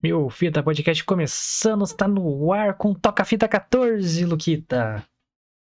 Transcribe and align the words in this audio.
Meu 0.00 0.30
Fita 0.30 0.62
Podcast 0.62 1.04
começando, 1.04 1.82
está 1.82 2.06
no 2.06 2.52
ar 2.52 2.76
com 2.76 2.94
Toca 2.94 3.24
Fita 3.24 3.48
14, 3.48 4.24
Luquita. 4.24 5.04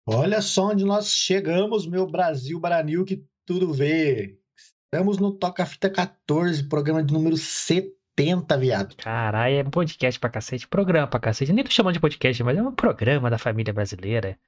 Olha 0.07 0.43
só 0.43 0.73
onde 0.73 0.85
nós 0.85 1.09
chegamos, 1.09 1.87
meu 1.87 2.07
Brasil 2.07 2.61
Baranil, 2.61 3.07
que 3.07 3.25
tudo 3.47 3.73
vê. 3.73 4.39
Estamos 4.55 5.17
no 5.17 5.33
Toca 5.33 5.65
Fita 5.65 5.89
14, 5.89 6.69
programa 6.69 7.03
de 7.03 7.15
número 7.15 7.35
70, 7.35 8.59
viado. 8.59 8.95
Caralho, 8.97 9.57
é 9.57 9.65
podcast 9.65 10.21
pra 10.21 10.29
cacete, 10.29 10.69
programa 10.69 11.07
pra 11.07 11.19
cacete. 11.19 11.55
Nem 11.55 11.65
tô 11.65 11.71
chamando 11.71 11.95
de 11.95 12.01
podcast, 12.01 12.45
mas 12.45 12.59
é 12.59 12.63
um 12.63 12.75
programa 12.75 13.31
da 13.31 13.39
família 13.39 13.73
brasileira. 13.73 14.39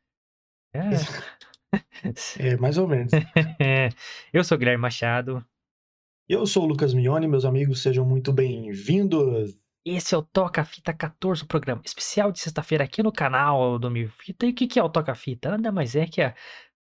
É, 0.75 0.91
é 2.53 2.57
mais 2.59 2.77
ou 2.77 2.87
menos. 2.87 3.13
Eu 4.35 4.45
sou 4.45 4.59
Guilherme 4.59 4.83
Machado. 4.83 5.43
Eu 6.29 6.47
sou 6.47 6.65
o 6.65 6.67
Lucas 6.67 6.93
Mione, 6.93 7.27
meus 7.27 7.47
amigos, 7.47 7.81
sejam 7.81 8.05
muito 8.05 8.35
bem-vindos. 8.35 9.57
Esse 9.91 10.15
é 10.15 10.19
o 10.19 10.23
Toca 10.23 10.63
Fita 10.67 10.93
14, 10.93 11.45
o 11.45 11.47
programa 11.47 11.81
especial 11.83 12.31
de 12.31 12.41
sexta-feira 12.41 12.85
aqui 12.85 13.03
no 13.03 13.11
canal 13.11 13.79
do 13.79 13.91
Mil 13.91 14.11
Fita. 14.11 14.45
E 14.45 14.51
o 14.51 14.55
que 14.55 14.79
é 14.79 14.83
o 14.83 14.91
Toca 14.91 15.15
Fita? 15.15 15.51
Nada 15.53 15.73
mais 15.73 15.97
é 15.97 16.07
que 16.07 16.21
a 16.21 16.37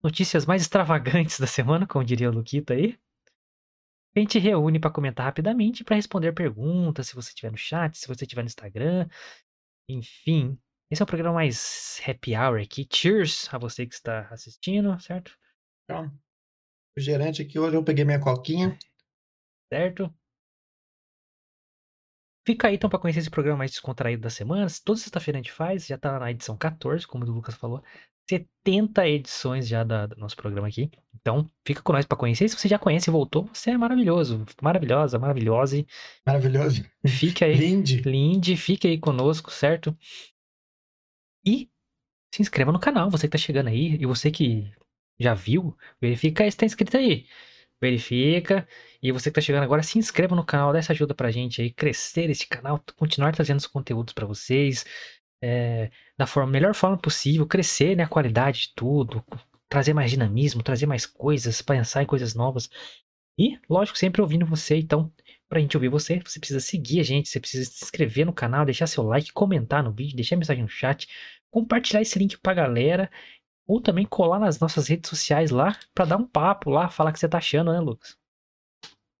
notícias 0.01 0.45
mais 0.45 0.61
extravagantes 0.61 1.37
da 1.37 1.45
semana, 1.45 1.85
como 1.85 2.05
diria 2.05 2.29
o 2.29 2.33
Luquita 2.33 2.73
aí. 2.73 2.97
A 4.15 4.19
gente 4.21 4.39
reúne 4.39 4.79
para 4.79 4.89
comentar 4.89 5.25
rapidamente, 5.25 5.83
para 5.83 5.97
responder 5.97 6.31
perguntas, 6.31 7.07
se 7.07 7.15
você 7.15 7.27
estiver 7.29 7.51
no 7.51 7.57
chat, 7.57 7.97
se 7.97 8.07
você 8.07 8.23
estiver 8.23 8.41
no 8.41 8.47
Instagram. 8.47 9.09
Enfim, 9.89 10.57
esse 10.89 11.01
é 11.01 11.03
o 11.03 11.07
programa 11.07 11.33
mais 11.33 12.01
happy 12.07 12.37
hour 12.37 12.61
aqui. 12.61 12.87
Cheers 12.89 13.53
a 13.53 13.57
você 13.57 13.85
que 13.85 13.95
está 13.95 14.29
assistindo, 14.29 14.97
certo? 15.01 15.37
Então, 15.83 16.09
o 16.97 17.01
gerente 17.01 17.41
aqui 17.41 17.59
hoje 17.59 17.75
eu 17.75 17.83
peguei 17.83 18.05
minha 18.05 18.19
coquinha. 18.21 18.77
Certo? 19.69 20.09
Fica 22.45 22.67
aí 22.67 22.75
então 22.75 22.89
para 22.89 22.99
conhecer 22.99 23.19
esse 23.19 23.29
programa 23.29 23.59
mais 23.59 23.71
descontraído 23.71 24.21
da 24.21 24.29
semana. 24.29 24.67
Toda 24.83 24.99
sexta-feira 24.99 25.39
a 25.39 25.41
gente 25.41 25.51
faz, 25.51 25.87
já 25.87 25.97
tá 25.97 26.19
na 26.19 26.31
edição 26.31 26.57
14, 26.57 27.07
como 27.07 27.23
o 27.23 27.31
Lucas 27.31 27.55
falou. 27.55 27.81
70 28.29 29.07
edições 29.07 29.67
já 29.67 29.83
da, 29.83 30.05
do 30.05 30.17
nosso 30.17 30.35
programa 30.35 30.67
aqui. 30.67 30.89
Então, 31.13 31.49
fica 31.65 31.81
com 31.81 31.93
nós 31.93 32.05
para 32.05 32.17
conhecer. 32.17 32.49
Se 32.49 32.57
você 32.57 32.67
já 32.67 32.77
conhece 32.79 33.09
e 33.09 33.11
voltou, 33.11 33.49
você 33.53 33.71
é 33.71 33.77
maravilhoso. 33.77 34.45
Maravilhosa, 34.61 35.17
maravilhosa. 35.19 35.85
Maravilhoso. 36.25 36.83
Fica 37.07 37.45
aí. 37.45 37.55
Linde. 37.55 38.01
Linde, 38.01 38.57
fique 38.57 38.87
aí 38.87 38.97
conosco, 38.97 39.51
certo? 39.51 39.97
E 41.45 41.69
se 42.33 42.41
inscreva 42.41 42.71
no 42.71 42.79
canal, 42.79 43.09
você 43.09 43.27
que 43.27 43.31
tá 43.31 43.37
chegando 43.37 43.67
aí. 43.67 43.95
E 43.95 44.05
você 44.05 44.31
que 44.31 44.71
já 45.19 45.33
viu, 45.33 45.77
verifica 46.01 46.49
se 46.49 46.57
tá 46.57 46.65
inscrito 46.65 46.97
aí 46.97 47.25
verifica. 47.83 48.67
E 49.01 49.11
você 49.11 49.29
que 49.29 49.35
tá 49.35 49.41
chegando 49.41 49.63
agora, 49.63 49.83
se 49.83 49.99
inscreva 49.99 50.35
no 50.35 50.45
canal, 50.45 50.71
dá 50.71 50.79
essa 50.79 50.93
ajuda 50.93 51.13
pra 51.13 51.31
gente 51.31 51.61
aí, 51.61 51.69
crescer 51.71 52.29
esse 52.29 52.47
canal, 52.47 52.81
continuar 52.95 53.33
trazendo 53.33 53.59
os 53.59 53.67
conteúdos 53.67 54.13
para 54.13 54.25
vocês, 54.25 54.85
é, 55.41 55.91
da 56.17 56.25
forma, 56.25 56.51
melhor 56.51 56.73
forma 56.73 56.97
possível, 56.97 57.45
crescer 57.45 57.95
né, 57.97 58.03
a 58.03 58.07
qualidade 58.07 58.61
de 58.61 58.73
tudo, 58.75 59.23
trazer 59.69 59.93
mais 59.93 60.09
dinamismo, 60.09 60.63
trazer 60.63 60.85
mais 60.85 61.05
coisas, 61.05 61.61
pensar 61.61 62.03
em 62.03 62.05
coisas 62.05 62.33
novas. 62.33 62.69
E, 63.37 63.59
lógico, 63.69 63.97
sempre 63.97 64.21
ouvindo 64.21 64.45
você, 64.45 64.77
então, 64.77 65.11
pra 65.49 65.59
gente 65.59 65.75
ouvir 65.75 65.89
você, 65.89 66.21
você 66.23 66.39
precisa 66.39 66.59
seguir 66.59 66.99
a 67.01 67.03
gente, 67.03 67.27
você 67.29 67.39
precisa 67.39 67.69
se 67.69 67.83
inscrever 67.83 68.25
no 68.25 68.33
canal, 68.33 68.63
deixar 68.63 68.87
seu 68.87 69.03
like, 69.03 69.33
comentar 69.33 69.83
no 69.83 69.91
vídeo, 69.91 70.15
deixar 70.15 70.37
mensagem 70.37 70.63
no 70.63 70.69
chat, 70.69 71.07
compartilhar 71.51 72.01
esse 72.01 72.17
link 72.17 72.37
pra 72.39 72.53
galera 72.53 73.11
ou 73.67 73.81
também 73.81 74.05
colar 74.05 74.39
nas 74.39 74.59
nossas 74.59 74.87
redes 74.87 75.09
sociais 75.09 75.51
lá 75.51 75.77
para 75.93 76.05
dar 76.05 76.17
um 76.17 76.27
papo 76.27 76.69
lá, 76.69 76.89
falar 76.89 77.09
o 77.09 77.13
que 77.13 77.19
você 77.19 77.29
tá 77.29 77.37
achando, 77.37 77.71
né, 77.71 77.79
Lucas? 77.79 78.17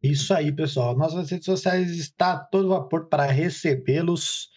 Isso 0.01 0.33
aí, 0.33 0.51
pessoal. 0.51 0.97
Nossas 0.97 1.29
redes 1.29 1.45
sociais 1.45 1.91
está 1.91 2.37
todo 2.37 2.67
vapor 2.67 3.07
para 3.07 3.25
recebê-los. 3.25 4.49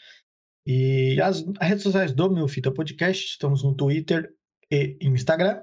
E 0.66 1.20
as, 1.20 1.44
redes 1.60 1.84
sociais 1.84 2.12
do 2.12 2.28
Meu 2.28 2.48
Fita 2.48 2.72
Podcast, 2.72 3.24
estamos 3.24 3.62
no 3.62 3.72
Twitter 3.72 4.34
e 4.68 4.98
Instagram. 5.00 5.62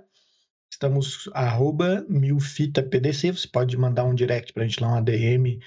Estamos 0.72 1.30
arroba 1.34 2.06
milfitapdc. 2.08 3.32
Você 3.32 3.48
pode 3.50 3.76
mandar 3.76 4.06
um 4.06 4.16
direct 4.16 4.54
para 4.54 4.64
a 4.64 4.68
gente 4.68 4.82
lá, 4.82 4.88
uma 4.88 5.02
DM, 5.02 5.60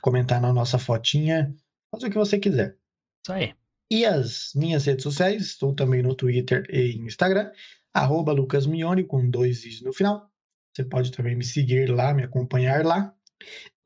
comentar 0.00 0.40
na 0.40 0.54
nossa 0.54 0.78
fotinha, 0.78 1.54
fazer 1.92 2.06
o 2.06 2.10
que 2.10 2.16
você 2.16 2.38
quiser. 2.38 2.78
Isso 3.22 3.32
aí. 3.32 3.54
E 3.92 4.06
as 4.06 4.52
minhas 4.54 4.86
redes 4.86 5.02
sociais, 5.02 5.42
estou 5.42 5.74
também 5.74 6.02
no 6.02 6.14
Twitter 6.14 6.64
e 6.70 6.96
Instagram 6.96 7.50
arroba 7.94 8.32
Lucas 8.32 8.66
Mione, 8.66 9.04
com 9.04 9.28
dois 9.28 9.64
is 9.64 9.82
no 9.82 9.92
final. 9.92 10.30
Você 10.74 10.84
pode 10.84 11.10
também 11.12 11.34
me 11.36 11.44
seguir 11.44 11.90
lá, 11.90 12.14
me 12.14 12.22
acompanhar 12.22 12.84
lá. 12.84 13.14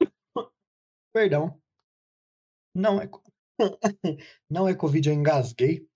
Perdão. 1.15 1.59
Não 2.75 3.00
é, 3.00 3.09
não 4.50 4.69
é 4.69 4.75
Covid, 4.75 5.09
eu 5.09 5.14
engasguei. 5.14 5.87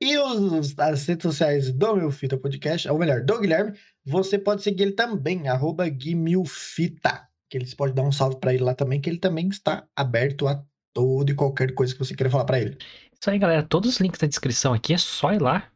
E 0.00 0.18
os, 0.18 0.78
as 0.78 1.06
redes 1.06 1.22
sociais 1.22 1.72
do 1.72 1.96
Meu 1.96 2.10
Fita 2.10 2.36
Podcast, 2.36 2.88
ou 2.88 2.98
melhor, 2.98 3.24
do 3.24 3.40
Guilherme, 3.40 3.78
você 4.04 4.38
pode 4.38 4.62
seguir 4.62 4.82
ele 4.84 4.92
também, 4.92 5.48
arroba 5.48 5.88
Guimilfita. 5.88 7.26
Que 7.48 7.56
eles 7.56 7.72
pode 7.74 7.94
dar 7.94 8.02
um 8.02 8.12
salve 8.12 8.38
para 8.38 8.52
ele 8.52 8.64
lá 8.64 8.74
também, 8.74 9.00
que 9.00 9.08
ele 9.08 9.18
também 9.18 9.48
está 9.48 9.86
aberto 9.96 10.46
a 10.48 10.62
todo 10.92 11.30
e 11.30 11.34
qualquer 11.34 11.74
coisa 11.74 11.94
que 11.94 11.98
você 11.98 12.14
queira 12.14 12.30
falar 12.30 12.44
para 12.44 12.60
ele. 12.60 12.76
Isso 13.18 13.30
aí, 13.30 13.38
galera. 13.38 13.62
Todos 13.62 13.94
os 13.94 14.00
links 14.00 14.20
da 14.20 14.26
descrição 14.26 14.74
aqui 14.74 14.92
é 14.92 14.98
só 14.98 15.32
ir 15.32 15.40
lá, 15.40 15.70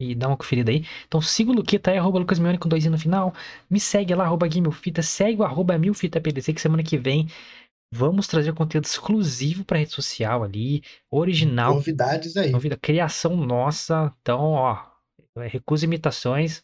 e 0.00 0.14
dá 0.14 0.28
uma 0.28 0.36
conferida 0.36 0.70
aí. 0.70 0.84
Então 1.06 1.20
siga 1.20 1.50
o 1.50 1.54
Luqueta 1.54 1.90
aí, 1.90 1.98
arroba 1.98 2.18
lucasmione 2.18 2.58
com 2.58 2.68
dois 2.68 2.84
i 2.84 2.90
no 2.90 2.98
final. 2.98 3.34
Me 3.68 3.80
segue 3.80 4.14
lá, 4.14 4.24
arroba 4.24 4.46
Guimilfita. 4.46 5.02
Segue 5.02 5.40
o 5.40 5.44
arroba 5.44 5.78
milfitapdc, 5.78 6.52
que 6.52 6.60
semana 6.60 6.82
que 6.82 6.98
vem 6.98 7.28
vamos 7.92 8.26
trazer 8.26 8.52
conteúdo 8.52 8.84
exclusivo 8.84 9.64
para 9.64 9.78
rede 9.78 9.92
social 9.92 10.42
ali, 10.42 10.82
original. 11.10 11.74
Novidades 11.74 12.36
aí. 12.36 12.50
Novidade, 12.50 12.80
criação 12.80 13.36
nossa. 13.36 14.12
Então, 14.20 14.52
ó, 14.52 14.78
recusa 15.36 15.84
imitações. 15.84 16.62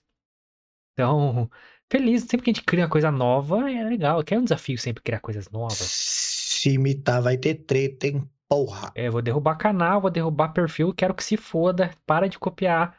Então, 0.93 1.51
feliz. 1.91 2.23
Sempre 2.23 2.45
que 2.45 2.51
a 2.51 2.55
gente 2.55 2.65
cria 2.65 2.85
uma 2.85 2.91
coisa 2.91 3.11
nova, 3.11 3.71
é 3.71 3.83
legal. 3.85 4.23
Quer 4.23 4.39
um 4.39 4.45
desafio 4.45 4.79
sempre 4.79 5.03
criar 5.03 5.21
coisas 5.21 5.49
novas. 5.51 5.79
Se 5.79 6.71
imitar, 6.71 7.23
vai 7.23 7.37
ter 7.37 7.55
treta, 7.55 8.07
hein? 8.07 8.29
Porra. 8.49 8.93
É, 8.95 9.09
vou 9.09 9.23
derrubar 9.23 9.57
canal, 9.57 10.01
vou 10.01 10.11
derrubar 10.11 10.53
perfil, 10.53 10.93
quero 10.93 11.15
que 11.15 11.25
se 11.25 11.39
foda. 11.39 11.91
Para 12.07 12.29
de 12.29 12.39
copiar. 12.39 12.95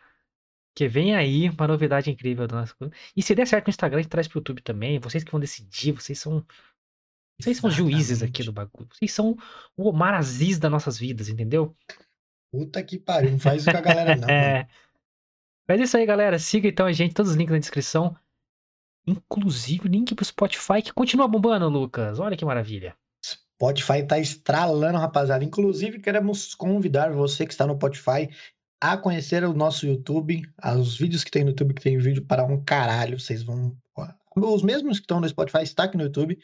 Que 0.75 0.87
vem 0.87 1.15
aí 1.15 1.49
uma 1.49 1.67
novidade 1.67 2.09
incrível 2.09 2.47
do 2.47 2.55
nosso. 2.55 2.75
E 3.15 3.21
se 3.21 3.35
der 3.35 3.45
certo 3.45 3.67
no 3.67 3.69
Instagram, 3.69 3.99
a 3.99 4.01
gente 4.01 4.11
traz 4.11 4.27
pro 4.27 4.39
YouTube 4.39 4.61
também. 4.61 4.99
Vocês 4.99 5.23
que 5.23 5.31
vão 5.31 5.39
decidir, 5.39 5.91
vocês 5.91 6.17
são. 6.17 6.45
Vocês 7.39 7.57
são 7.57 7.69
juízes 7.69 8.23
aqui 8.23 8.43
do 8.43 8.51
bagulho. 8.51 8.87
Vocês 8.91 9.11
são 9.11 9.37
o 9.75 9.89
Omar 9.89 10.13
Aziz 10.13 10.57
das 10.59 10.71
nossas 10.71 10.97
vidas, 10.97 11.29
entendeu? 11.29 11.75
Puta 12.51 12.83
que 12.83 12.99
pariu, 12.99 13.31
não 13.31 13.39
faz 13.39 13.63
isso 13.63 13.71
com 13.71 13.77
a 13.77 13.81
galera, 13.81 14.15
não. 14.17 14.29
é. 14.29 14.67
Mas 15.67 15.79
é 15.79 15.83
isso 15.83 15.97
aí, 15.97 16.05
galera. 16.05 16.37
Siga 16.37 16.67
então 16.67 16.85
a 16.85 16.91
gente, 16.91 17.13
todos 17.13 17.31
os 17.31 17.37
links 17.37 17.53
na 17.53 17.59
descrição. 17.59 18.15
Inclusive 19.05 19.87
o 19.87 19.91
link 19.91 20.15
pro 20.15 20.23
Spotify, 20.23 20.81
que 20.83 20.93
continua 20.93 21.27
bombando, 21.27 21.67
Lucas. 21.67 22.19
Olha 22.19 22.37
que 22.37 22.45
maravilha. 22.45 22.95
Spotify 23.63 24.05
tá 24.05 24.19
estralando, 24.19 24.97
rapaziada. 24.97 25.43
Inclusive, 25.43 25.99
queremos 25.99 26.53
convidar 26.53 27.11
você 27.11 27.45
que 27.45 27.53
está 27.53 27.65
no 27.65 27.75
Spotify 27.75 28.29
a 28.83 28.97
conhecer 28.97 29.45
o 29.45 29.53
nosso 29.53 29.87
YouTube, 29.87 30.41
os 30.77 30.97
vídeos 30.97 31.23
que 31.23 31.31
tem 31.31 31.45
no 31.45 31.51
YouTube, 31.51 31.73
que 31.73 31.81
tem 31.81 31.97
vídeo 31.97 32.25
para 32.25 32.43
um 32.43 32.61
caralho, 32.61 33.17
vocês 33.17 33.41
vão... 33.41 33.73
Os 34.35 34.61
mesmos 34.61 34.97
que 34.97 35.05
estão 35.05 35.21
no 35.21 35.29
Spotify 35.29 35.63
estão 35.63 35.85
aqui 35.85 35.95
no 35.95 36.03
YouTube, 36.03 36.37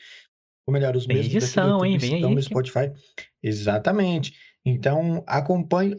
ou 0.65 0.73
melhor, 0.73 0.95
os 0.95 1.05
mesmos 1.05 1.25
edição, 1.25 1.83
hein? 1.83 1.97
Estão 1.97 2.29
aí, 2.29 2.35
no 2.35 2.41
Spotify. 2.41 2.93
Exatamente. 3.43 4.35
Então, 4.63 5.21
acompanhe, 5.27 5.97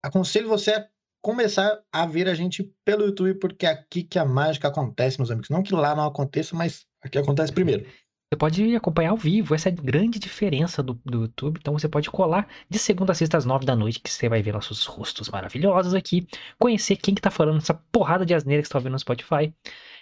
aconselho 0.00 0.48
você 0.48 0.74
a 0.74 0.86
começar 1.20 1.80
a 1.92 2.06
ver 2.06 2.28
a 2.28 2.34
gente 2.34 2.72
pelo 2.84 3.06
YouTube, 3.06 3.40
porque 3.40 3.66
é 3.66 3.70
aqui 3.70 4.04
que 4.04 4.18
a 4.18 4.24
mágica 4.24 4.68
acontece, 4.68 5.18
meus 5.18 5.32
amigos. 5.32 5.50
Não 5.50 5.60
que 5.60 5.74
lá 5.74 5.96
não 5.96 6.04
aconteça, 6.04 6.54
mas 6.54 6.86
aqui 7.02 7.18
acontece 7.18 7.52
primeiro. 7.52 7.84
Você 8.32 8.38
pode 8.38 8.76
acompanhar 8.76 9.10
ao 9.10 9.16
vivo, 9.16 9.56
essa 9.56 9.68
é 9.68 9.72
a 9.72 9.74
grande 9.74 10.20
diferença 10.20 10.84
do, 10.84 10.94
do 11.04 11.22
YouTube. 11.22 11.58
Então 11.58 11.76
você 11.76 11.88
pode 11.88 12.08
colar 12.08 12.48
de 12.68 12.78
segunda 12.78 13.10
a 13.10 13.14
sexta 13.14 13.36
às 13.36 13.44
nove 13.44 13.66
da 13.66 13.74
noite, 13.74 13.98
que 13.98 14.08
você 14.08 14.28
vai 14.28 14.40
ver 14.40 14.52
nossos 14.52 14.86
rostos 14.86 15.28
maravilhosos 15.28 15.94
aqui, 15.94 16.28
conhecer 16.56 16.96
quem 16.96 17.12
que 17.12 17.20
tá 17.20 17.28
falando 17.30 17.58
essa 17.58 17.74
porrada 17.74 18.24
de 18.24 18.32
asneira 18.32 18.62
que 18.62 18.68
você 18.68 18.72
tá 18.72 18.78
ouvindo 18.78 18.92
no 18.92 18.98
Spotify. 19.00 19.52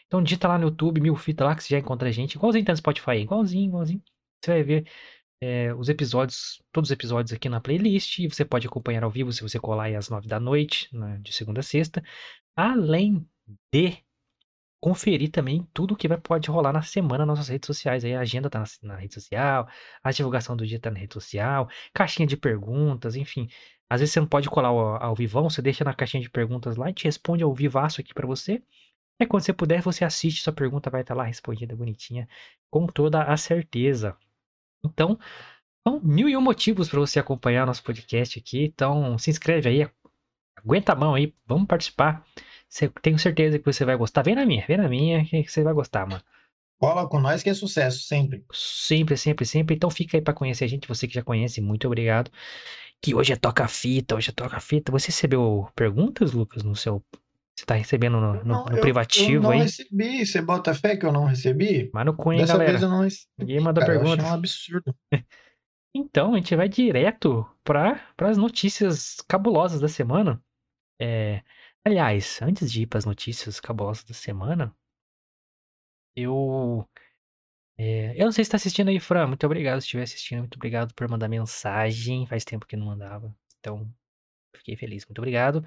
Então 0.06 0.22
digita 0.22 0.46
lá 0.46 0.58
no 0.58 0.64
YouTube, 0.64 1.00
mil 1.00 1.16
fita 1.16 1.42
lá, 1.42 1.56
que 1.56 1.64
você 1.64 1.70
já 1.74 1.78
encontra 1.78 2.08
a 2.10 2.12
gente. 2.12 2.34
Igualzinho 2.34 2.66
tá 2.66 2.72
no 2.72 2.76
Spotify, 2.76 3.12
igualzinho, 3.12 3.68
igualzinho. 3.68 4.02
Você 4.44 4.50
vai 4.52 4.62
ver 4.62 4.86
é, 5.42 5.72
os 5.74 5.88
episódios, 5.88 6.62
todos 6.70 6.90
os 6.90 6.92
episódios 6.92 7.32
aqui 7.32 7.48
na 7.48 7.62
playlist. 7.62 8.18
Você 8.28 8.44
pode 8.44 8.66
acompanhar 8.66 9.04
ao 9.04 9.10
vivo 9.10 9.32
se 9.32 9.42
você 9.42 9.58
colar 9.58 9.84
aí 9.84 9.96
às 9.96 10.10
nove 10.10 10.28
da 10.28 10.38
noite, 10.38 10.88
né, 10.92 11.18
de 11.22 11.32
segunda 11.32 11.60
a 11.60 11.62
sexta. 11.62 12.02
Além 12.54 13.26
de 13.72 13.96
conferir 14.80 15.30
também 15.30 15.66
tudo 15.74 15.96
que 15.96 16.08
vai, 16.08 16.18
pode 16.18 16.50
rolar 16.50 16.72
na 16.72 16.82
semana 16.82 17.26
nas 17.26 17.38
nossas 17.38 17.48
redes 17.48 17.66
sociais. 17.66 18.04
Aí 18.04 18.14
a 18.14 18.20
agenda 18.20 18.50
tá 18.50 18.60
na, 18.60 18.66
na, 18.82 18.96
rede 18.96 19.14
social, 19.14 19.68
a 20.02 20.10
divulgação 20.10 20.56
do 20.56 20.66
dia 20.66 20.78
tá 20.80 20.90
na 20.90 20.98
rede 20.98 21.14
social, 21.14 21.68
caixinha 21.92 22.26
de 22.26 22.36
perguntas, 22.36 23.16
enfim. 23.16 23.48
Às 23.90 24.00
vezes 24.00 24.12
você 24.12 24.20
não 24.20 24.26
pode 24.28 24.48
colar 24.50 24.68
ao, 24.68 25.02
ao 25.02 25.14
vivão, 25.14 25.48
você 25.48 25.62
deixa 25.62 25.84
na 25.84 25.94
caixinha 25.94 26.22
de 26.22 26.30
perguntas 26.30 26.76
lá 26.76 26.90
e 26.90 26.94
te 26.94 27.04
responde 27.04 27.42
ao 27.42 27.54
vivaço 27.54 28.00
aqui 28.00 28.14
para 28.14 28.26
você. 28.26 28.62
E 29.20 29.26
quando 29.26 29.42
você 29.42 29.52
puder, 29.52 29.82
você 29.82 30.04
assiste, 30.04 30.42
sua 30.42 30.52
pergunta 30.52 30.90
vai 30.90 31.00
estar 31.00 31.14
tá 31.14 31.18
lá 31.18 31.24
respondida 31.24 31.74
bonitinha, 31.74 32.28
com 32.70 32.86
toda 32.86 33.22
a 33.24 33.36
certeza. 33.36 34.16
Então, 34.84 35.18
São 35.86 36.00
mil 36.00 36.28
e 36.28 36.36
um 36.36 36.40
motivos 36.40 36.88
para 36.88 37.00
você 37.00 37.18
acompanhar 37.18 37.66
nosso 37.66 37.82
podcast 37.82 38.38
aqui. 38.38 38.64
Então, 38.64 39.18
se 39.18 39.30
inscreve 39.30 39.68
aí, 39.70 39.90
aguenta 40.56 40.92
a 40.92 40.96
mão 40.96 41.14
aí, 41.14 41.34
vamos 41.46 41.66
participar. 41.66 42.24
Cê- 42.68 42.90
tenho 43.02 43.18
certeza 43.18 43.58
que 43.58 43.64
você 43.64 43.84
vai 43.84 43.96
gostar. 43.96 44.22
Vem 44.22 44.34
na 44.34 44.44
minha, 44.46 44.64
vem 44.66 44.76
na 44.76 44.88
minha, 44.88 45.24
que 45.24 45.48
você 45.48 45.62
vai 45.62 45.72
gostar, 45.72 46.06
mano. 46.06 46.22
Cola 46.80 47.08
com 47.08 47.18
nós 47.18 47.42
que 47.42 47.50
é 47.50 47.54
sucesso, 47.54 48.02
sempre. 48.02 48.44
Sempre, 48.52 49.16
sempre, 49.16 49.44
sempre. 49.44 49.74
Então 49.74 49.90
fica 49.90 50.16
aí 50.16 50.20
pra 50.22 50.34
conhecer 50.34 50.64
a 50.64 50.68
gente, 50.68 50.86
você 50.86 51.08
que 51.08 51.14
já 51.14 51.22
conhece, 51.22 51.60
muito 51.60 51.86
obrigado. 51.86 52.30
Que 53.02 53.14
hoje 53.14 53.32
é 53.32 53.36
toca-fita, 53.36 54.14
hoje 54.14 54.30
é 54.30 54.32
toca-fita. 54.32 54.92
Você 54.92 55.06
recebeu 55.08 55.68
perguntas, 55.74 56.32
Lucas, 56.32 56.62
no 56.62 56.76
seu. 56.76 57.02
Você 57.56 57.66
tá 57.66 57.74
recebendo 57.74 58.20
no, 58.20 58.34
no- 58.34 58.44
Não, 58.44 58.64
no 58.66 58.76
eu- 58.76 58.80
privativo 58.80 59.34
eu 59.38 59.40
não 59.42 59.50
aí? 59.50 59.60
recebi. 59.62 60.24
Você 60.24 60.40
bota 60.40 60.72
fé 60.74 60.96
que 60.96 61.04
eu 61.04 61.10
não 61.12 61.24
recebi? 61.24 61.90
Mas 61.92 62.06
no 62.06 62.14
cu, 62.14 62.32
hein, 62.32 62.38
Dessa 62.40 62.52
galera? 62.52 62.70
vez 62.72 62.82
eu 62.82 62.88
não 62.88 63.00
recebi. 63.02 63.26
Ninguém 63.38 63.60
manda 63.60 63.80
Cara, 63.80 63.92
pergunta. 63.94 64.22
achei 64.22 64.32
um 64.32 64.34
absurdo. 64.34 64.94
Então, 65.94 66.34
a 66.34 66.36
gente 66.36 66.54
vai 66.54 66.68
direto 66.68 67.44
para 67.64 67.98
as 68.18 68.36
notícias 68.36 69.16
cabulosas 69.26 69.80
da 69.80 69.88
semana. 69.88 70.40
É, 71.00 71.42
aliás, 71.88 72.40
antes 72.42 72.70
de 72.70 72.82
ir 72.82 72.86
para 72.86 72.98
as 72.98 73.04
notícias 73.04 73.60
cabulosas 73.60 74.04
da 74.04 74.14
semana, 74.14 74.74
eu. 76.16 76.88
é, 77.78 78.14
eu 78.20 78.24
não 78.26 78.32
sei 78.32 78.44
se 78.44 78.48
está 78.48 78.56
assistindo 78.56 78.88
aí, 78.88 79.00
Fran. 79.00 79.26
Muito 79.28 79.44
obrigado 79.46 79.80
se 79.80 79.86
estiver 79.86 80.02
assistindo. 80.02 80.40
Muito 80.40 80.56
obrigado 80.56 80.94
por 80.94 81.08
mandar 81.08 81.28
mensagem. 81.28 82.26
Faz 82.26 82.44
tempo 82.44 82.66
que 82.66 82.76
não 82.76 82.86
mandava. 82.86 83.34
Então, 83.60 83.92
fiquei 84.56 84.76
feliz. 84.76 85.06
Muito 85.06 85.18
obrigado. 85.18 85.64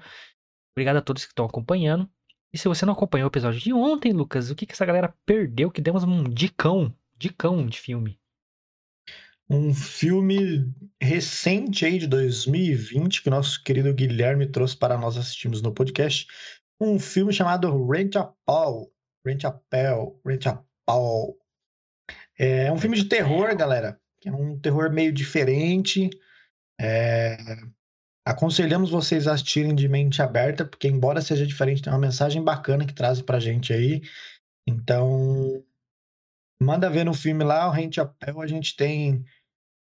Obrigado 0.74 0.96
a 0.98 1.02
todos 1.02 1.24
que 1.24 1.32
estão 1.32 1.46
acompanhando. 1.46 2.10
E 2.52 2.58
se 2.58 2.68
você 2.68 2.84
não 2.86 2.92
acompanhou 2.92 3.26
o 3.28 3.30
episódio 3.30 3.60
de 3.60 3.72
ontem, 3.72 4.12
Lucas, 4.12 4.50
o 4.50 4.54
que, 4.54 4.66
que 4.66 4.72
essa 4.72 4.84
galera 4.86 5.14
perdeu? 5.26 5.70
Que 5.70 5.80
demos 5.80 6.04
um 6.04 6.24
dicão, 6.24 6.94
dicão 7.16 7.66
de 7.66 7.80
filme. 7.80 8.20
Um 9.52 9.74
filme 9.74 10.72
recente 10.98 11.84
aí 11.84 11.98
de 11.98 12.06
2020 12.06 13.22
que 13.22 13.28
nosso 13.28 13.62
querido 13.62 13.92
Guilherme 13.92 14.46
trouxe 14.46 14.74
para 14.74 14.96
nós 14.96 15.18
assistirmos 15.18 15.60
no 15.60 15.74
podcast. 15.74 16.26
Um 16.80 16.98
filme 16.98 17.34
chamado 17.34 17.86
Rent 17.86 18.16
a 18.16 18.32
Paul. 18.46 18.90
Rent 19.26 19.44
a 19.44 19.52
Paul. 19.52 20.18
Rent 20.26 20.46
a 20.46 20.64
Paul. 20.86 21.36
É 22.38 22.72
um 22.72 22.78
filme 22.78 22.96
de 22.96 23.04
terror, 23.04 23.54
galera. 23.54 24.00
É 24.24 24.32
um 24.32 24.58
terror 24.58 24.90
meio 24.90 25.12
diferente. 25.12 26.08
É, 26.80 27.36
Aconselhamos 28.24 28.88
vocês 28.88 29.26
a 29.26 29.34
assistirem 29.34 29.74
de 29.74 29.88
mente 29.88 30.22
aberta, 30.22 30.64
porque 30.64 30.86
embora 30.86 31.20
seja 31.20 31.46
diferente, 31.46 31.82
tem 31.82 31.92
uma 31.92 31.98
mensagem 31.98 32.42
bacana 32.42 32.86
que 32.86 32.94
traz 32.94 33.20
pra 33.20 33.40
gente 33.40 33.72
aí. 33.72 34.00
Então, 34.66 35.62
manda 36.58 36.88
ver 36.88 37.04
no 37.04 37.12
filme 37.12 37.42
lá, 37.42 37.68
o 37.68 37.70
Rent 37.70 37.98
a 37.98 38.06
Paul, 38.06 38.40
a 38.40 38.46
gente 38.46 38.76
tem 38.76 39.24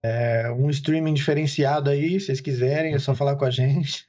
é, 0.03 0.51
um 0.51 0.69
streaming 0.69 1.13
diferenciado 1.13 1.89
aí, 1.89 2.19
se 2.19 2.27
vocês 2.27 2.41
quiserem, 2.41 2.93
é 2.93 2.99
só 2.99 3.13
falar 3.15 3.35
com 3.35 3.45
a 3.45 3.51
gente. 3.51 4.05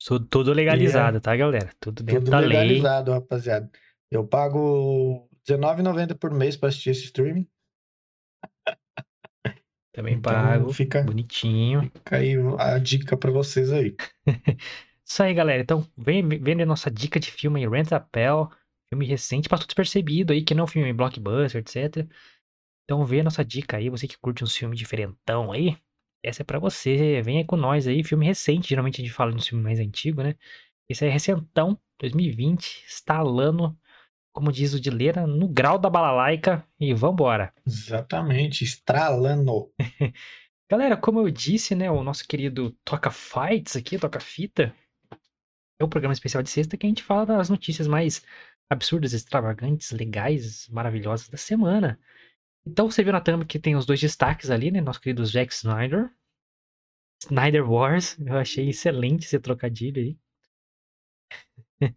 Sou 0.00 0.18
tudo 0.18 0.52
legalizado, 0.52 1.20
tá, 1.20 1.34
galera? 1.36 1.70
Tudo 1.80 2.02
dentro 2.02 2.22
Tudo 2.22 2.30
da 2.32 2.38
lei. 2.40 2.48
legalizado, 2.48 3.12
rapaziada. 3.12 3.70
Eu 4.10 4.26
pago 4.26 5.28
R$19,90 5.48 6.14
por 6.18 6.30
mês 6.32 6.56
pra 6.56 6.68
assistir 6.68 6.90
esse 6.90 7.04
streaming. 7.04 7.46
Também 9.94 10.14
Então, 10.14 10.32
pago. 10.32 10.72
fica- 10.72 11.02
Bonitinho. 11.02 11.82
Fica 11.82 12.16
aí 12.16 12.34
a 12.58 12.78
dica 12.78 13.16
pra 13.16 13.30
vocês 13.30 13.70
aí. 13.72 13.94
Isso 15.06 15.22
aí, 15.22 15.34
galera. 15.34 15.60
Então, 15.62 15.86
vem 15.96 16.26
vendo 16.26 16.62
a 16.62 16.66
nossa 16.66 16.90
dica 16.90 17.20
de 17.20 17.30
filme 17.30 17.60
aí, 17.60 17.68
Rent 17.68 17.92
a 17.92 18.00
Pell. 18.00 18.50
Filme 18.90 19.06
recente, 19.06 19.48
passou 19.48 19.66
despercebido 19.66 20.32
aí, 20.32 20.42
que 20.42 20.54
não 20.54 20.62
é 20.62 20.64
um 20.64 20.68
filme 20.68 20.92
blockbuster, 20.92 21.60
etc. 21.60 22.06
Então, 22.84 23.04
vê 23.04 23.20
a 23.20 23.24
nossa 23.24 23.44
dica 23.44 23.76
aí, 23.76 23.88
você 23.88 24.06
que 24.06 24.18
curte 24.18 24.44
um 24.44 24.46
filme 24.46 24.76
diferentão 24.76 25.52
aí. 25.52 25.76
Essa 26.22 26.42
é 26.42 26.44
pra 26.44 26.58
você. 26.58 27.20
Venha 27.22 27.44
com 27.44 27.56
nós 27.56 27.86
aí, 27.86 28.04
filme 28.04 28.26
recente. 28.26 28.68
Geralmente 28.68 29.00
a 29.00 29.04
gente 29.04 29.14
fala 29.14 29.30
de 29.32 29.38
um 29.38 29.40
filme 29.40 29.62
mais 29.62 29.80
antigo, 29.80 30.22
né? 30.22 30.36
Esse 30.88 31.04
aí 31.04 31.10
é 31.10 31.12
recentão, 31.12 31.78
2020, 31.98 32.84
estalando, 32.86 33.76
como 34.32 34.52
diz 34.52 34.74
o 34.74 34.80
Dileira, 34.80 35.26
no 35.26 35.48
grau 35.48 35.78
da 35.78 35.88
balalaica. 35.88 36.66
E 36.78 36.92
vambora. 36.94 37.52
Exatamente, 37.66 38.64
estralando. 38.64 39.72
Galera, 40.70 40.96
como 40.96 41.20
eu 41.20 41.30
disse, 41.30 41.74
né, 41.74 41.90
o 41.90 42.02
nosso 42.02 42.26
querido 42.26 42.70
Toca 42.84 43.10
Fights 43.10 43.76
aqui, 43.76 43.98
Toca 43.98 44.18
Fita, 44.18 44.74
é 45.78 45.84
o 45.84 45.88
programa 45.88 46.14
especial 46.14 46.42
de 46.42 46.48
sexta 46.48 46.76
que 46.76 46.86
a 46.86 46.88
gente 46.88 47.02
fala 47.02 47.26
das 47.26 47.50
notícias 47.50 47.86
mais 47.86 48.24
absurdas, 48.70 49.12
extravagantes, 49.12 49.90
legais, 49.90 50.68
maravilhosas 50.68 51.28
da 51.28 51.36
semana. 51.36 51.98
Então 52.66 52.90
você 52.90 53.02
viu 53.02 53.12
na 53.12 53.20
thumb 53.20 53.44
que 53.44 53.58
tem 53.58 53.76
os 53.76 53.86
dois 53.86 54.00
destaques 54.00 54.50
ali, 54.50 54.70
né, 54.70 54.80
nosso 54.80 55.00
querido 55.00 55.24
Zack 55.24 55.52
Snyder, 55.52 56.10
Snyder 57.24 57.68
Wars, 57.70 58.18
eu 58.18 58.36
achei 58.36 58.68
excelente 58.68 59.24
esse 59.24 59.38
trocadilho 59.38 60.02
aí. 60.02 60.18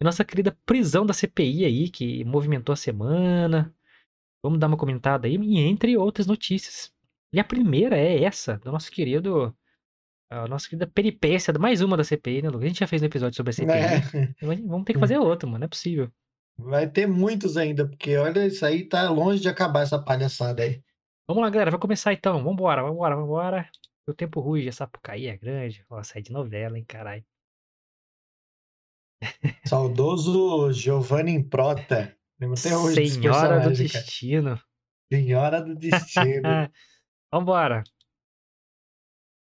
E 0.00 0.04
nossa 0.04 0.24
querida 0.24 0.58
prisão 0.66 1.06
da 1.06 1.14
CPI 1.14 1.64
aí, 1.64 1.88
que 1.88 2.24
movimentou 2.24 2.72
a 2.72 2.76
semana. 2.76 3.72
Vamos 4.42 4.58
dar 4.58 4.66
uma 4.66 4.76
comentada 4.76 5.28
aí, 5.28 5.36
e 5.36 5.58
entre 5.60 5.96
outras 5.96 6.26
notícias. 6.26 6.92
E 7.32 7.38
a 7.38 7.44
primeira 7.44 7.96
é 7.96 8.24
essa, 8.24 8.58
do 8.58 8.72
nosso 8.72 8.90
querido. 8.90 9.56
A 10.28 10.48
nossa 10.48 10.68
querida 10.68 10.88
peripécia, 10.88 11.54
mais 11.60 11.80
uma 11.80 11.96
da 11.96 12.02
CPI, 12.02 12.42
né, 12.42 12.48
Lucas? 12.48 12.64
A 12.64 12.68
gente 12.68 12.80
já 12.80 12.88
fez 12.88 13.02
um 13.02 13.06
episódio 13.06 13.36
sobre 13.36 13.50
a 13.50 13.52
CPI. 13.52 13.72
É, 13.72 14.34
Mas 14.44 14.60
Vamos 14.60 14.84
ter 14.84 14.94
que 14.94 14.98
fazer 14.98 15.16
outro, 15.16 15.48
mano. 15.48 15.60
Não 15.60 15.66
é 15.66 15.68
possível. 15.68 16.10
Vai 16.56 16.88
ter 16.88 17.06
muitos 17.06 17.56
ainda, 17.56 17.86
porque 17.86 18.16
olha, 18.16 18.46
isso 18.46 18.64
aí 18.64 18.88
tá 18.88 19.08
longe 19.10 19.40
de 19.40 19.48
acabar 19.48 19.82
essa 19.82 20.02
palhaçada 20.02 20.62
aí. 20.62 20.82
Vamos 21.26 21.42
lá, 21.42 21.50
galera. 21.50 21.70
Vai 21.70 21.80
começar 21.80 22.12
então. 22.12 22.42
Vambora, 22.42 22.82
vambora, 22.82 23.16
vambora. 23.16 23.70
O 24.06 24.12
tempo 24.12 24.40
ruge, 24.40 24.68
a 24.68 24.72
Sapucaí 24.72 25.26
é 25.26 25.36
grande. 25.36 25.84
Ó, 25.88 26.02
sai 26.02 26.20
de 26.20 26.30
novela, 26.30 26.78
hein, 26.78 26.84
caralho. 26.86 27.24
Saudoso 29.66 30.70
Giovanni 30.72 31.42
Prota. 31.42 32.14
Lembro 32.38 32.58
até 32.58 32.76
hoje 32.76 32.96
desse 32.96 33.14
Senhora 33.14 33.56
do 33.56 33.62
cara. 33.62 33.70
Destino. 33.70 34.60
Senhora 35.10 35.62
do 35.62 35.74
Destino. 35.74 36.42
Vambora. 37.32 37.82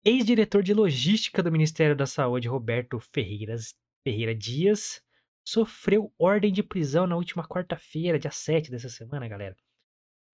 Ex-diretor 0.04 0.62
de 0.62 0.72
logística 0.72 1.42
do 1.42 1.52
Ministério 1.52 1.96
da 1.96 2.06
Saúde, 2.06 2.48
Roberto 2.48 3.00
Ferreiras, 3.00 3.74
Ferreira 4.04 4.36
Dias, 4.36 5.02
sofreu 5.46 6.12
ordem 6.18 6.52
de 6.52 6.64
prisão 6.64 7.06
na 7.06 7.16
última 7.16 7.48
quarta-feira, 7.48 8.20
dia 8.20 8.32
7 8.32 8.72
dessa 8.72 8.90
semana, 8.90 9.28
galera. 9.28 9.56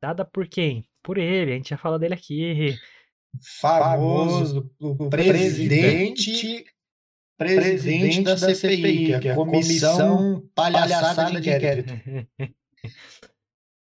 Dada 0.01 0.25
por 0.25 0.47
quem? 0.47 0.87
Por 1.03 1.17
ele, 1.17 1.51
a 1.51 1.55
gente 1.55 1.69
já 1.69 1.77
falou 1.77 1.99
dele 1.99 2.13
aqui. 2.13 2.75
Famoso 3.59 4.71
o 4.79 5.09
presidente, 5.09 6.65
presidente 7.37 8.23
da 8.23 8.37
CPI, 8.37 9.19
que 9.19 9.27
é 9.27 9.31
a 9.31 9.35
Comissão 9.35 10.49
Palhaçada 10.55 11.39
de 11.39 11.49
Inquérito. 11.49 11.93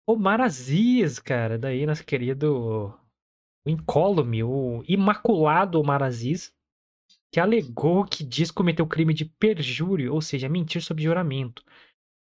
O 0.07 0.17
Marazias, 0.17 1.21
cara, 1.21 1.57
daí 1.57 1.87
nosso 1.87 2.05
querido 2.05 2.93
o 3.65 3.71
incólume, 3.71 4.43
o 4.43 4.83
imaculado 4.89 5.79
Omar 5.79 6.03
Aziz, 6.03 6.53
que 7.33 7.41
alegou 7.41 8.05
que 8.05 8.25
diz 8.25 8.51
cometeu 8.51 8.87
crime 8.87 9.15
de 9.15 9.25
perjúrio, 9.25 10.13
ou 10.15 10.21
seja, 10.21 10.49
mentir 10.49 10.83
sob 10.83 11.03
juramento, 11.03 11.65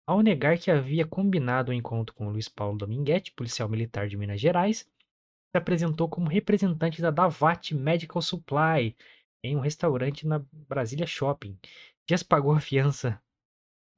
ao 0.06 0.20
negar 0.20 0.58
que 0.58 0.70
havia 0.70 1.06
combinado 1.06 1.70
o 1.70 1.74
encontro 1.74 2.14
com 2.14 2.28
Luiz 2.28 2.48
Paulo 2.48 2.78
Dominguete, 2.78 3.32
policial 3.32 3.68
militar 3.68 4.08
de 4.08 4.16
Minas 4.16 4.40
Gerais, 4.40 4.78
se 4.80 5.58
apresentou 5.58 6.08
como 6.08 6.28
representante 6.28 7.00
da 7.00 7.10
Davat 7.10 7.72
Medical 7.74 8.20
Supply 8.22 8.96
em 9.42 9.56
um 9.56 9.60
restaurante 9.60 10.26
na 10.26 10.44
Brasília 10.52 11.06
Shopping. 11.06 11.58
Dias 12.08 12.22
pagou 12.22 12.52
a 12.52 12.60
fiança 12.60 13.20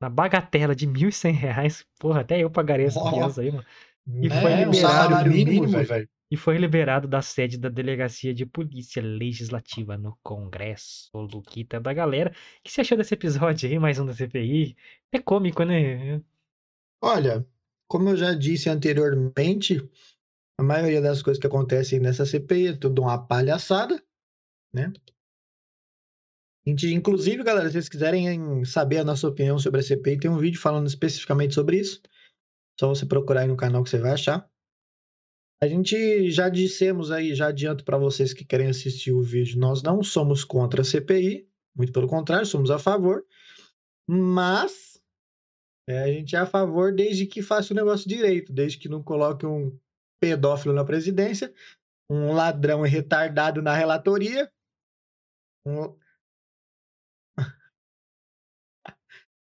na 0.00 0.08
bagatela 0.10 0.74
de 0.74 0.86
R$ 0.86 0.92
1.100. 0.92 1.86
Porra, 1.98 2.20
até 2.20 2.38
eu 2.42 2.50
pagaria 2.50 2.86
essa 2.86 3.00
Ó. 3.00 3.10
fiança 3.10 3.40
aí, 3.40 3.50
mano. 3.50 3.64
E 4.20 4.28
Né? 4.28 4.40
foi 4.40 4.52
um 4.52 4.70
liberado. 4.70 4.76
salário 4.76 5.32
mínimo, 5.32 5.66
velho. 5.68 6.08
E 6.28 6.36
foi 6.36 6.58
liberado 6.58 7.06
da 7.06 7.22
sede 7.22 7.56
da 7.56 7.68
Delegacia 7.68 8.34
de 8.34 8.44
Polícia 8.44 9.00
Legislativa 9.00 9.96
no 9.96 10.18
Congresso. 10.24 11.08
O 11.12 11.20
Luquita 11.20 11.80
da 11.80 11.92
galera. 11.92 12.30
O 12.30 12.62
que 12.64 12.72
você 12.72 12.80
achou 12.80 12.98
desse 12.98 13.14
episódio 13.14 13.68
aí, 13.68 13.78
mais 13.78 13.98
um 13.98 14.06
da 14.06 14.12
CPI? 14.12 14.76
É 15.12 15.20
cômico, 15.20 15.62
né? 15.62 16.20
Olha, 17.00 17.46
como 17.88 18.08
eu 18.08 18.16
já 18.16 18.34
disse 18.34 18.68
anteriormente, 18.68 19.88
a 20.58 20.64
maioria 20.64 21.00
das 21.00 21.22
coisas 21.22 21.40
que 21.40 21.46
acontecem 21.46 22.00
nessa 22.00 22.26
CPI 22.26 22.68
é 22.68 22.76
tudo 22.76 23.02
uma 23.02 23.24
palhaçada, 23.24 24.02
né? 24.74 24.92
Inclusive, 26.66 27.44
galera, 27.44 27.68
se 27.68 27.74
vocês 27.74 27.88
quiserem 27.88 28.64
saber 28.64 28.98
a 28.98 29.04
nossa 29.04 29.28
opinião 29.28 29.56
sobre 29.56 29.78
a 29.78 29.82
CPI, 29.84 30.18
tem 30.18 30.28
um 30.28 30.38
vídeo 30.38 30.60
falando 30.60 30.88
especificamente 30.88 31.54
sobre 31.54 31.78
isso. 31.78 32.02
Só 32.80 32.88
você 32.88 33.06
procurar 33.06 33.42
aí 33.42 33.46
no 33.46 33.56
canal 33.56 33.84
que 33.84 33.90
você 33.90 33.98
vai 33.98 34.10
achar. 34.10 34.50
A 35.62 35.66
gente 35.66 36.30
já 36.30 36.48
dissemos 36.48 37.10
aí, 37.10 37.34
já 37.34 37.48
adianto 37.48 37.84
para 37.84 37.96
vocês 37.96 38.32
que 38.34 38.44
querem 38.44 38.68
assistir 38.68 39.12
o 39.12 39.22
vídeo, 39.22 39.58
nós 39.58 39.82
não 39.82 40.02
somos 40.02 40.44
contra 40.44 40.82
a 40.82 40.84
CPI, 40.84 41.48
muito 41.74 41.92
pelo 41.92 42.06
contrário, 42.06 42.46
somos 42.46 42.70
a 42.70 42.78
favor. 42.78 43.24
Mas 44.08 45.00
é, 45.88 46.02
a 46.02 46.08
gente 46.08 46.36
é 46.36 46.38
a 46.38 46.46
favor 46.46 46.94
desde 46.94 47.26
que 47.26 47.42
faça 47.42 47.72
o 47.72 47.76
negócio 47.76 48.08
direito, 48.08 48.52
desde 48.52 48.78
que 48.78 48.88
não 48.88 49.02
coloque 49.02 49.46
um 49.46 49.76
pedófilo 50.20 50.74
na 50.74 50.84
presidência 50.84 51.52
um 52.08 52.32
ladrão 52.32 52.82
retardado 52.82 53.60
na 53.60 53.74
relatoria, 53.74 54.50
um, 55.66 55.98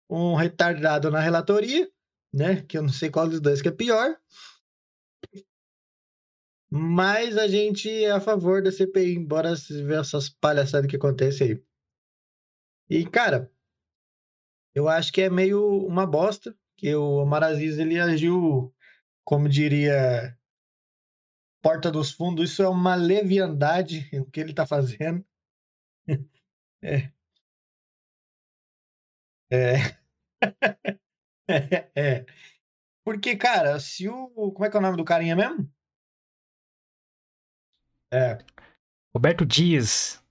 um 0.10 0.36
retardado 0.36 1.10
na 1.10 1.20
relatoria, 1.20 1.90
né? 2.34 2.62
Que 2.64 2.78
eu 2.78 2.82
não 2.82 2.90
sei 2.90 3.10
qual 3.10 3.28
dos 3.28 3.40
dois 3.40 3.62
que 3.62 3.70
é 3.70 3.72
pior. 3.72 4.18
Mas 6.74 7.38
a 7.38 7.50
gente 7.50 7.90
é 7.90 8.12
a 8.12 8.22
favor 8.22 8.64
da 8.64 8.72
CPI, 8.72 9.16
embora 9.16 9.50
essas 9.50 10.30
palhaçadas 10.30 10.90
que 10.90 10.96
acontecem 10.96 11.52
aí. 11.52 11.64
E, 12.90 13.06
cara, 13.06 13.52
eu 14.74 14.88
acho 14.88 15.12
que 15.12 15.22
é 15.22 15.30
meio 15.30 15.86
uma 15.86 16.08
bosta, 16.08 16.56
que 16.78 16.96
o 16.96 17.18
Omar 17.18 17.44
Aziz, 17.44 17.78
ele 17.78 18.00
agiu, 18.00 18.74
como 19.26 19.50
diria 19.50 20.38
Porta 21.62 21.92
dos 21.92 22.12
Fundos, 22.12 22.52
isso 22.52 22.64
é 22.64 22.70
uma 22.70 22.96
leviandade 22.96 24.10
o 24.14 24.26
que 24.26 24.40
ele 24.40 24.54
tá 24.54 24.66
fazendo. 24.66 25.26
é. 26.84 27.12
É. 31.50 31.92
é. 31.96 32.26
Porque, 33.04 33.36
cara, 33.36 33.80
se 33.80 34.08
o. 34.08 34.52
Como 34.54 34.66
é 34.66 34.70
que 34.70 34.78
é 34.78 34.80
o 34.80 34.84
nome 34.84 34.98
do 34.98 35.04
carinha 35.04 35.36
mesmo? 35.36 35.70
É. 38.14 38.38
Roberto 39.16 39.46
Dias. 39.46 40.22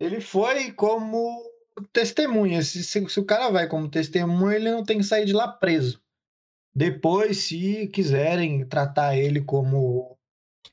Ele 0.00 0.20
foi 0.20 0.72
como 0.72 1.42
testemunha. 1.92 2.62
Se, 2.62 2.82
se, 2.82 3.08
se, 3.08 3.20
o 3.20 3.24
cara 3.24 3.50
vai 3.50 3.68
como 3.68 3.90
testemunha, 3.90 4.56
ele 4.56 4.70
não 4.70 4.84
tem 4.84 4.98
que 4.98 5.04
sair 5.04 5.24
de 5.24 5.32
lá 5.32 5.48
preso. 5.48 6.02
Depois, 6.74 7.38
se 7.38 7.86
quiserem 7.88 8.66
tratar 8.66 9.16
ele 9.16 9.40
como 9.40 10.18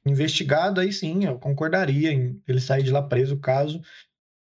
investigado, 0.06 0.82
aí 0.82 0.92
sim, 0.92 1.26
eu 1.26 1.40
concordaria 1.40 2.12
em 2.12 2.42
ele 2.46 2.60
sair 2.60 2.84
de 2.84 2.92
lá 2.92 3.02
preso 3.02 3.40
caso 3.40 3.82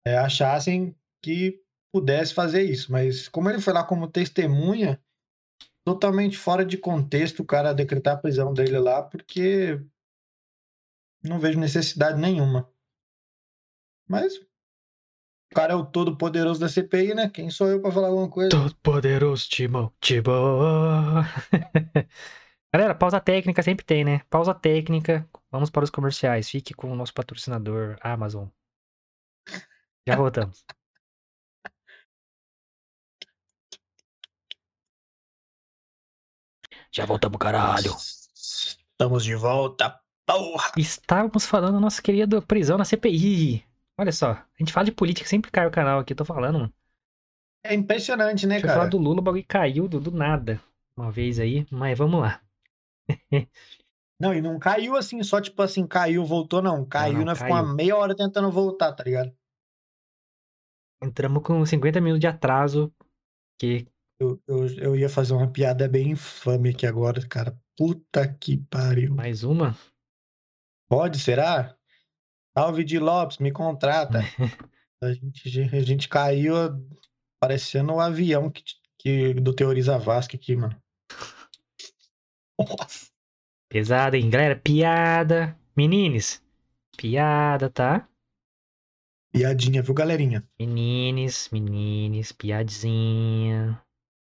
é, 0.04 0.16
achassem 0.16 0.94
que 1.22 1.60
pudesse 1.92 2.34
fazer 2.34 2.62
isso. 2.62 2.90
Mas 2.90 3.28
como 3.28 3.48
ele 3.48 3.60
foi 3.60 3.72
lá 3.72 3.84
como 3.84 4.10
testemunha, 4.10 5.00
totalmente 5.84 6.36
fora 6.36 6.64
de 6.64 6.76
contexto 6.76 7.40
o 7.40 7.46
cara 7.46 7.72
decretar 7.72 8.14
a 8.14 8.20
prisão 8.20 8.52
dele 8.52 8.78
lá, 8.78 9.02
porque 9.02 9.80
não 11.22 11.38
vejo 11.38 11.58
necessidade 11.58 12.20
nenhuma. 12.20 12.70
Mas 14.08 14.36
o 14.36 15.54
cara 15.54 15.74
é 15.74 15.76
o 15.76 15.84
todo 15.84 16.16
poderoso 16.16 16.58
da 16.60 16.68
CPI, 16.68 17.14
né? 17.14 17.30
Quem 17.30 17.50
sou 17.50 17.68
eu 17.68 17.80
para 17.80 17.92
falar 17.92 18.08
alguma 18.08 18.28
coisa? 18.28 18.50
Todo 18.50 18.74
poderoso 18.76 19.48
Timão, 19.48 19.92
Timão. 20.00 21.22
Galera, 22.74 22.94
pausa 22.94 23.20
técnica 23.20 23.62
sempre 23.62 23.84
tem, 23.84 24.02
né? 24.02 24.20
Pausa 24.30 24.54
técnica. 24.54 25.28
Vamos 25.50 25.68
para 25.68 25.84
os 25.84 25.90
comerciais. 25.90 26.48
Fique 26.48 26.72
com 26.72 26.90
o 26.90 26.96
nosso 26.96 27.12
patrocinador 27.12 27.98
Amazon. 28.00 28.48
Já 30.06 30.16
voltamos. 30.16 30.64
Já 36.90 37.06
voltamos, 37.06 37.38
caralho. 37.38 37.94
Estamos 37.94 39.24
de 39.24 39.34
volta. 39.34 40.01
Estávamos 40.76 41.46
falando 41.46 41.80
nossa 41.80 42.00
querida 42.00 42.40
prisão 42.42 42.78
na 42.78 42.84
CPI. 42.84 43.64
Olha 43.98 44.12
só, 44.12 44.32
a 44.32 44.46
gente 44.58 44.72
fala 44.72 44.86
de 44.86 44.92
política, 44.92 45.28
sempre 45.28 45.50
cai 45.50 45.66
o 45.66 45.70
canal 45.70 45.98
aqui, 45.98 46.14
tô 46.14 46.24
falando, 46.24 46.58
mano. 46.60 46.72
É 47.64 47.74
impressionante, 47.74 48.46
né, 48.46 48.54
Deixa 48.54 48.66
cara? 48.66 48.78
falar 48.80 48.90
do 48.90 48.98
Lula, 48.98 49.20
o 49.20 49.22
bagulho 49.22 49.44
caiu 49.46 49.86
do, 49.86 50.00
do 50.00 50.10
nada. 50.10 50.60
Uma 50.96 51.10
vez 51.10 51.38
aí, 51.38 51.66
mas 51.70 51.96
vamos 51.96 52.20
lá. 52.20 52.40
não, 54.18 54.34
e 54.34 54.40
não 54.40 54.58
caiu 54.58 54.96
assim, 54.96 55.22
só 55.22 55.40
tipo 55.40 55.62
assim, 55.62 55.86
caiu, 55.86 56.24
voltou, 56.24 56.60
não. 56.60 56.84
Caiu, 56.84 57.18
não, 57.18 57.26
não 57.26 57.36
ficou 57.36 57.52
uma 57.52 57.74
meia 57.74 57.96
hora 57.96 58.16
tentando 58.16 58.50
voltar, 58.50 58.92
tá 58.92 59.04
ligado? 59.04 59.32
Entramos 61.02 61.42
com 61.42 61.64
50 61.64 62.00
minutos 62.00 62.20
de 62.20 62.26
atraso, 62.26 62.92
que 63.58 63.86
eu, 64.20 64.40
eu, 64.46 64.66
eu 64.78 64.96
ia 64.96 65.08
fazer 65.08 65.34
uma 65.34 65.50
piada 65.50 65.88
bem 65.88 66.10
infame 66.10 66.70
aqui 66.70 66.86
agora, 66.86 67.20
cara. 67.26 67.58
Puta 67.76 68.26
que 68.28 68.56
pariu. 68.56 69.14
Mais 69.14 69.42
uma? 69.42 69.76
Pode, 70.92 71.18
será? 71.18 71.74
Salve 72.54 72.84
de 72.84 72.98
Lopes, 72.98 73.38
me 73.38 73.50
contrata. 73.50 74.18
a, 75.02 75.10
gente, 75.10 75.60
a 75.74 75.80
gente 75.80 76.06
caiu 76.06 76.54
parecendo 77.40 77.94
o 77.94 77.96
um 77.96 78.00
avião 78.00 78.50
que, 78.50 78.62
que, 78.98 79.32
do 79.32 79.54
Teoriza 79.54 79.98
Vasco 79.98 80.36
aqui, 80.36 80.54
mano. 80.54 80.78
Nossa. 82.60 83.06
Pesada, 83.70 84.18
hein? 84.18 84.28
Galera, 84.28 84.54
piada. 84.54 85.58
Menines, 85.74 86.44
piada, 86.94 87.70
tá? 87.70 88.06
Piadinha, 89.32 89.80
viu, 89.80 89.94
galerinha? 89.94 90.46
Menines, 90.60 91.48
menines, 91.50 92.32
piadinha. 92.32 93.81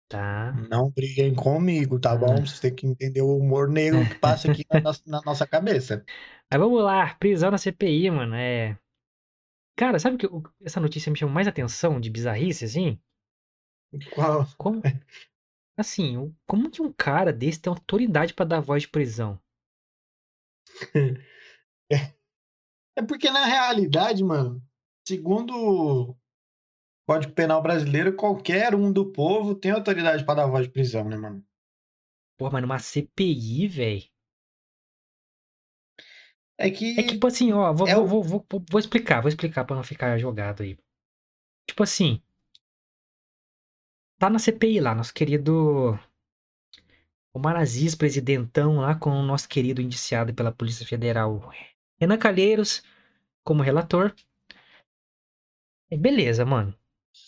Tá. 0.08 0.52
Não 0.70 0.90
briguem 0.90 1.34
comigo, 1.34 1.98
tá 1.98 2.14
bom? 2.14 2.36
Vocês 2.36 2.60
têm 2.60 2.74
que 2.74 2.86
entender 2.86 3.22
o 3.22 3.38
humor 3.38 3.68
negro 3.68 4.08
que 4.08 4.14
passa 4.16 4.50
aqui 4.50 4.64
na, 4.72 4.80
nossa, 4.80 5.02
na 5.06 5.20
nossa 5.22 5.46
cabeça. 5.46 6.04
Mas 6.50 6.60
vamos 6.60 6.82
lá, 6.82 7.14
prisão 7.16 7.50
na 7.50 7.58
CPI, 7.58 8.10
mano. 8.10 8.34
É. 8.36 8.78
Cara, 9.76 9.98
sabe 9.98 10.16
que 10.16 10.28
essa 10.62 10.80
notícia 10.80 11.10
me 11.10 11.18
chamou 11.18 11.34
mais 11.34 11.48
atenção 11.48 12.00
de 12.00 12.08
bizarrice, 12.08 12.64
assim? 12.64 13.00
Qual? 14.14 14.46
Como... 14.56 14.80
Assim, 15.78 16.34
como 16.46 16.70
que 16.70 16.80
um 16.80 16.90
cara 16.90 17.30
desse 17.30 17.60
tem 17.60 17.70
autoridade 17.70 18.32
para 18.32 18.46
dar 18.46 18.60
voz 18.60 18.84
de 18.84 18.88
prisão? 18.88 19.38
É 22.98 23.02
porque 23.02 23.30
na 23.30 23.44
realidade, 23.44 24.24
mano, 24.24 24.62
segundo 25.06 26.16
Código 27.06 27.32
Penal 27.32 27.62
Brasileiro, 27.62 28.16
qualquer 28.16 28.74
um 28.74 28.92
do 28.92 29.12
povo 29.12 29.54
tem 29.54 29.70
autoridade 29.70 30.24
para 30.24 30.42
dar 30.42 30.46
voz 30.48 30.66
de 30.66 30.72
prisão, 30.72 31.08
né, 31.08 31.16
mano? 31.16 31.44
Pô, 32.36 32.50
mas 32.50 32.60
numa 32.60 32.80
CPI, 32.80 33.68
velho. 33.68 34.04
É 36.58 36.68
que. 36.70 36.98
É 36.98 37.02
tipo 37.04 37.26
assim, 37.26 37.52
ó, 37.52 37.72
vou, 37.72 37.86
é 37.86 37.94
vou, 37.94 38.04
o... 38.04 38.06
vou, 38.06 38.22
vou, 38.22 38.64
vou, 38.68 38.80
explicar, 38.80 39.20
vou 39.20 39.28
explicar 39.28 39.64
pra 39.64 39.76
não 39.76 39.84
ficar 39.84 40.18
jogado 40.18 40.64
aí. 40.64 40.76
Tipo 41.68 41.84
assim. 41.84 42.20
Tá 44.18 44.28
na 44.28 44.38
CPI 44.38 44.80
lá, 44.80 44.94
nosso 44.94 45.14
querido. 45.14 45.98
O 47.32 47.38
Maraziz, 47.38 47.94
presidentão 47.94 48.78
lá, 48.78 48.94
com 48.94 49.10
o 49.10 49.22
nosso 49.22 49.48
querido 49.48 49.80
indiciado 49.80 50.34
pela 50.34 50.50
Polícia 50.50 50.86
Federal, 50.86 51.52
Renan 52.00 52.18
Calheiros, 52.18 52.82
como 53.44 53.62
relator. 53.62 54.14
Beleza, 55.90 56.44
mano. 56.44 56.74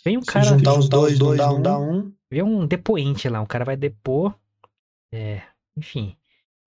Vem 0.05 0.17
um 0.17 0.23
cara. 0.23 0.45
Se 0.45 0.50
juntar 0.50 0.78
os 0.78 0.88
dois, 0.88 1.19
dois 1.19 1.38
não 1.38 1.62
dá 1.62 1.78
um, 1.78 1.99
um. 1.99 2.12
Vem 2.31 2.43
um 2.43 2.67
depoente 2.67 3.28
lá, 3.28 3.40
um 3.40 3.47
cara 3.47 3.64
vai 3.64 3.76
depor. 3.76 4.35
É, 5.12 5.43
enfim. 5.76 6.17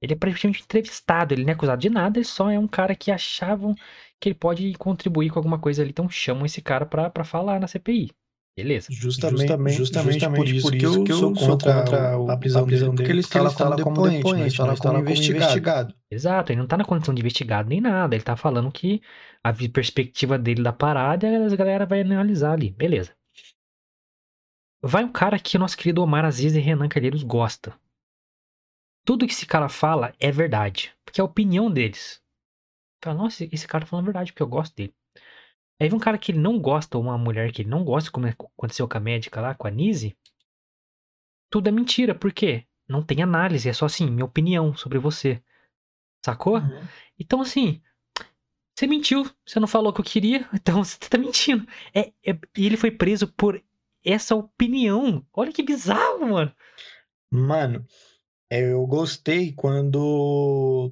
Ele 0.02 0.14
é 0.14 0.16
praticamente 0.16 0.64
entrevistado, 0.64 1.34
ele 1.34 1.44
não 1.44 1.52
é 1.52 1.54
acusado 1.54 1.80
de 1.80 1.90
nada, 1.90 2.18
ele 2.18 2.26
só 2.26 2.50
é 2.50 2.58
um 2.58 2.68
cara 2.68 2.96
que 2.96 3.12
achavam 3.12 3.76
que 4.20 4.30
ele 4.30 4.36
pode 4.36 4.74
contribuir 4.74 5.30
com 5.30 5.38
alguma 5.38 5.60
coisa 5.60 5.84
ali, 5.84 5.92
então 5.92 6.10
chamam 6.10 6.44
esse 6.44 6.60
cara 6.60 6.88
pra, 6.88 7.10
pra 7.10 7.24
falar 7.24 7.60
na 7.60 7.68
CPI. 7.68 8.10
Beleza. 8.58 8.88
Justamente, 8.90 9.42
justamente, 9.42 9.78
justamente, 9.78 10.36
por, 10.36 10.48
isso 10.48 10.68
por, 10.68 10.76
isso 10.76 11.04
que 11.04 11.12
eu, 11.12 11.18
sou 11.18 11.34
contra, 11.34 11.84
contra 11.84 12.34
a, 12.34 12.38
prisão, 12.38 12.64
a 12.64 12.66
prisão 12.66 12.90
dele, 12.90 12.98
porque 12.98 13.12
ele 13.12 13.20
está 13.22 13.42
lá 13.42 13.54
como 13.54 13.76
depoente, 13.76 14.18
depoente 14.18 14.40
mas 14.40 14.56
fala 14.56 14.76
como, 14.76 14.94
como 14.94 15.00
investigado. 15.00 15.44
investigado. 15.44 15.96
Exato, 16.10 16.52
ele 16.52 16.60
não 16.60 16.68
tá 16.68 16.78
na 16.78 16.84
condição 16.84 17.14
de 17.14 17.22
investigado 17.22 17.70
nem 17.70 17.80
nada, 17.80 18.14
ele 18.14 18.24
tá 18.24 18.36
falando 18.36 18.72
que 18.72 19.02
a 19.44 19.54
perspectiva 19.54 20.38
dele 20.38 20.62
da 20.62 20.74
parada, 20.74 21.28
a 21.28 21.56
galera 21.56 21.86
vai 21.86 22.02
analisar 22.02 22.54
ali, 22.54 22.72
beleza. 22.72 23.14
Vai 24.84 25.04
um 25.04 25.12
cara 25.12 25.38
que 25.38 25.58
o 25.58 25.60
nosso 25.60 25.78
querido 25.78 26.02
Omar 26.02 26.26
Aziz 26.26 26.56
e 26.56 26.60
Renan 26.60 26.90
Calheiros 26.90 27.22
gosta. 27.22 27.80
Tudo 29.06 29.28
que 29.28 29.34
esse 29.34 29.46
cara 29.46 29.70
fala 29.70 30.14
é 30.20 30.32
verdade, 30.32 30.96
porque 31.06 31.22
é 31.22 31.24
a 31.24 31.26
opinião 31.26 31.70
deles. 31.72 32.20
Fala, 33.04 33.18
nossa, 33.18 33.44
esse 33.52 33.68
cara 33.68 33.84
tá 33.84 33.90
falando 33.90 34.06
a 34.06 34.12
verdade, 34.12 34.32
porque 34.32 34.42
eu 34.42 34.48
gosto 34.48 34.76
dele. 34.76 34.94
Aí 35.80 35.88
vem 35.88 35.98
um 35.98 36.00
cara 36.00 36.18
que 36.18 36.32
ele 36.32 36.40
não 36.40 36.60
gosta, 36.60 36.98
ou 36.98 37.04
uma 37.04 37.18
mulher 37.18 37.52
que 37.52 37.62
ele 37.62 37.70
não 37.70 37.84
gosta, 37.84 38.12
como 38.12 38.28
aconteceu 38.28 38.88
com 38.88 38.98
a 38.98 39.02
médica 39.02 39.42
lá, 39.42 39.54
com 39.54 39.68
a 39.68 39.72
Nise. 39.72 40.16
Tudo 41.50 41.68
é 41.68 41.72
mentira, 41.72 42.16
por 42.16 42.32
quê? 42.32 42.66
Não 42.88 43.04
tem 43.04 43.22
análise, 43.22 43.70
é 43.70 43.74
só 43.74 43.86
assim, 43.86 44.10
minha 44.10 44.26
opinião 44.26 44.76
sobre 44.76 44.98
você. 44.98 45.44
Sacou? 46.26 46.58
Uhum. 46.58 46.88
Então, 47.20 47.42
assim, 47.42 47.82
você 48.76 48.88
mentiu, 48.88 49.30
você 49.46 49.60
não 49.60 49.68
falou 49.68 49.92
o 49.92 49.94
que 49.94 50.02
eu 50.02 50.06
queria, 50.06 50.50
então 50.54 50.84
você 50.84 50.98
tá 50.98 51.18
mentindo. 51.18 51.68
É, 51.94 52.12
é, 52.26 52.38
e 52.58 52.66
ele 52.66 52.78
foi 52.78 52.92
preso 52.92 53.28
por 53.28 53.62
essa 54.04 54.36
opinião. 54.36 55.26
Olha 55.34 55.52
que 55.52 55.64
bizarro, 55.64 56.30
mano. 56.30 56.54
Mano, 57.32 57.86
eu 58.50 58.86
gostei 58.86 59.54
quando 59.54 60.92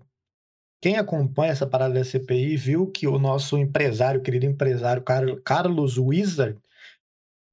quem 0.81 0.97
acompanha 0.97 1.51
essa 1.51 1.67
parada 1.67 1.93
da 1.93 2.03
CPI 2.03 2.55
viu 2.55 2.89
que 2.89 3.05
o 3.07 3.19
nosso 3.19 3.57
empresário, 3.57 4.21
querido 4.21 4.45
empresário 4.45 5.03
Carlos 5.43 5.97
Wizard, 5.97 6.57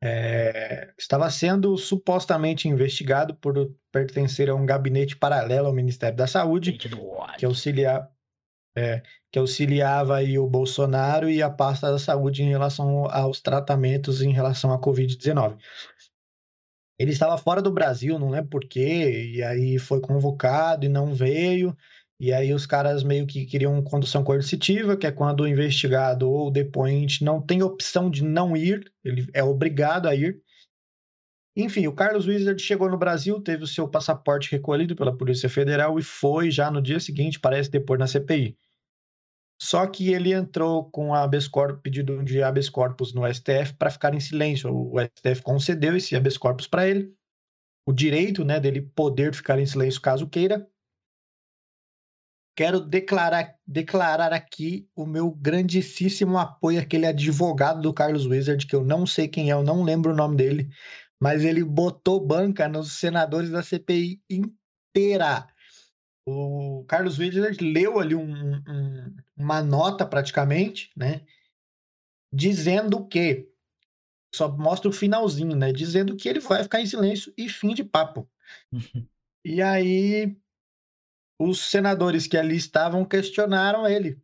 é, 0.02 0.92
estava 0.96 1.28
sendo 1.30 1.76
supostamente 1.76 2.68
investigado 2.68 3.34
por 3.34 3.74
pertencer 3.90 4.48
a 4.48 4.54
um 4.54 4.64
gabinete 4.64 5.16
paralelo 5.16 5.66
ao 5.66 5.72
Ministério 5.72 6.16
da 6.16 6.26
Saúde, 6.26 6.74
que 7.38 7.44
auxilia, 7.44 8.06
é, 8.76 9.02
que 9.32 9.38
auxiliava 9.38 10.16
aí 10.16 10.38
o 10.38 10.46
Bolsonaro 10.46 11.30
e 11.30 11.42
a 11.42 11.50
pasta 11.50 11.90
da 11.90 11.98
saúde 11.98 12.42
em 12.42 12.48
relação 12.48 13.06
aos 13.06 13.40
tratamentos 13.40 14.20
em 14.20 14.32
relação 14.32 14.72
à 14.72 14.80
Covid-19. 14.80 15.58
Ele 16.98 17.10
estava 17.10 17.36
fora 17.36 17.60
do 17.60 17.70
Brasil, 17.70 18.18
não 18.18 18.30
lembro 18.30 18.50
porquê, 18.50 19.32
e 19.34 19.42
aí 19.42 19.78
foi 19.78 20.00
convocado 20.00 20.86
e 20.86 20.88
não 20.88 21.14
veio. 21.14 21.76
E 22.18 22.32
aí 22.32 22.54
os 22.54 22.64
caras 22.64 23.02
meio 23.02 23.26
que 23.26 23.44
queriam 23.44 23.82
condução 23.82 24.24
coercitiva, 24.24 24.96
que 24.96 25.06
é 25.06 25.12
quando 25.12 25.40
o 25.40 25.48
investigado 25.48 26.30
ou 26.30 26.48
o 26.48 26.50
depoente 26.50 27.22
não 27.22 27.42
tem 27.42 27.62
opção 27.62 28.10
de 28.10 28.24
não 28.24 28.56
ir, 28.56 28.90
ele 29.04 29.28
é 29.34 29.44
obrigado 29.44 30.06
a 30.06 30.14
ir. 30.14 30.40
Enfim, 31.54 31.86
o 31.86 31.92
Carlos 31.92 32.26
Wizard 32.26 32.60
chegou 32.62 32.90
no 32.90 32.98
Brasil, 32.98 33.40
teve 33.40 33.64
o 33.64 33.66
seu 33.66 33.88
passaporte 33.88 34.50
recolhido 34.50 34.96
pela 34.96 35.16
Polícia 35.16 35.48
Federal 35.48 35.98
e 35.98 36.02
foi 36.02 36.50
já 36.50 36.70
no 36.70 36.80
dia 36.80 37.00
seguinte, 37.00 37.40
parece, 37.40 37.70
depor 37.70 37.98
na 37.98 38.06
CPI. 38.06 38.56
Só 39.60 39.86
que 39.86 40.12
ele 40.12 40.32
entrou 40.32 40.90
com 40.90 41.14
habeas 41.14 41.48
corpus, 41.48 41.80
pedido 41.82 42.22
de 42.22 42.42
habeas 42.42 42.68
corpus 42.68 43.14
no 43.14 43.26
STF 43.26 43.74
para 43.78 43.90
ficar 43.90 44.14
em 44.14 44.20
silêncio. 44.20 44.70
O 44.70 45.00
STF 45.00 45.42
concedeu 45.42 45.96
esse 45.96 46.14
habeas 46.14 46.36
corpus 46.36 46.66
para 46.66 46.86
ele, 46.86 47.14
o 47.86 47.92
direito 47.92 48.44
né, 48.44 48.60
dele 48.60 48.82
poder 48.82 49.34
ficar 49.34 49.58
em 49.58 49.66
silêncio 49.66 50.00
caso 50.00 50.28
queira. 50.28 50.68
Quero 52.54 52.80
declarar, 52.80 53.54
declarar 53.66 54.32
aqui 54.32 54.88
o 54.94 55.06
meu 55.06 55.30
grandíssimo 55.30 56.38
apoio 56.38 56.80
àquele 56.80 57.06
advogado 57.06 57.82
do 57.82 57.92
Carlos 57.92 58.26
Wizard, 58.26 58.66
que 58.66 58.74
eu 58.74 58.82
não 58.82 59.06
sei 59.06 59.28
quem 59.28 59.50
é, 59.50 59.52
eu 59.52 59.62
não 59.62 59.82
lembro 59.82 60.12
o 60.12 60.16
nome 60.16 60.36
dele, 60.36 60.70
mas 61.20 61.44
ele 61.44 61.62
botou 61.62 62.18
banca 62.18 62.66
nos 62.66 62.98
senadores 62.98 63.50
da 63.50 63.62
CPI 63.62 64.22
inteira 64.30 65.46
o 66.26 66.84
Carlos 66.88 67.18
Wizard 67.18 67.62
leu 67.62 68.00
ali 68.00 68.14
um, 68.14 68.56
um, 68.56 69.16
uma 69.36 69.62
nota 69.62 70.04
praticamente, 70.04 70.90
né? 70.96 71.24
Dizendo 72.32 73.06
que 73.06 73.48
só 74.34 74.50
mostra 74.50 74.90
o 74.90 74.92
finalzinho, 74.92 75.54
né? 75.56 75.72
Dizendo 75.72 76.16
que 76.16 76.28
ele 76.28 76.40
vai 76.40 76.64
ficar 76.64 76.80
em 76.80 76.86
silêncio 76.86 77.32
e 77.38 77.48
fim 77.48 77.72
de 77.72 77.84
papo. 77.84 78.28
e 79.44 79.62
aí 79.62 80.36
os 81.40 81.60
senadores 81.60 82.26
que 82.26 82.36
ali 82.36 82.56
estavam 82.56 83.04
questionaram 83.04 83.86
ele. 83.86 84.20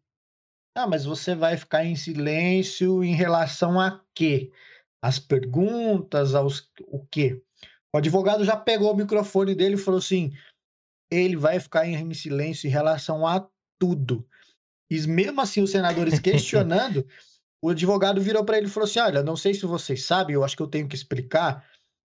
Ah, 0.74 0.86
mas 0.86 1.04
você 1.04 1.34
vai 1.34 1.56
ficar 1.56 1.84
em 1.84 1.94
silêncio 1.94 3.04
em 3.04 3.14
relação 3.14 3.78
a 3.78 4.02
quê? 4.14 4.50
As 5.02 5.18
perguntas, 5.18 6.34
aos 6.34 6.68
o 6.86 7.04
quê? 7.06 7.42
O 7.94 7.98
advogado 7.98 8.44
já 8.44 8.56
pegou 8.56 8.90
o 8.90 8.96
microfone 8.96 9.54
dele 9.54 9.74
e 9.74 9.78
falou 9.78 9.98
assim: 9.98 10.32
ele 11.14 11.36
vai 11.36 11.60
ficar 11.60 11.86
em 11.86 12.14
silêncio 12.14 12.66
em 12.66 12.70
relação 12.70 13.26
a 13.26 13.46
tudo. 13.78 14.26
E 14.90 15.00
mesmo 15.06 15.40
assim, 15.40 15.62
os 15.62 15.70
senadores 15.70 16.18
questionando, 16.20 17.06
o 17.62 17.70
advogado 17.70 18.20
virou 18.20 18.44
para 18.44 18.58
ele 18.58 18.66
e 18.66 18.70
falou 18.70 18.88
assim: 18.88 19.00
Olha, 19.00 19.22
não 19.22 19.36
sei 19.36 19.54
se 19.54 19.66
vocês 19.66 20.04
sabem, 20.04 20.34
eu 20.34 20.44
acho 20.44 20.56
que 20.56 20.62
eu 20.62 20.68
tenho 20.68 20.88
que 20.88 20.96
explicar, 20.96 21.64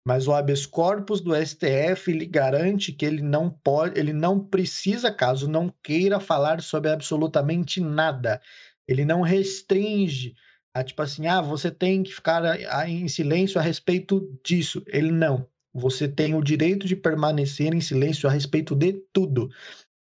mas 0.06 0.28
o 0.28 0.34
habeas 0.34 0.66
corpus 0.66 1.22
do 1.22 1.36
STF 1.36 2.10
ele 2.12 2.26
garante 2.26 2.92
que 2.92 3.06
ele 3.06 3.22
não 3.22 3.50
pode, 3.50 4.00
ele 4.00 4.14
não 4.14 4.40
precisa, 4.40 5.12
caso 5.12 5.48
não 5.48 5.74
queira 5.84 6.20
falar 6.20 6.62
sobre 6.62 6.90
absolutamente 6.92 7.82
nada. 7.82 8.42
Ele 8.88 9.06
não 9.06 9.22
restringe 9.22 10.36
a 10.74 10.84
tipo 10.84 11.02
assim, 11.02 11.28
ah, 11.28 11.42
você 11.42 11.70
tem 11.70 12.04
que 12.04 12.14
ficar 12.14 12.42
em 12.88 13.08
silêncio 13.08 13.60
a 13.60 13.64
respeito 13.64 14.40
disso. 14.44 14.84
Ele 14.88 15.12
não. 15.12 15.48
Você 15.74 16.08
tem 16.08 16.34
o 16.34 16.44
direito 16.44 16.88
de 16.88 16.96
permanecer 16.96 17.74
em 17.74 17.82
silêncio 17.82 18.28
a 18.28 18.32
respeito 18.32 18.76
de 18.76 18.94
tudo. 19.14 19.50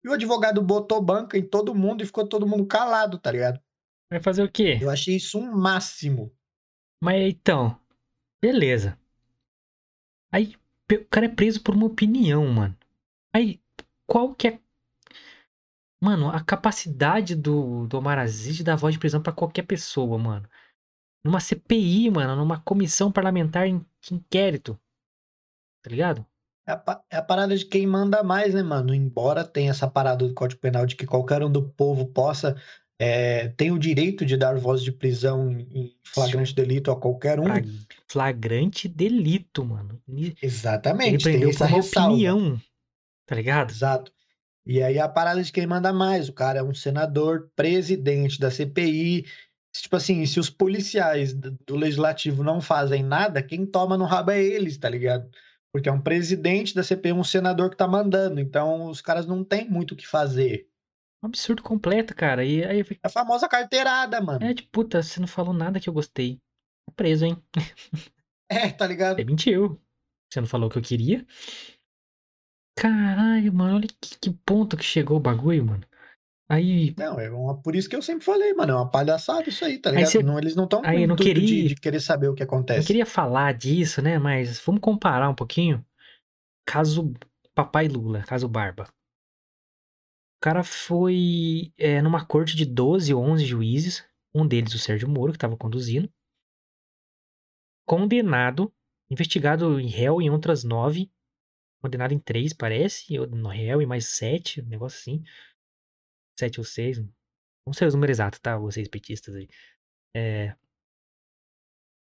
E 0.04 0.08
o 0.08 0.14
advogado 0.14 0.62
botou 0.62 1.02
banca 1.02 1.38
em 1.38 1.46
todo 1.46 1.76
mundo 1.76 2.02
e 2.02 2.06
ficou 2.06 2.28
todo 2.28 2.48
mundo 2.48 2.66
calado, 2.66 3.20
tá 3.20 3.32
ligado? 3.32 3.60
Vai 4.10 4.22
fazer 4.22 4.44
o 4.44 4.52
quê? 4.52 4.80
Eu 4.82 4.90
achei 4.90 5.18
isso 5.18 5.38
um 5.38 5.52
máximo. 5.52 6.34
Mas 7.04 7.30
então, 7.30 7.80
beleza. 8.42 8.98
Aí 10.32 10.56
o 10.92 11.06
cara 11.06 11.26
é 11.26 11.30
preso 11.30 11.62
por 11.62 11.76
uma 11.76 11.86
opinião, 11.86 12.48
mano. 12.48 12.78
Aí, 13.34 13.62
qual 14.08 14.34
que 14.34 14.48
é. 14.48 14.60
Mano, 16.02 16.30
a 16.30 16.42
capacidade 16.42 17.36
do, 17.36 17.86
do 17.86 17.98
Omar 17.98 18.18
Aziz 18.18 18.56
de 18.56 18.64
dar 18.64 18.78
voz 18.78 18.94
de 18.94 19.00
prisão 19.00 19.22
para 19.22 19.34
qualquer 19.34 19.64
pessoa, 19.64 20.18
mano. 20.18 20.50
Numa 21.24 21.42
CPI, 21.42 22.10
mano, 22.10 22.38
numa 22.38 22.62
comissão 22.62 23.12
parlamentar 23.12 23.68
de 23.68 24.14
inquérito 24.14 24.80
tá 25.82 25.90
ligado? 25.90 26.26
É 26.68 26.72
a, 26.72 27.02
é 27.10 27.18
a, 27.18 27.22
parada 27.22 27.58
de 27.58 27.66
quem 27.66 27.88
manda 27.88 28.22
mais, 28.22 28.54
né, 28.54 28.62
mano? 28.62 28.94
Embora 28.94 29.44
tenha 29.44 29.72
essa 29.72 29.88
parada 29.88 30.28
do 30.28 30.34
Código 30.34 30.62
Penal 30.62 30.86
de 30.86 30.96
que 30.96 31.06
qualquer 31.06 31.44
um 31.44 31.52
do 31.52 31.64
povo 31.70 32.06
possa 32.06 32.56
é, 33.02 33.48
tem 33.50 33.72
o 33.72 33.80
direito 33.80 34.26
de 34.26 34.36
dar 34.36 34.58
voz 34.58 34.84
de 34.84 34.92
prisão 34.92 35.50
em 35.52 35.96
flagrante 36.04 36.54
delito 36.54 36.92
a 36.92 37.00
qualquer 37.00 37.40
um. 37.40 37.46
Flagrante 38.08 38.90
delito, 38.90 39.64
mano. 39.64 40.02
Exatamente. 40.42 41.28
Ele 41.28 41.40
prendeu 41.40 41.58
por 41.58 41.68
uma 41.68 41.80
opinião, 41.80 42.62
tá 43.26 43.36
ligado? 43.36 43.72
Exato. 43.72 44.12
E 44.66 44.84
aí 44.84 45.00
a 45.00 45.08
parada 45.08 45.42
de 45.42 45.52
quem 45.52 45.66
manda 45.66 45.94
mais. 45.94 46.28
O 46.28 46.34
cara 46.34 46.60
é 46.60 46.64
um 46.64 46.74
senador, 46.74 47.50
presidente 47.56 48.38
da 48.38 48.52
CPI. 48.52 49.26
Tipo 49.74 49.96
assim, 49.96 50.26
se 50.26 50.40
os 50.40 50.50
policiais 50.50 51.34
do 51.34 51.78
legislativo 51.78 52.44
não 52.44 52.60
fazem 52.60 53.02
nada, 53.02 53.42
quem 53.42 53.66
toma 53.66 53.98
no 53.98 54.04
rabo 54.04 54.32
é 54.32 54.44
eles, 54.44 54.78
tá 54.78 54.90
ligado? 54.90 55.30
Porque 55.72 55.88
é 55.88 55.92
um 55.92 56.02
presidente 56.02 56.74
da 56.74 56.84
CPI, 56.84 57.14
um 57.14 57.24
senador 57.24 57.70
que 57.70 57.78
tá 57.78 57.88
mandando. 57.88 58.40
Então 58.40 58.90
os 58.90 59.02
caras 59.02 59.26
não 59.26 59.44
têm 59.44 59.70
muito 59.70 59.94
o 59.94 59.96
que 59.96 60.08
fazer. 60.08 60.68
Um 61.24 61.28
absurdo 61.28 61.62
completo, 61.62 62.16
cara. 62.16 62.44
E 62.44 62.64
aí 62.64 62.82
É 62.82 62.86
a 63.04 63.10
famosa 63.10 63.48
carteirada, 63.48 64.22
mano. 64.22 64.44
É, 64.44 64.54
tipo, 64.54 64.70
puta, 64.72 65.04
você 65.04 65.20
não 65.20 65.28
falou 65.28 65.54
nada 65.54 65.80
que 65.80 65.90
eu 65.90 65.94
gostei. 65.94 66.38
Tá 66.88 66.94
preso, 66.96 67.26
hein? 67.26 67.38
É, 68.52 68.72
tá 68.72 68.88
ligado? 68.88 69.18
Você 69.18 69.26
mentiu. 69.26 69.80
Você 70.28 70.42
não 70.42 70.48
falou 70.48 70.70
o 70.70 70.72
que 70.72 70.80
eu 70.80 70.82
queria. 70.82 71.24
Caralho, 72.76 73.54
mano, 73.54 73.76
olha 73.76 73.88
que, 73.88 74.18
que 74.20 74.32
ponto 74.44 74.76
que 74.76 74.84
chegou 74.84 75.18
o 75.18 75.20
bagulho, 75.20 75.64
mano. 75.66 75.84
Aí. 76.50 76.96
Não, 76.98 77.20
é 77.20 77.30
uma, 77.30 77.62
por 77.62 77.76
isso 77.76 77.88
que 77.88 77.96
eu 77.96 78.02
sempre 78.02 78.26
falei, 78.26 78.56
mano. 78.56 78.72
É 78.72 78.76
uma 78.76 78.90
palhaçada 78.90 79.48
isso 79.48 79.64
aí, 79.64 79.78
tá 79.78 79.92
ligado? 79.92 80.10
Cê, 80.10 80.24
não, 80.24 80.40
eles 80.40 80.56
não 80.56 80.64
estão 80.64 80.82
com 80.82 81.08
não 81.08 81.16
queria, 81.16 81.46
de, 81.46 81.68
de, 81.68 81.76
querer 81.76 82.00
saber 82.00 82.28
o 82.28 82.34
que 82.34 82.42
acontece. 82.42 82.80
Eu 82.80 82.88
queria 82.88 83.06
falar 83.06 83.54
disso, 83.54 84.02
né? 84.02 84.18
Mas 84.18 84.60
vamos 84.60 84.82
comparar 84.82 85.30
um 85.30 85.36
pouquinho. 85.36 85.86
Caso 86.66 87.14
Papai 87.54 87.88
Lula, 87.88 88.24
caso 88.24 88.50
Barba. 88.50 88.88
O 90.38 90.42
cara 90.42 90.64
foi 90.64 91.72
é, 91.78 92.02
numa 92.02 92.26
corte 92.26 92.56
de 92.56 92.66
12 92.66 93.14
ou 93.14 93.24
11 93.24 93.46
juízes, 93.46 94.06
um 94.34 94.48
deles 94.48 94.74
o 94.74 94.80
Sérgio 94.80 95.08
Moro, 95.08 95.34
que 95.34 95.38
estava 95.38 95.58
conduzindo, 95.58 96.10
condenado, 97.86 98.74
investigado 99.12 99.80
em 99.80 99.88
réu 99.88 100.22
em 100.22 100.30
outras 100.30 100.64
nove, 100.64 101.12
condenado 101.82 102.14
em 102.14 102.20
três, 102.20 102.54
parece, 102.54 103.18
no 103.18 103.50
réu 103.50 103.82
em 103.82 103.86
mais 103.86 104.06
sete, 104.06 104.62
um 104.62 104.66
negócio 104.66 104.98
assim 105.00 105.24
sete 106.40 106.60
ou 106.60 106.66
seis. 106.66 106.98
Não 107.66 107.74
sei 107.74 107.88
os 107.88 107.94
números 107.94 108.16
exatos, 108.16 108.40
tá? 108.40 108.58
Vocês 108.58 108.88
petistas 108.88 109.36
aí. 109.36 109.48
É... 110.16 110.56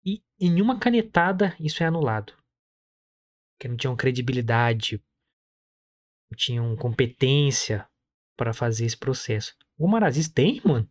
E 0.05 0.23
em 0.39 0.61
uma 0.61 0.79
canetada 0.79 1.55
isso 1.59 1.83
é 1.83 1.87
anulado. 1.87 2.33
Porque 3.57 3.67
não 3.67 3.75
tinham 3.75 3.95
credibilidade, 3.95 5.03
não 6.31 6.37
tinham 6.37 6.75
competência 6.77 7.89
para 8.37 8.53
fazer 8.53 8.85
esse 8.85 8.95
processo. 8.95 9.57
O 9.77 9.87
Maraziz 9.87 10.29
tem, 10.29 10.61
mano? 10.63 10.89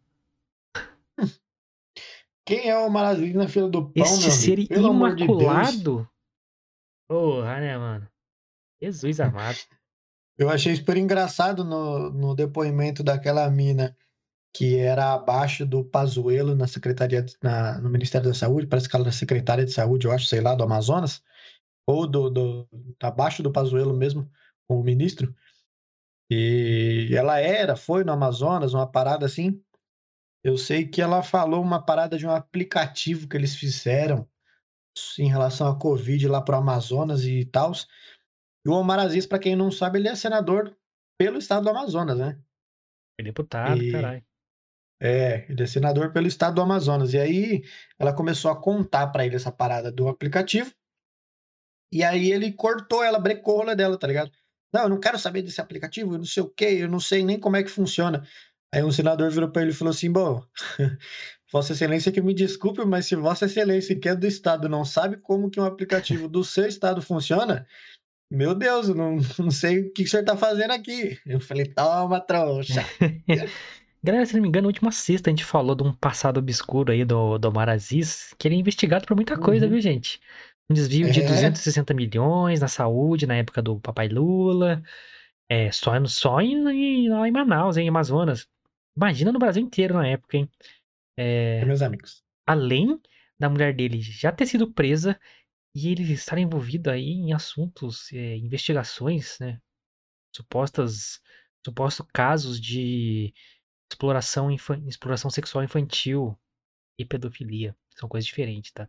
Quem 2.44 2.68
é 2.68 2.78
o 2.78 2.90
Maraziz 2.90 3.34
na 3.34 3.48
fila 3.48 3.68
do 3.70 3.90
pão, 3.90 4.02
Esse 4.02 4.30
ser 4.30 4.58
imaculado? 4.58 6.02
De 6.02 6.08
Porra, 7.08 7.60
né, 7.60 7.78
mano? 7.78 8.10
Jesus 8.82 9.18
amado. 9.20 9.58
Eu 10.38 10.48
achei 10.48 10.74
super 10.76 10.96
engraçado 10.96 11.64
no, 11.64 12.10
no 12.10 12.34
depoimento 12.34 13.02
daquela 13.02 13.50
mina 13.50 13.96
que 14.54 14.76
era 14.76 15.12
abaixo 15.12 15.66
do 15.66 15.84
Pazuello 15.84 16.54
na 16.54 16.66
Secretaria, 16.66 17.24
na, 17.42 17.80
no 17.80 17.90
Ministério 17.90 18.28
da 18.28 18.34
Saúde, 18.34 18.66
parece 18.66 18.88
que 18.88 18.96
ela 18.96 19.04
era 19.04 19.12
secretária 19.12 19.64
de 19.64 19.72
saúde, 19.72 20.06
eu 20.06 20.12
acho, 20.12 20.26
sei 20.26 20.40
lá, 20.40 20.54
do 20.54 20.64
Amazonas, 20.64 21.22
ou 21.86 22.06
do, 22.06 22.30
do 22.30 22.68
abaixo 23.00 23.42
do 23.42 23.52
Pazuello 23.52 23.94
mesmo, 23.94 24.30
como 24.66 24.82
ministro. 24.82 25.34
E 26.30 27.10
ela 27.12 27.40
era, 27.40 27.76
foi 27.76 28.04
no 28.04 28.12
Amazonas, 28.12 28.74
uma 28.74 28.86
parada 28.86 29.26
assim. 29.26 29.62
Eu 30.42 30.56
sei 30.56 30.86
que 30.86 31.00
ela 31.00 31.22
falou 31.22 31.62
uma 31.62 31.84
parada 31.84 32.16
de 32.16 32.26
um 32.26 32.30
aplicativo 32.30 33.28
que 33.28 33.36
eles 33.36 33.54
fizeram 33.54 34.28
em 35.18 35.28
relação 35.28 35.68
à 35.68 35.78
Covid 35.78 36.26
lá 36.28 36.42
para 36.42 36.56
o 36.56 36.60
Amazonas 36.60 37.24
e 37.24 37.44
tal. 37.44 37.72
E 38.68 38.70
o 38.70 38.74
Omar 38.74 38.98
Aziz, 38.98 39.24
para 39.24 39.38
quem 39.38 39.56
não 39.56 39.70
sabe, 39.70 39.98
ele 39.98 40.08
é 40.08 40.14
senador 40.14 40.76
pelo 41.18 41.38
estado 41.38 41.64
do 41.64 41.70
Amazonas, 41.70 42.18
né? 42.18 42.38
É 43.18 43.22
deputado, 43.22 43.82
e... 43.82 43.90
caralho. 43.90 44.22
É, 45.00 45.50
ele 45.50 45.62
é 45.62 45.66
senador 45.66 46.12
pelo 46.12 46.26
estado 46.26 46.56
do 46.56 46.60
Amazonas. 46.60 47.14
E 47.14 47.18
aí 47.18 47.64
ela 47.98 48.12
começou 48.12 48.50
a 48.50 48.60
contar 48.60 49.06
para 49.06 49.24
ele 49.24 49.36
essa 49.36 49.50
parada 49.50 49.90
do 49.90 50.06
aplicativo. 50.06 50.70
E 51.90 52.04
aí 52.04 52.30
ele 52.30 52.52
cortou 52.52 53.02
ela, 53.02 53.18
brecou 53.18 53.54
a 53.54 53.58
rola 53.58 53.74
dela, 53.74 53.98
tá 53.98 54.06
ligado? 54.06 54.30
Não, 54.70 54.82
eu 54.82 54.88
não 54.90 55.00
quero 55.00 55.18
saber 55.18 55.40
desse 55.40 55.62
aplicativo, 55.62 56.12
eu 56.12 56.18
não 56.18 56.26
sei 56.26 56.42
o 56.42 56.50
quê, 56.50 56.66
eu 56.66 56.90
não 56.90 57.00
sei 57.00 57.24
nem 57.24 57.40
como 57.40 57.56
é 57.56 57.62
que 57.62 57.70
funciona. 57.70 58.22
Aí 58.70 58.84
um 58.84 58.92
senador 58.92 59.30
virou 59.30 59.50
para 59.50 59.62
ele 59.62 59.70
e 59.70 59.74
falou 59.74 59.92
assim: 59.92 60.12
Bom, 60.12 60.44
Vossa 61.50 61.72
Excelência 61.72 62.12
que 62.12 62.20
me 62.20 62.34
desculpe, 62.34 62.84
mas 62.84 63.06
se 63.06 63.16
Vossa 63.16 63.46
Excelência, 63.46 63.98
que 63.98 64.10
é 64.10 64.14
do 64.14 64.26
Estado, 64.26 64.68
não 64.68 64.84
sabe 64.84 65.16
como 65.16 65.48
que 65.48 65.58
um 65.58 65.64
aplicativo 65.64 66.28
do 66.28 66.44
seu 66.44 66.66
Estado 66.66 67.00
funciona, 67.00 67.66
meu 68.30 68.54
Deus, 68.54 68.88
eu 68.88 68.94
não, 68.94 69.16
não 69.38 69.50
sei 69.50 69.80
o 69.80 69.92
que, 69.92 70.02
o 70.04 70.08
senhor 70.08 70.22
está 70.22 70.36
fazendo 70.36 70.72
aqui. 70.72 71.18
Eu 71.26 71.40
falei: 71.40 71.66
Toma, 71.66 72.20
trouxa. 72.20 72.84
Galera, 74.02 74.24
se 74.26 74.34
não 74.34 74.42
me 74.42 74.48
engano, 74.48 74.64
na 74.64 74.68
última 74.68 74.92
sexta 74.92 75.28
a 75.28 75.32
gente 75.32 75.44
falou 75.44 75.74
de 75.74 75.82
um 75.82 75.92
passado 75.92 76.38
obscuro 76.38 76.92
aí 76.92 77.04
do, 77.04 77.36
do 77.36 77.48
Omar 77.48 77.68
Aziz, 77.68 78.32
que 78.38 78.46
ele 78.46 78.54
é 78.54 78.58
investigado 78.58 79.04
por 79.06 79.16
muita 79.16 79.36
coisa, 79.36 79.66
Uhum. 79.66 79.72
viu, 79.72 79.80
gente? 79.80 80.20
Um 80.70 80.74
desvio 80.74 81.10
de 81.10 81.20
É. 81.20 81.24
260 81.26 81.92
milhões 81.94 82.60
na 82.60 82.68
saúde 82.68 83.26
na 83.26 83.34
época 83.36 83.60
do 83.60 83.80
Papai 83.80 84.08
Lula. 84.08 84.82
É, 85.48 85.72
só, 85.72 85.92
só 86.06 86.40
em, 86.40 86.54
em- 86.70 87.08
lá 87.08 87.26
em 87.26 87.32
Manaus, 87.32 87.76
em 87.76 87.88
Amazonas. 87.88 88.46
Imagina 88.96 89.32
no 89.32 89.38
Brasil 89.38 89.62
inteiro 89.62 89.94
na 89.94 90.06
época, 90.06 90.36
hein? 90.36 90.48
É, 91.16 91.64
Meus 91.64 91.82
amigos. 91.82 92.22
além 92.46 93.00
da 93.38 93.48
mulher 93.48 93.74
dele 93.74 94.00
já 94.00 94.30
ter 94.30 94.46
sido 94.46 94.72
presa 94.72 95.18
e 95.74 95.88
ele 95.88 96.02
estar 96.12 96.38
envolvido 96.38 96.90
aí 96.90 97.10
em 97.10 97.32
assuntos, 97.32 98.12
é, 98.12 98.36
investigações, 98.36 99.38
né? 99.38 99.60
Supostas, 100.34 101.20
supostos 101.64 102.06
casos 102.12 102.60
de 102.60 103.32
exploração, 103.90 104.50
infan- 104.50 104.84
exploração 104.86 105.30
sexual 105.30 105.64
infantil 105.64 106.38
e 106.98 107.04
pedofilia. 107.04 107.76
São 107.96 108.08
coisas 108.08 108.26
diferentes, 108.26 108.72
tá? 108.72 108.88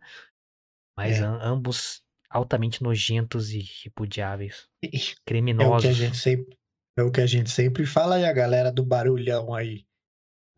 Mas 0.96 1.20
É. 1.20 1.24
am- 1.24 1.40
ambos 1.42 2.02
altamente 2.28 2.82
nojentos 2.82 3.50
e 3.50 3.60
repudiáveis. 3.84 4.68
É 4.82 4.88
o 4.88 4.90
que 4.90 5.16
Criminosos. 5.24 5.86
a 5.86 5.92
gente 5.92 6.16
sempre, 6.16 6.58
é 6.96 7.02
o 7.02 7.10
que 7.10 7.20
a 7.20 7.26
gente 7.26 7.50
sempre 7.50 7.84
fala 7.86 8.16
aí, 8.16 8.24
a 8.24 8.32
galera 8.32 8.70
do 8.70 8.84
barulhão 8.84 9.54
aí. 9.54 9.86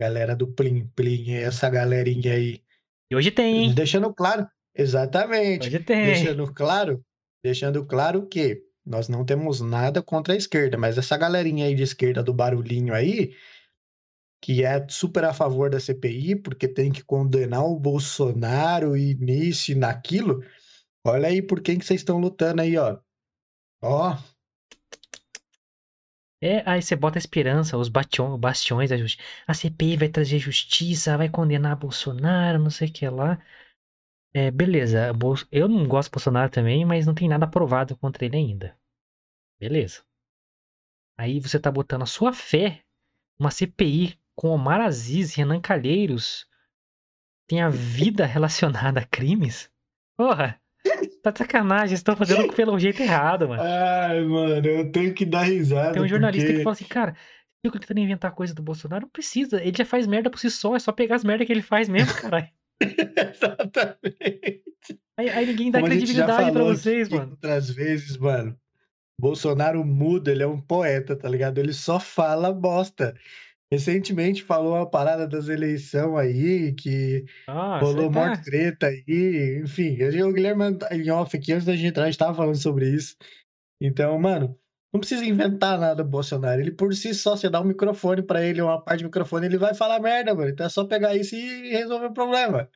Galera 0.00 0.34
do 0.34 0.52
Plim 0.52 0.88
Plim, 0.88 1.32
essa 1.34 1.70
galerinha 1.70 2.34
aí. 2.34 2.62
E 3.10 3.16
hoje 3.16 3.30
tem, 3.30 3.64
hein? 3.66 3.74
Deixando 3.74 4.12
claro, 4.12 4.48
exatamente. 4.74 5.68
Hoje 5.68 5.80
tem. 5.80 6.04
Deixando 6.06 6.52
claro, 6.52 7.04
deixando 7.42 7.84
claro 7.86 8.26
que 8.26 8.62
nós 8.84 9.08
não 9.08 9.24
temos 9.24 9.60
nada 9.60 10.02
contra 10.02 10.34
a 10.34 10.36
esquerda, 10.36 10.76
mas 10.76 10.98
essa 10.98 11.16
galerinha 11.16 11.66
aí 11.66 11.74
de 11.74 11.82
esquerda 11.82 12.22
do 12.22 12.34
barulhinho 12.34 12.94
aí, 12.94 13.34
que 14.40 14.64
é 14.64 14.86
super 14.88 15.24
a 15.24 15.32
favor 15.32 15.70
da 15.70 15.78
CPI, 15.78 16.36
porque 16.36 16.66
tem 16.66 16.90
que 16.90 17.04
condenar 17.04 17.64
o 17.64 17.78
Bolsonaro 17.78 18.96
e 18.96 19.14
nisso 19.14 19.70
e 19.70 19.74
naquilo, 19.74 20.44
olha 21.06 21.28
aí 21.28 21.42
por 21.42 21.60
quem 21.62 21.78
que 21.78 21.84
vocês 21.86 22.00
estão 22.00 22.18
lutando 22.18 22.62
aí, 22.62 22.76
ó. 22.76 22.98
Ó, 23.82 24.16
É, 26.40 26.68
aí 26.68 26.82
você 26.82 26.96
bota 26.96 27.18
a 27.18 27.20
esperança, 27.20 27.76
os 27.78 27.88
bastion- 27.88 28.36
bastiões 28.36 28.90
da 28.90 28.96
justiça. 28.96 29.22
A 29.46 29.54
CPI 29.54 29.96
vai 29.96 30.08
trazer 30.08 30.38
justiça, 30.40 31.16
vai 31.16 31.28
condenar 31.28 31.76
Bolsonaro, 31.76 32.58
não 32.58 32.70
sei 32.70 32.88
o 32.88 32.92
que 32.92 33.08
lá. 33.08 33.40
É, 34.34 34.50
beleza. 34.50 35.12
Eu 35.50 35.68
não 35.68 35.86
gosto 35.86 36.10
do 36.10 36.14
Bolsonaro 36.14 36.50
também, 36.50 36.84
mas 36.84 37.06
não 37.06 37.14
tem 37.14 37.28
nada 37.28 37.46
provado 37.46 37.96
contra 37.96 38.24
ele 38.24 38.36
ainda. 38.36 38.76
Beleza. 39.60 40.02
Aí 41.18 41.38
você 41.38 41.58
tá 41.60 41.70
botando 41.70 42.02
a 42.02 42.06
sua 42.06 42.32
fé 42.32 42.82
uma 43.38 43.50
CPI 43.50 44.18
com 44.34 44.48
Omar 44.48 44.80
Aziz 44.80 45.32
e 45.32 45.36
Renan 45.36 45.60
Calheiros 45.60 46.46
tem 47.48 47.60
a 47.60 47.68
vida 47.68 48.24
relacionada 48.24 49.00
a 49.00 49.04
crimes? 49.04 49.70
Porra, 50.16 50.60
tá 51.22 51.30
de 51.30 51.38
sacanagem, 51.38 51.88
vocês 51.88 52.00
estão 52.00 52.16
fazendo 52.16 52.52
pelo 52.54 52.78
jeito 52.78 53.02
errado, 53.02 53.48
mano. 53.48 53.62
ai, 53.62 54.22
mano, 54.22 54.66
eu 54.66 54.90
tenho 54.90 55.12
que 55.12 55.26
dar 55.26 55.42
risada, 55.42 55.92
Tem 55.92 56.02
um 56.02 56.08
jornalista 56.08 56.46
que 56.46 56.52
porque... 56.54 56.64
fala 56.64 56.72
assim, 56.72 56.84
cara, 56.84 57.16
fica 57.64 57.78
tentando 57.78 58.00
inventar 58.00 58.32
coisa 58.32 58.54
do 58.54 58.62
Bolsonaro, 58.62 59.02
não 59.02 59.10
precisa, 59.10 59.62
ele 59.62 59.76
já 59.76 59.84
faz 59.84 60.06
merda 60.06 60.30
por 60.30 60.38
si 60.38 60.50
só, 60.50 60.74
é 60.74 60.78
só 60.78 60.92
pegar 60.92 61.16
as 61.16 61.24
merdas 61.24 61.46
que 61.46 61.52
ele 61.52 61.62
faz 61.62 61.88
mesmo, 61.88 62.14
caralho. 62.14 62.48
Exatamente. 63.34 64.62
Aí, 65.16 65.28
aí 65.28 65.46
ninguém 65.46 65.70
dá 65.70 65.78
Como 65.80 65.90
credibilidade 65.90 66.32
pra 66.52 66.52
falou 66.52 66.74
vocês, 66.74 67.08
mano. 67.08 67.30
outras 67.32 67.70
vezes, 67.70 68.16
mano. 68.16 68.56
Bolsonaro 69.20 69.84
muda, 69.84 70.30
ele 70.32 70.42
é 70.42 70.46
um 70.46 70.60
poeta, 70.60 71.14
tá 71.14 71.28
ligado? 71.28 71.58
Ele 71.58 71.72
só 71.72 72.00
fala 72.00 72.52
bosta. 72.52 73.14
Recentemente 73.70 74.42
falou 74.42 74.74
uma 74.74 74.88
parada 74.88 75.26
das 75.26 75.48
eleições 75.48 76.18
aí, 76.18 76.72
que 76.74 77.24
Nossa, 77.46 77.84
rolou 77.84 78.10
tá- 78.10 78.26
morte 78.28 78.44
treta 78.44 78.86
aí, 78.88 79.60
enfim. 79.62 79.96
O 80.22 80.32
Guilherme 80.32 80.64
em 80.90 81.10
off 81.10 81.36
aqui, 81.36 81.52
antes 81.52 81.64
da 81.64 81.74
gente 81.74 81.86
entrar, 81.86 82.04
a 82.04 82.06
gente 82.06 82.18
tava 82.18 82.34
falando 82.34 82.56
sobre 82.56 82.90
isso. 82.90 83.16
Então, 83.80 84.18
mano, 84.18 84.58
não 84.92 85.00
precisa 85.00 85.24
inventar 85.24 85.78
nada 85.78 86.02
do 86.02 86.08
Bolsonaro. 86.08 86.60
Ele 86.60 86.70
por 86.70 86.94
si 86.94 87.14
só, 87.14 87.34
você 87.34 87.48
dá 87.48 87.60
um 87.60 87.64
microfone 87.64 88.22
pra 88.22 88.44
ele, 88.44 88.60
uma 88.60 88.80
parte 88.80 89.00
do 89.00 89.06
microfone, 89.06 89.46
ele 89.46 89.56
vai 89.56 89.74
falar 89.74 89.98
merda, 89.98 90.34
mano. 90.34 90.50
Então 90.50 90.66
é 90.66 90.68
só 90.68 90.84
pegar 90.84 91.16
isso 91.16 91.34
e 91.34 91.70
resolver 91.70 92.06
o 92.06 92.12
problema. 92.12 92.68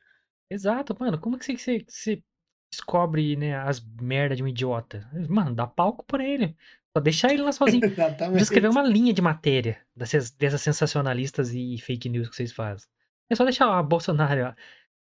Exato, 0.49 0.95
mano, 0.99 1.19
como 1.19 1.37
que 1.37 1.45
você, 1.45 1.85
você, 1.87 2.23
descobre, 2.71 3.35
né, 3.35 3.55
as 3.55 3.79
merdas 4.01 4.37
de 4.37 4.43
um 4.43 4.47
idiota? 4.47 5.07
Mano, 5.29 5.53
dá 5.53 5.67
palco 5.67 6.03
pra 6.05 6.25
ele. 6.25 6.55
Só 6.95 7.01
deixar 7.01 7.33
ele 7.33 7.43
lá 7.43 7.51
sozinho. 7.51 7.85
Exatamente. 7.85 8.41
escrever 8.41 8.69
uma 8.69 8.81
linha 8.81 9.13
de 9.13 9.21
matéria 9.21 9.79
dessas, 9.95 10.31
dessas 10.31 10.61
sensacionalistas 10.61 11.53
e 11.53 11.77
fake 11.77 12.09
news 12.09 12.29
que 12.29 12.35
vocês 12.35 12.51
fazem. 12.51 12.87
É 13.29 13.35
só 13.35 13.43
deixar 13.43 13.67
lá, 13.67 13.83
Bolsonaro, 13.83 14.47
ó, 14.47 14.53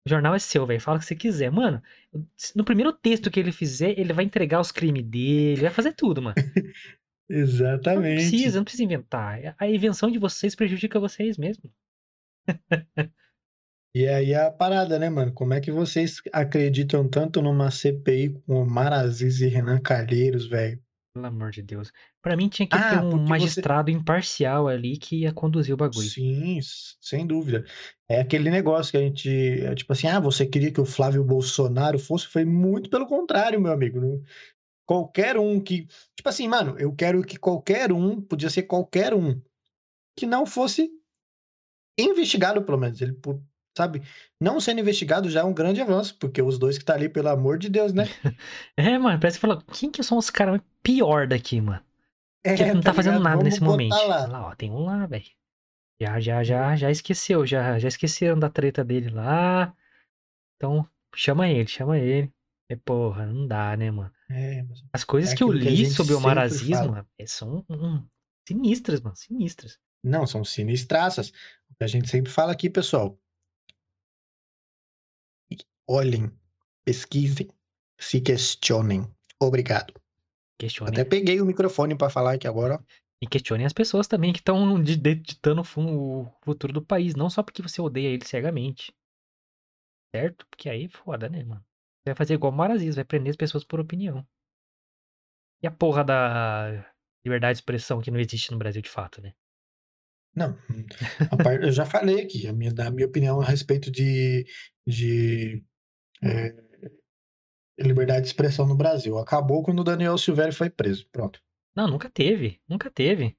o 0.06 0.10
jornal 0.10 0.36
é 0.36 0.39
seu, 0.39 0.65
velho. 0.65 0.82
Fala 0.82 0.97
o 0.97 0.99
que 0.99 1.06
você 1.06 1.15
quiser. 1.15 1.49
Mano, 1.49 1.82
no 2.56 2.65
primeiro 2.65 2.91
texto 2.91 3.32
que 3.32 3.39
ele 3.39 3.51
fizer, 3.51 3.97
ele 3.97 4.12
vai 4.12 4.25
entregar 4.25 4.60
os 4.60 4.71
crimes 4.71 5.04
dele, 5.04 5.62
vai 5.62 5.71
fazer 5.71 5.93
tudo, 5.93 6.21
mano. 6.21 6.36
Não 7.29 7.38
Exatamente. 7.38 8.15
precisa, 8.29 8.57
não 8.57 8.63
precisa 8.63 8.83
inventar. 8.83 9.55
A 9.59 9.67
invenção 9.67 10.11
de 10.11 10.19
vocês 10.19 10.55
prejudica 10.55 10.99
vocês 10.99 11.38
mesmo. 11.38 11.71
E 13.95 14.07
aí 14.07 14.33
é 14.33 14.45
a 14.45 14.51
parada, 14.51 14.99
né, 14.99 15.09
mano? 15.09 15.31
Como 15.33 15.53
é 15.53 15.61
que 15.61 15.71
vocês 15.71 16.21
acreditam 16.33 17.07
tanto 17.07 17.41
numa 17.41 17.71
CPI 17.71 18.29
com 18.45 18.55
Omar 18.55 18.91
Aziz 18.91 19.39
e 19.39 19.47
Renan 19.47 19.79
Calheiros, 19.79 20.47
velho? 20.47 20.79
Pelo 21.15 21.27
amor 21.27 21.49
de 21.49 21.61
Deus. 21.61 21.93
Pra 22.21 22.35
mim 22.35 22.49
tinha 22.49 22.67
que 22.67 22.75
ter 22.77 22.83
Ah, 22.83 23.01
um 23.01 23.11
porque 23.11 23.23
você- 23.23 23.29
magistrado 23.29 23.89
imparcial 23.89 24.67
ali 24.67 24.97
que 24.97 25.21
ia 25.21 25.31
conduzir 25.31 25.73
o 25.73 25.77
bagulho. 25.77 26.09
Sim, 26.09 26.59
sem 26.99 27.25
dúvida. 27.25 27.63
É 28.09 28.19
aquele 28.19 28.49
negócio 28.51 28.91
que 28.91 28.97
a 28.97 29.01
gente, 29.01 29.29
é 29.29 29.73
tipo 29.73 29.93
assim, 29.93 30.07
ah, 30.07 30.19
você 30.19 30.45
queria 30.45 30.73
que 30.73 30.81
o 30.81 30.85
Flávio 30.85 31.23
Bolsonaro 31.23 31.97
fosse? 31.97 32.27
Foi 32.27 32.43
muito 32.43 32.89
pelo 32.89 33.07
contrário, 33.07 33.61
meu 33.61 33.71
amigo. 33.71 34.21
Qualquer 34.86 35.38
um 35.38 35.60
que, 35.60 35.88
tipo 36.15 36.30
assim, 36.30 36.48
mano, 36.48 36.78
eu 36.80 36.93
quero 36.93 37.24
que 37.24 37.38
qualquer 37.38 37.91
um, 37.91 38.21
podia 38.21 38.50
ser 38.50 38.63
qualquer 38.63 39.13
um, 39.13 39.41
que 40.15 40.26
não 40.26 40.45
fosse 40.45 40.91
investigado, 41.98 42.63
pelo 42.63 42.78
menos. 42.78 43.02
Ele, 43.02 43.17
sabe, 43.76 44.02
não 44.39 44.60
sendo 44.60 44.80
investigado 44.80 45.30
já 45.30 45.41
é 45.41 45.43
um 45.43 45.54
grande 45.54 45.82
avanço, 45.82 46.17
porque 46.19 46.41
os 46.41 46.58
dois 46.58 46.78
que 46.78 46.86
tá 46.86 46.93
ali, 46.93 47.10
pelo 47.10 47.30
amor 47.30 47.58
de 47.58 47.69
Deus, 47.69 47.93
né? 47.93 48.04
É, 48.78 48.98
mano, 48.98 49.19
parece 49.19 49.38
que 49.38 49.41
falou, 49.41 49.62
quem 49.74 49.89
que 49.91 50.04
são 50.04 50.17
os 50.17 50.30
caras 50.30 50.62
pior 50.84 51.28
daqui, 51.28 51.60
mano? 51.62 51.84
Que 52.43 52.63
É, 52.63 52.74
não 52.74 52.82
tá 52.82 52.93
fazendo 52.93 53.13
ligado? 53.13 53.24
nada 53.24 53.38
Vamos 53.38 53.50
nesse 53.50 53.63
momento. 53.63 53.93
lá. 53.93 54.28
Lá, 54.28 54.48
ó, 54.48 54.56
tem 54.56 54.71
um 54.71 54.86
lá, 54.86 55.06
velho. 55.08 55.26
Já, 56.00 56.19
já, 56.19 56.43
já, 56.43 56.76
já 56.76 56.91
esqueceu, 56.91 57.45
já, 57.45 57.80
já 57.80 57.88
esqueceram 57.88 58.38
da 58.38 58.50
treta 58.50 58.84
dele 58.84 59.10
lá. 59.10 59.74
Então, 60.56 60.88
chama 61.15 61.48
ele, 61.50 61.67
chama 61.67 61.98
ele. 61.98 62.32
É, 62.67 62.75
porra, 62.75 63.28
não 63.28 63.47
dá, 63.47 63.78
né, 63.78 63.91
mano? 63.91 64.12
É, 64.30 64.63
mas 64.63 64.84
As 64.91 65.04
coisas 65.04 65.32
É 65.32 65.36
que 65.36 65.43
eu 65.43 65.49
que 65.49 65.58
li 65.58 65.89
sobre 65.89 66.15
o 66.15 66.21
mano, 66.21 66.41
é- 66.41 67.28
são 67.28 67.63
hum, 67.69 68.04
sinistras, 68.47 69.01
mano, 69.01 69.15
sinistras. 69.15 69.80
Não, 70.04 70.25
são 70.25 70.43
sinistraças. 70.43 71.30
O 71.69 71.75
que 71.75 71.84
a 71.84 71.88
gente 71.88 72.08
sempre 72.10 72.32
fala 72.32 72.51
aqui, 72.51 72.69
pessoal. 72.69 73.19
Olhem, 75.88 76.32
pesquisem, 76.84 77.47
se 77.99 78.19
questionem. 78.19 79.08
Obrigado. 79.39 79.93
Questionem. 80.58 80.91
Até 80.93 81.04
peguei 81.04 81.39
o 81.39 81.45
microfone 81.45 81.95
para 81.95 82.10
falar 82.10 82.34
aqui 82.34 82.47
agora. 82.47 82.84
E 83.21 83.28
questionem 83.28 83.65
as 83.65 83.73
pessoas 83.73 84.08
também 84.08 84.34
que 84.34 84.39
estão 84.39 84.82
ditando 84.82 85.62
o 85.62 86.32
futuro 86.43 86.73
do 86.73 86.82
país, 86.82 87.15
não 87.15 87.30
só 87.30 87.43
porque 87.43 87.62
você 87.62 87.82
odeia 87.82 88.10
ele 88.10 88.25
cegamente. 88.25 88.95
Certo? 90.15 90.47
Porque 90.47 90.69
aí 90.69 90.86
é 90.86 90.89
foda, 90.89 91.30
né, 91.30 91.43
mano? 91.43 91.63
Você 92.05 92.11
vai 92.11 92.15
fazer 92.15 92.35
igual 92.35 92.53
o 92.53 92.55
Maraziz, 92.55 92.95
vai 92.95 93.03
prender 93.03 93.31
as 93.31 93.35
pessoas 93.37 93.65
por 93.65 93.79
opinião. 93.81 94.25
E 95.63 95.67
a 95.67 95.71
porra 95.71 96.03
da 96.03 96.85
liberdade 97.25 97.55
de 97.55 97.61
expressão 97.61 98.01
que 98.01 98.11
não 98.11 98.19
existe 98.19 98.51
no 98.51 98.57
Brasil 98.57 98.81
de 98.81 98.89
fato, 98.89 99.21
né? 99.21 99.33
Não, 100.35 100.57
par- 101.43 101.63
eu 101.63 101.71
já 101.71 101.85
falei 101.85 102.21
aqui, 102.21 102.47
a 102.47 102.53
minha, 102.53 102.73
da 102.73 102.91
minha 102.91 103.07
opinião 103.07 103.39
a 103.41 103.45
respeito 103.45 103.89
de, 103.91 104.45
de 104.85 105.63
é, 106.23 106.55
liberdade 107.79 108.21
de 108.23 108.27
expressão 108.27 108.65
no 108.65 108.75
Brasil. 108.75 109.17
Acabou 109.17 109.63
quando 109.63 109.79
o 109.79 109.83
Daniel 109.83 110.17
Silvério 110.17 110.53
foi 110.53 110.69
preso. 110.69 111.07
Pronto. 111.11 111.39
Não, 111.75 111.87
nunca 111.87 112.09
teve. 112.09 112.61
Nunca 112.67 112.89
teve. 112.89 113.37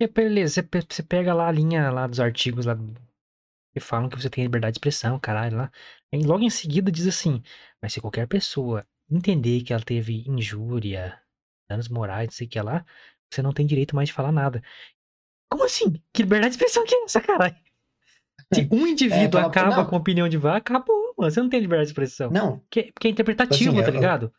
E 0.00 0.06
beleza, 0.08 0.54
você, 0.54 0.62
pe- 0.62 0.86
você 0.88 1.02
pega 1.02 1.34
lá 1.34 1.48
a 1.48 1.52
linha 1.52 1.90
lá 1.90 2.06
dos 2.06 2.20
artigos 2.20 2.66
lá 2.66 2.74
que 3.74 3.80
falam 3.80 4.08
que 4.08 4.16
você 4.20 4.30
tem 4.30 4.44
liberdade 4.44 4.74
de 4.74 4.78
expressão, 4.78 5.18
caralho, 5.20 5.56
lá. 5.58 5.72
Aí 6.12 6.22
logo 6.22 6.42
em 6.44 6.50
seguida 6.50 6.90
diz 6.90 7.06
assim, 7.06 7.42
mas 7.82 7.92
se 7.92 8.00
qualquer 8.00 8.26
pessoa 8.28 8.86
entender 9.10 9.62
que 9.62 9.72
ela 9.72 9.82
teve 9.82 10.24
injúria, 10.28 11.20
danos 11.68 11.88
morais, 11.88 12.28
não 12.28 12.32
sei 12.32 12.46
o 12.46 12.50
que 12.50 12.60
lá, 12.60 12.84
você 13.30 13.42
não 13.42 13.52
tem 13.52 13.66
direito 13.66 13.94
mais 13.96 14.08
de 14.08 14.14
falar 14.14 14.32
nada. 14.32 14.62
Como 15.50 15.64
assim? 15.64 15.92
Que 16.12 16.22
liberdade 16.22 16.56
de 16.56 16.56
expressão 16.62 16.84
que 16.86 16.94
é 16.94 17.04
essa, 17.04 17.20
caralho? 17.20 17.56
Se 18.54 18.68
um 18.72 18.86
indivíduo 18.86 19.38
É, 19.38 19.42
fala- 19.42 19.48
acaba 19.50 19.84
não. 19.84 19.90
com 19.90 19.96
a 19.96 19.98
opinião 19.98 20.28
de 20.28 20.36
vaca, 20.36 20.74
acabou, 20.76 21.14
mano. 21.18 21.30
Você 21.30 21.40
não 21.40 21.48
tem 21.48 21.60
liberdade 21.60 21.88
de 21.88 21.92
expressão. 21.92 22.30
Não, 22.30 22.58
Porque, 22.68 22.92
porque 22.92 23.08
é 23.08 23.10
interpretativo, 23.10 23.76
Assim, 23.76 23.82
tá 23.82 23.90
é- 23.90 23.92
ligado? 23.92 24.32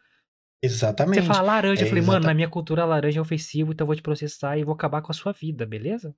exatamente. 0.62 1.21
Você 1.21 1.21
fala 1.27 1.41
laranja, 1.41 1.84
eu 1.84 1.88
é 1.88 1.89
falei, 1.89 2.01
mano, 2.03 2.25
exata- 2.25 2.27
na 2.27 2.34
minha 2.34 2.49
cultura 2.49 2.86
laranja 2.86 3.19
é 3.19 3.21
ofensivo, 3.21 3.73
então 3.73 3.84
eu 3.84 3.88
vou 3.88 3.95
te 3.95 4.01
processar 4.01 4.58
e 4.58 4.63
vou 4.63 4.73
acabar 4.73 5.01
com 5.01 5.12
a 5.12 5.15
sua 5.15 5.34
vida, 5.34 5.65
beleza? 5.65 6.15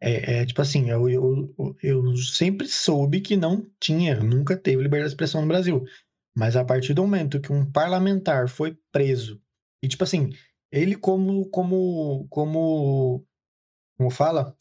É, 0.00 0.40
é, 0.40 0.46
tipo 0.46 0.62
assim, 0.62 0.90
eu, 0.90 1.08
eu, 1.08 1.54
eu 1.82 2.16
sempre 2.16 2.68
soube 2.68 3.20
que 3.20 3.36
não 3.36 3.66
tinha, 3.80 4.20
nunca 4.20 4.56
teve 4.56 4.82
liberdade 4.82 5.08
de 5.10 5.14
expressão 5.14 5.40
no 5.42 5.48
Brasil. 5.48 5.84
Mas 6.36 6.54
a 6.54 6.64
partir 6.64 6.94
do 6.94 7.02
momento 7.02 7.40
que 7.40 7.52
um 7.52 7.68
parlamentar 7.70 8.48
foi 8.48 8.78
preso, 8.92 9.42
e 9.82 9.88
tipo 9.88 10.04
assim, 10.04 10.30
ele 10.70 10.94
como, 10.94 11.48
como, 11.50 12.28
como, 12.30 13.24
como 13.96 14.10
fala? 14.10 14.56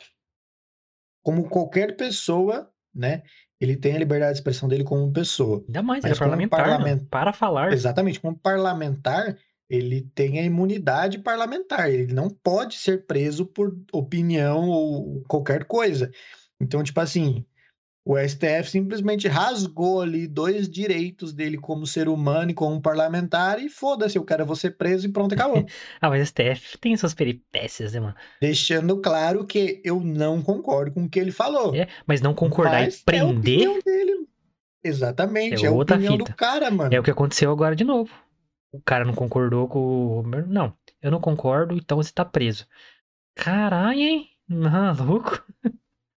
Como 1.24 1.48
qualquer 1.50 1.96
pessoa, 1.96 2.72
né? 2.94 3.22
Ele 3.60 3.76
tem 3.76 3.96
a 3.96 4.00
liberdade 4.00 4.34
de 4.34 4.40
expressão 4.40 4.68
dele 4.70 4.84
como 4.84 5.12
pessoa. 5.12 5.64
Ainda 5.68 5.84
mais, 5.84 6.04
Mas 6.04 6.12
ele 6.12 6.16
é 6.16 6.20
parlamentar, 6.20 6.60
mano. 6.60 6.78
parlamentar- 6.78 7.10
Para 7.10 7.34
falar. 7.34 7.74
Exatamente, 7.74 8.20
como 8.20 8.38
parlamentar, 8.38 9.38
ele 9.70 10.02
tem 10.16 10.40
a 10.40 10.44
imunidade 10.44 11.20
parlamentar. 11.20 11.90
Ele 11.92 12.14
não 12.14 12.30
pode 12.30 12.76
ser 12.78 13.06
preso 13.06 13.46
por 13.46 13.78
opinião 13.92 14.70
ou 14.70 15.24
qualquer 15.28 15.66
coisa. 15.66 16.12
Então, 16.60 16.82
tipo 16.82 17.00
assim, 17.00 17.46
o 18.06 18.18
STF 18.18 18.70
simplesmente 18.72 19.28
rasgou 19.28 20.02
ali 20.02 20.26
dois 20.28 20.70
direitos 20.70 21.34
dele 21.34 21.58
como 21.58 21.86
ser 21.86 22.08
humano 22.08 22.52
e 22.52 22.54
como 22.54 22.82
parlamentar 22.82 23.60
e 23.62 23.68
foda-se, 23.70 24.18
eu 24.18 24.24
quero 24.24 24.56
ser 24.56 24.78
preso 24.78 25.08
e 25.08 25.12
pronto, 25.12 25.34
acabou. 25.34 25.66
Ah, 26.00 26.10
mas 26.10 26.30
STF 26.30 26.78
tem 26.80 26.96
suas 26.96 27.14
peripécias, 27.14 27.92
né, 27.92 28.00
mano? 28.00 28.16
Deixando 28.42 29.02
claro 29.02 29.46
que 29.46 29.82
eu 29.84 30.00
não 30.00 30.42
concordo 30.42 30.92
com 30.94 31.04
o 31.04 31.10
que 31.10 31.20
ele 31.20 31.32
falou. 31.32 31.76
É, 31.76 31.88
mas 32.06 32.22
não 32.22 32.34
concordar 32.34 32.84
mas 32.84 33.02
e 33.02 33.04
prender 33.04 33.64
É 33.64 33.66
a 33.66 33.72
opinião 33.72 33.80
dele. 33.84 34.28
Exatamente, 34.84 35.66
É 35.66 35.68
é, 35.68 35.70
a 35.70 35.74
opinião 35.74 36.14
fita. 36.18 36.32
do 36.32 36.36
cara, 36.38 36.72
mano. 36.72 36.94
é 36.96 37.00
o 37.00 37.04
que 37.04 37.12
aconteceu 37.12 37.52
agora 37.52 37.76
de 37.76 37.84
novo. 37.84 38.10
O 38.78 38.82
cara 38.84 39.04
não 39.04 39.14
concordou 39.14 39.68
com 39.68 39.80
o. 40.20 40.24
Não, 40.24 40.74
eu 41.02 41.10
não 41.10 41.20
concordo, 41.20 41.76
então 41.76 41.98
você 41.98 42.12
tá 42.14 42.24
preso. 42.24 42.68
Caralho, 43.36 44.00
hein? 44.00 44.30
Maluco. 44.48 45.44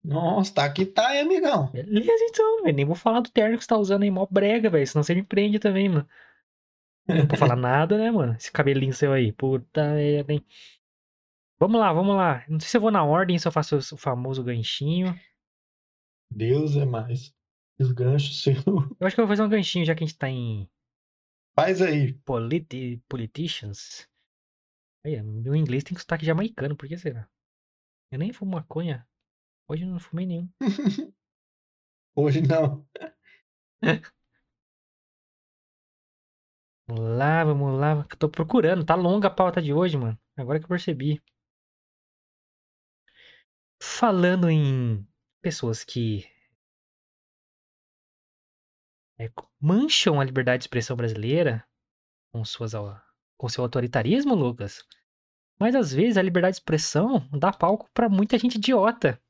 Nossa, 0.05 0.55
tá 0.55 0.73
que 0.73 0.85
tá, 0.85 1.15
hein, 1.15 1.23
amigão. 1.23 1.71
Beleza, 1.71 2.25
então, 2.25 2.63
velho. 2.63 2.77
Nem 2.77 2.85
vou 2.85 2.95
falar 2.95 3.21
do 3.21 3.31
terno 3.31 3.57
que 3.57 3.65
você 3.65 3.69
tá 3.69 3.77
usando 3.77 4.03
aí, 4.03 4.11
mó 4.11 4.27
brega, 4.31 4.71
velho. 4.71 4.87
Senão 4.87 5.03
você 5.03 5.15
me 5.15 5.23
prende 5.23 5.59
também, 5.59 5.89
mano. 5.89 6.09
Não 7.07 7.27
vou 7.27 7.39
falar 7.39 7.57
nada, 7.57 7.97
né, 7.97 8.11
mano? 8.11 8.35
Esse 8.35 8.51
cabelinho 8.53 8.93
seu 8.93 9.13
aí. 9.13 9.33
Puta 9.33 9.95
merda, 9.95 10.33
hein? 10.33 10.45
Vamos 11.61 11.81
lá, 11.81 11.93
vamos 11.93 12.17
lá. 12.17 12.45
Não 12.49 12.61
sei 12.61 12.69
se 12.69 12.77
eu 12.77 12.81
vou 12.81 12.91
na 12.91 13.05
ordem, 13.05 13.39
se 13.39 13.49
eu 13.49 13.53
faço 13.53 13.77
o 13.77 13.97
famoso 13.97 14.45
ganchinho. 14.45 15.19
Deus 16.31 16.77
é 16.77 16.85
mais. 16.85 17.35
Os 17.79 17.93
ganchos 17.93 18.43
seu. 18.43 18.55
Eu 19.01 19.07
acho 19.07 19.15
que 19.15 19.21
eu 19.21 19.27
vou 19.27 19.37
fazer 19.37 19.43
um 19.43 19.49
ganchinho, 19.49 19.85
já 19.85 19.95
que 19.95 20.05
a 20.05 20.07
gente 20.07 20.19
tá 20.19 20.29
em 20.29 20.69
Faz 21.59 21.83
aí. 21.83 22.13
politi 22.25 23.03
politicians. 23.09 24.09
Aí, 25.05 25.21
meu 25.21 25.57
inglês 25.57 25.83
tem 25.83 25.99
sotaque 25.99 26.25
jamaicano, 26.25 26.77
por 26.77 26.89
que 26.89 26.97
será? 26.97 27.29
Eu 28.13 28.19
nem 28.21 28.33
fumo 28.33 28.53
maconha. 28.53 29.05
Hoje 29.69 29.83
eu 29.83 29.89
não 29.89 29.99
fumei 29.99 30.25
nenhum. 30.25 30.49
Hoje 32.15 32.43
não. 32.43 32.87
Vamos 36.87 37.19
lá, 37.19 37.45
vamos 37.45 37.79
lá. 37.79 38.07
Eu 38.11 38.17
Tô 38.17 38.31
procurando, 38.31 38.83
tá 38.85 38.95
longa 38.95 39.29
a 39.29 39.31
pauta 39.31 39.61
de 39.61 39.75
hoje, 39.75 39.99
mano. 39.99 40.19
Agora 40.37 40.59
que 40.59 40.65
eu 40.65 40.69
percebi. 40.71 41.21
Falando 43.83 44.49
em 44.49 45.07
pessoas 45.43 45.85
que 45.85 46.25
é, 49.19 49.31
mancham 49.61 50.21
a 50.21 50.25
liberdade 50.25 50.61
de 50.61 50.65
expressão 50.65 50.97
brasileira 50.97 51.65
com, 52.33 52.45
suas, 52.45 52.73
com 53.37 53.49
seu 53.49 53.65
autoritarismo, 53.65 54.35
Lucas. 54.35 54.85
Mas 55.59 55.75
às 55.75 55.93
vezes 55.93 56.17
a 56.17 56.23
liberdade 56.23 56.55
de 56.55 56.61
expressão 56.61 57.29
dá 57.33 57.53
palco 57.53 57.91
pra 57.93 58.09
muita 58.09 58.39
gente 58.39 58.57
idiota. 58.57 59.21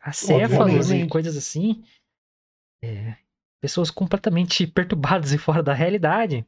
Acéfalos 0.00 0.90
e 0.90 1.06
coisas 1.06 1.36
assim. 1.36 1.84
É, 2.82 3.16
pessoas 3.60 3.90
completamente 3.90 4.66
perturbadas 4.68 5.32
e 5.32 5.38
fora 5.38 5.62
da 5.62 5.74
realidade. 5.74 6.46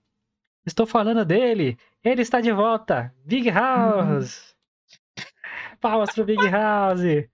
Estou 0.64 0.86
falando 0.86 1.24
dele. 1.24 1.78
Ele 2.02 2.22
está 2.22 2.40
de 2.40 2.52
volta. 2.52 3.14
Big 3.24 3.50
House. 3.50 4.56
Palmas 5.80 6.14
pro 6.14 6.24
Big 6.24 6.48
House. 6.48 7.28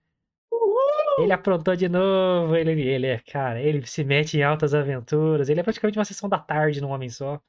Ele 1.19 1.31
aprontou 1.33 1.75
de 1.75 1.87
novo. 1.87 2.55
Ele, 2.55 2.81
ele 2.81 3.07
é, 3.07 3.19
cara, 3.19 3.61
ele 3.61 3.85
se 3.85 4.03
mete 4.03 4.37
em 4.37 4.43
altas 4.43 4.73
aventuras. 4.73 5.49
Ele 5.49 5.59
é 5.59 5.63
praticamente 5.63 5.97
uma 5.99 6.05
sessão 6.05 6.27
da 6.29 6.39
tarde 6.39 6.81
num 6.81 6.89
homem 6.89 7.09
só. 7.09 7.41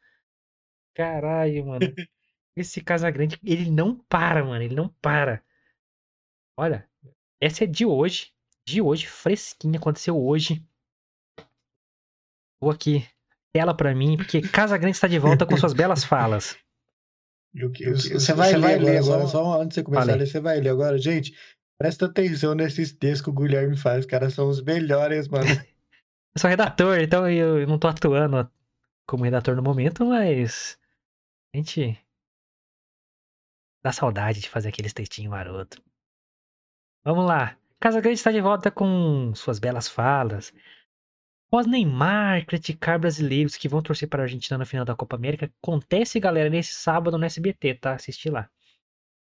Caralho, 0.95 1.67
mano. 1.67 1.81
Esse 2.57 2.81
Casagrande, 2.81 3.39
ele 3.43 3.69
não 3.71 3.97
para, 4.09 4.45
mano. 4.45 4.63
Ele 4.63 4.75
não 4.75 4.89
para. 5.03 5.43
Olha, 6.57 6.89
essa 7.41 7.65
é 7.65 7.67
de 7.67 7.85
hoje. 7.85 8.33
De 8.67 8.81
hoje, 8.81 9.07
fresquinha. 9.07 9.79
Aconteceu 9.79 10.17
hoje. 10.17 10.65
Vou 12.61 12.71
aqui. 12.71 13.07
Tela 13.53 13.77
pra 13.77 13.95
mim, 13.95 14.17
porque 14.17 14.41
Casagrande 14.43 14.97
está 14.97 15.07
de 15.09 15.19
volta 15.19 15.47
com 15.47 15.57
suas 15.57 15.73
belas 15.73 16.05
falas. 16.05 16.57
Eu 17.57 17.71
que- 17.71 17.85
eu- 17.85 17.97
Você 17.97 18.33
vai, 18.35 18.53
ler 18.53 18.99
agora, 18.99 19.29
só... 19.29 19.61
antes 19.61 19.69
de 19.69 19.75
você 19.77 19.83
começar 19.85 20.01
Falei. 20.07 20.15
a 20.17 20.19
ler, 20.19 20.27
você 20.27 20.41
vai 20.41 20.59
ler 20.59 20.71
agora. 20.71 20.99
Gente, 20.99 21.39
presta 21.79 22.07
atenção 22.07 22.55
nesses 22.55 22.93
textos 22.93 23.23
que 23.23 23.31
o 23.31 23.33
Guilherme 23.33 23.77
faz. 23.77 24.01
Os 24.01 24.07
caras 24.07 24.35
são 24.35 24.49
os 24.49 24.63
melhores, 24.63 25.29
mano. 25.29 25.47
Eu 26.35 26.41
sou 26.41 26.51
redator, 26.51 26.99
então 26.99 27.31
eu 27.31 27.65
não 27.65 27.79
tô 27.79 27.87
atuando 27.87 28.51
como 29.07 29.23
redator 29.23 29.55
no 29.55 29.63
momento, 29.63 30.05
mas 30.05 30.77
a 31.55 31.57
gente 31.57 31.97
dá 33.85 33.93
saudade 33.93 34.41
de 34.41 34.49
fazer 34.49 34.71
aqueles 34.71 34.93
textinhos 34.93 35.31
maroto. 35.31 35.81
Vamos 37.05 37.25
lá. 37.25 37.57
Casagrande 37.79 38.19
está 38.19 38.33
de 38.33 38.41
volta 38.41 38.69
com 38.69 39.33
suas 39.37 39.61
belas 39.61 39.87
falas. 39.87 40.53
Após 41.47 41.67
Neymar 41.67 42.45
criticar 42.47 42.99
brasileiros 42.99 43.57
que 43.57 43.69
vão 43.69 43.81
torcer 43.81 44.09
para 44.09 44.23
a 44.23 44.25
Argentina 44.25 44.59
na 44.59 44.65
final 44.65 44.85
da 44.85 44.97
Copa 44.97 45.15
América, 45.15 45.53
acontece, 45.63 46.19
galera, 46.19 46.51
nesse 46.51 46.73
sábado 46.73 47.17
no 47.17 47.25
SBT, 47.25 47.75
tá? 47.75 47.95
Assisti 47.95 48.29
lá. 48.29 48.51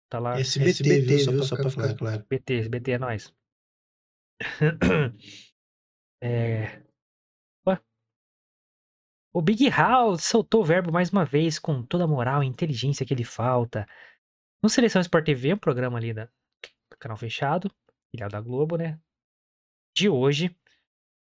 Tá 0.09 0.19
lá. 0.19 0.39
SBT, 0.39 1.01
viu? 1.01 1.43
Só 1.43 1.55
pra 1.55 1.69
ficar 1.69 1.95
claro. 1.95 2.17
SBT, 2.17 2.53
SBT 2.55 2.91
é 2.91 2.97
nóis. 2.97 3.33
É... 6.21 6.83
Ué. 7.65 7.79
O 9.33 9.41
Big 9.41 9.69
House 9.69 10.25
soltou 10.25 10.59
o 10.59 10.65
verbo 10.65 10.91
mais 10.91 11.11
uma 11.11 11.23
vez 11.23 11.57
com 11.57 11.81
toda 11.81 12.03
a 12.03 12.07
moral 12.07 12.43
e 12.43 12.45
inteligência 12.45 13.05
que 13.05 13.15
lhe 13.15 13.23
falta. 13.23 13.87
No 14.61 14.67
Seleção 14.67 15.01
Sport 15.01 15.23
TV, 15.25 15.53
um 15.53 15.57
programa 15.57 15.97
ali 15.97 16.13
da, 16.13 16.25
do 16.25 16.97
canal 16.99 17.15
fechado, 17.15 17.71
filial 18.11 18.29
da 18.29 18.41
Globo, 18.41 18.75
né? 18.75 18.99
De 19.95 20.09
hoje. 20.09 20.53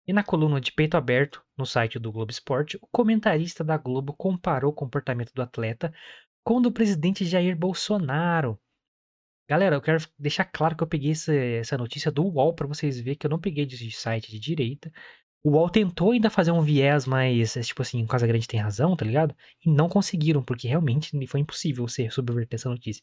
E 0.07 0.11
na 0.11 0.23
coluna 0.23 0.59
de 0.59 0.71
peito 0.71 0.97
aberto, 0.97 1.45
no 1.55 1.63
site 1.63 1.99
do 1.99 2.11
Globo 2.11 2.31
Esporte, 2.31 2.75
o 2.81 2.87
comentarista 2.87 3.63
da 3.63 3.77
Globo 3.77 4.13
comparou 4.13 4.71
o 4.71 4.75
comportamento 4.75 5.31
do 5.31 5.43
atleta 5.43 5.93
com 6.43 6.57
o 6.57 6.61
do 6.61 6.71
presidente 6.71 7.23
Jair 7.23 7.55
Bolsonaro. 7.55 8.59
Galera, 9.49 9.75
eu 9.75 9.81
quero 9.81 9.97
deixar 10.19 10.45
claro 10.45 10.75
que 10.75 10.83
eu 10.83 10.87
peguei 10.87 11.11
essa, 11.11 11.33
essa 11.33 11.77
notícia 11.77 12.11
do 12.11 12.23
UOL 12.23 12.53
para 12.53 12.67
vocês 12.67 12.99
verem 12.99 13.17
que 13.17 13.25
eu 13.25 13.29
não 13.29 13.39
peguei 13.39 13.65
de 13.65 13.91
site 13.91 14.29
de 14.29 14.39
direita. 14.39 14.91
O 15.43 15.51
UOL 15.51 15.69
tentou 15.69 16.11
ainda 16.11 16.29
fazer 16.29 16.51
um 16.51 16.61
viés 16.61 17.05
mais, 17.05 17.55
é, 17.55 17.61
tipo 17.61 17.81
assim, 17.81 18.03
o 18.03 18.07
Casagrande 18.07 18.47
tem 18.47 18.59
razão, 18.59 18.95
tá 18.95 19.05
ligado? 19.05 19.35
E 19.65 19.69
não 19.69 19.87
conseguiram, 19.89 20.43
porque 20.43 20.67
realmente 20.67 21.11
foi 21.27 21.39
impossível 21.39 21.87
você 21.87 22.09
subverter 22.09 22.57
essa 22.59 22.69
notícia. 22.69 23.01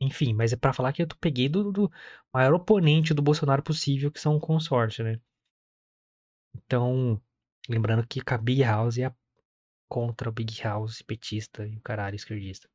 Enfim, 0.00 0.32
mas 0.34 0.52
é 0.52 0.56
pra 0.56 0.72
falar 0.72 0.92
que 0.92 1.02
eu 1.02 1.08
peguei 1.20 1.48
do, 1.48 1.72
do 1.72 1.90
maior 2.32 2.54
oponente 2.54 3.14
do 3.14 3.22
Bolsonaro 3.22 3.62
possível, 3.62 4.10
que 4.10 4.20
são 4.20 4.36
o 4.36 4.40
consórcio, 4.40 5.04
né? 5.04 5.20
Então, 6.54 7.20
lembrando 7.68 8.06
que 8.06 8.20
a 8.26 8.38
Big 8.38 8.62
House 8.62 8.98
é 8.98 9.14
contra 9.88 10.28
o 10.28 10.32
Big 10.32 10.62
House 10.62 11.02
petista 11.02 11.66
e 11.66 11.76
o 11.76 11.80
caralho 11.80 12.16
esquerdista. 12.16 12.68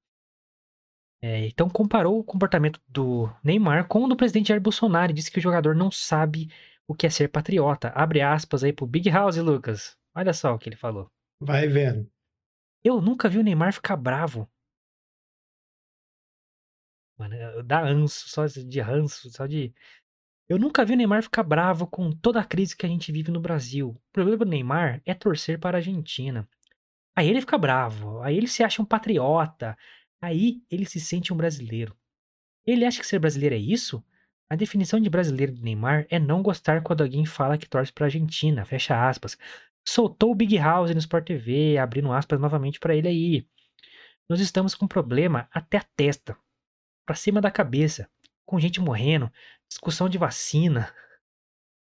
É, 1.27 1.47
então 1.47 1.67
comparou 1.67 2.19
o 2.19 2.23
comportamento 2.23 2.79
do 2.87 3.27
Neymar 3.43 3.87
com 3.87 4.03
o 4.03 4.07
do 4.07 4.15
presidente 4.15 4.49
Jair 4.49 4.61
Bolsonaro 4.61 5.11
e 5.11 5.15
disse 5.15 5.31
que 5.31 5.39
o 5.39 5.41
jogador 5.41 5.73
não 5.73 5.89
sabe 5.89 6.51
o 6.87 6.93
que 6.93 7.07
é 7.07 7.09
ser 7.09 7.29
patriota. 7.29 7.89
Abre 7.95 8.21
aspas 8.21 8.63
aí 8.63 8.71
pro 8.71 8.85
Big 8.85 9.09
House, 9.09 9.37
Lucas. 9.37 9.97
Olha 10.13 10.31
só 10.33 10.53
o 10.53 10.59
que 10.59 10.69
ele 10.69 10.75
falou. 10.75 11.09
Vai 11.39 11.67
vendo. 11.67 12.07
Eu 12.83 13.01
nunca 13.01 13.27
vi 13.27 13.39
o 13.39 13.43
Neymar 13.43 13.73
ficar 13.73 13.95
bravo. 13.95 14.47
Mano, 17.17 17.63
dá 17.63 17.81
ranço, 17.81 18.29
só 18.29 18.45
de 18.45 18.79
ranço, 18.79 19.31
só 19.31 19.47
de. 19.47 19.73
Eu 20.47 20.59
nunca 20.59 20.85
vi 20.85 20.93
o 20.93 20.95
Neymar 20.95 21.23
ficar 21.23 21.41
bravo 21.41 21.87
com 21.87 22.11
toda 22.11 22.39
a 22.39 22.45
crise 22.45 22.77
que 22.77 22.85
a 22.85 22.89
gente 22.89 23.11
vive 23.11 23.31
no 23.31 23.39
Brasil. 23.39 23.89
O 23.89 24.13
problema 24.13 24.45
do 24.45 24.51
Neymar 24.51 25.01
é 25.03 25.15
torcer 25.15 25.59
para 25.59 25.77
a 25.77 25.79
Argentina. 25.79 26.47
Aí 27.15 27.27
ele 27.27 27.41
fica 27.41 27.57
bravo, 27.57 28.21
aí 28.21 28.37
ele 28.37 28.47
se 28.47 28.61
acha 28.61 28.79
um 28.79 28.85
patriota, 28.85 29.75
aí 30.21 30.61
ele 30.69 30.85
se 30.85 30.99
sente 30.99 31.33
um 31.33 31.37
brasileiro. 31.37 31.95
Ele 32.65 32.85
acha 32.85 32.99
que 32.99 33.07
ser 33.07 33.19
brasileiro 33.19 33.55
é 33.55 33.59
isso? 33.59 34.03
A 34.49 34.55
definição 34.55 34.99
de 34.99 35.09
brasileiro 35.09 35.51
de 35.51 35.61
Neymar 35.61 36.05
é 36.09 36.19
não 36.19 36.41
gostar 36.43 36.81
quando 36.83 37.01
alguém 37.01 37.25
fala 37.25 37.57
que 37.57 37.67
torce 37.67 37.91
pra 37.91 38.05
Argentina, 38.05 38.65
fecha 38.65 39.07
aspas. 39.07 39.37
Soltou 39.87 40.31
o 40.31 40.35
Big 40.35 40.57
House 40.57 40.91
no 40.91 40.99
Sport 40.99 41.25
TV, 41.27 41.77
abrindo 41.77 42.11
aspas 42.11 42.39
novamente 42.39 42.79
pra 42.79 42.95
ele 42.95 43.07
aí. 43.07 43.47
Nós 44.29 44.39
estamos 44.39 44.73
com 44.73 44.87
problema 44.87 45.47
até 45.51 45.77
a 45.77 45.83
testa, 45.95 46.37
pra 47.05 47.15
cima 47.15 47.41
da 47.41 47.51
cabeça, 47.51 48.09
com 48.45 48.59
gente 48.59 48.79
morrendo, 48.79 49.31
discussão 49.67 50.09
de 50.09 50.17
vacina. 50.17 50.93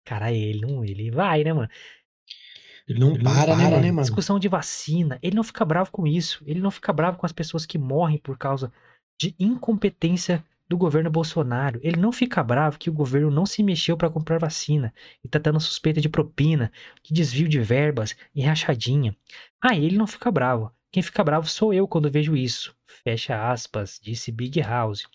Cara, 0.05 0.31
ele 0.31 0.65
ele 0.83 1.11
vai, 1.11 1.43
né, 1.43 1.53
mano? 1.53 1.69
Ele 2.91 2.99
não, 2.99 3.15
Ele 3.15 3.23
para, 3.23 3.55
né, 3.55 3.91
mano? 3.91 4.01
Discussão 4.01 4.37
de 4.37 4.49
vacina. 4.49 5.17
Ele 5.21 5.35
não 5.35 5.43
fica 5.43 5.63
bravo 5.63 5.91
com 5.91 6.05
isso. 6.05 6.43
Ele 6.45 6.59
não 6.59 6.69
fica 6.69 6.91
bravo 6.91 7.17
com 7.17 7.25
as 7.25 7.31
pessoas 7.31 7.65
que 7.65 7.77
morrem 7.77 8.17
por 8.17 8.37
causa 8.37 8.71
de 9.19 9.33
incompetência 9.39 10.43
do 10.67 10.77
governo 10.77 11.09
Bolsonaro. 11.09 11.79
Ele 11.83 11.97
não 11.97 12.11
fica 12.11 12.43
bravo 12.43 12.77
que 12.77 12.89
o 12.89 12.93
governo 12.93 13.31
não 13.31 13.45
se 13.45 13.63
mexeu 13.63 13.95
para 13.95 14.09
comprar 14.09 14.39
vacina 14.39 14.93
e 15.23 15.27
tá 15.27 15.39
dando 15.39 15.59
suspeita 15.59 16.01
de 16.01 16.09
propina, 16.09 16.71
de 17.01 17.13
desvio 17.13 17.47
de 17.47 17.59
verbas 17.59 18.15
e 18.35 18.41
rachadinha. 18.41 19.15
Ah, 19.61 19.75
ele 19.75 19.97
não 19.97 20.07
fica 20.07 20.29
bravo. 20.29 20.71
Quem 20.91 21.01
fica 21.01 21.23
bravo 21.23 21.47
sou 21.47 21.73
eu 21.73 21.87
quando 21.87 22.11
vejo 22.11 22.35
isso. 22.35 22.75
Fecha 23.03 23.51
aspas, 23.51 23.99
disse 24.01 24.31
Big 24.31 24.59
House. 24.61 25.07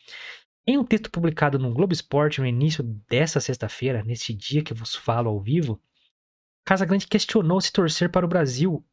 Em 0.67 0.79
um 0.79 0.85
texto 0.85 1.11
publicado 1.11 1.59
no 1.59 1.73
Globo 1.73 1.93
Esporte 1.93 2.41
no 2.41 2.47
início 2.47 2.83
dessa 3.09 3.39
sexta-feira, 3.39 4.03
nesse 4.03 4.33
dia 4.33 4.63
que 4.63 4.75
vos 4.75 4.95
falo 4.95 5.29
ao 5.29 5.41
vivo, 5.41 5.81
Casagrande 6.67 7.07
questionou 7.07 7.61
se 7.61 7.73
torcer 7.73 8.11
para 8.11 8.27
o 8.27 8.29
Brasil 8.29 8.85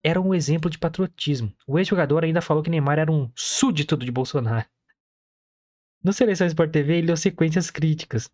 era 0.00 0.20
um 0.20 0.32
exemplo 0.32 0.70
de 0.70 0.78
patriotismo. 0.78 1.52
O 1.66 1.76
ex-jogador 1.76 2.22
ainda 2.22 2.40
falou 2.40 2.62
que 2.62 2.70
Neymar 2.70 3.00
era 3.00 3.10
um 3.10 3.28
súdito 3.34 3.96
de 3.96 4.12
Bolsonaro. 4.12 4.64
No 6.04 6.12
Seleção 6.12 6.46
Sport 6.46 6.70
TV, 6.70 6.98
ele 6.98 7.08
deu 7.08 7.16
sequências 7.16 7.68
críticas. 7.68 8.30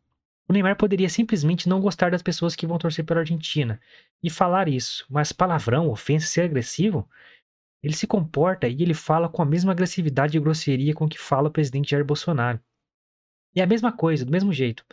O 0.47 0.53
Neymar 0.53 0.77
poderia 0.77 1.09
simplesmente 1.09 1.71
não 1.71 1.81
gostar 1.81 2.11
das 2.11 2.21
pessoas 2.21 2.55
que 2.55 2.67
vão 2.67 2.77
torcer 2.77 3.03
pela 3.03 3.21
Argentina 3.21 3.81
e 4.23 4.29
falar 4.29 4.69
isso, 4.69 5.07
mas 5.09 5.33
palavrão, 5.33 5.89
ofensa, 5.89 6.27
ser 6.27 6.43
agressivo? 6.43 7.09
Ele 7.83 7.95
se 7.95 8.07
comporta 8.07 8.69
e 8.69 8.83
ele 8.83 8.93
fala 8.93 9.27
com 9.27 9.41
a 9.41 9.47
mesma 9.47 9.73
agressividade 9.73 10.37
e 10.37 10.41
grosseria 10.41 10.93
com 10.93 11.09
que 11.09 11.19
fala 11.19 11.49
o 11.49 11.53
presidente 11.53 11.93
Jair 11.93 12.05
Bolsonaro. 12.05 12.61
E 13.55 13.61
é 13.63 13.65
a 13.65 13.67
mesma 13.67 13.91
coisa, 13.91 14.27
do 14.27 14.31
mesmo 14.31 14.53
jeito. 14.53 14.85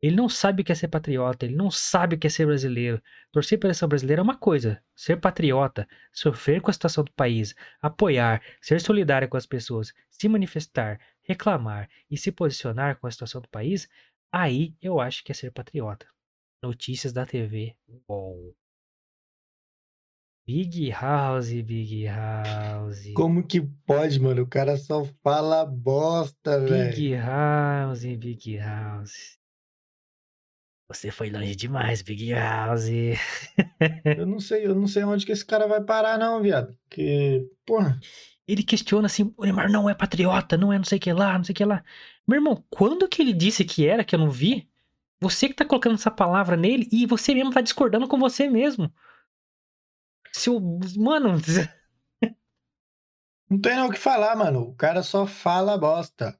Ele 0.00 0.14
não 0.14 0.28
sabe 0.28 0.62
o 0.62 0.64
que 0.64 0.70
é 0.70 0.74
ser 0.74 0.88
patriota, 0.88 1.44
ele 1.44 1.56
não 1.56 1.70
sabe 1.70 2.14
o 2.14 2.18
que 2.18 2.28
é 2.28 2.30
ser 2.30 2.46
brasileiro. 2.46 3.02
Torcer 3.32 3.58
pela 3.58 3.74
seleção 3.74 3.88
brasileira 3.88 4.20
é 4.20 4.22
uma 4.22 4.36
coisa, 4.38 4.80
ser 4.94 5.16
patriota, 5.16 5.88
sofrer 6.12 6.60
com 6.60 6.70
a 6.70 6.72
situação 6.72 7.02
do 7.02 7.12
país, 7.12 7.54
apoiar, 7.82 8.40
ser 8.60 8.80
solidário 8.80 9.28
com 9.28 9.36
as 9.36 9.46
pessoas, 9.46 9.92
se 10.08 10.28
manifestar, 10.28 11.00
reclamar 11.22 11.88
e 12.08 12.16
se 12.16 12.30
posicionar 12.30 12.98
com 13.00 13.08
a 13.08 13.10
situação 13.10 13.40
do 13.40 13.48
país, 13.48 13.88
aí 14.32 14.74
eu 14.80 15.00
acho 15.00 15.24
que 15.24 15.32
é 15.32 15.34
ser 15.34 15.50
patriota. 15.50 16.06
Notícias 16.62 17.12
da 17.12 17.26
TV. 17.26 17.74
Uou. 18.08 18.54
Big 20.46 20.90
House, 20.92 21.50
Big 21.50 22.06
House. 22.06 23.12
Como 23.14 23.46
que 23.46 23.60
pode, 23.84 24.18
mano? 24.18 24.42
O 24.42 24.46
cara 24.46 24.76
só 24.78 25.04
fala 25.22 25.66
bosta, 25.66 26.58
velho. 26.58 26.90
Big 26.90 27.14
House, 27.16 28.04
Big 28.16 28.56
House. 28.56 29.37
Você 30.88 31.10
foi 31.10 31.28
longe 31.28 31.54
demais, 31.54 32.00
Big 32.00 32.32
House. 32.32 32.88
Eu 34.16 34.26
não 34.26 34.40
sei, 34.40 34.66
eu 34.66 34.74
não 34.74 34.86
sei 34.86 35.04
onde 35.04 35.26
que 35.26 35.32
esse 35.32 35.44
cara 35.44 35.68
vai 35.68 35.82
parar, 35.82 36.18
não, 36.18 36.40
viado. 36.40 36.74
Porque, 36.88 37.46
porra. 37.66 38.00
Ele 38.46 38.62
questiona 38.62 39.06
assim: 39.06 39.34
o 39.36 39.44
Neymar 39.44 39.70
não 39.70 39.88
é 39.88 39.94
patriota, 39.94 40.56
não 40.56 40.72
é 40.72 40.78
não 40.78 40.84
sei 40.84 40.96
o 40.96 41.00
que 41.00 41.12
lá, 41.12 41.36
não 41.36 41.44
sei 41.44 41.52
o 41.52 41.56
que 41.56 41.64
lá. 41.64 41.84
Meu 42.26 42.36
irmão, 42.38 42.64
quando 42.70 43.06
que 43.06 43.20
ele 43.20 43.34
disse 43.34 43.66
que 43.66 43.86
era, 43.86 44.02
que 44.02 44.14
eu 44.14 44.18
não 44.18 44.30
vi? 44.30 44.66
Você 45.20 45.48
que 45.48 45.54
tá 45.54 45.64
colocando 45.64 45.96
essa 45.96 46.10
palavra 46.10 46.56
nele 46.56 46.88
e 46.90 47.04
você 47.04 47.34
mesmo 47.34 47.52
tá 47.52 47.60
discordando 47.60 48.08
com 48.08 48.18
você 48.18 48.48
mesmo. 48.48 48.90
Seu. 50.32 50.58
Mano. 50.96 51.34
Não 53.50 53.58
tem 53.58 53.76
nem 53.76 53.84
o 53.86 53.90
que 53.90 53.98
falar, 53.98 54.36
mano. 54.36 54.60
O 54.60 54.74
cara 54.74 55.02
só 55.02 55.26
fala 55.26 55.78
bosta. 55.78 56.38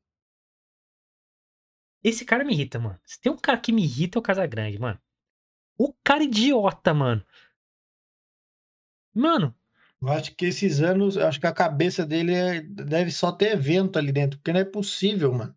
Esse 2.02 2.24
cara 2.24 2.44
me 2.44 2.52
irrita, 2.52 2.78
mano. 2.78 2.98
Se 3.04 3.20
tem 3.20 3.30
um 3.32 3.36
cara 3.36 3.58
que 3.58 3.72
me 3.72 3.82
irrita 3.82 4.18
é 4.18 4.20
o 4.20 4.22
Casagrande, 4.22 4.78
mano. 4.78 4.98
O 5.76 5.92
cara 6.04 6.24
idiota, 6.24 6.92
mano. 6.94 7.24
Mano. 9.14 9.54
Eu 10.00 10.08
acho 10.10 10.34
que 10.36 10.46
esses 10.46 10.80
anos, 10.80 11.16
eu 11.16 11.26
acho 11.26 11.40
que 11.40 11.46
a 11.46 11.52
cabeça 11.52 12.06
dele 12.06 12.32
é, 12.32 12.60
deve 12.60 13.10
só 13.10 13.32
ter 13.32 13.52
evento 13.52 13.98
ali 13.98 14.12
dentro, 14.12 14.38
porque 14.38 14.52
não 14.52 14.60
é 14.60 14.64
possível, 14.64 15.32
mano. 15.32 15.54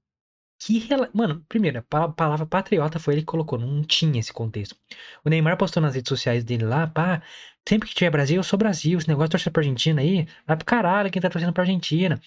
Que 0.59 0.79
rela... 0.79 1.09
Mano, 1.13 1.43
primeiro, 1.47 1.79
a 1.79 2.07
palavra 2.09 2.45
patriota 2.45 2.99
foi 2.99 3.15
ele 3.15 3.21
que 3.21 3.27
colocou, 3.27 3.57
não 3.57 3.83
tinha 3.83 4.19
esse 4.19 4.31
contexto. 4.31 4.75
O 5.23 5.29
Neymar 5.29 5.57
postou 5.57 5.81
nas 5.81 5.95
redes 5.95 6.09
sociais 6.09 6.43
dele 6.43 6.65
lá, 6.65 6.87
pá, 6.87 7.21
sempre 7.67 7.89
que 7.89 7.95
tiver 7.95 8.11
Brasil, 8.11 8.37
eu 8.37 8.43
sou 8.43 8.59
Brasil. 8.59 8.97
Esse 8.97 9.07
negócio 9.07 9.29
de 9.29 9.31
torcer 9.31 9.51
pra 9.51 9.61
Argentina 9.61 10.01
aí, 10.01 10.27
vai 10.45 10.55
pro 10.57 10.65
caralho 10.65 11.09
quem 11.11 11.21
tá 11.21 11.29
torcendo 11.29 11.53
pra 11.53 11.63
Argentina. 11.63 12.21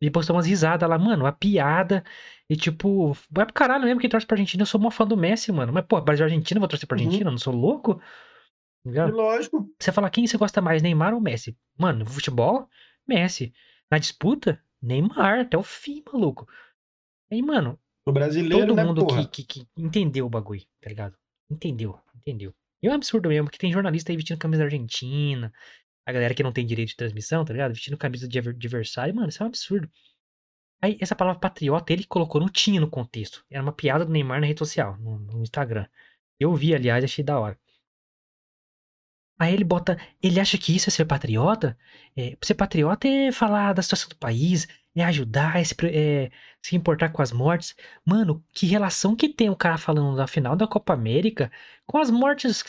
Ele 0.00 0.10
postou 0.10 0.34
umas 0.34 0.46
risadas 0.46 0.88
lá, 0.88 0.98
mano, 0.98 1.24
uma 1.24 1.32
piada. 1.32 2.02
E 2.48 2.56
tipo, 2.56 3.16
vai 3.30 3.44
pro 3.44 3.54
caralho 3.54 3.84
mesmo 3.84 4.00
quem 4.00 4.08
torce 4.08 4.26
pra 4.26 4.34
Argentina. 4.34 4.62
Eu 4.62 4.66
sou 4.66 4.80
mó 4.80 4.90
fã 4.90 5.06
do 5.06 5.16
Messi, 5.16 5.52
mano. 5.52 5.72
Mas, 5.72 5.84
pô, 5.84 6.00
Brasil 6.00 6.24
e 6.26 6.30
Argentina, 6.30 6.58
vou 6.58 6.68
torcer 6.68 6.88
pra 6.88 6.96
Argentina, 6.96 7.26
uhum. 7.26 7.32
não 7.32 7.38
sou 7.38 7.54
louco? 7.54 8.00
Ligado? 8.84 9.14
Lógico. 9.14 9.70
Você 9.78 9.92
fala 9.92 10.08
quem 10.08 10.26
você 10.26 10.38
gosta 10.38 10.60
mais, 10.60 10.82
Neymar 10.82 11.12
ou 11.12 11.20
Messi? 11.20 11.56
Mano, 11.78 12.00
no 12.00 12.06
futebol, 12.06 12.66
Messi. 13.06 13.52
Na 13.90 13.98
disputa, 13.98 14.62
Neymar, 14.80 15.40
até 15.40 15.58
o 15.58 15.62
fim, 15.62 16.02
maluco. 16.10 16.48
Aí, 17.30 17.42
mano. 17.42 17.78
O 18.06 18.12
brasileiro, 18.12 18.66
todo 18.66 18.76
né, 18.76 18.84
mundo 18.84 19.06
que, 19.06 19.26
que, 19.26 19.44
que 19.44 19.68
entendeu 19.76 20.24
o 20.24 20.30
bagulho, 20.30 20.62
tá 20.80 20.88
ligado? 20.88 21.14
Entendeu, 21.50 21.98
entendeu. 22.16 22.54
E 22.82 22.88
é 22.88 22.90
um 22.90 22.94
absurdo 22.94 23.28
mesmo, 23.28 23.50
que 23.50 23.58
tem 23.58 23.70
jornalista 23.70 24.10
aí 24.10 24.16
vestindo 24.16 24.38
camisa 24.38 24.60
da 24.60 24.64
Argentina, 24.64 25.52
a 26.10 26.12
galera 26.12 26.34
que 26.34 26.42
não 26.42 26.52
tem 26.52 26.66
direito 26.66 26.90
de 26.90 26.96
transmissão, 26.96 27.44
tá 27.44 27.52
ligado? 27.52 27.72
Vestindo 27.72 27.96
camisa 27.96 28.28
de 28.28 28.38
adversário, 28.38 29.14
mano, 29.14 29.28
isso 29.28 29.42
é 29.42 29.46
um 29.46 29.48
absurdo. 29.48 29.90
Aí, 30.82 30.96
essa 31.00 31.14
palavra 31.14 31.40
patriota, 31.40 31.92
ele 31.92 32.04
colocou, 32.04 32.40
não 32.40 32.48
tinha 32.48 32.80
no 32.80 32.88
contexto. 32.90 33.44
Era 33.50 33.62
uma 33.62 33.72
piada 33.72 34.04
do 34.04 34.12
Neymar 34.12 34.40
na 34.40 34.46
rede 34.46 34.58
social, 34.58 34.96
no, 34.98 35.18
no 35.18 35.42
Instagram. 35.42 35.86
Eu 36.38 36.54
vi, 36.54 36.74
aliás, 36.74 37.04
achei 37.04 37.24
da 37.24 37.38
hora. 37.38 37.58
Aí 39.38 39.54
ele 39.54 39.64
bota. 39.64 39.98
Ele 40.22 40.38
acha 40.38 40.58
que 40.58 40.74
isso 40.76 40.90
é 40.90 40.92
ser 40.92 41.06
patriota? 41.06 41.76
É, 42.16 42.36
ser 42.42 42.54
patriota 42.54 43.08
é 43.08 43.32
falar 43.32 43.72
da 43.72 43.82
situação 43.82 44.08
do 44.10 44.16
país, 44.16 44.68
é 44.94 45.02
ajudar, 45.04 45.58
é 45.58 45.64
se, 45.64 45.74
é 45.86 46.30
se, 46.62 46.76
importar 46.76 47.10
com 47.10 47.22
as 47.22 47.32
mortes. 47.32 47.74
Mano, 48.04 48.44
que 48.52 48.66
relação 48.66 49.16
que 49.16 49.28
tem 49.30 49.48
o 49.48 49.56
cara 49.56 49.78
falando 49.78 50.16
da 50.16 50.26
final 50.26 50.54
da 50.56 50.66
Copa 50.68 50.92
América 50.92 51.50
com 51.86 51.98
as 51.98 52.10
mortes 52.10 52.64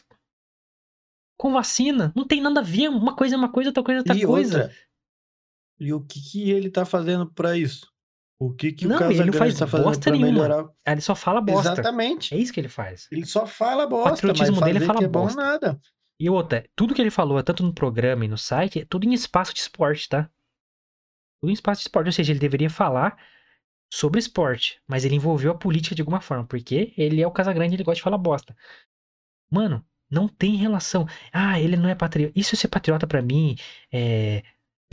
com 1.42 1.52
vacina? 1.52 2.14
Não 2.16 2.24
tem 2.24 2.40
nada 2.40 2.60
a 2.60 2.64
ver. 2.64 2.88
Uma 2.88 3.16
coisa 3.16 3.34
é 3.34 3.38
uma 3.38 3.52
coisa, 3.52 3.70
outra 3.70 3.82
coisa 3.82 3.98
é 3.98 4.02
outra 4.02 4.16
e 4.16 4.24
coisa. 4.24 4.62
Outra, 4.62 4.76
e 5.80 5.92
o 5.92 6.00
que, 6.00 6.22
que 6.22 6.52
ele 6.52 6.70
tá 6.70 6.86
fazendo 6.86 7.26
para 7.34 7.58
isso? 7.58 7.92
O 8.40 8.54
que, 8.54 8.72
que 8.72 8.88
não, 8.88 8.96
o 8.96 9.00
Casagrande 9.00 9.30
ele 9.30 9.38
faz 9.38 9.58
tá 9.58 9.66
fazendo 9.66 9.88
bosta 9.88 10.12
nenhuma. 10.12 10.32
melhorar? 10.32 10.70
Ele 10.86 11.02
só 11.02 11.16
fala 11.16 11.42
bosta. 11.42 11.74
Exatamente. 11.74 12.36
É 12.36 12.38
isso 12.38 12.54
que 12.54 12.60
ele 12.60 12.70
faz. 12.70 13.08
Ele 13.12 13.26
só 13.26 13.48
fala 13.48 13.88
bosta, 13.88 14.10
o 14.10 14.12
patriotismo 14.14 14.58
mas 14.62 14.66
dele 14.72 14.86
é 14.86 15.04
é 15.04 15.08
bom 15.08 15.24
bosta. 15.24 15.42
nada. 15.42 15.82
E 16.20 16.30
outra, 16.30 16.64
tudo 16.76 16.94
que 16.94 17.02
ele 17.02 17.10
falou, 17.10 17.42
tanto 17.42 17.64
no 17.64 17.74
programa 17.74 18.24
e 18.24 18.28
no 18.28 18.38
site, 18.38 18.82
é 18.82 18.86
tudo 18.86 19.08
em 19.08 19.14
espaço 19.14 19.52
de 19.52 19.62
esporte, 19.62 20.08
tá? 20.08 20.30
Tudo 21.42 21.50
em 21.50 21.54
espaço 21.54 21.82
de 21.82 21.88
esporte. 21.88 22.08
Ou 22.08 22.14
seja, 22.14 22.32
ele 22.34 22.40
deveria 22.40 22.70
falar 22.70 23.18
sobre 23.92 24.20
esporte, 24.20 24.80
mas 24.88 25.06
ele 25.06 25.16
envolveu 25.16 25.52
a 25.52 25.58
política 25.58 25.96
de 25.96 26.04
alguma 26.04 26.22
forma, 26.22 26.46
porque 26.46 26.94
ele 26.96 27.20
é 27.20 27.26
o 27.26 27.32
Casagrande 27.32 27.74
e 27.74 27.78
ele 27.78 27.84
gosta 27.84 27.96
de 27.96 28.04
falar 28.04 28.20
bosta. 28.20 28.56
Mano, 29.50 29.84
não 30.12 30.28
tem 30.28 30.56
relação. 30.58 31.08
Ah, 31.32 31.60
ele 31.60 31.78
não 31.78 31.90
é 31.90 31.96
patriota. 31.96 32.34
Isso 32.38 32.54
é 32.54 32.58
ser 32.58 32.68
patriota 32.68 33.08
para 33.08 33.22
mim 33.22 33.56
é 33.92 34.44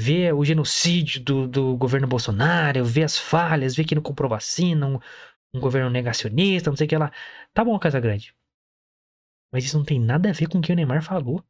ver 0.01 0.33
o 0.33 0.45
genocídio 0.45 1.23
do, 1.23 1.49
do 1.49 1.77
governo 1.77 2.07
Bolsonaro, 2.07 2.85
ver 2.85 3.03
as 3.03 3.19
falhas, 3.19 3.75
ver 3.75 3.85
que 3.85 3.97
não 3.97 4.03
comprou 4.03 4.31
vacina, 4.31 4.87
um, 4.87 5.01
um 5.53 5.61
governo 5.61 5.91
negacionista, 5.91 6.71
não 6.71 6.77
sei 6.77 6.87
o 6.87 6.89
que 6.89 6.97
lá. 6.97 7.13
Tá 7.53 7.65
bom, 7.65 7.77
Casagrande. 7.79 8.33
Mas 9.53 9.65
isso 9.65 9.77
não 9.77 9.85
tem 9.85 9.99
nada 9.99 10.31
a 10.31 10.33
ver 10.33 10.49
com 10.49 10.59
o 10.59 10.63
que 10.63 10.73
o 10.73 10.77
Neymar 10.77 11.03
falou. 11.03 11.43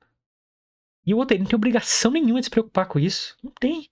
E 1.05 1.13
o 1.13 1.19
outro, 1.19 1.35
ele 1.37 1.43
não 1.43 1.51
tem 1.51 1.57
obrigação 1.57 2.11
nenhuma 2.11 2.41
de 2.41 2.47
se 2.47 2.51
preocupar 2.51 2.87
com 2.87 2.99
isso. 2.99 3.37
Não 3.43 3.53
tem. 3.61 3.89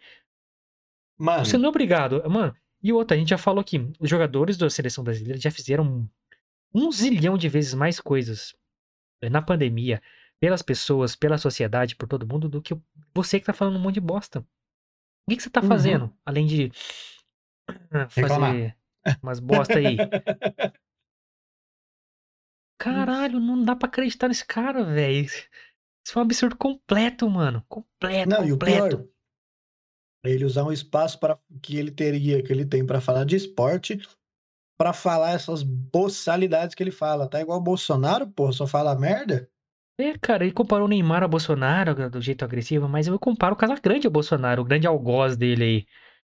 Mano. 1.19 1.45
Você 1.45 1.59
não 1.59 1.67
é 1.67 1.69
obrigado. 1.69 2.23
Mano, 2.29 2.55
e 2.83 2.93
outra, 2.93 3.17
a 3.17 3.19
gente 3.21 3.31
já 3.31 3.39
falou 3.39 3.63
que 3.63 3.79
os 3.99 4.09
jogadores 4.09 4.57
da 4.57 4.71
seleção 4.71 5.05
brasileira 5.05 5.39
já 5.39 5.51
fizeram 5.51 6.09
um 6.75 6.91
zilhão 6.91 7.37
de 7.37 7.49
vezes 7.49 7.75
mais 7.75 8.01
coisas 8.01 8.55
na 9.31 9.43
pandemia, 9.43 10.03
pelas 10.41 10.63
pessoas, 10.63 11.17
pela 11.17 11.39
sociedade, 11.39 11.97
por 11.97 12.09
todo 12.09 12.27
mundo, 12.27 12.49
do 12.49 12.63
que 12.63 12.75
você 13.15 13.41
que 13.41 13.47
tá 13.47 13.53
falando 13.53 13.77
um 13.79 13.81
monte 13.83 13.95
de 13.95 14.01
bosta. 14.01 14.41
O 14.41 14.47
que, 15.31 15.37
que 15.37 15.43
você 15.45 15.51
tá 15.51 15.63
Uhum. 15.63 15.69
fazendo? 15.69 16.17
Além 16.25 16.47
de 16.47 16.73
ah, 17.91 18.09
Reclamar. 18.17 18.67
fazer 18.67 18.77
umas 19.23 19.41
bosta 19.41 19.79
aí. 19.79 20.07
Caralho, 22.79 23.39
não 23.41 23.63
dá 23.63 23.75
pra 23.77 23.87
acreditar 23.89 24.29
nesse 24.29 24.45
cara, 24.45 24.83
velho. 24.85 25.25
Isso 25.27 25.47
é 26.15 26.19
um 26.19 26.23
absurdo 26.23 26.57
completo, 26.57 27.29
mano. 27.31 27.65
Completo, 27.69 28.29
Não, 28.29 28.45
e 28.45 28.53
o 28.53 28.57
completo. 28.59 28.97
pior, 28.97 29.09
é 30.25 30.31
ele 30.31 30.45
usar 30.45 30.65
um 30.65 30.73
espaço 30.73 31.19
para 31.19 31.39
que 31.63 31.77
ele 31.77 31.91
teria, 31.91 32.43
que 32.43 32.53
ele 32.53 32.65
tem 32.67 32.85
para 32.85 33.01
falar 33.01 33.25
de 33.25 33.37
esporte, 33.37 33.99
pra 34.77 34.93
falar 34.93 35.33
essas 35.33 35.63
boçalidades 35.63 36.75
que 36.75 36.83
ele 36.83 36.91
fala. 36.91 37.29
Tá 37.29 37.41
igual 37.41 37.59
o 37.59 37.63
Bolsonaro, 37.63 38.27
porra, 38.29 38.53
só 38.53 38.67
fala 38.67 38.95
merda. 38.95 39.49
É, 39.99 40.17
cara, 40.19 40.45
ele 40.45 40.53
comparou 40.53 40.87
o 40.87 40.89
Neymar 40.89 41.23
ao 41.23 41.29
Bolsonaro 41.29 42.11
do 42.11 42.21
jeito 42.21 42.45
agressivo, 42.45 42.87
mas 42.89 43.07
eu 43.07 43.19
comparo 43.19 43.55
o 43.55 43.57
Casagrande 43.57 44.07
ao 44.07 44.13
Bolsonaro, 44.13 44.61
o 44.61 44.65
grande 44.65 44.87
algoz 44.87 45.37
dele 45.37 45.65
aí. 45.65 45.87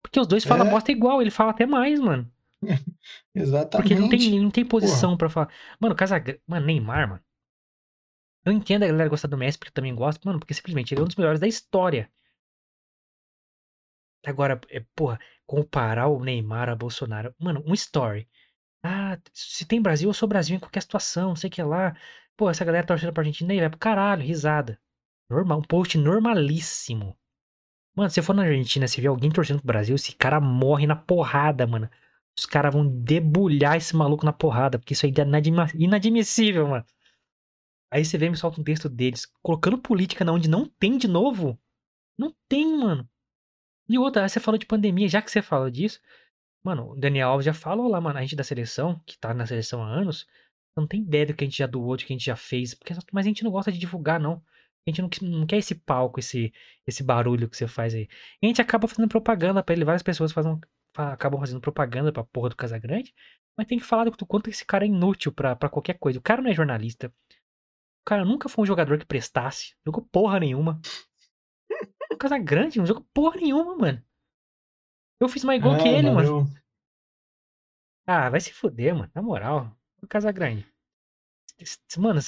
Porque 0.01 0.19
os 0.19 0.27
dois 0.27 0.43
falam 0.43 0.67
É. 0.67 0.69
bosta 0.69 0.91
igual, 0.91 1.21
ele 1.21 1.31
fala 1.31 1.51
até 1.51 1.65
mais, 1.65 1.99
mano. 1.99 2.31
Exatamente. 3.33 3.71
Porque 3.71 3.93
ele 3.93 4.01
não 4.01 4.09
tem, 4.09 4.21
ele 4.21 4.39
não 4.39 4.51
tem 4.51 4.65
posição 4.65 5.17
pra 5.17 5.29
falar. 5.29 5.49
Mano, 5.79 5.95
Casagrande. 5.95 6.39
Mano, 6.45 6.65
Neymar, 6.67 7.09
mano. 7.09 7.21
Eu 8.45 8.53
entendo 8.53 8.83
a 8.83 8.87
galera 8.87 9.09
gostar 9.09 9.27
do 9.27 9.37
Messi, 9.37 9.57
porque 9.57 9.69
eu 9.69 9.73
também 9.73 9.93
gosto, 9.93 10.23
mano, 10.25 10.39
porque 10.39 10.53
simplesmente 10.53 10.93
ele 10.93 11.01
é 11.01 11.03
um 11.03 11.07
dos 11.07 11.15
melhores 11.17 11.39
da 11.39 11.47
história. 11.47 12.09
Agora, 14.25 14.59
é, 14.69 14.83
porra, 14.95 15.19
comparar 15.47 16.07
o 16.07 16.23
Neymar 16.23 16.69
a 16.69 16.75
Bolsonaro. 16.75 17.33
Mano, 17.39 17.63
um 17.65 17.73
story. 17.73 18.27
Ah, 18.83 19.17
se 19.33 19.65
tem 19.65 19.81
Brasil, 19.81 20.09
eu 20.09 20.13
sou 20.13 20.29
Brasil 20.29 20.55
em 20.57 20.59
qualquer 20.59 20.81
situação, 20.81 21.29
não 21.29 21.35
sei 21.35 21.49
o 21.49 21.51
que 21.51 21.63
lá. 21.63 21.95
Pô, 22.37 22.49
essa 22.49 22.65
galera 22.65 22.85
torcendo 22.87 23.13
pra 23.13 23.21
Argentina 23.21 23.53
aí 23.53 23.59
vai 23.59 23.69
pro 23.69 23.79
caralho, 23.79 24.23
risada. 24.23 24.79
Normal, 25.29 25.59
um 25.59 25.63
post 25.63 25.97
normalíssimo. 25.97 27.17
Mano, 27.95 28.09
se 28.09 28.15
você 28.15 28.21
for 28.21 28.35
na 28.35 28.43
Argentina, 28.43 28.87
se 28.87 29.01
vê 29.01 29.07
alguém 29.07 29.31
torcendo 29.31 29.59
pro 29.59 29.67
Brasil, 29.67 29.95
esse 29.95 30.15
cara 30.15 30.39
morre 30.39 30.85
na 30.87 30.95
porrada, 30.95 31.65
mano. 31.65 31.89
Os 32.37 32.45
caras 32.45 32.73
vão 32.73 32.87
debulhar 32.87 33.77
esse 33.77 33.95
maluco 33.95 34.25
na 34.25 34.33
porrada, 34.33 34.77
porque 34.77 34.93
isso 34.93 35.05
aí 35.05 35.13
é 35.17 35.75
inadmissível, 35.75 36.67
mano. 36.67 36.85
Aí 37.91 38.05
você 38.05 38.17
vem 38.17 38.27
e 38.27 38.31
me 38.31 38.37
solta 38.37 38.61
um 38.61 38.63
texto 38.63 38.87
deles, 38.89 39.25
colocando 39.41 39.77
política 39.77 40.23
na 40.23 40.31
onde 40.33 40.49
não 40.49 40.65
tem 40.65 40.97
de 40.97 41.07
novo. 41.07 41.59
Não 42.17 42.33
tem, 42.47 42.77
mano. 42.77 43.09
E 43.89 43.97
outra, 43.97 44.27
você 44.27 44.39
falou 44.39 44.57
de 44.57 44.65
pandemia, 44.65 45.07
já 45.07 45.21
que 45.21 45.31
você 45.31 45.41
falou 45.41 45.69
disso, 45.69 45.99
mano, 46.63 46.91
o 46.91 46.95
Daniel 46.95 47.29
Alves 47.29 47.45
já 47.45 47.53
falou 47.53 47.87
lá, 47.89 48.01
mano, 48.01 48.19
a 48.19 48.21
gente 48.21 48.35
da 48.35 48.43
seleção, 48.43 49.01
que 49.05 49.17
tá 49.17 49.33
na 49.33 49.45
seleção 49.45 49.83
há 49.83 49.87
anos, 49.89 50.27
não 50.75 50.87
tem 50.87 51.01
ideia 51.01 51.25
do 51.27 51.33
que 51.35 51.43
a 51.43 51.47
gente 51.47 51.57
já 51.57 51.67
doou, 51.67 51.97
do 51.97 52.05
que 52.05 52.13
a 52.13 52.15
gente 52.17 52.25
já 52.25 52.35
fez, 52.35 52.73
porque, 52.75 52.93
mas 53.13 53.25
a 53.25 53.29
gente 53.29 53.43
não 53.43 53.51
gosta 53.51 53.71
de 53.71 53.79
divulgar, 53.79 54.19
não. 54.19 54.43
A 54.87 54.91
gente 54.91 55.01
não, 55.01 55.09
não 55.39 55.47
quer 55.47 55.57
esse 55.57 55.75
palco, 55.75 56.19
esse, 56.19 56.53
esse 56.87 57.03
barulho 57.03 57.49
que 57.49 57.57
você 57.57 57.67
faz 57.67 57.93
aí. 57.95 58.07
E 58.41 58.45
a 58.45 58.47
gente 58.47 58.61
acaba 58.61 58.87
fazendo 58.87 59.09
propaganda 59.09 59.63
pra 59.63 59.75
ele, 59.75 59.85
várias 59.85 60.03
pessoas 60.03 60.31
fazem, 60.31 60.59
fa- 60.95 61.13
acabam 61.13 61.39
fazendo 61.39 61.61
propaganda 61.61 62.11
pra 62.13 62.23
porra 62.23 62.49
do 62.49 62.55
Casagrande, 62.55 63.13
mas 63.57 63.67
tem 63.67 63.79
que 63.79 63.85
falar 63.85 64.05
do, 64.05 64.25
quanto 64.27 64.49
esse 64.49 64.65
cara 64.65 64.85
é 64.85 64.87
inútil 64.87 65.31
pra 65.33 65.55
qualquer 65.69 65.95
coisa. 65.99 66.19
O 66.19 66.21
cara 66.21 66.41
não 66.41 66.49
é 66.51 66.53
jornalista. 66.53 67.07
O 68.01 68.05
cara 68.05 68.25
nunca 68.25 68.49
foi 68.49 68.63
um 68.63 68.65
jogador 68.65 68.97
que 68.97 69.05
prestasse, 69.05 69.75
jogou 69.85 70.07
porra 70.11 70.39
nenhuma. 70.39 70.79
O 72.11 72.17
Casagrande 72.17 72.79
não 72.79 72.85
jogou 72.85 73.05
porra 73.13 73.37
nenhuma, 73.37 73.75
mano. 73.75 74.03
Eu 75.19 75.27
fiz 75.29 75.43
mais 75.43 75.61
gol 75.61 75.77
que 75.77 75.87
Ah, 75.87 75.91
ele, 75.91 76.11
mano. 76.11 76.27
eu- 76.27 76.45
Ah, 78.05 78.29
vai 78.29 78.39
se 78.39 78.53
fuder, 78.53 78.95
mano. 78.95 79.11
Na 79.13 79.21
moral. 79.21 79.71
O 80.01 80.07
Casagrande. 80.07 80.65
Mano, 81.97 82.19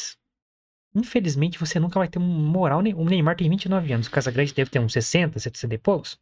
infelizmente 0.95 1.59
você 1.59 1.79
nunca 1.79 1.99
vai 1.99 2.07
ter 2.09 2.19
moral. 2.19 2.81
nem- 2.81 2.93
O 2.95 3.05
Neymar 3.05 3.37
tem 3.37 3.49
29 3.49 3.93
anos. 3.93 4.07
O 4.07 4.11
Casagrande 4.11 4.53
deve 4.53 4.69
ter 4.69 4.79
uns 4.79 4.91
60, 4.93 5.39
70 5.39 5.75
e 5.75 5.77
poucos. 5.77 6.19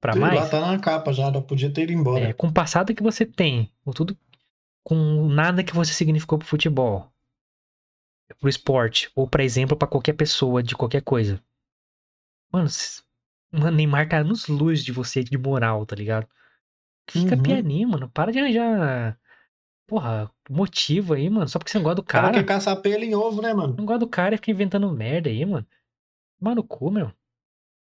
Pra 0.00 0.14
Sei 0.14 0.20
mais. 0.22 0.40
lá, 0.40 0.48
tá 0.48 0.60
na 0.60 0.78
capa 0.80 1.12
já, 1.12 1.30
já 1.30 1.42
podia 1.42 1.70
ter 1.72 1.82
ido 1.82 1.92
embora. 1.92 2.30
É, 2.30 2.32
com 2.32 2.46
o 2.46 2.52
passado 2.54 2.94
que 2.94 3.02
você 3.02 3.26
tem, 3.26 3.70
com 3.84 3.92
tudo, 3.92 4.16
com 4.82 5.28
nada 5.28 5.62
que 5.62 5.74
você 5.74 5.92
significou 5.92 6.38
pro 6.38 6.48
futebol, 6.48 7.12
pro 8.38 8.48
esporte, 8.48 9.12
ou 9.14 9.28
pra 9.28 9.44
exemplo, 9.44 9.76
pra 9.76 9.86
qualquer 9.86 10.14
pessoa 10.14 10.62
de 10.62 10.74
qualquer 10.74 11.02
coisa. 11.02 11.42
Mano, 12.52 12.68
mano, 13.52 13.76
Neymar 13.76 14.08
tá 14.08 14.22
nos 14.24 14.46
luz 14.48 14.84
de 14.84 14.92
você 14.92 15.22
de 15.22 15.36
moral, 15.38 15.84
tá 15.86 15.94
ligado? 15.96 16.28
Fica 17.10 17.36
Uhum. 17.36 17.42
pianinho, 17.42 17.88
mano. 17.90 18.10
Para 18.10 18.32
de 18.32 18.38
arranjar, 18.40 19.18
porra, 19.86 20.30
motivo 20.50 21.14
aí, 21.14 21.30
mano. 21.30 21.48
Só 21.48 21.58
porque 21.58 21.70
você 21.72 21.78
não 21.78 21.84
gosta 21.84 21.96
do 21.96 22.04
O 22.04 22.06
cara 22.12 22.30
cara. 22.30 22.32
quer 22.32 22.44
caçar 22.44 22.80
pelo 22.82 23.04
em 23.04 23.14
ovo, 23.14 23.40
né, 23.40 23.54
mano? 23.54 23.76
Não 23.76 23.84
gosta 23.86 24.00
do 24.00 24.08
cara 24.08 24.34
e 24.34 24.38
fica 24.38 24.50
inventando 24.50 24.90
merda 24.92 25.28
aí, 25.28 25.44
mano. 25.44 25.66
Toma 26.40 26.54
no 26.56 26.64
cu, 26.64 26.90
meu. 26.90 27.12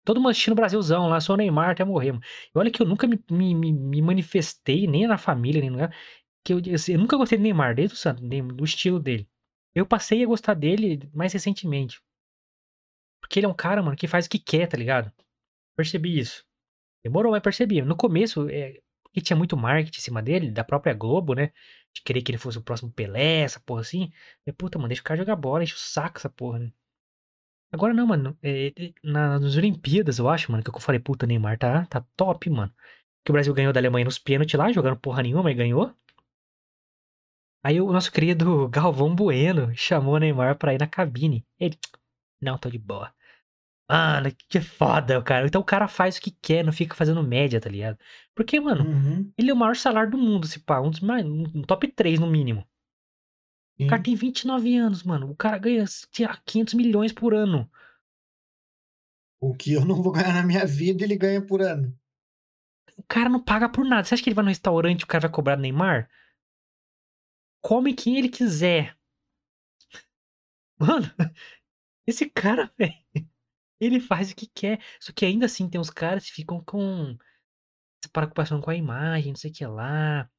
Todo 0.04 0.20
mundo 0.20 0.30
assistindo 0.30 0.54
Brasilzão 0.56 1.08
lá, 1.08 1.20
só 1.20 1.34
o 1.34 1.36
Neymar 1.36 1.70
até 1.70 1.84
morrer, 1.84 2.12
mano. 2.12 2.24
E 2.54 2.58
olha 2.58 2.70
que 2.70 2.82
eu 2.82 2.86
nunca 2.86 3.06
me, 3.06 3.18
me, 3.30 3.54
me- 3.72 4.02
manifestei, 4.02 4.86
nem 4.86 5.06
na 5.06 5.18
família, 5.18 5.60
nem 5.60 5.70
no 5.70 5.76
lugar. 5.78 5.96
Que 6.44 6.54
eu, 6.54 6.60
eu, 6.88 6.98
nunca 6.98 7.16
gostei 7.16 7.38
do 7.38 7.42
Neymar, 7.42 7.74
desde 7.74 7.94
o 7.94 7.98
Santos, 7.98 8.22
nem 8.24 8.46
do 8.46 8.64
estilo 8.64 9.00
dele. 9.00 9.28
Eu 9.74 9.86
passei 9.86 10.22
a 10.24 10.26
gostar 10.26 10.54
dele 10.54 11.10
mais 11.14 11.32
recentemente. 11.32 12.02
Porque 13.24 13.38
ele 13.38 13.46
é 13.46 13.48
um 13.48 13.54
cara, 13.54 13.82
mano, 13.82 13.96
que 13.96 14.06
faz 14.06 14.26
o 14.26 14.30
que 14.30 14.38
quer, 14.38 14.68
tá 14.68 14.76
ligado? 14.76 15.10
Percebi 15.74 16.18
isso. 16.18 16.44
Demorou, 17.02 17.32
mas 17.32 17.42
percebi. 17.42 17.80
No 17.80 17.96
começo, 17.96 18.50
é, 18.50 18.82
tinha 19.22 19.36
muito 19.36 19.56
marketing 19.56 19.98
em 19.98 20.02
cima 20.02 20.22
dele, 20.22 20.50
da 20.50 20.62
própria 20.62 20.92
Globo, 20.92 21.34
né? 21.34 21.50
De 21.94 22.02
querer 22.02 22.20
que 22.22 22.30
ele 22.30 22.38
fosse 22.38 22.58
o 22.58 22.62
próximo 22.62 22.92
Pelé, 22.92 23.40
essa 23.40 23.58
porra 23.60 23.80
assim. 23.80 24.12
E, 24.46 24.52
puta, 24.52 24.78
mano, 24.78 24.88
deixa 24.88 25.00
o 25.00 25.04
cara 25.04 25.16
jogar 25.18 25.36
bola, 25.36 25.64
enche 25.64 25.74
o 25.74 25.78
saco 25.78 26.18
essa 26.18 26.28
porra, 26.28 26.58
né? 26.58 26.72
Agora 27.72 27.94
não, 27.94 28.06
mano. 28.06 28.36
é, 28.42 28.68
é, 28.68 28.92
na, 29.02 29.38
nas 29.40 29.56
Olimpíadas, 29.56 30.18
eu 30.18 30.28
acho, 30.28 30.52
mano, 30.52 30.62
que 30.62 30.68
eu 30.68 30.78
falei, 30.78 31.00
puta, 31.00 31.26
Neymar 31.26 31.58
tá, 31.58 31.86
tá 31.86 32.04
top, 32.16 32.50
mano. 32.50 32.72
Que 33.24 33.30
o 33.30 33.34
Brasil 33.34 33.54
ganhou 33.54 33.72
da 33.72 33.80
Alemanha 33.80 34.04
nos 34.04 34.18
pênaltis 34.18 34.58
lá, 34.58 34.70
jogando 34.70 34.98
porra 35.00 35.22
nenhuma, 35.22 35.50
e 35.50 35.54
ganhou. 35.54 35.94
Aí 37.62 37.80
o 37.80 37.90
nosso 37.90 38.12
querido 38.12 38.68
Galvão 38.68 39.14
Bueno 39.14 39.74
chamou 39.74 40.14
o 40.14 40.18
Neymar 40.18 40.58
pra 40.58 40.74
ir 40.74 40.78
na 40.78 40.86
cabine. 40.86 41.46
Ele, 41.58 41.78
não, 42.40 42.58
tô 42.58 42.70
de 42.70 42.78
boa. 42.78 43.12
Mano, 43.88 44.30
que 44.48 44.60
foda, 44.60 45.22
cara. 45.22 45.46
Então 45.46 45.60
o 45.60 45.64
cara 45.64 45.88
faz 45.88 46.16
o 46.16 46.20
que 46.20 46.30
quer, 46.30 46.64
não 46.64 46.72
fica 46.72 46.94
fazendo 46.94 47.22
média, 47.22 47.60
tá 47.60 47.68
ligado? 47.68 47.98
Porque, 48.34 48.58
mano, 48.60 48.84
Uhum. 48.84 49.32
ele 49.36 49.50
é 49.50 49.54
o 49.54 49.56
maior 49.56 49.76
salário 49.76 50.10
do 50.10 50.18
mundo, 50.18 50.46
se 50.46 50.60
pá. 50.60 50.80
Um 50.80 50.90
dos 50.90 51.00
mais, 51.00 51.24
um 51.26 51.62
top 51.62 51.88
3 51.88 52.18
no 52.18 52.26
mínimo. 52.26 52.66
Sim. 53.76 53.86
O 53.86 53.88
cara 53.90 54.02
tem 54.02 54.14
29 54.14 54.76
anos, 54.76 55.02
mano. 55.02 55.30
O 55.30 55.36
cara 55.36 55.58
ganha 55.58 55.84
tinha 56.10 56.36
500 56.44 56.74
milhões 56.74 57.12
por 57.12 57.34
ano. 57.34 57.70
O 59.40 59.54
que 59.54 59.72
eu 59.74 59.84
não 59.84 60.02
vou 60.02 60.12
ganhar 60.12 60.32
na 60.32 60.42
minha 60.42 60.66
vida, 60.66 61.04
ele 61.04 61.16
ganha 61.16 61.44
por 61.44 61.60
ano. 61.62 61.96
O 62.96 63.02
cara 63.02 63.28
não 63.28 63.42
paga 63.42 63.68
por 63.68 63.84
nada. 63.84 64.04
Você 64.04 64.14
acha 64.14 64.22
que 64.22 64.28
ele 64.30 64.34
vai 64.34 64.44
no 64.44 64.48
restaurante 64.50 65.02
e 65.02 65.04
o 65.04 65.06
cara 65.06 65.22
vai 65.22 65.30
cobrar 65.30 65.56
Neymar? 65.56 66.08
Come 67.60 67.94
quem 67.94 68.16
ele 68.16 68.28
quiser. 68.28 68.96
Mano, 70.78 71.06
esse 72.06 72.28
cara, 72.28 72.72
velho, 72.78 72.94
ele 73.80 74.00
faz 74.00 74.30
o 74.30 74.36
que 74.36 74.46
quer. 74.46 74.80
Só 75.00 75.12
que 75.12 75.24
ainda 75.24 75.46
assim 75.46 75.68
tem 75.68 75.80
uns 75.80 75.90
caras 75.90 76.24
que 76.24 76.32
ficam 76.32 76.62
com 76.62 77.16
essa 78.02 78.10
preocupação 78.12 78.60
com 78.60 78.70
a 78.70 78.76
imagem, 78.76 79.32
não 79.32 79.36
sei 79.36 79.50
o 79.50 79.54
que 79.54 79.66
lá. 79.66 80.30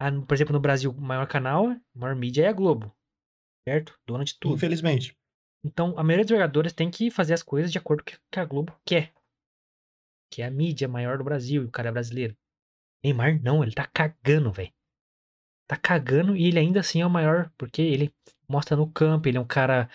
Ah, 0.00 0.10
por 0.26 0.34
exemplo, 0.34 0.52
no 0.52 0.60
Brasil, 0.60 0.90
o 0.90 1.00
maior 1.00 1.26
canal, 1.26 1.68
a 1.68 1.80
maior 1.94 2.16
mídia 2.16 2.44
é 2.44 2.48
a 2.48 2.52
Globo. 2.52 2.94
Certo? 3.68 3.98
Dona 4.06 4.24
de 4.24 4.38
tudo. 4.38 4.56
Infelizmente. 4.56 5.16
Então, 5.64 5.96
a 5.96 6.02
maioria 6.02 6.24
dos 6.24 6.30
jogadores 6.30 6.72
tem 6.72 6.90
que 6.90 7.10
fazer 7.10 7.34
as 7.34 7.42
coisas 7.42 7.70
de 7.70 7.78
acordo 7.78 8.02
com 8.02 8.10
o 8.10 8.14
que 8.30 8.40
a 8.40 8.44
Globo 8.44 8.76
quer. 8.84 9.12
Que 10.30 10.42
é 10.42 10.46
a 10.46 10.50
mídia 10.50 10.88
maior 10.88 11.18
do 11.18 11.24
Brasil, 11.24 11.62
e 11.62 11.66
o 11.66 11.70
cara 11.70 11.90
é 11.90 11.92
brasileiro. 11.92 12.36
Neymar 13.04 13.40
não, 13.40 13.62
ele 13.62 13.72
tá 13.72 13.86
cagando, 13.86 14.50
velho. 14.50 14.72
Tá 15.68 15.76
cagando 15.76 16.36
e 16.36 16.46
ele 16.46 16.58
ainda 16.58 16.80
assim 16.80 17.00
é 17.00 17.06
o 17.06 17.10
maior, 17.10 17.52
porque 17.56 17.80
ele 17.80 18.12
mostra 18.48 18.76
no 18.76 18.90
campo, 18.90 19.28
ele 19.28 19.38
é 19.38 19.40
um 19.40 19.46
cara 19.46 19.88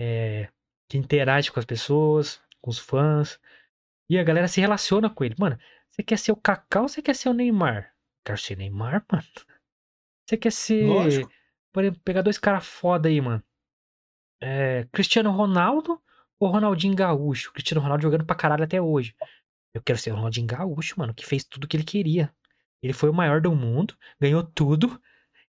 é, 0.00 0.48
que 0.88 0.96
interage 0.96 1.52
com 1.52 1.60
as 1.60 1.66
pessoas, 1.66 2.40
com 2.60 2.70
os 2.70 2.78
fãs. 2.78 3.38
E 4.08 4.18
a 4.18 4.24
galera 4.24 4.48
se 4.48 4.60
relaciona 4.60 5.10
com 5.10 5.24
ele. 5.24 5.34
Mano, 5.38 5.58
você 5.90 6.02
quer 6.02 6.18
ser 6.18 6.32
o 6.32 6.36
Kaká 6.36 6.82
ou 6.82 6.88
você 6.88 7.02
quer 7.02 7.14
ser 7.14 7.28
o 7.28 7.34
Neymar? 7.34 7.94
Quero 8.24 8.38
ser 8.38 8.56
Neymar, 8.56 9.04
mano. 9.12 9.24
Você 10.26 10.36
quer 10.36 10.52
ser. 10.52 10.86
Lógico. 10.86 11.30
Por 11.72 11.84
exemplo, 11.84 12.00
pegar 12.04 12.22
dois 12.22 12.38
caras 12.38 12.66
foda 12.66 13.08
aí, 13.08 13.20
mano. 13.20 13.42
É, 14.40 14.86
Cristiano 14.92 15.30
Ronaldo 15.30 16.00
ou 16.40 16.48
Ronaldinho 16.48 16.94
Gaúcho? 16.94 17.52
Cristiano 17.52 17.82
Ronaldo 17.82 18.02
jogando 18.02 18.24
pra 18.24 18.36
caralho 18.36 18.64
até 18.64 18.80
hoje. 18.80 19.14
Eu 19.74 19.82
quero 19.82 19.98
ser 19.98 20.12
o 20.12 20.16
Ronaldinho 20.16 20.46
Gaúcho, 20.46 20.98
mano, 20.98 21.12
que 21.12 21.26
fez 21.26 21.44
tudo 21.44 21.68
que 21.68 21.76
ele 21.76 21.84
queria. 21.84 22.34
Ele 22.82 22.92
foi 22.92 23.10
o 23.10 23.14
maior 23.14 23.40
do 23.40 23.54
mundo, 23.54 23.96
ganhou 24.20 24.42
tudo, 24.42 25.00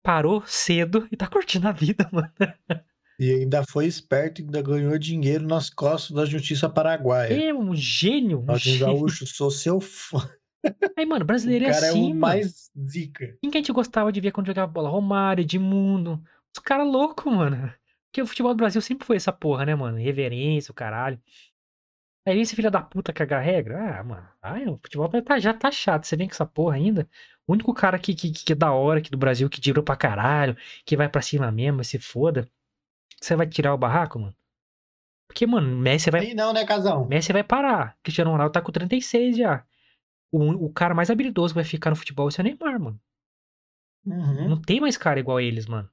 parou 0.02 0.42
cedo 0.46 1.08
e 1.10 1.16
tá 1.16 1.26
curtindo 1.28 1.66
a 1.66 1.72
vida, 1.72 2.08
mano. 2.12 2.32
E 3.18 3.30
ainda 3.30 3.62
foi 3.68 3.86
esperto 3.86 4.40
e 4.40 4.44
ainda 4.44 4.60
ganhou 4.60 4.98
dinheiro 4.98 5.46
nas 5.46 5.70
costas 5.70 6.10
da 6.10 6.24
justiça 6.24 6.68
paraguaia. 6.68 7.48
É 7.48 7.54
um 7.54 7.74
gênio, 7.74 8.40
um. 8.40 8.78
Gaúcho, 8.78 9.26
sou 9.26 9.50
seu 9.50 9.80
fã. 9.80 10.28
Aí, 10.98 11.04
mano, 11.06 11.22
O 11.22 11.26
brasileiro 11.26 11.66
é 11.66 11.72
cara 11.72 11.88
assim, 11.88 11.98
é 11.98 12.02
o 12.02 12.08
mano. 12.08 12.20
mais 12.20 12.70
zica. 12.88 13.36
Quem 13.40 13.50
que 13.50 13.58
a 13.58 13.60
gente 13.60 13.72
gostava 13.72 14.10
de 14.10 14.20
ver 14.20 14.32
quando 14.32 14.46
jogava 14.46 14.70
bola? 14.70 14.88
Romário, 14.88 15.42
Edmundo. 15.42 16.22
Os 16.56 16.62
caras 16.62 16.86
loucos, 16.86 17.32
mano. 17.32 17.72
Porque 18.10 18.22
o 18.22 18.26
futebol 18.26 18.54
do 18.54 18.58
Brasil 18.58 18.80
sempre 18.80 19.06
foi 19.06 19.16
essa 19.16 19.32
porra, 19.32 19.66
né, 19.66 19.74
mano? 19.74 19.98
Reverência, 19.98 20.72
o 20.72 20.74
caralho. 20.74 21.20
Aí 22.26 22.40
esse 22.40 22.56
filho 22.56 22.70
da 22.70 22.80
puta 22.80 23.12
cagar 23.12 23.42
regra. 23.42 23.98
Ah, 24.00 24.04
mano. 24.04 24.28
Ai, 24.40 24.66
o 24.66 24.76
futebol 24.78 25.08
tá, 25.22 25.38
já 25.38 25.52
tá 25.52 25.70
chato. 25.70 26.06
Você 26.06 26.16
vem 26.16 26.26
com 26.26 26.34
essa 26.34 26.46
porra 26.46 26.76
ainda. 26.76 27.08
O 27.46 27.52
único 27.52 27.74
cara 27.74 27.98
que, 27.98 28.14
que, 28.14 28.32
que 28.32 28.52
é 28.52 28.56
da 28.56 28.72
hora 28.72 28.98
aqui 29.00 29.10
do 29.10 29.18
Brasil, 29.18 29.50
que 29.50 29.60
tirou 29.60 29.84
pra 29.84 29.96
caralho, 29.96 30.56
que 30.86 30.96
vai 30.96 31.08
pra 31.08 31.20
cima 31.20 31.52
mesmo, 31.52 31.84
se 31.84 31.98
foda. 31.98 32.48
Você 33.24 33.34
vai 33.34 33.46
tirar 33.46 33.72
o 33.72 33.78
barraco, 33.78 34.18
mano? 34.18 34.36
Porque, 35.26 35.46
mano, 35.46 35.78
Messi 35.78 36.10
vai, 36.10 36.20
Aí 36.20 36.34
não, 36.34 36.52
né, 36.52 36.66
casão? 36.66 37.06
Messi 37.06 37.32
vai 37.32 37.42
parar. 37.42 37.96
Cristiano 38.02 38.30
Ronaldo 38.30 38.52
tá 38.52 38.60
com 38.60 38.70
36 38.70 39.38
já. 39.38 39.64
O, 40.30 40.66
o 40.66 40.72
cara 40.72 40.94
mais 40.94 41.10
habilidoso 41.10 41.54
que 41.54 41.58
vai 41.58 41.64
ficar 41.64 41.88
no 41.88 41.96
futebol 41.96 42.28
é 42.28 42.40
o 42.40 42.44
Neymar, 42.44 42.78
mano. 42.78 43.00
Uhum. 44.04 44.50
Não 44.50 44.60
tem 44.60 44.78
mais 44.78 44.98
cara 44.98 45.18
igual 45.18 45.38
a 45.38 45.42
eles, 45.42 45.66
mano. 45.66 45.88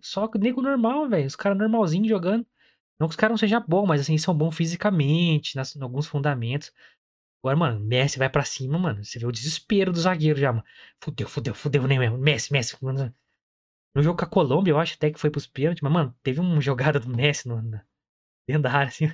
Só 0.00 0.26
que 0.26 0.38
nego 0.38 0.62
normal, 0.62 1.06
velho. 1.06 1.26
Os 1.26 1.36
caras 1.36 1.58
normalzinhos 1.58 2.08
jogando. 2.08 2.46
Não 2.98 3.08
que 3.08 3.12
os 3.12 3.16
caras 3.16 3.32
não 3.32 3.38
sejam 3.38 3.62
bons, 3.68 3.86
mas 3.86 4.00
assim, 4.00 4.16
são 4.16 4.34
bons 4.34 4.56
fisicamente, 4.56 5.56
nas, 5.56 5.76
em 5.76 5.82
alguns 5.82 6.06
fundamentos. 6.06 6.72
Agora, 7.42 7.56
mano, 7.56 7.80
Messi 7.80 8.18
vai 8.18 8.30
pra 8.30 8.44
cima, 8.44 8.78
mano. 8.78 9.04
Você 9.04 9.18
vê 9.18 9.26
o 9.26 9.32
desespero 9.32 9.92
do 9.92 10.00
zagueiro 10.00 10.38
já, 10.38 10.50
mano. 10.50 10.64
Fudeu, 10.98 11.28
fudeu, 11.28 11.54
fudeu, 11.54 11.82
mesmo? 11.82 12.16
Messi, 12.16 12.52
Messi. 12.52 12.82
Mano. 12.82 13.14
No 13.94 14.02
jogo 14.02 14.18
com 14.18 14.24
a 14.24 14.28
Colômbia, 14.28 14.72
eu 14.72 14.78
acho 14.78 14.94
até 14.94 15.10
que 15.10 15.18
foi 15.18 15.30
pros 15.30 15.46
pênaltis, 15.46 15.82
mas, 15.82 15.92
mano, 15.92 16.14
teve 16.22 16.40
uma 16.40 16.60
jogada 16.62 17.00
do 17.00 17.08
Messi 17.08 17.48
no, 17.48 17.60
na, 17.60 17.84
dentro 18.46 18.62
da 18.62 18.72
área, 18.72 18.88
assim. 18.88 19.10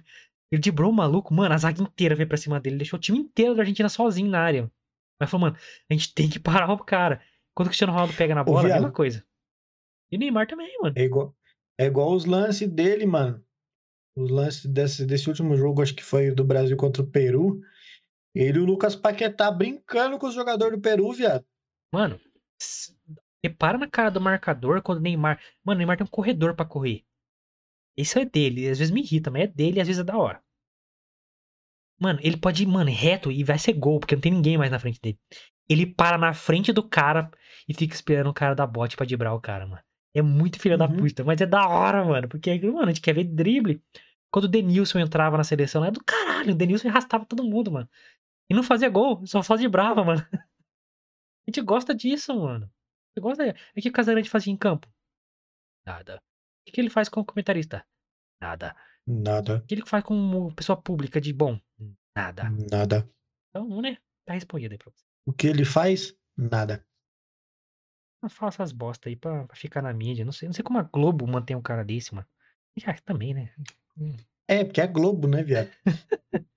Ele 0.51 0.61
driblou 0.61 0.91
o 0.91 0.95
maluco, 0.95 1.35
mano, 1.35 1.55
a 1.55 1.59
zaga 1.59 1.83
inteira 1.83 2.14
veio 2.14 2.29
pra 2.29 2.37
cima 2.37 2.61
dele. 2.61 2.77
Deixou 2.77 2.99
o 2.99 3.01
time 3.01 3.18
inteiro 3.18 3.55
da 3.55 3.62
Argentina 3.62 3.89
sozinho 3.89 4.31
na 4.31 4.41
área. 4.41 4.70
Mas 5.20 5.31
falou, 5.31 5.49
mano, 5.49 5.57
a 5.91 5.95
gente 5.95 6.14
tem 6.14 6.29
que 6.29 6.39
parar 6.39 6.72
o 6.72 6.79
cara. 6.79 7.20
Quando 7.55 7.66
o 7.66 7.70
Cristiano 7.70 7.93
Ronaldo 7.93 8.14
pega 8.14 8.35
na 8.35 8.45
bola, 8.45 8.68
a 8.68 8.74
mesma 8.74 8.93
coisa. 8.93 9.24
E 10.12 10.16
o 10.16 10.18
Neymar 10.18 10.47
também, 10.47 10.70
mano. 10.81 10.95
é 10.97 11.03
igual, 11.03 11.35
é 11.79 11.87
igual 11.87 12.12
os 12.12 12.24
lances 12.24 12.68
dele, 12.68 13.07
mano. 13.07 13.43
Os 14.16 14.31
lances 14.31 14.66
desse, 14.66 15.05
desse 15.05 15.29
último 15.29 15.57
jogo, 15.57 15.83
acho 15.83 15.95
que 15.95 16.05
foi 16.05 16.31
do 16.31 16.45
Brasil 16.45 16.77
contra 16.77 17.03
o 17.03 17.07
Peru. 17.07 17.61
Ele 18.35 18.59
e 18.59 18.61
o 18.61 18.66
Lucas 18.66 18.95
Paquetá 18.95 19.51
brincando 19.51 20.18
com 20.18 20.27
os 20.27 20.35
jogadores 20.35 20.79
do 20.79 20.83
Peru, 20.83 21.11
viado. 21.12 21.45
Mano, 21.93 22.20
repara 23.49 23.78
na 23.78 23.88
cara 23.88 24.11
do 24.11 24.20
marcador 24.20 24.82
quando 24.82 24.99
o 24.99 25.03
Neymar. 25.03 25.40
Mano, 25.64 25.76
o 25.76 25.78
Neymar 25.78 25.97
tem 25.97 26.05
um 26.07 26.11
corredor 26.11 26.55
pra 26.55 26.64
correr. 26.64 27.05
Isso 27.97 28.18
é 28.18 28.24
dele. 28.24 28.68
Às 28.68 28.78
vezes 28.78 28.92
me 28.92 29.01
irrita, 29.03 29.30
mas 29.30 29.42
é 29.42 29.47
dele 29.47 29.78
e 29.78 29.80
às 29.80 29.86
vezes 29.86 30.01
é 30.01 30.05
da 30.05 30.16
hora. 30.16 30.42
Mano, 31.99 32.18
ele 32.22 32.36
pode 32.36 32.62
ir, 32.62 32.66
mano, 32.66 32.90
reto 32.90 33.32
e 33.32 33.42
vai 33.42 33.59
ser 33.59 33.72
gol, 33.72 33.99
porque 33.99 34.14
não 34.14 34.20
tem 34.20 34.32
ninguém 34.32 34.59
mais 34.59 34.70
na 34.70 34.78
frente 34.78 35.01
dele. 35.01 35.18
Ele 35.68 35.86
para 35.86 36.18
na 36.18 36.34
frente 36.34 36.72
do 36.72 36.86
cara 36.86 37.30
e 37.66 37.74
fica 37.74 37.94
esperando 37.94 38.28
o 38.28 38.34
cara 38.34 38.55
dar 38.55 38.66
bote 38.66 38.97
pra 38.97 39.07
driblar 39.07 39.34
o 39.34 39.40
cara, 39.40 39.66
mano. 39.66 39.82
É 40.14 40.22
muito 40.22 40.61
filho 40.61 40.76
da 40.78 40.86
Uhum. 40.86 40.97
puta, 40.97 41.24
mas 41.24 41.40
é 41.40 41.47
da 41.47 41.66
hora, 41.66 42.05
mano. 42.05 42.28
Porque, 42.28 42.59
mano, 42.61 42.84
a 42.84 42.86
gente 42.86 43.01
quer 43.01 43.14
ver 43.14 43.24
drible. 43.24 43.82
Quando 44.30 44.44
o 44.44 44.49
Denilson 44.49 44.99
entrava 44.99 45.36
na 45.36 45.44
seleção, 45.44 45.82
era 45.82 45.92
do 45.92 46.05
caralho. 46.05 46.53
O 46.53 46.57
Denilson 46.57 46.88
arrastava 46.88 47.24
todo 47.24 47.42
mundo, 47.44 47.72
mano. 47.72 47.88
E 48.51 48.55
não 48.55 48.62
fazia 48.62 48.88
gol, 48.88 49.26
só 49.26 49.42
fazia 49.42 49.68
brava, 49.68 50.05
mano. 50.05 50.20
A 51.47 51.51
gente 51.51 51.61
gosta 51.62 51.94
disso, 51.94 52.34
mano. 52.38 52.70
Você 53.17 53.21
gosta. 53.21 53.57
O 53.77 53.81
que 53.81 53.89
o 53.89 53.93
Casagrande 53.93 54.29
fazia 54.29 54.53
em 54.53 54.57
campo? 54.57 54.87
Nada. 55.87 56.21
O 56.69 56.73
que 56.73 56.81
ele 56.81 56.91
faz 56.91 57.09
com 57.09 57.21
o 57.21 57.25
comentarista? 57.25 57.87
Nada. 58.41 58.77
Nada, 59.07 59.59
O 59.59 59.67
que 59.67 59.75
ele 59.75 59.87
faz 59.87 60.05
com 60.05 60.53
pessoa 60.53 60.81
pública 60.81 61.21
de 61.21 61.33
bom? 61.33 61.59
Nada. 62.14 62.51
nada. 62.71 63.09
Então, 63.49 63.81
né? 63.81 63.97
Tá 64.27 64.35
respondido 64.35 64.73
aí 64.73 64.79
pra 64.79 64.91
você. 64.91 65.05
O 65.25 65.33
que 65.33 65.47
ele 65.47 65.64
faz? 65.64 66.14
Nada. 66.37 66.85
Não 68.23 68.29
faça 68.29 68.62
essas 68.62 68.73
bosta 68.73 69.09
aí 69.09 69.17
pra, 69.17 69.47
pra 69.47 69.57
ficar 69.57 69.81
na 69.81 69.95
mídia. 69.95 70.25
Não 70.25 70.33
sei, 70.33 70.49
não 70.49 70.53
sei 70.53 70.64
como 70.64 70.79
a 70.79 70.83
Globo 70.83 71.27
mantém 71.27 71.57
um 71.57 71.62
cara 71.62 71.85
desse, 71.85 72.14
mano. 72.14 72.27
Já 72.77 72.95
também, 72.99 73.33
né? 73.33 73.55
Hum. 73.97 74.17
É, 74.49 74.64
porque 74.64 74.81
é 74.81 74.87
Globo, 74.87 75.29
né, 75.29 75.43
viado? 75.43 75.71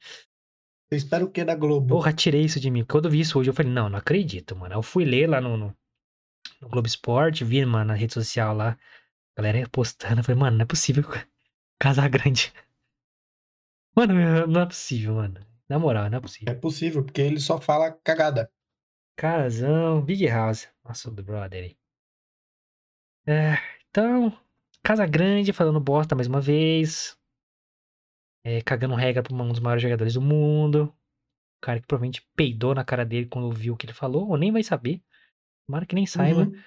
Você 0.90 0.96
espera 0.96 1.24
o 1.24 1.32
que 1.32 1.46
da 1.46 1.56
Globo? 1.56 1.88
Porra, 1.88 2.12
tirei 2.12 2.42
isso 2.42 2.60
de 2.60 2.72
mim. 2.72 2.84
Quando 2.84 3.06
eu 3.06 3.12
vi 3.12 3.20
isso 3.20 3.38
hoje, 3.38 3.52
eu 3.52 3.54
falei, 3.54 3.72
não, 3.72 3.88
não 3.90 4.00
acredito, 4.00 4.56
mano. 4.56 4.74
Eu 4.74 4.82
fui 4.82 5.06
ler 5.06 5.30
lá 5.30 5.40
no, 5.40 5.56
no, 5.56 5.78
no 6.62 6.70
Globo 6.70 6.88
Esporte, 6.88 7.44
vi, 7.44 7.66
mano, 7.66 7.86
na 7.86 7.94
rede 7.94 8.14
social 8.14 8.56
lá, 8.56 8.78
a 9.36 9.42
galera 9.42 9.68
postando. 9.70 10.20
Eu 10.20 10.24
falei, 10.24 10.40
mano, 10.40 10.58
não 10.58 10.64
é 10.64 10.68
possível 10.68 11.04
que 11.04 11.18
o 11.18 11.28
Casagrande. 11.80 12.54
Mano, 13.96 14.14
não 14.48 14.62
é 14.62 14.66
possível, 14.66 15.16
mano. 15.16 15.46
Na 15.68 15.78
moral, 15.78 16.10
não 16.10 16.20
é 16.20 16.22
possível. 16.22 16.54
É 16.54 16.56
possível, 16.56 17.04
porque 17.04 17.20
ele 17.20 17.40
só 17.40 17.60
fala 17.60 17.92
cagada. 17.92 18.50
Casão, 19.18 20.02
Big 20.02 20.26
House. 20.28 20.70
Nossa, 20.86 21.12
do 21.12 21.22
brother 21.22 21.64
aí. 21.66 21.78
É, 23.28 23.58
então, 23.90 24.32
Casa 24.82 25.06
Grande 25.06 25.52
falando 25.52 25.80
bosta 25.80 26.16
mais 26.16 26.28
uma 26.28 26.40
vez. 26.40 27.18
É, 28.44 28.62
cagando 28.62 28.96
regra 28.96 29.22
pra 29.22 29.36
um 29.36 29.50
dos 29.50 29.60
maiores 29.60 29.84
jogadores 29.84 30.14
do 30.14 30.22
mundo. 30.22 30.96
O 31.58 31.62
cara 31.62 31.82
que 31.82 31.88
provavelmente 31.88 32.26
peidou 32.36 32.74
na 32.74 32.86
cara 32.86 33.06
dele 33.06 33.26
quando 33.28 33.52
viu 33.52 33.74
o 33.74 33.78
que 33.78 33.86
ele 33.86 33.94
falou, 33.94 34.30
ou 34.30 34.38
nem 34.38 34.52
vai 34.52 34.64
saber. 34.64 35.04
Tomara 35.70 35.86
que 35.86 35.94
nem 35.94 36.08
saiba. 36.08 36.46
Uhum. 36.46 36.60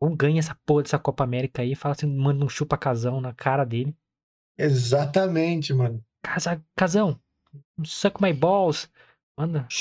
Ou 0.00 0.14
ganha 0.14 0.38
essa 0.38 0.54
porra 0.64 0.84
dessa 0.84 1.00
Copa 1.00 1.24
América 1.24 1.62
aí, 1.62 1.74
fala 1.74 1.96
assim, 1.96 2.06
manda 2.06 2.44
um 2.44 2.48
chupa-casão 2.48 3.20
na 3.20 3.34
cara 3.34 3.64
dele. 3.64 3.92
Exatamente, 4.56 5.74
mano. 5.74 6.00
Casa, 6.22 6.64
casão, 6.76 7.20
suck 7.84 8.22
my 8.22 8.32
balls. 8.32 8.88
Manda. 9.36 9.66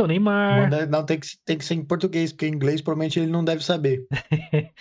O 0.00 0.08
Neymar. 0.08 0.62
Manda- 0.62 0.86
não, 0.86 1.06
tem 1.06 1.20
que, 1.20 1.28
tem 1.44 1.56
que 1.56 1.64
ser 1.64 1.74
em 1.74 1.84
português, 1.84 2.32
porque 2.32 2.48
em 2.48 2.52
inglês 2.52 2.80
provavelmente 2.82 3.20
ele 3.20 3.30
não 3.30 3.44
deve 3.44 3.64
saber. 3.64 4.04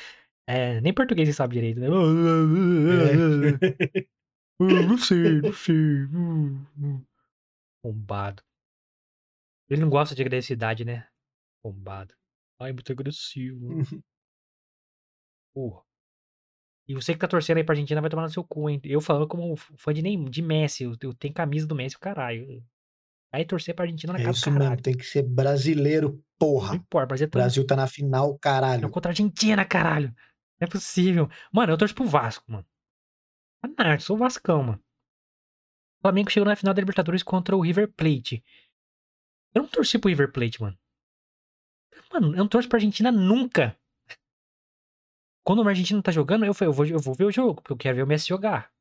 É, 0.45 0.81
nem 0.81 0.93
português 0.93 1.29
ele 1.29 1.33
sabe 1.33 1.53
direito, 1.53 1.79
né? 1.79 1.87
É. 1.87 1.89
Ah, 4.59 4.61
Não 4.89 4.97
sei, 4.97 5.41
não 5.41 5.53
sei. 5.53 6.03
Hum, 6.07 6.65
hum. 6.77 7.01
Bombado. 7.81 8.43
Ele 9.73 9.81
não 9.81 9.89
gosta 9.89 10.15
de 10.15 10.21
agressividade, 10.21 10.85
né? 10.85 11.07
Bombado. 11.63 12.13
Ai, 12.59 12.71
muito 12.71 12.91
agressivo. 12.91 13.67
Porra. 15.53 15.83
E 16.87 16.93
você 16.93 17.13
que 17.13 17.19
tá 17.19 17.27
torcendo 17.27 17.57
aí 17.57 17.63
pra 17.63 17.73
Argentina 17.73 18.01
vai 18.01 18.09
tomar 18.09 18.23
no 18.23 18.29
seu 18.29 18.43
cu, 18.43 18.69
hein? 18.69 18.81
Eu 18.83 18.99
falando 18.99 19.27
como 19.27 19.55
fã 19.55 19.93
de, 19.93 20.01
Neymar, 20.01 20.29
de 20.29 20.41
Messi. 20.41 20.83
Eu, 20.83 20.95
eu 21.01 21.13
tenho 21.13 21.33
camisa 21.33 21.65
do 21.65 21.75
Messi, 21.75 21.97
caralho. 21.97 22.61
Aí 23.31 23.45
torcer 23.45 23.73
pra 23.73 23.85
Argentina 23.85 24.13
na 24.13 24.19
É 24.19 24.23
casa 24.23 24.33
do 24.33 24.37
isso 24.39 24.51
caralho. 24.51 24.69
mesmo, 24.71 24.83
tem 24.83 24.95
que 24.97 25.05
ser 25.05 25.23
brasileiro, 25.23 26.09
Não 26.11 26.19
porra. 26.37 26.75
importa, 26.75 27.13
mas 27.13 27.21
é 27.21 27.25
O 27.25 27.29
Brasil 27.29 27.65
tá 27.65 27.75
na 27.75 27.87
final, 27.87 28.29
Não, 28.31 28.37
caralho. 28.37 28.89
contra 28.89 29.09
a 29.09 29.13
Argentina, 29.13 29.65
caralho. 29.65 30.09
Não 30.59 30.67
é 30.67 30.67
possível. 30.67 31.29
Mano, 31.51 31.73
eu 31.73 31.77
torço 31.77 31.95
pro 31.95 32.05
Vasco, 32.05 32.51
mano. 32.51 32.65
Ah, 33.77 33.93
eu 33.93 33.99
sou 33.99 34.15
o 34.17 34.19
Vascão, 34.19 34.61
mano. 34.63 34.79
O 35.99 36.01
Flamengo 36.03 36.29
chegou 36.29 36.45
na 36.47 36.55
final 36.55 36.73
da 36.73 36.81
Libertadores 36.81 37.23
contra 37.23 37.55
o 37.55 37.61
River 37.61 37.91
Plate. 37.93 38.43
Eu 39.53 39.63
não 39.63 39.69
torci 39.69 39.99
pro 39.99 40.09
River 40.09 40.31
Plate, 40.31 40.61
mano. 40.61 40.77
Mano, 42.11 42.27
eu 42.33 42.37
não 42.37 42.47
torço 42.47 42.69
pra 42.69 42.77
Argentina 42.77 43.11
nunca. 43.11 43.77
Quando 45.45 45.61
o 45.61 45.67
Argentina 45.67 46.01
tá 46.01 46.11
jogando, 46.11 46.45
eu, 46.45 46.53
falei, 46.53 46.69
eu, 46.69 46.73
vou, 46.73 46.85
eu 46.85 46.99
vou 46.99 47.13
ver 47.13 47.25
o 47.25 47.31
jogo, 47.31 47.55
porque 47.55 47.73
eu 47.73 47.77
quero 47.77 47.95
ver 47.97 48.03
o 48.03 48.07
Messi 48.07 48.27
jogar. 48.27 48.71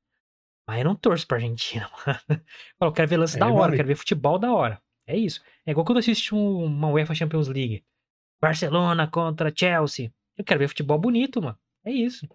Mas 0.66 0.78
eu 0.78 0.84
não 0.84 0.94
torço 0.94 1.26
pra 1.26 1.38
Argentina, 1.38 1.90
mano. 2.06 2.44
Eu 2.80 2.92
quero 2.92 3.08
ver 3.08 3.16
lance 3.16 3.36
É, 3.36 3.38
da 3.40 3.46
hora, 3.46 3.56
eu 3.58 3.62
amigo. 3.64 3.76
quero 3.76 3.88
ver 3.88 3.96
futebol 3.96 4.38
da 4.38 4.52
hora. 4.52 4.80
É 5.06 5.16
isso. 5.16 5.42
É 5.66 5.72
igual 5.72 5.84
quando 5.84 5.96
eu 5.98 6.00
assisto 6.00 6.36
um- 6.36 6.64
uma 6.64 6.88
UEFA 6.90 7.14
Champions 7.14 7.48
League. 7.48 7.84
Barcelona 8.40 9.08
contra 9.10 9.52
Chelsea. 9.54 10.12
Eu 10.36 10.44
quero 10.44 10.60
ver 10.60 10.68
futebol 10.68 10.98
bonito, 10.98 11.42
mano. 11.42 11.58
É 11.84 11.90
isso. 11.90 12.26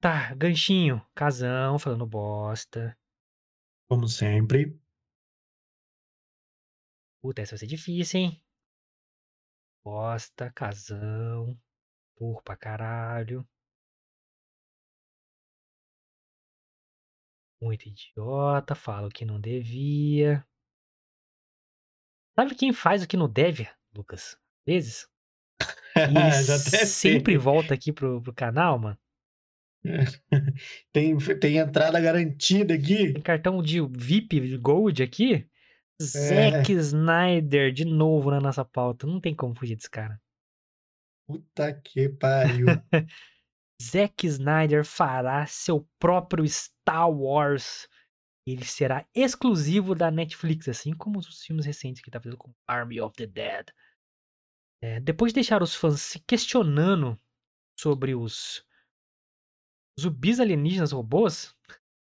Tá, 0.00 0.34
ganchinho. 0.34 1.04
Casão, 1.14 1.78
falando 1.78 2.06
bosta. 2.06 2.96
Como 3.88 4.06
sempre. 4.08 4.78
Puta, 7.24 7.40
essa 7.40 7.52
vai 7.52 7.60
ser 7.60 7.66
difícil, 7.66 8.20
hein? 8.20 8.44
Bosta, 9.82 10.52
casão. 10.52 11.58
Porra 12.14 12.42
pra 12.42 12.54
caralho. 12.54 13.48
Muito 17.62 17.88
idiota, 17.88 18.74
fala 18.74 19.08
o 19.08 19.10
que 19.10 19.24
não 19.24 19.40
devia. 19.40 20.46
Sabe 22.38 22.54
quem 22.54 22.74
faz 22.74 23.02
o 23.02 23.08
que 23.08 23.16
não 23.16 23.26
deve, 23.26 23.70
Lucas? 23.96 24.34
Às 24.34 24.64
vezes. 24.66 25.08
Sempre 26.86 27.32
sei. 27.32 27.38
volta 27.38 27.72
aqui 27.72 27.90
pro, 27.90 28.20
pro 28.20 28.34
canal, 28.34 28.78
mano. 28.78 28.98
Tem, 30.92 31.16
tem 31.40 31.56
entrada 31.56 31.98
garantida 31.98 32.74
aqui. 32.74 33.14
Tem 33.14 33.22
cartão 33.22 33.62
de 33.62 33.80
VIP 33.80 34.58
Gold 34.58 35.02
aqui. 35.02 35.48
É. 36.00 36.04
Zack 36.04 36.72
Snyder 36.72 37.72
de 37.72 37.84
novo 37.84 38.30
na 38.30 38.40
nossa 38.40 38.64
pauta. 38.64 39.06
Não 39.06 39.20
tem 39.20 39.34
como 39.34 39.54
fugir 39.54 39.76
desse 39.76 39.90
cara. 39.90 40.20
Puta 41.26 41.72
que 41.72 42.08
pariu. 42.08 42.66
Zack 43.82 44.26
Snyder 44.26 44.84
fará 44.84 45.46
seu 45.46 45.88
próprio 45.98 46.46
Star 46.46 47.10
Wars. 47.10 47.88
Ele 48.46 48.64
será 48.64 49.06
exclusivo 49.14 49.94
da 49.94 50.10
Netflix, 50.10 50.68
assim 50.68 50.94
como 50.94 51.18
os 51.18 51.42
filmes 51.42 51.64
recentes 51.64 52.02
que 52.02 52.08
ele 52.08 52.12
tá 52.12 52.20
fazendo 52.20 52.36
com 52.36 52.54
Army 52.68 53.00
of 53.00 53.16
the 53.16 53.26
Dead. 53.26 53.66
É, 54.82 55.00
depois 55.00 55.32
de 55.32 55.36
deixar 55.36 55.62
os 55.62 55.74
fãs 55.74 56.00
se 56.00 56.18
questionando 56.20 57.18
sobre 57.80 58.14
os 58.14 58.66
zumbis 59.98 60.40
alienígenas 60.40 60.92
robôs, 60.92 61.56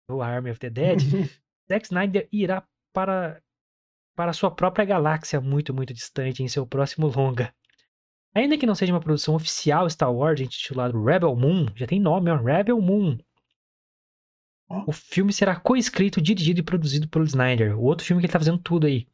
do 0.09 0.21
Army 0.21 0.51
of 0.51 0.59
the 0.59 0.69
Dead, 0.69 0.97
Zack 1.69 1.85
Snyder 1.85 2.27
irá 2.31 2.67
para, 2.93 3.41
para 4.15 4.33
sua 4.33 4.49
própria 4.49 4.85
galáxia 4.85 5.41
muito, 5.41 5.73
muito 5.73 5.93
distante 5.93 6.41
em 6.41 6.47
seu 6.47 6.65
próximo 6.65 7.07
longa. 7.07 7.53
Ainda 8.33 8.57
que 8.57 8.65
não 8.65 8.75
seja 8.75 8.93
uma 8.93 8.99
produção 8.99 9.35
oficial 9.35 9.89
Star 9.89 10.11
Wars 10.11 10.41
intitulado 10.41 11.01
Rebel 11.03 11.35
Moon, 11.35 11.67
já 11.75 11.85
tem 11.85 11.99
nome, 11.99 12.29
ó, 12.29 12.35
Rebel 12.35 12.81
Moon. 12.81 13.17
O 14.87 14.91
filme 14.91 15.31
será 15.31 15.55
coescrito, 15.55 16.21
dirigido 16.21 16.59
e 16.59 16.63
produzido 16.63 17.07
pelo 17.07 17.25
Snyder. 17.25 17.77
O 17.77 17.83
outro 17.83 18.05
filme 18.05 18.21
que 18.21 18.25
ele 18.25 18.33
tá 18.33 18.39
fazendo 18.39 18.57
tudo 18.57 18.87
aí. 18.87 19.07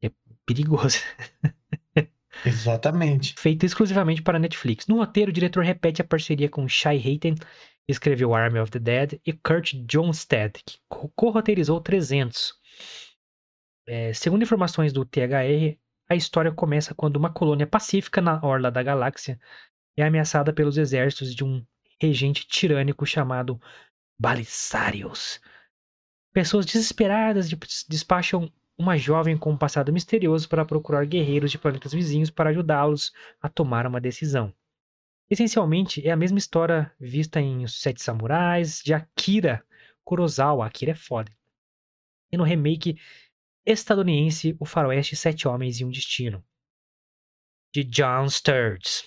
É 0.00 0.10
perigoso. 0.46 0.98
Exatamente. 2.44 3.34
Feito 3.38 3.64
exclusivamente 3.64 4.22
para 4.22 4.38
Netflix. 4.38 4.86
No 4.86 4.96
roteiro, 4.96 5.30
o 5.30 5.34
diretor 5.34 5.62
repete 5.62 6.00
a 6.00 6.04
parceria 6.04 6.48
com 6.48 6.66
Shai 6.66 6.96
Hayten, 6.96 7.34
que 7.34 7.92
escreveu 7.92 8.34
Army 8.34 8.58
of 8.58 8.70
the 8.70 8.78
Dead, 8.78 9.20
e 9.24 9.32
Kurt 9.32 9.74
Johnstad, 9.86 10.52
que 10.64 10.78
co-roteirizou 10.88 11.80
300. 11.80 12.54
É, 13.94 14.10
segundo 14.14 14.40
informações 14.40 14.90
do 14.90 15.04
THR, 15.04 15.76
a 16.08 16.14
história 16.14 16.50
começa 16.50 16.94
quando 16.94 17.16
uma 17.16 17.30
colônia 17.30 17.66
pacífica 17.66 18.22
na 18.22 18.42
orla 18.42 18.70
da 18.70 18.82
galáxia 18.82 19.38
é 19.94 20.02
ameaçada 20.02 20.50
pelos 20.50 20.78
exércitos 20.78 21.34
de 21.34 21.44
um 21.44 21.62
regente 22.00 22.46
tirânico 22.46 23.04
chamado 23.04 23.60
Balisarius. 24.18 25.42
Pessoas 26.32 26.64
desesperadas 26.64 27.50
despacham 27.86 28.50
uma 28.78 28.96
jovem 28.96 29.36
com 29.36 29.50
um 29.50 29.58
passado 29.58 29.92
misterioso 29.92 30.48
para 30.48 30.64
procurar 30.64 31.04
guerreiros 31.04 31.50
de 31.50 31.58
planetas 31.58 31.92
vizinhos 31.92 32.30
para 32.30 32.48
ajudá-los 32.48 33.12
a 33.42 33.48
tomar 33.50 33.86
uma 33.86 34.00
decisão. 34.00 34.54
Essencialmente, 35.28 36.08
é 36.08 36.10
a 36.10 36.16
mesma 36.16 36.38
história 36.38 36.90
vista 36.98 37.42
em 37.42 37.62
Os 37.62 37.78
Sete 37.78 38.02
Samurais, 38.02 38.80
de 38.82 38.94
Akira 38.94 39.62
Kurosawa. 40.02 40.64
Akira 40.64 40.92
é 40.92 40.94
foda. 40.94 41.30
E 42.32 42.38
no 42.38 42.44
remake 42.44 42.96
estadunidense 43.64 44.56
O 44.58 44.64
Faroeste 44.64 45.16
Sete 45.16 45.46
Homens 45.46 45.80
e 45.80 45.84
um 45.84 45.90
Destino, 45.90 46.44
de 47.72 47.84
John 47.84 48.28
Sturges. 48.28 49.04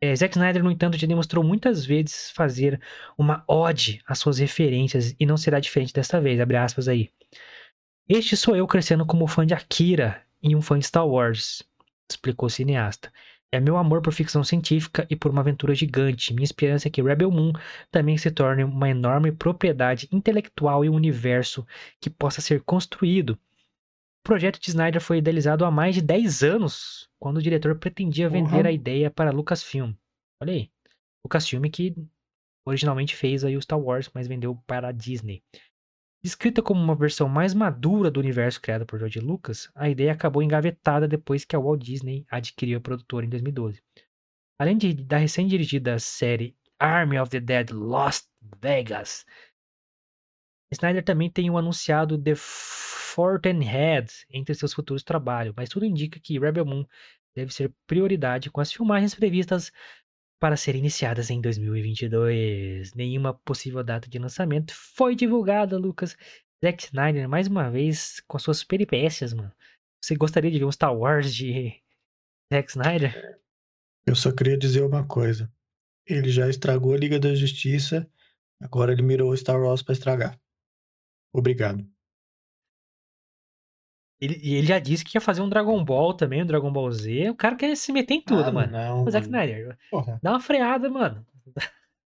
É, 0.00 0.14
Zack 0.14 0.36
Snyder, 0.36 0.62
no 0.62 0.70
entanto, 0.70 0.98
já 0.98 1.06
demonstrou 1.06 1.42
muitas 1.42 1.86
vezes 1.86 2.30
fazer 2.32 2.80
uma 3.16 3.44
ode 3.48 4.02
às 4.06 4.18
suas 4.18 4.38
referências 4.38 5.14
e 5.18 5.24
não 5.24 5.36
será 5.36 5.60
diferente 5.60 5.94
desta 5.94 6.20
vez, 6.20 6.40
abre 6.40 6.56
aspas 6.56 6.88
aí. 6.88 7.10
Este 8.08 8.36
sou 8.36 8.54
eu 8.54 8.66
crescendo 8.66 9.06
como 9.06 9.26
fã 9.26 9.46
de 9.46 9.54
Akira 9.54 10.22
e 10.42 10.54
um 10.54 10.60
fã 10.60 10.78
de 10.78 10.84
Star 10.84 11.06
Wars, 11.08 11.62
explicou 12.10 12.48
o 12.48 12.50
cineasta. 12.50 13.10
É 13.50 13.60
meu 13.60 13.76
amor 13.76 14.02
por 14.02 14.12
ficção 14.12 14.42
científica 14.42 15.06
e 15.08 15.14
por 15.14 15.30
uma 15.30 15.40
aventura 15.40 15.74
gigante. 15.74 16.34
Minha 16.34 16.44
esperança 16.44 16.88
é 16.88 16.90
que 16.90 17.00
Rebel 17.00 17.30
Moon 17.30 17.52
também 17.90 18.18
se 18.18 18.30
torne 18.30 18.64
uma 18.64 18.90
enorme 18.90 19.30
propriedade 19.30 20.08
intelectual 20.10 20.84
e 20.84 20.90
um 20.90 20.94
universo 20.94 21.64
que 22.00 22.10
possa 22.10 22.40
ser 22.40 22.62
construído. 22.62 23.38
O 24.24 24.28
projeto 24.28 24.58
de 24.58 24.70
Snyder 24.70 25.02
foi 25.02 25.18
idealizado 25.18 25.66
há 25.66 25.70
mais 25.70 25.94
de 25.94 26.00
10 26.00 26.42
anos, 26.42 27.10
quando 27.18 27.36
o 27.36 27.42
diretor 27.42 27.78
pretendia 27.78 28.26
vender 28.26 28.62
Uhum. 28.62 28.66
a 28.68 28.72
ideia 28.72 29.10
para 29.10 29.30
Lucasfilm. 29.30 29.92
Olha 30.40 30.54
aí. 30.54 30.70
Lucasfilm 31.22 31.64
que 31.70 31.94
originalmente 32.66 33.14
fez 33.14 33.44
aí 33.44 33.54
o 33.54 33.60
Star 33.60 33.78
Wars, 33.78 34.10
mas 34.14 34.26
vendeu 34.26 34.56
para 34.66 34.88
a 34.88 34.92
Disney. 34.92 35.42
Descrita 36.24 36.62
como 36.62 36.82
uma 36.82 36.94
versão 36.94 37.28
mais 37.28 37.52
madura 37.52 38.10
do 38.10 38.18
universo 38.18 38.62
criado 38.62 38.86
por 38.86 38.98
George 38.98 39.20
Lucas, 39.20 39.70
a 39.74 39.90
ideia 39.90 40.12
acabou 40.12 40.42
engavetada 40.42 41.06
depois 41.06 41.44
que 41.44 41.54
a 41.54 41.58
Walt 41.60 41.82
Disney 41.82 42.24
adquiriu 42.30 42.78
a 42.78 42.80
produtora 42.80 43.26
em 43.26 43.28
2012. 43.28 43.82
Além 44.58 44.78
de, 44.78 44.94
da 44.94 45.18
recém-dirigida 45.18 45.98
série 45.98 46.56
Army 46.78 47.18
of 47.18 47.30
the 47.30 47.40
Dead 47.40 47.70
Lost 47.72 48.26
Vegas, 48.62 49.26
Snyder 50.72 51.04
também 51.04 51.30
tem 51.30 51.50
o 51.50 51.58
anunciado 51.58 52.18
The 52.20 52.34
Fountainhead 52.36 54.12
entre 54.30 54.54
seus 54.54 54.72
futuros 54.72 55.02
trabalhos, 55.02 55.54
mas 55.56 55.68
tudo 55.68 55.84
indica 55.84 56.18
que 56.18 56.38
Rebel 56.38 56.64
Moon 56.64 56.84
deve 57.34 57.52
ser 57.52 57.72
prioridade 57.86 58.50
com 58.50 58.60
as 58.60 58.72
filmagens 58.72 59.14
previstas 59.14 59.70
para 60.40 60.56
serem 60.56 60.80
iniciadas 60.80 61.30
em 61.30 61.40
2022. 61.40 62.92
Nenhuma 62.94 63.34
possível 63.34 63.82
data 63.82 64.08
de 64.08 64.18
lançamento 64.18 64.74
foi 64.74 65.14
divulgada, 65.14 65.78
Lucas. 65.78 66.16
Zack 66.64 66.84
Snyder, 66.84 67.28
mais 67.28 67.46
uma 67.46 67.70
vez, 67.70 68.20
com 68.26 68.36
as 68.36 68.42
suas 68.42 68.64
peripécias, 68.64 69.32
mano. 69.32 69.52
Você 70.02 70.16
gostaria 70.16 70.50
de 70.50 70.58
ver 70.58 70.64
um 70.64 70.72
Star 70.72 70.96
Wars 70.96 71.34
de 71.34 71.80
Zack 72.52 72.70
Snyder? 72.70 73.38
Eu 74.06 74.14
só 74.14 74.32
queria 74.32 74.56
dizer 74.56 74.82
uma 74.82 75.06
coisa. 75.06 75.50
Ele 76.06 76.30
já 76.30 76.48
estragou 76.48 76.94
a 76.94 76.98
Liga 76.98 77.18
da 77.18 77.34
Justiça, 77.34 78.06
agora 78.60 78.92
ele 78.92 79.02
mirou 79.02 79.30
o 79.30 79.36
Star 79.36 79.60
Wars 79.60 79.82
pra 79.82 79.94
estragar. 79.94 80.38
Obrigado. 81.34 81.84
Ele, 84.20 84.38
e 84.42 84.54
ele 84.54 84.66
já 84.66 84.78
disse 84.78 85.04
que 85.04 85.16
ia 85.16 85.20
fazer 85.20 85.42
um 85.42 85.48
Dragon 85.48 85.84
Ball 85.84 86.14
também, 86.14 86.42
um 86.42 86.46
Dragon 86.46 86.72
Ball 86.72 86.90
Z. 86.92 87.30
O 87.30 87.34
cara 87.34 87.56
quer 87.56 87.76
se 87.76 87.92
meter 87.92 88.14
em 88.14 88.22
tudo, 88.22 88.44
ah, 88.48 88.52
mano. 88.52 88.72
Não, 88.72 89.04
O 89.04 89.10
Zack. 89.10 89.26
Snyder, 89.26 89.76
Porra. 89.90 90.18
dá 90.22 90.30
uma 90.30 90.40
freada, 90.40 90.88
mano. 90.88 91.26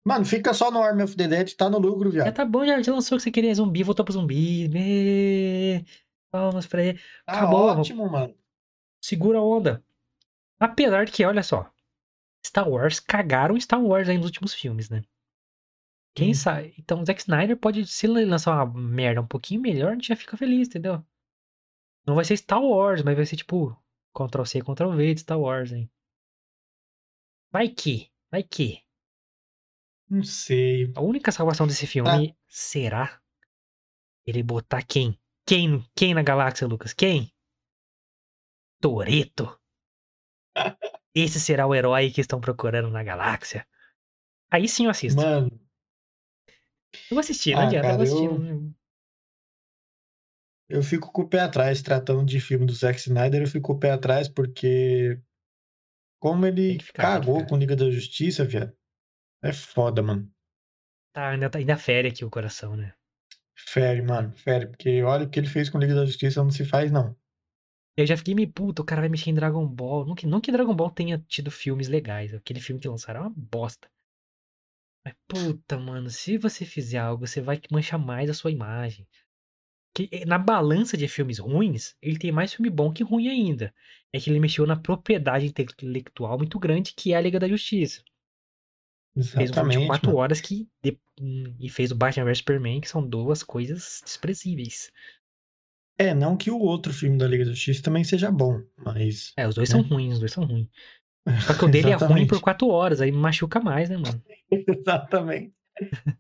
Mano, 0.03 0.26
fica 0.26 0.51
só 0.53 0.72
no 0.72 0.82
Army 0.82 1.03
of 1.03 1.15
the 1.15 1.28
Dead, 1.28 1.53
tá 1.53 1.69
no 1.69 1.78
lucro, 1.78 2.11
Já 2.11 2.24
viado. 2.24 2.36
tá 2.36 2.43
bom, 2.43 2.65
já, 2.65 2.82
já 2.82 2.91
lançou 2.91 3.15
o 3.15 3.19
que 3.19 3.24
você 3.24 3.32
queria, 3.32 3.53
zumbi, 3.53 3.84
voltou 3.84 4.03
pro 4.03 4.13
zumbi. 4.13 4.67
Mê... 4.67 5.86
Palmas 6.32 6.65
pra 6.65 6.84
ele. 6.84 6.97
Tá 7.26 7.34
Acabou, 7.34 7.67
ótimo, 7.67 8.09
mano. 8.09 8.36
segura 8.99 9.38
a 9.38 9.43
onda. 9.43 9.84
Apesar 10.59 11.05
de 11.05 11.11
que, 11.11 11.24
olha 11.24 11.43
só, 11.43 11.69
Star 12.45 12.67
Wars 12.67 12.99
cagaram 12.99 13.59
Star 13.59 13.82
Wars 13.82 14.09
aí 14.09 14.17
nos 14.17 14.26
últimos 14.26 14.53
filmes, 14.53 14.89
né? 14.89 15.03
Quem 16.14 16.32
Hum. 16.32 16.34
sabe? 16.34 16.74
Então, 16.78 17.01
o 17.01 17.05
Zack 17.05 17.22
Snyder 17.22 17.57
pode, 17.57 17.86
se 17.88 18.05
ele 18.05 18.26
lançar 18.26 18.53
uma 18.64 18.80
merda 18.80 19.22
um 19.22 19.28
pouquinho 19.28 19.62
melhor, 19.62 19.91
a 19.91 19.93
gente 19.93 20.07
já 20.09 20.16
fica 20.16 20.36
feliz, 20.38 20.68
entendeu? 20.68 21.03
Não 22.05 22.16
vai 22.16 22.26
ser 22.26 22.36
Star 22.38 22.62
Wars, 22.62 23.01
mas 23.03 23.16
vai 23.16 23.26
ser 23.26 23.38
tipo 23.38 23.78
Ctrl 24.14 24.43
C, 24.45 24.62
Ctrl 24.62 24.91
V 24.95 25.14
de 25.14 25.22
Star 25.22 25.39
Wars, 25.39 25.72
hein? 25.72 25.89
Vai 27.51 27.70
que, 27.70 28.09
vai 28.30 28.43
que. 28.43 28.82
Não 30.09 30.24
sei. 30.24 30.91
A 30.95 31.01
única 31.01 31.32
salvação 31.32 31.66
desse 31.66 31.88
filme 31.88 32.36
será 32.47 33.22
ele 34.26 34.43
botar 34.43 34.84
quem? 34.84 35.18
Quem, 35.45 35.84
quem 35.95 36.14
na 36.14 36.22
galáxia, 36.22 36.68
Lucas? 36.68 36.93
Quem? 36.93 37.34
Toreto. 38.82 39.59
Esse 41.14 41.39
será 41.39 41.68
o 41.68 41.76
herói 41.76 42.12
que 42.12 42.22
estão 42.22 42.39
procurando 42.39 42.89
na 42.89 43.03
galáxia. 43.03 43.68
Aí 44.49 44.68
sim 44.68 44.86
eu 44.86 44.91
assisto. 44.91 45.22
Mano, 45.22 45.49
Eu 46.93 47.15
vou 47.15 47.19
assistir, 47.19 47.55
não 47.55 47.63
Ah, 47.63 47.67
adianta, 47.67 47.91
eu 47.91 47.97
cara, 47.97 48.07
eu- 48.07 48.39
não- 48.39 48.75
eu 50.69 50.81
fico 50.81 51.11
com 51.11 51.21
o 51.23 51.27
pé 51.29 51.39
atrás 51.41 51.81
tratando 51.81 52.25
de 52.25 52.39
filme 52.39 52.65
do 52.65 52.73
Zack 52.73 52.97
Snyder, 52.99 53.41
eu 53.41 53.47
fico 53.47 53.67
com 53.67 53.73
o 53.73 53.79
pé 53.79 53.91
atrás 53.91 54.27
porque 54.27 55.19
como 56.19 56.45
ele 56.45 56.77
cagou 56.95 57.35
ficar. 57.35 57.47
com 57.49 57.57
Liga 57.57 57.75
da 57.75 57.89
Justiça, 57.91 58.45
viado. 58.45 58.73
É 59.43 59.53
foda, 59.53 60.01
mano. 60.03 60.31
Tá, 61.13 61.29
ainda, 61.29 61.49
tá- 61.49 61.59
ainda 61.59 61.77
fere 61.77 62.09
aqui 62.09 62.25
o 62.25 62.29
coração, 62.29 62.75
né? 62.75 62.93
Fere, 63.55 64.01
mano, 64.01 64.33
fere, 64.35 64.67
porque 64.67 65.01
olha 65.03 65.25
o 65.25 65.29
que 65.29 65.39
ele 65.39 65.47
fez 65.47 65.69
com 65.69 65.77
Liga 65.79 65.95
da 65.95 66.05
Justiça 66.05 66.43
não 66.43 66.51
se 66.51 66.65
faz, 66.65 66.91
não. 66.91 67.15
Eu 67.95 68.05
já 68.05 68.17
fiquei 68.17 68.35
meio 68.35 68.51
puto, 68.51 68.81
o 68.81 68.85
cara 68.85 68.99
vai 69.01 69.09
mexer 69.09 69.29
em 69.29 69.33
Dragon 69.33 69.65
Ball. 69.65 70.05
Não 70.05 70.13
que, 70.15 70.27
não 70.27 70.41
que 70.41 70.51
Dragon 70.51 70.75
Ball 70.75 70.91
tenha 70.91 71.17
tido 71.27 71.49
filmes 71.51 71.87
legais. 71.87 72.33
Aquele 72.33 72.59
filme 72.59 72.81
que 72.81 72.87
lançaram 72.89 73.19
é 73.21 73.23
uma 73.23 73.33
bosta. 73.35 73.89
Mas 75.05 75.13
puta, 75.27 75.77
mano, 75.77 76.09
se 76.09 76.37
você 76.39 76.65
fizer 76.65 76.97
algo, 76.97 77.27
você 77.27 77.39
vai 77.39 77.61
manchar 77.71 77.99
mais 77.99 78.29
a 78.29 78.33
sua 78.33 78.49
imagem. 78.51 79.07
Que 79.95 80.09
eh, 80.11 80.25
na 80.25 80.37
balança 80.39 80.97
de 80.97 81.07
filmes 81.07 81.39
ruins, 81.39 81.95
ele 82.01 82.19
tem 82.19 82.31
mais 82.31 82.53
filme 82.53 82.69
bom 82.69 82.93
que 82.93 83.03
ruim 83.03 83.29
ainda. 83.29 83.73
É 84.13 84.19
que 84.19 84.29
ele 84.29 84.39
mexeu 84.41 84.65
na 84.67 84.75
propriedade 84.77 85.45
intelectual 85.47 86.37
muito 86.37 86.59
grande 86.59 86.93
que 86.95 87.13
é 87.13 87.17
a 87.17 87.21
Liga 87.21 87.39
da 87.39 87.47
Justiça. 87.49 88.03
Fez 89.35 89.51
um 89.51 89.55
filme 89.55 89.71
de 89.71 89.79
Exatamente, 89.79 89.81
4 89.81 90.13
mano. 90.13 90.15
horas 90.15 90.39
que. 90.39 90.69
de- 90.81 90.97
hum, 91.19 91.53
E 91.59 91.67
fez 91.69 91.91
o 91.91 91.95
Batman 91.95 92.23
vs 92.25 92.37
Superman, 92.37 92.79
que 92.79 92.87
são 92.87 93.05
duas 93.05 93.43
coisas 93.43 94.01
desprezíveis. 94.05 94.89
É, 95.97 96.13
não 96.13 96.35
que 96.35 96.49
o 96.51 96.57
outro 96.59 96.91
filme 96.93 97.17
da 97.17 97.27
Liga 97.27 97.45
da 97.45 97.51
Justiça 97.51 97.83
também 97.83 98.03
seja 98.03 98.31
bom, 98.31 98.61
mas 98.77 99.37
É, 99.37 99.45
os 99.47 99.55
dois 99.55 99.69
É. 99.69 99.73
são 99.73 99.81
ruins, 99.81 100.13
os 100.13 100.19
dois 100.19 100.31
são 100.31 100.45
ruins. 100.45 100.69
Só 101.45 101.53
que 101.53 101.65
o 101.65 101.69
dele 101.69 101.91
é 101.91 101.95
ruim 101.95 102.26
por 102.28 102.39
4 102.41 102.67
horas, 102.67 102.99
aí 103.01 103.11
machuca 103.11 103.59
mais, 103.59 103.89
né, 103.89 103.97
mano? 103.97 104.22
Exatamente. 104.51 105.53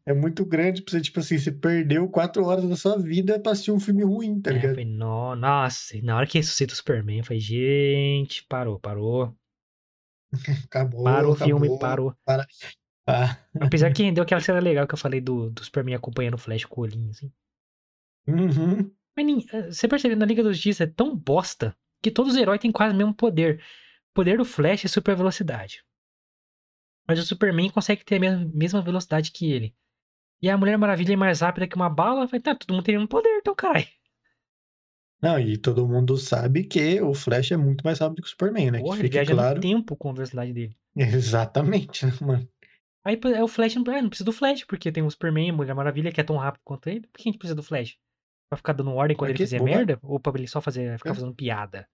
É 0.05 0.13
muito 0.13 0.45
grande 0.45 0.81
pra 0.81 0.91
você, 0.91 1.01
tipo 1.01 1.19
assim, 1.19 1.37
você 1.37 1.51
perdeu 1.51 2.07
quatro 2.09 2.43
horas 2.45 2.67
da 2.67 2.75
sua 2.75 2.97
vida 2.97 3.39
pra 3.39 3.51
assistir 3.51 3.71
um 3.71 3.79
filme 3.79 4.03
ruim, 4.03 4.39
tá 4.41 4.49
É, 4.49 4.53
ligado? 4.53 4.83
no, 4.85 5.35
nossa, 5.35 5.99
na 6.01 6.15
hora 6.17 6.25
que 6.25 6.37
ressuscita 6.37 6.73
o 6.73 6.75
Superman, 6.75 7.19
eu 7.19 7.23
falei, 7.25 7.39
gente, 7.39 8.43
parou, 8.47 8.79
parou. 8.79 9.35
Acabou, 10.65 11.03
Parou 11.03 11.31
o 11.31 11.35
acabou. 11.35 11.59
filme, 11.59 11.79
parou. 11.79 12.15
Para. 12.25 12.47
Ah. 13.05 13.37
Apesar 13.59 13.91
que 13.93 14.03
rendeu 14.03 14.23
aquela 14.23 14.41
cena 14.41 14.59
legal 14.59 14.87
que 14.87 14.93
eu 14.93 14.97
falei 14.97 15.19
do, 15.19 15.49
do 15.49 15.63
Superman 15.63 15.95
acompanhando 15.95 16.35
o 16.35 16.37
Flash 16.37 16.65
com 16.65 16.81
o 16.81 16.83
olhinho, 16.83 17.09
assim. 17.11 17.31
Uhum. 18.27 18.91
Mas 19.15 19.25
nin- 19.25 19.45
eh, 19.51 19.71
você 19.71 19.87
percebe, 19.87 20.15
na 20.15 20.25
Liga 20.25 20.43
da 20.43 20.51
Justiça 20.53 20.85
é 20.85 20.87
tão 20.87 21.15
bosta 21.15 21.75
que 22.01 22.09
todos 22.09 22.33
os 22.33 22.39
heróis 22.39 22.59
têm 22.61 22.71
quase 22.71 22.93
o 22.95 22.97
mesmo 22.97 23.13
poder. 23.13 23.61
Poder 24.13 24.37
do 24.37 24.45
Flash 24.45 24.85
é 24.85 24.87
super 24.87 25.15
velocidade. 25.15 25.83
Mas 27.07 27.19
o 27.19 27.23
Superman 27.23 27.69
consegue 27.69 28.03
ter 28.03 28.17
a 28.25 28.37
mesma, 28.53 28.81
velocidade 28.81 29.31
que 29.31 29.51
ele. 29.51 29.75
E 30.41 30.49
a 30.49 30.57
Mulher 30.57 30.77
Maravilha 30.77 31.13
é 31.13 31.17
mais 31.17 31.41
rápida 31.41 31.67
que 31.67 31.75
uma 31.75 31.89
bala. 31.89 32.25
Vai, 32.27 32.39
tá, 32.39 32.55
todo 32.55 32.73
mundo 32.73 32.83
tem 32.83 32.95
o 32.95 32.99
mesmo 32.99 33.07
poder, 33.09 33.37
então, 33.37 33.55
caralho. 33.55 33.87
Não, 35.21 35.39
e 35.39 35.55
todo 35.55 35.87
mundo 35.87 36.17
sabe 36.17 36.63
que 36.63 36.99
o 36.99 37.13
Flash 37.13 37.51
é 37.51 37.57
muito 37.57 37.83
mais 37.83 37.99
rápido 37.99 38.21
que 38.23 38.27
o 38.27 38.29
Superman, 38.31 38.71
né? 38.71 38.79
Porra, 38.79 38.95
que 38.97 39.01
ele 39.03 39.09
viaja 39.09 39.33
claro. 39.33 39.55
no 39.55 39.61
tempo 39.61 39.95
com 39.95 40.09
a 40.09 40.13
velocidade 40.13 40.51
dele. 40.51 40.75
Exatamente, 40.95 42.05
né, 42.07 42.13
mano? 42.21 42.49
Aí 43.03 43.19
é 43.35 43.43
o 43.43 43.47
Flash, 43.47 43.75
não, 43.75 43.93
é, 43.93 44.01
não 44.01 44.09
precisa 44.09 44.25
do 44.25 44.31
Flash, 44.33 44.63
porque 44.65 44.91
tem 44.91 45.03
o 45.03 45.09
Superman, 45.11 45.51
a 45.51 45.53
Mulher 45.53 45.75
Maravilha, 45.75 46.11
que 46.11 46.19
é 46.19 46.23
tão 46.23 46.37
rápido 46.37 46.61
quanto 46.63 46.89
ele. 46.89 47.01
Por 47.01 47.17
que 47.17 47.29
a 47.29 47.31
gente 47.31 47.37
precisa 47.37 47.55
do 47.55 47.63
Flash? 47.63 47.97
Pra 48.49 48.57
ficar 48.57 48.73
dando 48.73 48.91
ordem 48.91 49.15
quando 49.15 49.29
Pra 49.29 49.35
ele 49.37 49.43
fizer 49.45 49.59
Boba- 49.59 49.69
merda? 49.71 49.99
Ou 50.01 50.19
pra 50.19 50.33
ele 50.35 50.47
só 50.47 50.59
fazer, 50.59 50.97
ficar 50.97 51.11
É. 51.11 51.13
fazendo 51.13 51.35
piada? 51.35 51.87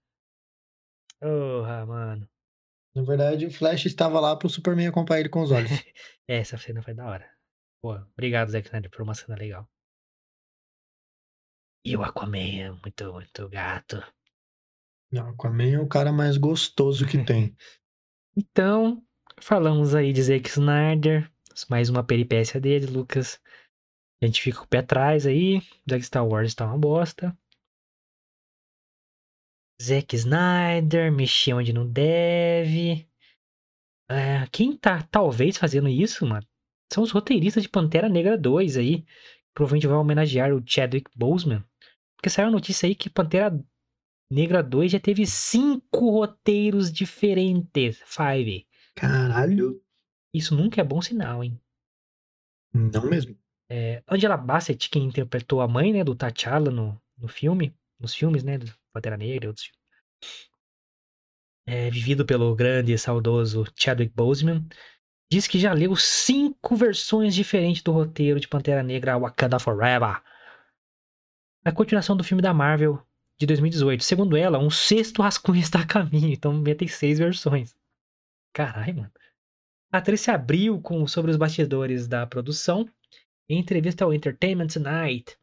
Porra, 1.20 1.84
mano. 1.86 2.28
Na 2.94 3.02
verdade, 3.02 3.46
o 3.46 3.50
Flash 3.50 3.86
estava 3.86 4.20
lá 4.20 4.36
pro 4.36 4.48
Superman 4.48 4.88
acompanhar 4.88 5.20
ele 5.20 5.28
com 5.28 5.42
os 5.42 5.50
olhos. 5.50 5.70
É, 6.30 6.40
essa 6.40 6.58
cena 6.58 6.82
foi 6.82 6.92
da 6.92 7.06
hora. 7.06 7.26
Pô, 7.80 7.94
obrigado, 7.94 8.50
Zack 8.50 8.66
Snyder, 8.66 8.90
por 8.90 9.00
uma 9.00 9.14
cena 9.14 9.34
legal. 9.34 9.66
E 11.82 11.96
o 11.96 12.02
Aquaman 12.02 12.60
é 12.60 12.70
muito, 12.70 13.12
muito 13.14 13.48
gato. 13.48 14.02
Não, 15.10 15.30
Aquaman 15.30 15.70
é 15.70 15.80
o 15.80 15.88
cara 15.88 16.12
mais 16.12 16.36
gostoso 16.36 17.06
que 17.06 17.24
tem. 17.24 17.56
Então, 18.36 19.02
falamos 19.40 19.96
aí 19.96 20.12
de 20.12 20.22
Zack 20.22 20.48
Snyder, 20.48 21.28
mais 21.68 21.88
uma 21.88 22.04
peripécia 22.04 22.60
dele, 22.60 22.86
Lucas. 22.86 23.40
A 24.22 24.26
gente 24.26 24.40
fica 24.40 24.58
com 24.58 24.64
o 24.64 24.68
pé 24.68 24.78
atrás 24.78 25.26
aí, 25.26 25.60
já 25.84 25.96
que 25.96 26.04
Star 26.04 26.24
Wars 26.24 26.54
tá 26.54 26.66
uma 26.66 26.78
bosta. 26.78 27.36
Zack 29.80 30.14
Snyder, 30.16 31.12
mexer 31.12 31.54
onde 31.54 31.72
não 31.72 31.86
deve. 31.86 33.08
É, 34.10 34.46
quem 34.50 34.76
tá 34.76 35.02
talvez 35.02 35.56
fazendo 35.56 35.88
isso, 35.88 36.26
mano, 36.26 36.46
são 36.92 37.02
os 37.02 37.10
roteiristas 37.10 37.62
de 37.62 37.68
Pantera 37.68 38.08
Negra 38.08 38.36
2 38.36 38.76
aí. 38.76 39.04
Provavelmente 39.54 39.86
vai 39.86 39.96
homenagear 39.96 40.52
o 40.52 40.62
Chadwick 40.64 41.10
Boseman. 41.16 41.64
Porque 42.16 42.30
saiu 42.30 42.48
a 42.48 42.50
notícia 42.50 42.86
aí 42.86 42.94
que 42.94 43.10
Pantera 43.10 43.52
Negra 44.30 44.62
2 44.62 44.92
já 44.92 45.00
teve 45.00 45.26
cinco 45.26 46.10
roteiros 46.10 46.92
diferentes. 46.92 48.02
Five. 48.04 48.66
Caralho. 48.94 49.82
Isso 50.34 50.54
nunca 50.54 50.80
é 50.80 50.84
bom 50.84 51.00
sinal, 51.00 51.42
hein? 51.42 51.58
Não 52.72 53.08
mesmo. 53.08 53.36
É, 53.70 54.02
Angela 54.08 54.36
Bassett, 54.36 54.88
quem 54.88 55.04
interpretou 55.04 55.60
a 55.60 55.68
mãe, 55.68 55.92
né, 55.92 56.02
do 56.02 56.14
T'Challa 56.14 56.70
no, 56.70 57.00
no 57.16 57.28
filme, 57.28 57.74
nos 57.98 58.14
filmes, 58.14 58.42
né, 58.42 58.58
do 58.58 58.66
Pantera 58.92 59.16
Negra 59.16 59.46
e 59.46 59.48
outros 59.48 59.66
filmes. 59.66 59.78
É, 61.66 61.90
vivido 61.90 62.24
pelo 62.24 62.54
grande 62.54 62.92
e 62.92 62.98
saudoso 62.98 63.64
Chadwick 63.76 64.14
Boseman, 64.14 64.66
diz 65.30 65.46
que 65.46 65.58
já 65.58 65.72
leu 65.72 65.94
cinco 65.96 66.74
versões 66.74 67.34
diferentes 67.34 67.82
do 67.82 67.92
roteiro 67.92 68.40
de 68.40 68.48
Pantera 68.48 68.82
Negra 68.82 69.18
Wakanda 69.18 69.58
Forever. 69.58 70.22
A 71.64 71.72
continuação 71.72 72.16
do 72.16 72.24
filme 72.24 72.42
da 72.42 72.54
Marvel 72.54 73.02
de 73.38 73.46
2018. 73.46 74.02
Segundo 74.02 74.36
ela, 74.36 74.58
um 74.58 74.70
sexto 74.70 75.22
rascunho 75.22 75.60
está 75.60 75.80
a 75.80 75.86
caminho, 75.86 76.32
então 76.32 76.62
tem 76.64 76.88
seis 76.88 77.18
versões. 77.18 77.74
Caralho, 78.52 78.96
mano. 78.96 79.12
A 79.90 79.98
atriz 79.98 80.20
se 80.20 80.30
abriu 80.30 80.80
com, 80.80 81.06
sobre 81.06 81.30
os 81.30 81.36
bastidores 81.36 82.06
da 82.06 82.26
produção 82.26 82.86
em 83.48 83.58
entrevista 83.58 84.04
ao 84.04 84.12
Entertainment 84.12 84.66
Tonight. 84.66 85.38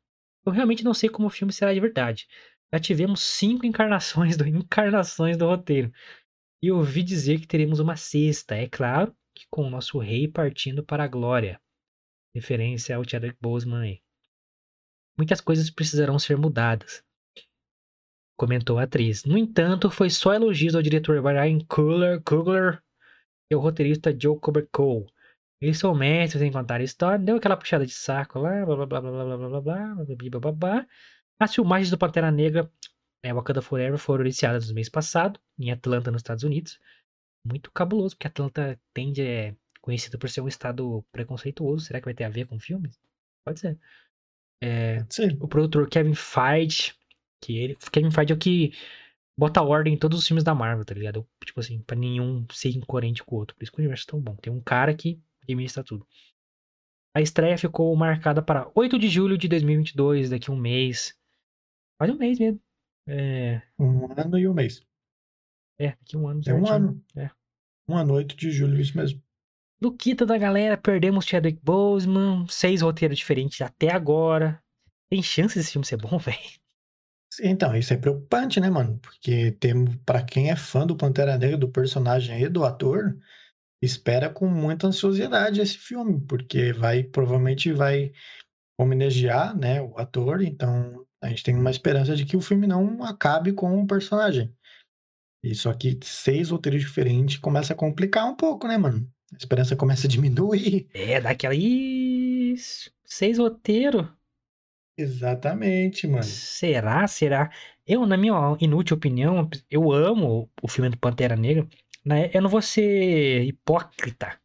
Eu 0.46 0.52
realmente 0.52 0.84
não 0.84 0.94
sei 0.94 1.10
como 1.10 1.28
o 1.28 1.32
filme 1.32 1.52
será 1.52 1.74
de 1.74 1.80
verdade. 1.80 2.28
Já 2.76 2.80
tivemos 2.80 3.22
cinco 3.22 3.66
encarnações 3.66 4.36
do, 4.36 4.46
encarnações 4.46 5.38
do 5.38 5.46
roteiro. 5.46 5.94
E 6.62 6.70
ouvi 6.70 7.04
dizer 7.04 7.40
que 7.40 7.48
teremos 7.48 7.80
uma 7.80 7.96
sexta, 7.96 8.54
é 8.54 8.68
claro, 8.68 9.16
que 9.34 9.46
com 9.50 9.64
o 9.64 9.70
nosso 9.70 9.98
rei 9.98 10.28
partindo 10.28 10.84
para 10.84 11.06
a 11.06 11.08
glória. 11.08 11.58
Referência 12.36 12.98
ao 12.98 13.08
Chadwick 13.08 13.38
Boseman 13.40 13.82
aí. 13.82 14.02
Muitas 15.18 15.40
coisas 15.40 15.70
precisarão 15.70 16.20
ser 16.20 16.36
mudadas, 16.38 17.02
comentou 18.36 18.78
a 18.78 18.84
atriz. 18.84 19.24
No 19.24 19.38
entanto, 19.38 19.90
foi 19.90 20.10
só 20.10 20.34
elogios 20.34 20.76
ao 20.76 20.82
diretor 20.82 21.22
Brian 21.22 21.60
Coogler 21.60 22.84
e 23.50 23.56
ao 23.56 23.62
roteirista 23.62 24.14
Joe 24.20 24.38
Cole. 24.70 25.06
Eles 25.62 25.80
são 25.80 25.96
mestres 25.96 26.44
em 26.44 26.52
contar 26.52 26.82
história, 26.82 27.24
deu 27.24 27.38
aquela 27.38 27.56
puxada 27.56 27.86
de 27.86 27.94
saco 27.94 28.38
lá, 28.38 28.66
blá 28.66 28.76
blá 28.76 28.86
blá 28.86 29.00
blá 29.00 29.12
blá 29.12 29.26
blá 29.26 29.38
blá 29.38 29.48
blá 29.48 29.62
blá 29.62 30.30
blá 30.30 30.40
blá 30.40 30.52
blá. 30.52 30.88
As 31.40 31.54
filmagens 31.54 31.90
do 31.90 31.98
Pantera 31.98 32.32
Negra, 32.32 32.72
é, 33.24 33.34
Wakanda 33.34 33.62
Forever, 33.62 33.98
foram 33.98 34.24
iniciadas 34.24 34.70
no 34.70 34.76
mês 34.76 34.90
passado, 34.90 35.40
em 35.60 35.72
Atlanta, 35.72 36.12
nos 36.12 36.20
Estados 36.20 36.44
Unidos. 36.44 36.80
Muito 37.46 37.72
cabuloso, 37.72 38.16
porque 38.16 38.28
Atlanta 38.28 38.80
tende 38.94 39.22
é 39.22 39.56
conhecido 39.82 40.18
por 40.18 40.30
ser 40.30 40.42
um 40.42 40.48
estado 40.48 41.06
preconceituoso. 41.12 41.86
Será 41.86 42.00
que 42.00 42.06
vai 42.06 42.14
ter 42.14 42.24
a 42.24 42.30
ver 42.30 42.48
com 42.48 42.60
filmes? 42.60 43.00
Pode 43.46 43.60
ser. 43.60 43.78
É, 44.62 45.00
Pode 45.00 45.14
ser. 45.14 45.38
o 45.40 45.48
produtor 45.48 45.88
Kevin 45.88 46.16
Feige, 46.16 46.94
que 47.42 47.58
ele, 47.58 47.78
Kevin 47.92 48.10
Feige 48.10 48.32
é 48.32 48.36
o 48.36 48.40
que 48.40 48.74
bota 49.38 49.62
ordem 49.62 49.94
em 49.94 49.98
todos 49.98 50.18
os 50.18 50.28
filmes 50.28 50.44
da 50.44 50.56
Marvel, 50.56 50.86
tá 50.86 50.96
ligado? 50.96 51.28
Tipo 51.44 51.60
assim, 51.60 51.82
pra 51.82 51.96
nenhum 51.96 52.46
ser 52.52 52.70
incoerente 52.70 53.24
com 53.24 53.36
o 53.36 53.40
outro. 53.40 53.56
Por 53.56 53.64
isso 53.64 53.72
que 53.72 53.78
o 53.78 53.82
universo 53.82 54.06
é 54.08 54.12
tão 54.12 54.22
bom. 54.22 54.36
Tem 54.38 54.52
um 54.52 54.62
cara 54.62 54.96
que 54.96 55.22
administra 55.44 55.84
tudo. 55.84 56.08
A 57.14 57.22
estreia 57.22 57.58
ficou 57.58 57.96
marcada 57.96 58.42
para 58.42 58.70
8 58.74 58.98
de 58.98 59.08
julho 59.08 59.38
de 59.38 59.48
2022, 59.48 60.30
daqui 60.32 60.50
a 60.50 60.54
um 60.54 60.58
mês. 60.58 61.16
Quase 61.98 62.14
um 62.14 62.18
mês 62.18 62.40
mesmo. 62.40 62.60
É, 63.08 63.62
Um 63.80 64.12
ano 64.20 64.40
e 64.40 64.48
um 64.48 64.54
mês. 64.54 64.82
é 65.80 65.90
daqui 65.90 66.16
a 66.16 66.20
um 66.20 66.28
ano. 66.28 66.42
É 66.46 66.54
um 66.54 66.68
ano. 66.68 67.06
É. 67.16 67.30
Um 67.88 67.96
ano, 67.96 68.14
8 68.14 68.36
de 68.36 68.52
julho, 68.52 68.80
isso 68.80 68.98
mesmo. 68.98 69.22
Luquita 69.82 70.26
da 70.26 70.38
galera, 70.38 70.78
perdemos 70.78 71.26
Chadwick 71.26 71.60
Boseman, 71.64 72.48
seis 72.48 72.82
roteiros 72.82 73.18
diferentes 73.18 73.62
até 73.62 73.92
agora. 73.92 74.62
Tem 75.10 75.22
chance 75.22 75.56
desse 75.56 75.74
filme 75.74 75.86
ser 75.86 75.98
bom, 75.98 76.18
velho? 76.20 76.40
Então, 77.42 77.76
isso 77.76 77.94
é 77.94 77.98
preocupante, 77.98 78.60
né, 78.60 78.70
mano? 78.70 78.98
Porque 79.00 79.52
tem, 79.52 79.86
para 80.06 80.24
quem 80.24 80.50
é 80.50 80.56
fã 80.56 80.88
do 80.88 80.96
Pantera 80.96 81.38
Negra, 81.38 81.58
do 81.58 81.70
personagem 81.70 82.42
e 82.42 82.50
do 82.50 82.64
ator, 82.64 83.18
espera 83.82 84.30
com 84.30 84.48
muita 84.48 84.88
ansiosidade 84.88 85.62
esse 85.62 85.78
filme, 85.78 86.20
porque 86.26 86.72
vai 86.72 87.04
provavelmente 87.04 87.72
vai 87.74 88.14
homenagear, 88.80 89.58
né, 89.58 89.82
o 89.82 89.98
ator, 89.98 90.42
então 90.42 91.05
a 91.26 91.30
gente 91.30 91.44
tem 91.44 91.56
uma 91.56 91.72
esperança 91.72 92.16
de 92.16 92.26
que 92.26 92.38
o 92.38 92.42
filme 92.42 92.68
não 92.68 93.04
acabe 93.04 93.52
com 93.52 93.82
o 93.82 93.88
personagem. 93.88 94.54
Só 95.54 95.74
que 95.74 96.00
seis 96.02 96.50
roteiros 96.50 96.82
diferentes 96.82 97.38
começa 97.38 97.74
a 97.74 97.76
complicar 97.76 98.26
um 98.26 98.36
pouco, 98.36 98.68
né, 98.68 98.78
mano? 98.78 99.08
A 99.34 99.38
esperança 99.38 99.76
começa 99.76 100.08
a 100.08 100.10
diminuir. 100.10 100.88
É, 100.94 101.22
daquela. 101.22 101.54
Isso. 101.56 102.92
Seis 103.04 103.38
roteiros. 103.38 104.08
Exatamente, 104.98 106.08
mano. 106.08 106.24
Será? 106.24 107.06
Será? 107.08 107.52
Eu, 107.86 108.06
na 108.06 108.18
minha 108.18 108.34
inútil 108.60 108.96
opinião, 108.96 109.48
eu 109.70 109.92
amo 109.92 110.50
o 110.62 110.68
filme 110.68 110.90
do 110.90 110.98
Pantera 110.98 111.36
Negra. 111.36 111.68
né? 112.04 112.32
Eu 112.34 112.42
não 112.42 112.50
vou 112.50 112.62
ser 112.62 113.44
hipócrita. 113.44 114.40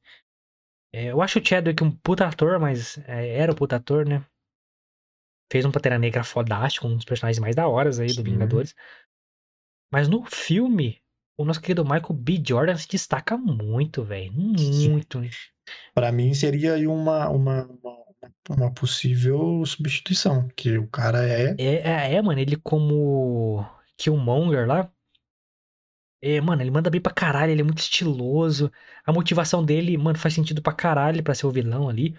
É, 0.93 1.13
eu 1.13 1.23
acho 1.23 1.39
o 1.39 1.45
Chadwick 1.45 1.83
um 1.85 1.91
puta 1.91 2.27
ator, 2.27 2.59
mas 2.59 2.99
é, 3.07 3.39
era 3.39 3.53
um 3.53 3.55
puta 3.55 3.77
ator, 3.77 4.07
né? 4.07 4.25
Fez 5.51 5.65
um 5.65 5.71
Pantera 5.71 5.99
Negra 5.99 6.23
fodástico, 6.23 6.87
um 6.87 6.97
dos 6.97 7.05
personagens 7.05 7.41
mais 7.41 7.57
da 7.57 7.67
horas 7.67 7.99
aí 7.99 8.13
do. 8.13 8.23
Vingadores. 8.23 8.75
Mas 9.93 10.09
no 10.09 10.25
filme, 10.25 11.03
o 11.37 11.45
nosso 11.45 11.61
querido 11.61 11.85
Michael 11.85 12.13
B. 12.13 12.43
Jordan 12.47 12.77
se 12.77 12.89
destaca 12.89 13.37
muito, 13.37 14.05
velho. 14.05 14.33
Muito. 14.33 15.21
Pra 15.95 16.13
mim 16.13 16.35
seria 16.35 16.75
aí 16.75 16.87
uma, 16.87 17.29
uma, 17.29 17.65
uma, 17.65 18.05
uma 18.49 18.75
possível 18.75 19.65
substituição, 19.67 20.49
que 20.55 20.79
o 20.79 20.87
cara 20.87 21.27
é 21.27 21.55
É, 21.59 21.75
é, 21.91 22.15
é, 22.15 22.23
mano, 22.23 22.39
ele 22.39 22.57
como 22.57 23.67
Killmonger 23.97 24.67
lá. 24.69 24.93
É, 26.23 26.41
mano, 26.41 26.63
ele 26.63 26.71
manda 26.71 26.91
bem 26.91 27.01
pra 27.01 27.15
caralho, 27.15 27.51
ele 27.51 27.63
é 27.63 27.65
muito 27.65 27.79
estiloso. 27.79 28.71
A 29.05 29.13
motivação 29.13 29.65
dele, 29.65 29.97
mano, 29.97 30.19
faz 30.19 30.35
sentido 30.35 30.61
pra 30.63 30.73
caralho 30.73 31.23
pra 31.25 31.35
ser 31.35 31.47
o 31.47 31.51
vilão 31.51 31.89
ali. 31.89 32.15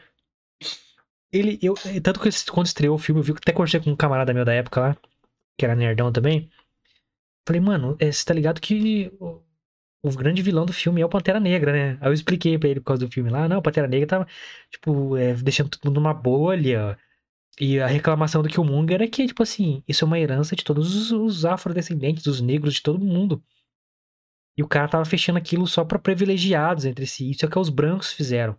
Ele, 1.31 1.57
eu, 1.61 1.73
é, 1.85 1.99
tanto 1.99 2.19
que 2.19 2.29
quando 2.51 2.67
estreou 2.67 2.95
o 2.95 2.99
filme, 2.99 3.19
eu 3.21 3.23
vi, 3.23 3.31
até 3.31 3.53
conversei 3.53 3.79
com 3.79 3.89
um 3.91 3.95
camarada 3.95 4.33
meu 4.33 4.43
da 4.45 4.53
época 4.53 4.81
lá, 4.81 4.97
que 5.57 5.65
era 5.65 5.75
nerdão 5.75 6.11
também. 6.11 6.49
Falei, 7.47 7.61
mano, 7.61 7.95
é, 7.99 8.11
você 8.11 8.25
tá 8.25 8.33
ligado 8.33 8.61
que 8.61 9.11
o, 9.19 9.41
o 10.03 10.11
grande 10.15 10.41
vilão 10.41 10.65
do 10.65 10.73
filme 10.73 11.01
é 11.01 11.05
o 11.05 11.09
Pantera 11.09 11.39
Negra, 11.39 11.73
né? 11.73 11.97
Aí 12.01 12.09
eu 12.09 12.13
expliquei 12.13 12.57
pra 12.57 12.69
ele 12.69 12.79
por 12.81 12.87
causa 12.87 13.05
do 13.05 13.11
filme 13.11 13.29
lá. 13.29 13.47
Não, 13.47 13.59
o 13.59 13.61
Pantera 13.61 13.87
Negra 13.87 14.07
tava, 14.07 14.27
tipo, 14.71 15.17
é, 15.17 15.33
deixando 15.35 15.69
todo 15.69 15.85
mundo 15.85 16.01
numa 16.01 16.13
bolha. 16.13 16.97
E 17.59 17.79
a 17.79 17.87
reclamação 17.87 18.43
do 18.43 18.49
Killmonger 18.49 19.01
é 19.01 19.07
que, 19.07 19.27
tipo 19.27 19.43
assim, 19.43 19.83
isso 19.87 20.05
é 20.05 20.07
uma 20.07 20.19
herança 20.19 20.55
de 20.55 20.63
todos 20.63 20.95
os, 20.95 21.11
os 21.11 21.45
afrodescendentes, 21.45 22.23
dos 22.23 22.41
negros, 22.41 22.75
de 22.75 22.81
todo 22.83 22.99
mundo. 22.99 23.43
E 24.57 24.63
o 24.63 24.67
cara 24.67 24.87
tava 24.87 25.03
fechando 25.05 25.37
aquilo 25.37 25.67
só 25.67 25.83
pra 25.83 25.99
privilegiados 25.99 26.85
entre 26.85 27.05
si. 27.05 27.29
Isso 27.31 27.45
é 27.45 27.47
o 27.47 27.51
que 27.51 27.59
os 27.59 27.69
brancos 27.69 28.13
fizeram. 28.13 28.57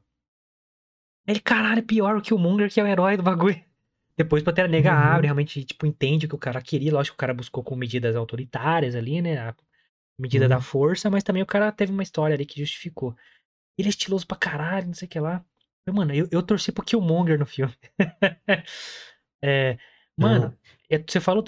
Ele, 1.27 1.41
caralho, 1.41 1.83
pior 1.83 2.17
o 2.17 2.23
Killmonger 2.23 2.71
que 2.73 2.81
é 2.81 2.85
o 2.85 2.87
herói 2.87 3.17
do 3.17 3.23
bagulho. 3.23 3.61
Depois 4.17 4.43
Pantera 4.43 4.69
Negra 4.69 4.93
Uhum. 4.93 4.99
abre, 4.99 5.27
realmente, 5.27 5.65
tipo, 5.65 5.87
entende 5.87 6.27
o 6.27 6.29
que 6.29 6.35
o 6.35 6.39
cara 6.39 6.61
queria. 6.61 6.93
Lógico 6.93 7.15
que 7.17 7.19
o 7.19 7.25
cara 7.25 7.33
buscou 7.35 7.63
com 7.65 7.75
medidas 7.75 8.15
autoritárias 8.15 8.95
ali, 8.95 9.23
né? 9.23 9.39
A 9.39 9.55
medida 10.19 10.45
Uhum. 10.45 10.51
da 10.51 10.61
força, 10.61 11.09
mas 11.11 11.23
também 11.23 11.43
o 11.43 11.47
cara 11.47 11.73
teve 11.73 11.93
uma 11.93 12.03
história 12.03 12.35
ali 12.35 12.45
que 12.45 12.61
justificou. 12.61 13.17
Ele 13.79 13.89
é 13.89 13.91
estiloso 13.91 14.27
pra 14.27 14.37
caralho, 14.37 14.87
não 14.89 14.95
sei 14.95 15.07
o 15.07 15.09
que 15.11 15.19
lá. 15.19 15.45
Mas, 15.87 15.95
Mano, 15.97 16.15
eu, 16.15 16.29
eu 16.31 16.43
torci 16.43 16.71
pro 16.73 16.85
Killmonger 16.85 17.39
no 17.39 17.47
filme. 17.47 17.75
É, 19.45 19.77
mano, 20.17 20.57
é, 20.89 20.99
você 20.99 21.21
falou. 21.21 21.45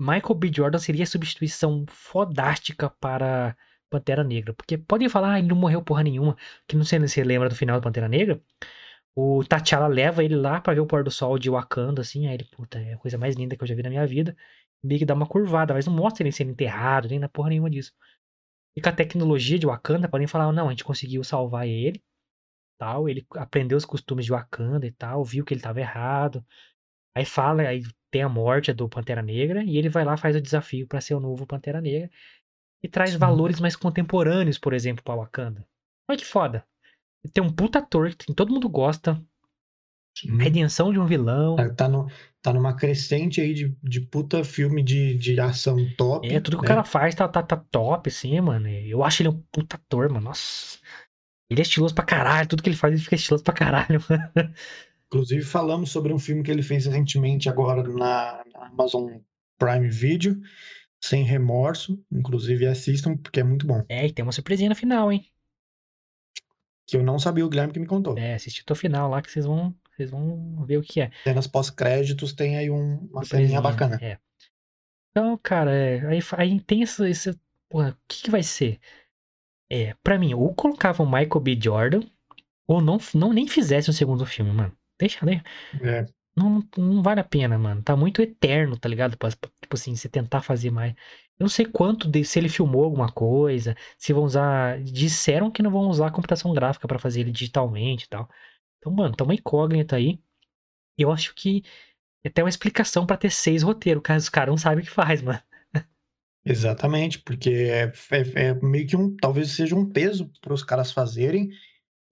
Michael 0.00 0.34
B. 0.34 0.50
Jordan 0.54 0.78
seria 0.78 1.02
a 1.04 1.06
substituição 1.06 1.84
fodástica 1.88 2.88
para 2.88 3.56
Pantera 3.90 4.22
Negra. 4.22 4.54
Porque 4.54 4.78
podem 4.78 5.08
falar, 5.08 5.32
ah, 5.34 5.38
ele 5.40 5.48
não 5.48 5.56
morreu 5.56 5.82
porra 5.82 6.04
nenhuma. 6.04 6.36
Que 6.68 6.76
não 6.76 6.84
sei 6.84 7.00
se 7.00 7.08
você 7.08 7.24
lembra 7.24 7.48
do 7.48 7.54
final 7.56 7.80
do 7.80 7.82
Pantera 7.82 8.08
Negra. 8.08 8.40
O 9.20 9.42
T'Challa 9.42 9.88
leva 9.88 10.22
ele 10.22 10.36
lá 10.36 10.60
pra 10.60 10.72
ver 10.74 10.78
o 10.78 10.86
pôr 10.86 11.02
do 11.02 11.10
sol 11.10 11.40
de 11.40 11.50
Wakanda, 11.50 12.02
assim. 12.02 12.28
Aí 12.28 12.34
ele, 12.34 12.44
puta, 12.44 12.78
é 12.78 12.92
a 12.92 12.98
coisa 12.98 13.18
mais 13.18 13.34
linda 13.34 13.56
que 13.56 13.64
eu 13.64 13.66
já 13.66 13.74
vi 13.74 13.82
na 13.82 13.90
minha 13.90 14.06
vida. 14.06 14.36
Meio 14.80 15.00
que 15.00 15.04
dá 15.04 15.12
uma 15.12 15.26
curvada, 15.26 15.74
mas 15.74 15.88
não 15.88 15.92
mostra 15.92 16.22
ele 16.22 16.30
sendo 16.30 16.52
enterrado, 16.52 17.08
nem 17.08 17.18
na 17.18 17.28
porra 17.28 17.48
nenhuma 17.48 17.68
disso. 17.68 17.92
E 18.76 18.80
com 18.80 18.88
a 18.88 18.92
tecnologia 18.92 19.58
de 19.58 19.66
Wakanda, 19.66 20.08
podem 20.08 20.28
falar, 20.28 20.52
não, 20.52 20.68
a 20.68 20.70
gente 20.70 20.84
conseguiu 20.84 21.24
salvar 21.24 21.66
ele, 21.66 22.00
tal, 22.78 23.08
ele 23.08 23.26
aprendeu 23.34 23.76
os 23.76 23.84
costumes 23.84 24.24
de 24.24 24.30
Wakanda 24.30 24.86
e 24.86 24.92
tal, 24.92 25.24
viu 25.24 25.44
que 25.44 25.52
ele 25.52 25.60
tava 25.60 25.80
errado. 25.80 26.46
Aí 27.12 27.24
fala, 27.24 27.62
aí 27.62 27.82
tem 28.12 28.22
a 28.22 28.28
morte 28.28 28.72
do 28.72 28.88
Pantera 28.88 29.20
Negra, 29.20 29.64
e 29.64 29.76
ele 29.78 29.88
vai 29.88 30.04
lá 30.04 30.16
faz 30.16 30.36
o 30.36 30.40
desafio 30.40 30.86
para 30.86 31.00
ser 31.00 31.14
o 31.14 31.20
novo 31.20 31.44
Pantera 31.44 31.80
Negra. 31.80 32.08
E 32.80 32.88
traz 32.88 33.14
Sim. 33.14 33.18
valores 33.18 33.58
mais 33.58 33.74
contemporâneos, 33.74 34.58
por 34.58 34.72
exemplo, 34.72 35.02
pra 35.02 35.16
Wakanda. 35.16 35.66
Olha 36.08 36.16
que 36.16 36.24
foda. 36.24 36.64
Tem 37.32 37.42
um 37.42 37.52
puta 37.52 37.80
ator 37.80 38.14
que 38.14 38.32
todo 38.32 38.52
mundo 38.52 38.68
gosta. 38.68 39.20
Sim. 40.16 40.36
Redenção 40.36 40.92
de 40.92 40.98
um 40.98 41.06
vilão. 41.06 41.56
Tá, 41.56 41.68
tá, 41.70 41.88
no, 41.88 42.10
tá 42.42 42.52
numa 42.52 42.74
crescente 42.74 43.40
aí 43.40 43.54
de, 43.54 43.76
de 43.82 44.00
puta 44.00 44.42
filme 44.42 44.82
de, 44.82 45.14
de 45.14 45.38
ação 45.38 45.76
top. 45.96 46.28
É, 46.28 46.40
tudo 46.40 46.56
que 46.56 46.62
né? 46.62 46.66
o 46.66 46.68
cara 46.68 46.84
faz 46.84 47.14
tá, 47.14 47.28
tá, 47.28 47.42
tá 47.42 47.56
top, 47.56 48.08
assim, 48.08 48.40
mano. 48.40 48.68
Eu 48.68 49.04
acho 49.04 49.22
ele 49.22 49.28
um 49.28 49.40
puta 49.52 49.76
ator, 49.76 50.08
mano. 50.08 50.26
Nossa. 50.26 50.78
Ele 51.48 51.60
é 51.60 51.62
estiloso 51.62 51.94
pra 51.94 52.04
caralho. 52.04 52.48
Tudo 52.48 52.62
que 52.62 52.68
ele 52.68 52.76
faz, 52.76 52.92
ele 52.92 53.02
fica 53.02 53.14
estiloso 53.14 53.44
pra 53.44 53.54
caralho. 53.54 54.02
Inclusive, 55.06 55.42
falamos 55.42 55.90
sobre 55.90 56.12
um 56.12 56.18
filme 56.18 56.42
que 56.42 56.50
ele 56.50 56.62
fez 56.62 56.84
recentemente 56.84 57.48
agora 57.48 57.82
na, 57.82 58.42
na 58.52 58.66
Amazon 58.66 59.18
Prime 59.56 59.88
Video, 59.88 60.38
Sem 61.00 61.22
Remorso. 61.22 61.98
Inclusive, 62.12 62.66
assistam, 62.66 63.16
porque 63.16 63.40
é 63.40 63.44
muito 63.44 63.66
bom. 63.66 63.84
É, 63.88 64.06
e 64.06 64.12
tem 64.12 64.22
uma 64.22 64.32
surpresinha 64.32 64.68
no 64.68 64.76
final, 64.76 65.10
hein? 65.10 65.24
Que 66.88 66.96
eu 66.96 67.02
não 67.02 67.18
sabia 67.18 67.44
o 67.44 67.48
Guilherme 67.50 67.72
que 67.72 67.78
me 67.78 67.86
contou. 67.86 68.16
É, 68.18 68.34
assiste 68.34 68.62
até 68.62 68.72
o 68.72 68.76
final 68.76 69.10
lá 69.10 69.20
que 69.20 69.30
vocês 69.30 69.44
vão, 69.44 69.74
vocês 69.94 70.10
vão 70.10 70.64
ver 70.64 70.78
o 70.78 70.82
que 70.82 71.02
é. 71.02 71.10
Cenas 71.22 71.46
pós-créditos 71.46 72.32
tem 72.32 72.56
aí 72.56 72.70
um- 72.70 73.06
uma 73.12 73.24
ceninha 73.24 73.60
bacana. 73.60 73.98
É. 74.02 74.18
Então, 75.10 75.38
cara, 75.42 75.70
é, 75.74 76.06
aí, 76.06 76.20
aí 76.36 76.60
tem 76.60 76.82
essa, 76.82 77.08
esse. 77.08 77.38
Porra, 77.68 77.90
o 77.90 77.96
que, 78.08 78.22
que 78.24 78.30
vai 78.30 78.42
ser? 78.42 78.80
É, 79.70 79.94
pra 80.02 80.18
mim, 80.18 80.32
ou 80.32 80.54
colocava 80.54 81.02
o 81.02 81.06
Michael 81.06 81.40
B. 81.40 81.58
Jordan, 81.62 82.00
ou 82.66 82.80
não, 82.80 82.98
não 83.14 83.32
nem 83.32 83.46
fizesse 83.46 83.90
um 83.90 83.92
segundo 83.92 84.24
filme, 84.24 84.50
mano. 84.50 84.74
Deixa, 84.98 85.24
né? 85.26 85.42
É, 85.82 86.06
Não, 86.36 86.62
não 86.76 87.02
vale 87.02 87.20
a 87.20 87.24
pena, 87.24 87.58
mano. 87.58 87.82
Tá 87.82 87.94
muito 87.96 88.22
eterno, 88.22 88.78
tá 88.78 88.88
ligado? 88.88 89.12
Tipo 89.12 89.74
assim, 89.74 89.94
você 89.94 90.08
tentar 90.08 90.40
fazer 90.40 90.70
mais. 90.70 90.94
Eu 91.38 91.44
não 91.44 91.48
sei 91.48 91.64
quanto, 91.66 92.08
de, 92.10 92.24
se 92.24 92.38
ele 92.38 92.48
filmou 92.48 92.84
alguma 92.84 93.12
coisa, 93.12 93.76
se 93.98 94.12
vão 94.12 94.24
usar. 94.24 94.80
Disseram 94.82 95.50
que 95.50 95.62
não 95.62 95.70
vão 95.70 95.88
usar 95.88 96.10
computação 96.10 96.52
gráfica 96.52 96.88
pra 96.88 96.98
fazer 96.98 97.20
ele 97.20 97.30
digitalmente 97.32 98.06
e 98.06 98.08
tal. 98.08 98.28
Então, 98.78 98.92
mano, 98.92 99.14
tá 99.16 99.24
uma 99.24 99.34
incógnita 99.34 99.96
aí. 99.96 100.20
Eu 100.98 101.12
acho 101.12 101.34
que 101.34 101.62
é 102.24 102.28
até 102.28 102.42
uma 102.44 102.50
explicação 102.50 103.06
pra 103.06 103.16
ter 103.18 103.30
seis 103.32 103.62
roteiros, 103.64 104.02
caso 104.04 104.24
os 104.24 104.30
caras 104.30 104.52
não 104.52 104.58
sabem 104.58 104.84
o 104.84 104.86
que 104.86 104.92
faz, 104.92 105.22
mano. 105.22 105.40
exatamente, 106.44 107.18
porque 107.20 107.50
é, 107.50 107.84
é- 108.10 108.48
é 108.50 108.54
meio 108.54 108.86
que 108.86 108.96
um. 108.96 109.14
Talvez 109.16 109.50
seja 109.52 109.74
um 109.76 109.88
peso 109.88 110.30
para 110.40 110.54
os 110.54 110.62
caras 110.62 110.92
fazerem 110.92 111.50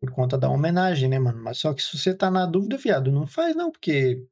por 0.01 0.13
conta 0.13 0.39
da 0.39 0.51
homenagem, 0.51 1.09
né, 1.11 1.19
mano? 1.21 1.43
Mas 1.43 1.59
só 1.59 1.75
que 1.75 1.83
se 1.83 1.99
você 1.99 2.15
tá 2.15 2.31
na 2.31 2.47
dúvida, 2.47 2.79
viado, 2.79 3.13
não 3.13 3.27
faz 3.27 3.57
não, 3.57 3.71
porque 3.73 4.25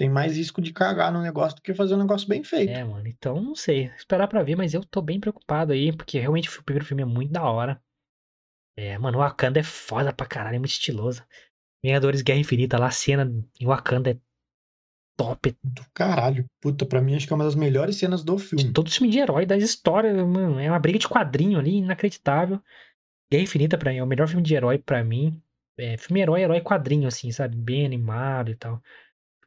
tem 0.00 0.08
mais 0.08 0.34
risco 0.34 0.62
de 0.62 0.72
cagar 0.72 1.12
no 1.12 1.20
negócio 1.20 1.56
do 1.56 1.60
que 1.60 1.74
fazer 1.74 1.94
um 1.94 1.98
negócio 1.98 2.26
bem 2.26 2.42
feito. 2.42 2.70
É, 2.70 2.82
mano. 2.82 3.06
Então, 3.06 3.38
não 3.38 3.54
sei. 3.54 3.92
Esperar 3.98 4.26
pra 4.28 4.42
ver, 4.42 4.56
mas 4.56 4.72
eu 4.72 4.82
tô 4.82 5.02
bem 5.02 5.20
preocupado 5.20 5.74
aí, 5.74 5.94
porque 5.94 6.18
realmente 6.18 6.48
o 6.48 6.64
primeiro 6.64 6.86
filme 6.86 7.02
é 7.02 7.04
muito 7.04 7.30
da 7.30 7.42
hora. 7.42 7.78
É, 8.78 8.96
mano, 8.96 9.18
o 9.18 9.20
Wakanda 9.20 9.60
é 9.60 9.62
foda 9.62 10.10
pra 10.10 10.24
caralho, 10.24 10.56
é 10.56 10.58
muito 10.58 10.70
estiloso. 10.70 11.22
Vingadores 11.84 12.22
Guerra 12.22 12.38
Infinita 12.38 12.78
lá, 12.78 12.86
a 12.86 12.90
cena 12.90 13.30
em 13.60 13.66
Wakanda 13.66 14.12
é 14.12 14.18
top. 15.18 15.54
Do 15.62 15.84
caralho. 15.92 16.46
Puta, 16.62 16.86
pra 16.86 17.02
mim 17.02 17.14
acho 17.14 17.26
que 17.26 17.32
é 17.34 17.36
uma 17.36 17.44
das 17.44 17.54
melhores 17.54 17.96
cenas 17.96 18.24
do 18.24 18.38
filme. 18.38 18.72
Todo 18.72 18.90
filme 18.90 19.12
de 19.12 19.18
herói 19.18 19.44
das 19.44 19.62
histórias, 19.62 20.16
mano. 20.16 20.58
É 20.58 20.70
uma 20.70 20.80
briga 20.80 20.98
de 20.98 21.06
quadrinho 21.06 21.58
ali, 21.58 21.76
inacreditável. 21.76 22.58
Guerra 23.30 23.44
Infinita 23.44 23.76
pra 23.76 23.90
mim 23.90 23.98
é 23.98 24.02
o 24.02 24.06
melhor 24.06 24.28
filme 24.28 24.42
de 24.42 24.54
herói 24.54 24.78
pra 24.78 25.04
mim. 25.04 25.42
É, 25.78 25.98
filme 25.98 26.22
herói, 26.22 26.40
herói 26.40 26.62
quadrinho, 26.62 27.06
assim, 27.06 27.30
sabe? 27.30 27.54
Bem 27.54 27.84
animado 27.84 28.50
e 28.50 28.56
tal. 28.56 28.82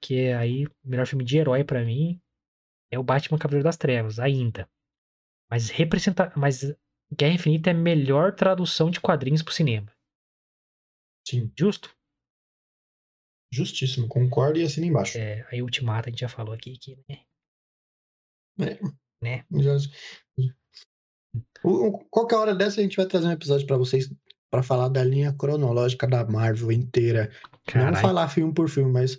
Porque 0.03 0.33
aí, 0.37 0.65
o 0.67 0.71
melhor 0.83 1.07
filme 1.07 1.23
de 1.23 1.37
herói 1.37 1.63
pra 1.63 1.81
mim 1.85 2.21
é 2.91 2.99
o 2.99 3.03
Batman 3.03 3.37
Cavaleiro 3.39 3.63
das 3.63 3.77
Trevas, 3.77 4.19
ainda. 4.19 4.69
Mas 5.49 5.69
representa... 5.69 6.29
Mas 6.35 6.59
Guerra 7.17 7.35
Infinita 7.35 7.69
é 7.69 7.73
a 7.73 7.77
melhor 7.77 8.35
tradução 8.35 8.91
de 8.91 8.99
quadrinhos 8.99 9.41
pro 9.41 9.53
cinema. 9.53 9.89
Sim, 11.25 11.49
Justo? 11.57 11.95
justíssimo. 13.53 14.09
Concordo 14.09 14.59
e 14.59 14.63
assina 14.63 14.87
embaixo. 14.87 15.17
É, 15.17 15.47
aí 15.49 15.61
Ultimato 15.61 16.09
a 16.09 16.11
gente 16.11 16.19
já 16.19 16.27
falou 16.27 16.53
aqui 16.53 16.75
que, 16.77 16.97
né? 17.07 17.23
É. 18.59 18.79
Né? 19.21 19.45
Já- 19.61 19.77
O- 21.63 21.99
Qualquer 22.09 22.35
hora 22.35 22.53
dessa 22.55 22.81
a 22.81 22.83
gente 22.83 22.97
vai 22.97 23.05
trazer 23.05 23.27
um 23.27 23.31
episódio 23.31 23.65
pra 23.67 23.77
vocês 23.77 24.11
pra 24.51 24.63
falar 24.63 24.89
da 24.89 25.03
linha 25.03 25.31
cronológica 25.33 26.05
da 26.07 26.25
Marvel 26.25 26.71
inteira. 26.71 27.31
Não 27.43 27.59
Caralho. 27.73 27.97
falar 28.01 28.27
filme 28.27 28.53
por 28.53 28.67
filme, 28.67 28.91
mas 28.91 29.17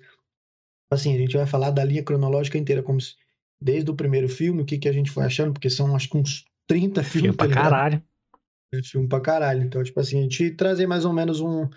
assim, 0.95 1.15
a 1.15 1.19
gente 1.19 1.37
vai 1.37 1.47
falar 1.47 1.71
da 1.71 1.85
linha 1.85 2.03
cronológica 2.03 2.57
inteira, 2.59 2.83
como 2.83 3.01
se, 3.01 3.15
desde 3.61 3.91
o 3.91 3.95
primeiro 3.97 4.29
filme, 4.29 4.63
o 4.63 4.65
que, 4.65 4.79
que 4.79 4.89
a 4.89 4.93
gente 4.93 5.11
foi 5.11 5.25
achando, 5.25 5.53
porque 5.53 5.69
são 5.71 5.95
acho 5.95 6.09
que 6.09 6.17
uns 6.17 6.45
30 6.67 7.03
Filme 7.03 7.29
filmes, 7.29 7.37
tá 7.37 7.45
pra 7.45 7.47
ligado? 7.49 7.65
caralho. 7.65 8.03
É 8.75 8.83
filme 8.83 9.09
pra 9.09 9.21
caralho. 9.21 9.63
Então, 9.63 9.83
tipo 9.85 10.01
assim, 10.01 10.19
a 10.19 10.23
gente 10.23 10.51
trazer 10.53 10.87
mais 10.87 11.05
ou 11.05 11.13
menos 11.13 11.41
um, 11.41 11.69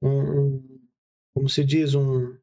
um, 0.00 0.40
um- 0.40 0.80
como 1.34 1.48
se 1.48 1.64
diz, 1.64 1.94
um 1.94 2.36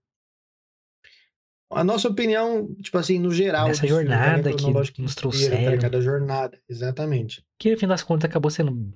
a 1.71 1.83
nossa 1.83 2.07
opinião, 2.07 2.73
tipo 2.75 2.97
assim, 2.99 3.17
no 3.17 3.31
geral, 3.31 3.67
Nessa 3.67 3.81
dos 3.81 3.89
filmes, 3.89 4.11
a 4.11 4.15
linha 4.37 4.43
jornada 4.43 4.91
que 4.91 5.01
nos 5.01 5.15
tá 5.15 5.21
trouxeram. 5.21 5.71
ligado? 5.71 5.97
A 5.97 6.01
jornada, 6.01 6.61
exatamente. 6.69 7.43
Que 7.57 7.71
no 7.71 7.77
fim 7.79 7.87
das 7.87 8.03
contas 8.03 8.29
acabou 8.29 8.51
sendo 8.51 8.93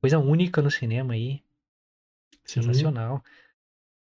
coisa 0.00 0.18
única 0.18 0.62
no 0.62 0.70
cinema 0.70 1.12
aí. 1.12 1.42
Sim. 2.44 2.62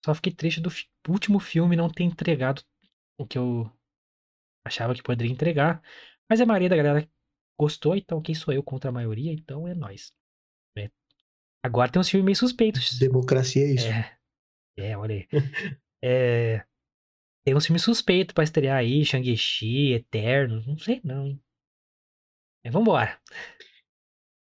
Só 0.05 0.13
fiquei 0.13 0.33
triste 0.33 0.61
do 0.61 0.69
fi- 0.69 0.87
último 1.07 1.39
filme 1.39 1.75
não 1.75 1.89
ter 1.89 2.03
entregado 2.03 2.63
o 3.17 3.25
que 3.25 3.37
eu 3.37 3.71
achava 4.65 4.93
que 4.93 5.03
poderia 5.03 5.31
entregar. 5.31 5.81
Mas 6.29 6.41
a 6.41 6.45
maioria 6.45 6.69
da 6.69 6.75
galera 6.77 7.09
gostou, 7.59 7.95
então 7.95 8.21
quem 8.21 8.35
sou 8.35 8.53
eu 8.53 8.63
contra 8.63 8.89
a 8.89 8.93
maioria? 8.93 9.31
Então 9.31 9.67
é 9.67 9.73
nóis. 9.75 10.11
né? 10.75 10.89
Agora 11.63 11.91
tem 11.91 11.99
uns 11.99 12.09
filmes 12.09 12.25
meio 12.25 12.35
suspeitos. 12.35 12.97
Democracia 12.99 13.63
é 13.65 13.71
isso. 13.73 13.87
É, 13.87 14.17
é, 14.77 14.97
olha 14.97 15.15
aí. 15.15 15.27
É, 16.05 16.65
tem 17.45 17.55
uns 17.55 17.65
filmes 17.65 17.83
suspeitos 17.83 18.33
pra 18.33 18.43
estrear 18.43 18.77
aí, 18.77 19.05
Shang-Chi, 19.05 19.93
Eternos, 19.93 20.67
não 20.67 20.77
sei 20.77 21.01
não, 21.03 21.27
hein. 21.27 21.41
Mas 22.63 22.73
vambora. 22.73 23.19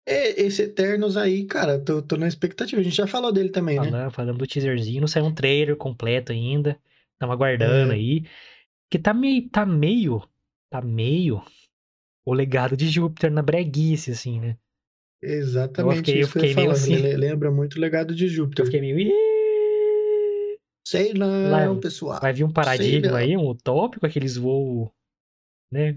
É, 0.06 0.40
esse 0.42 0.62
Eternos 0.62 1.16
aí, 1.16 1.44
cara, 1.46 1.78
tô, 1.78 2.02
tô 2.02 2.16
na 2.16 2.26
expectativa. 2.26 2.80
A 2.80 2.84
gente 2.84 2.96
já 2.96 3.06
falou 3.06 3.32
dele 3.32 3.50
também, 3.50 3.78
né? 3.78 3.84
Falando, 3.90 4.10
falando 4.10 4.38
do 4.38 4.46
teaserzinho, 4.46 5.00
não 5.00 5.08
saiu 5.08 5.26
um 5.26 5.34
trailer 5.34 5.76
completo 5.76 6.32
ainda. 6.32 6.78
Estamos 7.14 7.34
aguardando 7.34 7.92
É. 7.92 7.94
aí. 7.94 8.24
Que 8.90 8.98
tá 8.98 9.14
meio, 9.14 9.48
tá 9.48 9.64
meio, 9.64 10.22
tá 10.70 10.82
meio 10.82 11.40
o 12.26 12.34
legado 12.34 12.76
de 12.76 12.88
Júpiter 12.88 13.30
na 13.30 13.42
breguice, 13.42 14.10
assim, 14.10 14.40
né? 14.40 14.56
Exatamente 15.22 15.98
fiquei- 15.98 16.14
eu 16.14 16.18
que 16.18 16.22
eu 16.24 16.28
fiquei 16.42 16.54
meio 16.54 16.66
falar. 16.68 16.72
assim. 16.72 16.96
Le- 16.96 17.16
Lembra 17.16 17.50
muito 17.50 17.76
o 17.76 17.80
legado 17.80 18.12
de 18.14 18.24
Eu 18.24 18.30
Júpiter. 18.30 18.64
fiquei 18.66 18.80
meio. 18.80 19.12
Sei 20.86 21.14
não, 21.14 21.50
Lá- 21.50 21.80
pessoal. 21.80 22.20
Vai 22.20 22.32
vir 22.32 22.44
um 22.44 22.52
paradigma 22.52 23.18
aí, 23.18 23.36
um 23.36 23.48
utópico, 23.48 24.04
aqueles 24.04 24.36
voos, 24.36 24.90
né? 25.72 25.96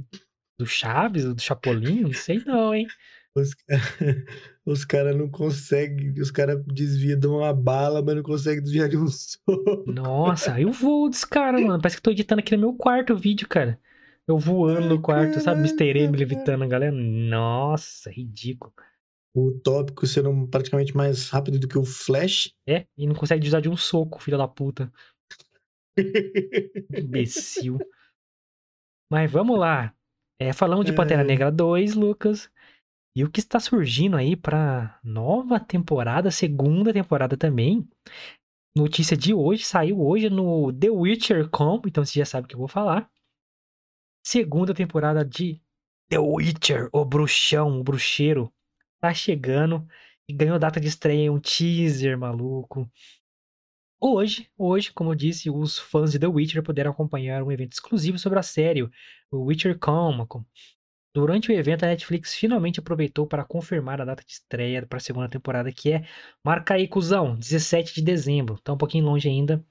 Do 0.59 0.65
Chaves, 0.65 1.25
do 1.25 1.41
Chapolin, 1.41 2.01
não 2.01 2.13
sei 2.13 2.41
não, 2.45 2.73
hein? 2.73 2.87
Os, 3.35 3.53
os 4.65 4.85
caras 4.85 5.15
não 5.15 5.29
conseguem, 5.29 6.13
os 6.19 6.31
caras 6.31 6.63
desviam 6.67 7.19
de 7.19 7.27
uma 7.27 7.53
bala, 7.53 8.01
mas 8.01 8.15
não 8.15 8.23
conseguem 8.23 8.63
desviar 8.63 8.87
de 8.87 8.97
um 8.97 9.07
soco. 9.11 9.83
Nossa, 9.85 10.57
o 10.59 10.71
voo 10.71 11.09
dos 11.09 11.25
caras, 11.25 11.61
mano. 11.61 11.81
Parece 11.81 11.97
que 11.97 11.99
eu 11.99 12.03
tô 12.03 12.11
editando 12.11 12.39
aqui 12.39 12.55
no 12.55 12.61
meu 12.61 12.73
quarto 12.73 13.13
o 13.13 13.17
vídeo, 13.17 13.47
cara. 13.47 13.79
Eu 14.27 14.39
voando 14.39 14.89
no 14.89 15.01
quarto, 15.01 15.39
sabe? 15.39 15.59
Mr. 15.59 15.99
M 15.99 16.17
levitando 16.17 16.63
a 16.63 16.67
galera. 16.67 16.91
Nossa, 16.91 18.09
ridículo. 18.09 18.73
O 19.35 19.51
tópico 19.51 20.07
sendo 20.07 20.47
praticamente 20.47 20.95
mais 20.95 21.29
rápido 21.29 21.59
do 21.59 21.67
que 21.67 21.77
o 21.77 21.83
Flash. 21.83 22.53
É, 22.65 22.87
e 22.97 23.05
não 23.05 23.13
consegue 23.13 23.45
usar 23.45 23.59
de 23.59 23.69
um 23.69 23.75
soco, 23.75 24.23
filho 24.23 24.37
da 24.37 24.47
puta. 24.47 24.91
Imbecil. 26.97 27.77
Mas 29.11 29.29
vamos 29.29 29.59
lá. 29.59 29.93
É, 30.39 30.51
falamos 30.51 30.85
de 30.85 30.93
Pantera 30.93 31.21
É. 31.21 31.25
Negra 31.25 31.51
2, 31.51 31.93
Lucas. 31.95 32.49
E 33.15 33.23
o 33.23 33.31
que 33.31 33.39
está 33.39 33.61
surgindo 33.61 34.17
aí 34.17 34.35
pra 34.35 34.99
nova 35.01 35.57
temporada, 35.57 36.29
segunda 36.29 36.91
temporada 36.91 37.37
também. 37.37 37.87
Notícia 38.75 39.15
de 39.15 39.33
hoje, 39.33 39.63
saiu 39.63 40.01
hoje 40.01 40.29
no 40.29 40.73
The 40.73 40.89
Witcher 40.89 41.49
Com, 41.49 41.81
então 41.85 42.03
você 42.03 42.19
já 42.19 42.25
sabe 42.25 42.43
o 42.45 42.47
que 42.49 42.55
eu 42.55 42.59
vou 42.59 42.67
falar. 42.67 43.09
Segunda 44.21 44.73
temporada 44.73 45.23
de 45.23 45.61
The 46.09 46.19
Witcher, 46.19 46.89
o 46.91 47.05
bruxão, 47.05 47.79
o 47.79 47.83
bruxeiro, 47.85 48.53
tá 48.99 49.13
chegando 49.13 49.87
e 50.27 50.33
ganhou 50.33 50.59
data 50.59 50.81
de 50.81 50.89
estreia, 50.89 51.31
um 51.31 51.39
teaser 51.39 52.17
maluco. 52.17 52.91
Hoje, 53.97 54.51
hoje, 54.57 54.91
como 54.91 55.11
eu 55.11 55.15
disse, 55.15 55.49
os 55.49 55.79
fãs 55.79 56.11
de 56.11 56.19
The 56.19 56.27
Witcher 56.27 56.61
puderam 56.61 56.91
acompanhar 56.91 57.41
um 57.43 57.51
evento 57.51 57.71
exclusivo 57.71 58.19
sobre 58.19 58.39
a 58.39 58.43
série, 58.43 58.83
o 59.31 59.45
Witcher 59.45 59.79
Com, 59.79 60.27
Durante 61.15 61.49
o 61.49 61.53
evento, 61.53 61.85
a 61.85 61.87
Netflix 61.87 62.35
finalmente 62.35 62.81
aproveitou 62.81 63.25
para 63.25 63.45
confirmar 63.45 64.01
a 64.01 64.05
data 64.05 64.21
de 64.21 64.33
estreia 64.33 64.85
para 64.85 64.97
a 64.97 64.99
segunda 64.99 65.29
temporada, 65.29 65.71
que 65.71 65.93
é. 65.93 66.05
Marca 66.43 66.73
aí, 66.73 66.89
cuzão, 66.89 67.37
17 67.37 67.95
de 67.95 68.01
dezembro. 68.01 68.59
Tá 68.59 68.73
um 68.73 68.77
pouquinho 68.77 69.05
longe 69.05 69.29
ainda. 69.29 69.65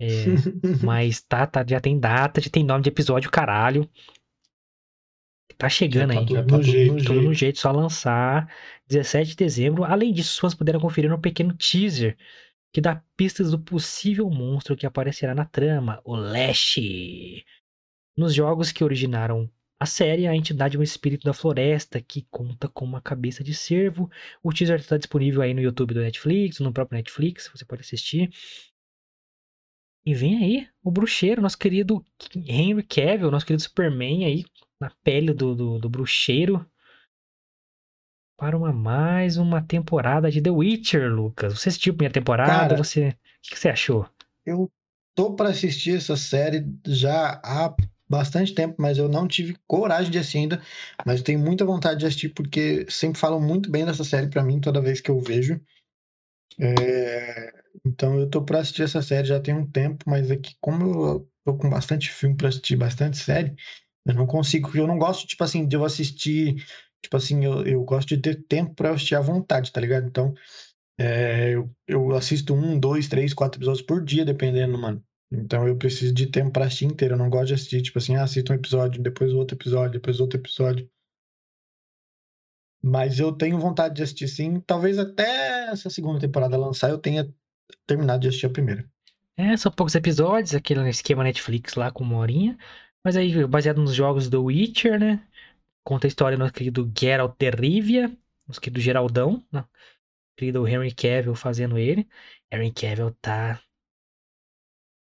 É, 0.00 0.06
mas 0.86 1.20
tá, 1.20 1.48
tá, 1.48 1.64
já 1.68 1.80
tem 1.80 1.98
data, 1.98 2.40
já 2.40 2.48
tem 2.48 2.62
nome 2.62 2.84
de 2.84 2.90
episódio, 2.90 3.28
caralho. 3.28 3.90
Tá 5.58 5.68
chegando 5.68 6.12
Já 6.12 6.14
tá 6.14 6.20
aí. 6.20 6.26
tudo 6.26 6.36
Tá 6.36 6.42
no 6.42 6.48
tudo, 6.48 6.62
jeito. 6.62 7.04
tudo 7.04 7.22
no 7.22 7.34
jeito, 7.34 7.58
só 7.58 7.72
lançar 7.72 8.48
17 8.86 9.30
de 9.30 9.36
dezembro. 9.36 9.82
Além 9.82 10.12
disso, 10.12 10.30
os 10.30 10.38
fãs 10.38 10.54
puderam 10.54 10.78
conferir 10.78 11.12
um 11.12 11.20
pequeno 11.20 11.56
teaser 11.56 12.16
que 12.72 12.80
dá 12.80 13.02
pistas 13.16 13.50
do 13.50 13.58
possível 13.58 14.30
monstro 14.30 14.76
que 14.76 14.86
aparecerá 14.86 15.34
na 15.34 15.44
trama, 15.44 16.00
o 16.04 16.14
Lash. 16.14 16.76
Nos 18.16 18.32
jogos 18.32 18.70
que 18.70 18.84
originaram 18.84 19.50
a 19.82 19.86
série, 19.86 20.28
a 20.28 20.36
entidade 20.36 20.76
é 20.76 20.78
um 20.78 20.82
espírito 20.82 21.24
da 21.24 21.34
floresta 21.34 22.00
que 22.00 22.22
conta 22.30 22.68
com 22.68 22.84
uma 22.84 23.00
cabeça 23.00 23.42
de 23.42 23.52
cervo. 23.52 24.08
O 24.40 24.52
teaser 24.52 24.78
está 24.78 24.96
disponível 24.96 25.42
aí 25.42 25.52
no 25.52 25.60
YouTube 25.60 25.92
do 25.92 26.00
Netflix, 26.00 26.60
no 26.60 26.72
próprio 26.72 26.98
Netflix, 26.98 27.50
você 27.52 27.64
pode 27.64 27.80
assistir. 27.80 28.30
E 30.06 30.14
vem 30.14 30.36
aí 30.38 30.68
o 30.84 30.90
bruxeiro, 30.92 31.42
nosso 31.42 31.58
querido 31.58 32.06
Henry 32.36 32.84
Cavill, 32.84 33.32
nosso 33.32 33.44
querido 33.44 33.60
Superman 33.60 34.24
aí, 34.24 34.44
na 34.80 34.88
pele 35.02 35.34
do, 35.34 35.52
do, 35.52 35.78
do 35.80 35.90
bruxeiro. 35.90 36.64
Para 38.38 38.56
uma 38.56 38.72
mais 38.72 39.36
uma 39.36 39.60
temporada 39.60 40.30
de 40.30 40.40
The 40.40 40.50
Witcher, 40.50 41.12
Lucas. 41.12 41.58
Você 41.58 41.70
assistiu 41.70 41.92
a 41.92 41.96
primeira 41.96 42.14
temporada? 42.14 42.52
Cara, 42.52 42.76
você, 42.76 43.08
o 43.08 43.12
que, 43.42 43.50
que 43.50 43.58
você 43.58 43.68
achou? 43.68 44.08
Eu 44.46 44.70
tô 45.12 45.34
pra 45.34 45.48
assistir 45.48 45.96
essa 45.96 46.16
série 46.16 46.64
já 46.86 47.40
há 47.42 47.74
bastante 48.12 48.54
tempo, 48.54 48.76
mas 48.78 48.98
eu 48.98 49.08
não 49.08 49.26
tive 49.26 49.56
coragem 49.66 50.10
de 50.10 50.18
assistir 50.18 50.38
ainda. 50.38 50.62
Mas 51.06 51.18
eu 51.20 51.24
tenho 51.24 51.40
muita 51.40 51.64
vontade 51.64 52.00
de 52.00 52.06
assistir 52.06 52.30
porque 52.30 52.86
sempre 52.88 53.18
falam 53.20 53.40
muito 53.40 53.70
bem 53.70 53.84
dessa 53.84 54.04
série 54.04 54.28
pra 54.28 54.44
mim 54.44 54.60
toda 54.60 54.80
vez 54.80 55.00
que 55.00 55.10
eu 55.10 55.20
vejo. 55.20 55.60
É, 56.60 57.52
Então 57.84 58.18
eu 58.18 58.28
tô 58.28 58.44
pra 58.44 58.60
assistir 58.60 58.82
essa 58.82 59.02
série 59.02 59.26
já 59.28 59.40
tem 59.40 59.54
um 59.54 59.66
tempo, 59.66 60.04
mas 60.06 60.30
aqui 60.30 60.54
como 60.60 60.84
eu 61.06 61.28
tô 61.44 61.56
com 61.56 61.68
bastante 61.70 62.10
filme 62.10 62.36
pra 62.36 62.48
assistir, 62.48 62.76
bastante 62.76 63.16
série, 63.18 63.54
eu 64.06 64.14
não 64.14 64.26
consigo, 64.26 64.70
eu 64.76 64.86
não 64.86 64.98
gosto 64.98 65.26
tipo 65.26 65.42
assim 65.44 65.66
de 65.66 65.76
eu 65.76 65.84
assistir, 65.84 66.56
tipo 67.02 67.16
assim, 67.16 67.44
eu, 67.44 67.66
eu 67.66 67.84
gosto 67.84 68.08
de 68.08 68.18
ter 68.18 68.44
tempo 68.46 68.74
pra 68.74 68.90
eu 68.90 68.94
assistir 68.94 69.14
à 69.16 69.20
vontade, 69.20 69.72
tá 69.72 69.80
ligado? 69.80 70.06
Então 70.06 70.34
é, 70.98 71.50
eu, 71.50 71.70
eu 71.86 72.14
assisto 72.14 72.54
um, 72.54 72.78
dois, 72.78 73.08
três, 73.08 73.34
quatro 73.34 73.58
episódios 73.58 73.84
por 73.84 74.04
dia, 74.04 74.24
dependendo, 74.24 74.78
mano. 74.78 75.02
Então 75.32 75.66
eu 75.66 75.76
preciso 75.76 76.12
de 76.12 76.26
tempo 76.26 76.50
pra 76.50 76.66
assistir 76.66 76.84
inteiro. 76.84 77.14
Eu 77.14 77.18
não 77.18 77.30
gosto 77.30 77.48
de 77.48 77.54
assistir, 77.54 77.80
tipo 77.80 77.98
assim, 77.98 78.16
ah, 78.16 78.24
assisto 78.24 78.52
um 78.52 78.56
episódio, 78.56 79.02
depois 79.02 79.32
outro 79.32 79.56
episódio, 79.56 79.92
depois 79.92 80.20
outro 80.20 80.38
episódio. 80.38 80.88
Mas 82.84 83.18
eu 83.18 83.32
tenho 83.32 83.58
vontade 83.58 83.94
de 83.94 84.02
assistir 84.02 84.28
sim. 84.28 84.60
Talvez 84.60 84.98
até 84.98 85.70
essa 85.70 85.88
segunda 85.88 86.20
temporada 86.20 86.56
lançar 86.56 86.90
eu 86.90 86.98
tenha 86.98 87.32
terminado 87.86 88.20
de 88.20 88.28
assistir 88.28 88.46
a 88.46 88.50
primeira. 88.50 88.88
É, 89.36 89.56
são 89.56 89.72
poucos 89.72 89.94
episódios, 89.94 90.54
aquele 90.54 90.86
esquema 90.90 91.24
Netflix 91.24 91.74
lá 91.74 91.90
com 91.90 92.04
uma 92.04 92.18
horinha. 92.18 92.58
Mas 93.02 93.16
aí, 93.16 93.46
baseado 93.46 93.80
nos 93.80 93.94
jogos 93.94 94.28
do 94.28 94.44
Witcher, 94.44 94.98
né? 94.98 95.26
Conta 95.84 96.06
a 96.06 96.08
história 96.08 96.36
do 96.36 96.40
nosso 96.40 96.52
querido 96.52 96.90
Geralt 96.96 97.34
de 97.38 97.50
Rivia, 97.50 98.16
nosso 98.46 98.60
querido 98.60 98.80
Geraldão, 98.80 99.44
né? 99.50 99.64
querido 100.36 100.66
Henry 100.66 100.92
Cavill 100.92 101.34
fazendo 101.34 101.78
ele. 101.78 102.08
Henry 102.50 102.72
Cavill 102.72 103.12
tá. 103.20 103.60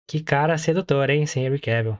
Que 0.06 0.22
cara 0.22 0.56
sedutor, 0.58 1.10
hein? 1.10 1.22
Esse 1.22 1.40
Henry 1.40 1.58
Cavill. 1.60 1.98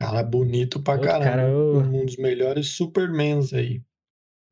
Cara 0.00 0.22
bonito 0.22 0.82
pra 0.82 0.94
Outro 0.94 1.08
caramba. 1.08 1.24
cara. 1.24 1.48
Um 1.48 2.04
dos 2.04 2.16
melhores 2.16 2.68
Supermans 2.70 3.52
aí. 3.52 3.82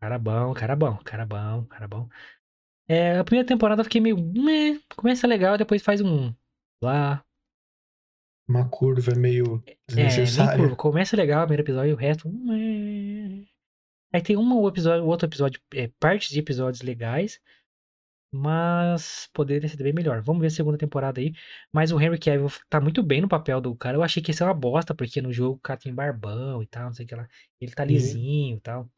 Cara 0.01 0.19
bom, 0.19 0.55
cara 0.55 0.77
bom, 0.77 0.97
cara 0.99 1.27
bom, 1.27 1.65
cara 1.67 1.87
bom. 1.89 2.09
É, 2.89 3.19
a 3.19 3.25
primeira 3.25 3.47
temporada 3.47 3.81
eu 3.81 3.85
fiquei 3.85 4.01
meio. 4.01 4.17
meh, 4.17 4.81
começa 4.97 5.27
legal, 5.27 5.57
depois 5.59 5.83
faz 5.83 6.01
um. 6.01 6.35
Lá. 6.83 7.25
Uma 8.49 8.69
curva 8.69 9.15
meio 9.15 9.63
É, 9.67 9.77
desnecessária. 9.87 10.57
curva. 10.59 10.77
Começa 10.77 11.17
legal 11.17 11.41
o 11.43 11.47
primeiro 11.47 11.63
episódio 11.63 11.91
e 11.91 11.95
o 11.95 11.97
resto. 11.97 12.29
meh. 12.29 13.47
Aí 14.13 14.21
tem 14.21 14.37
um 14.37 14.53
ou 14.57 14.67
episódio, 14.69 15.07
outro 15.07 15.29
episódio, 15.29 15.61
é, 15.73 15.89
partes 16.01 16.31
de 16.31 16.41
episódios 16.41 16.83
legais. 16.83 17.41
Mas 18.33 19.29
poderia 19.33 19.69
ser 19.69 19.83
bem 19.83 19.93
melhor. 19.93 20.23
Vamos 20.23 20.41
ver 20.41 20.49
a 20.49 20.51
segunda 20.51 20.79
temporada 20.79 21.21
aí. 21.21 21.33
Mas 21.73 21.91
o 21.93 22.01
Henry 22.01 22.19
Cavill 22.19 22.49
tá 22.69 22.81
muito 22.81 23.03
bem 23.03 23.21
no 23.21 23.29
papel 23.29 23.61
do 23.61 23.75
cara. 23.75 23.97
Eu 23.97 24.03
achei 24.03 24.23
que 24.23 24.31
ia 24.31 24.35
ser 24.37 24.45
uma 24.45 24.55
bosta, 24.55 24.95
porque 24.95 25.21
no 25.21 25.33
jogo 25.33 25.57
o 25.57 25.61
cara 25.61 25.81
tem 25.81 25.95
barbão 25.95 26.63
e 26.63 26.67
tal, 26.67 26.87
não 26.87 26.95
sei 26.95 27.05
o 27.07 27.09
que 27.09 27.15
lá. 27.17 27.29
Ele 27.61 27.73
tá 27.73 27.85
Uhum. 27.85 27.89
lisinho 27.89 28.57
e 28.57 28.61
tal. 28.61 28.89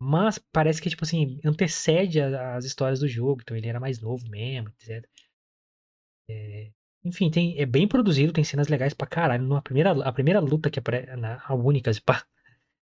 Mas 0.00 0.36
parece 0.38 0.80
que, 0.82 0.90
tipo 0.90 1.04
assim, 1.04 1.38
antecede 1.44 2.20
as 2.20 2.64
histórias 2.64 3.00
do 3.00 3.08
jogo. 3.08 3.40
Então 3.42 3.56
ele 3.56 3.68
era 3.68 3.78
mais 3.80 4.00
novo 4.00 4.28
mesmo, 4.28 4.68
etc. 4.70 5.08
É, 6.28 6.70
Enfim, 7.04 7.30
tem, 7.30 7.58
é 7.58 7.66
bem 7.66 7.88
produzido, 7.88 8.32
tem 8.32 8.44
cenas 8.44 8.68
legais 8.68 8.94
pra 8.94 9.06
caralho. 9.06 9.46
Na 9.46 9.62
primeira, 9.62 9.90
a 9.92 10.12
primeira 10.12 10.40
luta 10.40 10.70
que 10.70 10.78
aparece, 10.78 11.16
na, 11.16 11.42
a 11.46 11.54
única, 11.54 11.90
pá, 12.04 12.24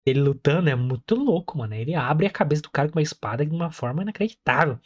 ele 0.06 0.22
lutando 0.22 0.70
é 0.70 0.76
muito 0.76 1.16
louco, 1.16 1.58
mano. 1.58 1.76
Ele 1.76 1.96
abre 1.96 2.28
a 2.28 2.32
cabeça 2.32 2.62
do 2.64 2.72
cara 2.72 2.89
com 2.89 2.98
uma 3.00 3.04
espada 3.04 3.46
de 3.46 3.54
uma 3.56 3.72
forma 3.72 4.04
inacreditável. 4.04 4.80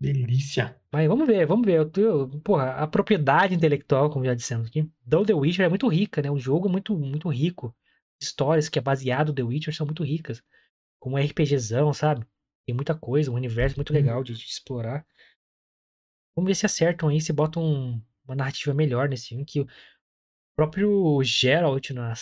Delícia. 0.00 0.78
Mas 0.92 1.08
vamos 1.08 1.26
ver, 1.26 1.46
vamos 1.46 1.66
ver. 1.66 1.78
Eu, 1.78 1.90
tô- 1.90 2.28
porra, 2.40 2.72
a 2.72 2.86
propriedade 2.86 3.54
intelectual, 3.54 4.10
como 4.10 4.24
já 4.24 4.34
dissemos 4.34 4.68
aqui, 4.68 4.90
do 5.04 5.24
The 5.24 5.32
Witcher 5.34 5.64
é 5.66 5.68
muito 5.68 5.88
rica, 5.88 6.20
né? 6.22 6.30
O 6.30 6.38
jogo 6.38 6.68
é 6.68 6.72
muito, 6.72 6.96
muito 6.98 7.28
rico. 7.28 7.74
Histórias 8.20 8.68
que 8.68 8.78
é 8.78 8.82
baseado 8.82 9.28
no 9.28 9.34
The 9.34 9.42
Witcher 9.42 9.74
são 9.74 9.86
muito 9.86 10.02
ricas. 10.04 10.42
Como 11.00 11.16
um 11.16 11.18
RPGzão, 11.18 11.92
sabe? 11.94 12.26
Tem 12.66 12.74
muita 12.74 12.94
coisa, 12.96 13.30
um 13.30 13.34
universo 13.34 13.76
muito 13.76 13.92
legal 13.92 14.24
de, 14.24 14.34
de 14.34 14.44
explorar. 14.44 15.06
Vamos 16.34 16.48
ver 16.48 16.54
se 16.54 16.66
acertam 16.66 17.08
aí, 17.08 17.20
se 17.20 17.32
botam 17.32 17.62
um- 17.64 18.02
uma 18.24 18.34
narrativa 18.36 18.74
melhor 18.74 19.08
nesse 19.08 19.28
filme, 19.28 19.44
que 19.44 19.60
o 19.60 19.66
próprio 20.56 21.22
Geralt 21.24 21.90
na, 21.92 22.14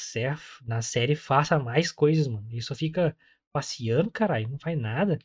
na 0.67 0.83
série 0.83 1.17
faça 1.17 1.59
mais 1.59 1.93
coisas, 1.93 2.29
mano. 2.29 2.47
Ele 2.51 2.63
só 2.63 2.75
fica 2.75 3.17
passeando, 3.53 4.11
caralho, 4.11 4.49
não 4.51 4.59
faz 4.59 4.79
nada. 4.79 5.19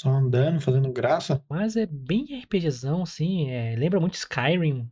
Só 0.00 0.08
andando, 0.08 0.62
fazendo 0.62 0.90
graça. 0.90 1.44
Mas 1.46 1.76
é 1.76 1.84
bem 1.84 2.24
RPGzão, 2.40 3.02
assim. 3.02 3.50
é, 3.50 3.76
lembra 3.76 4.00
muito 4.00 4.14
Skyrim. 4.14 4.90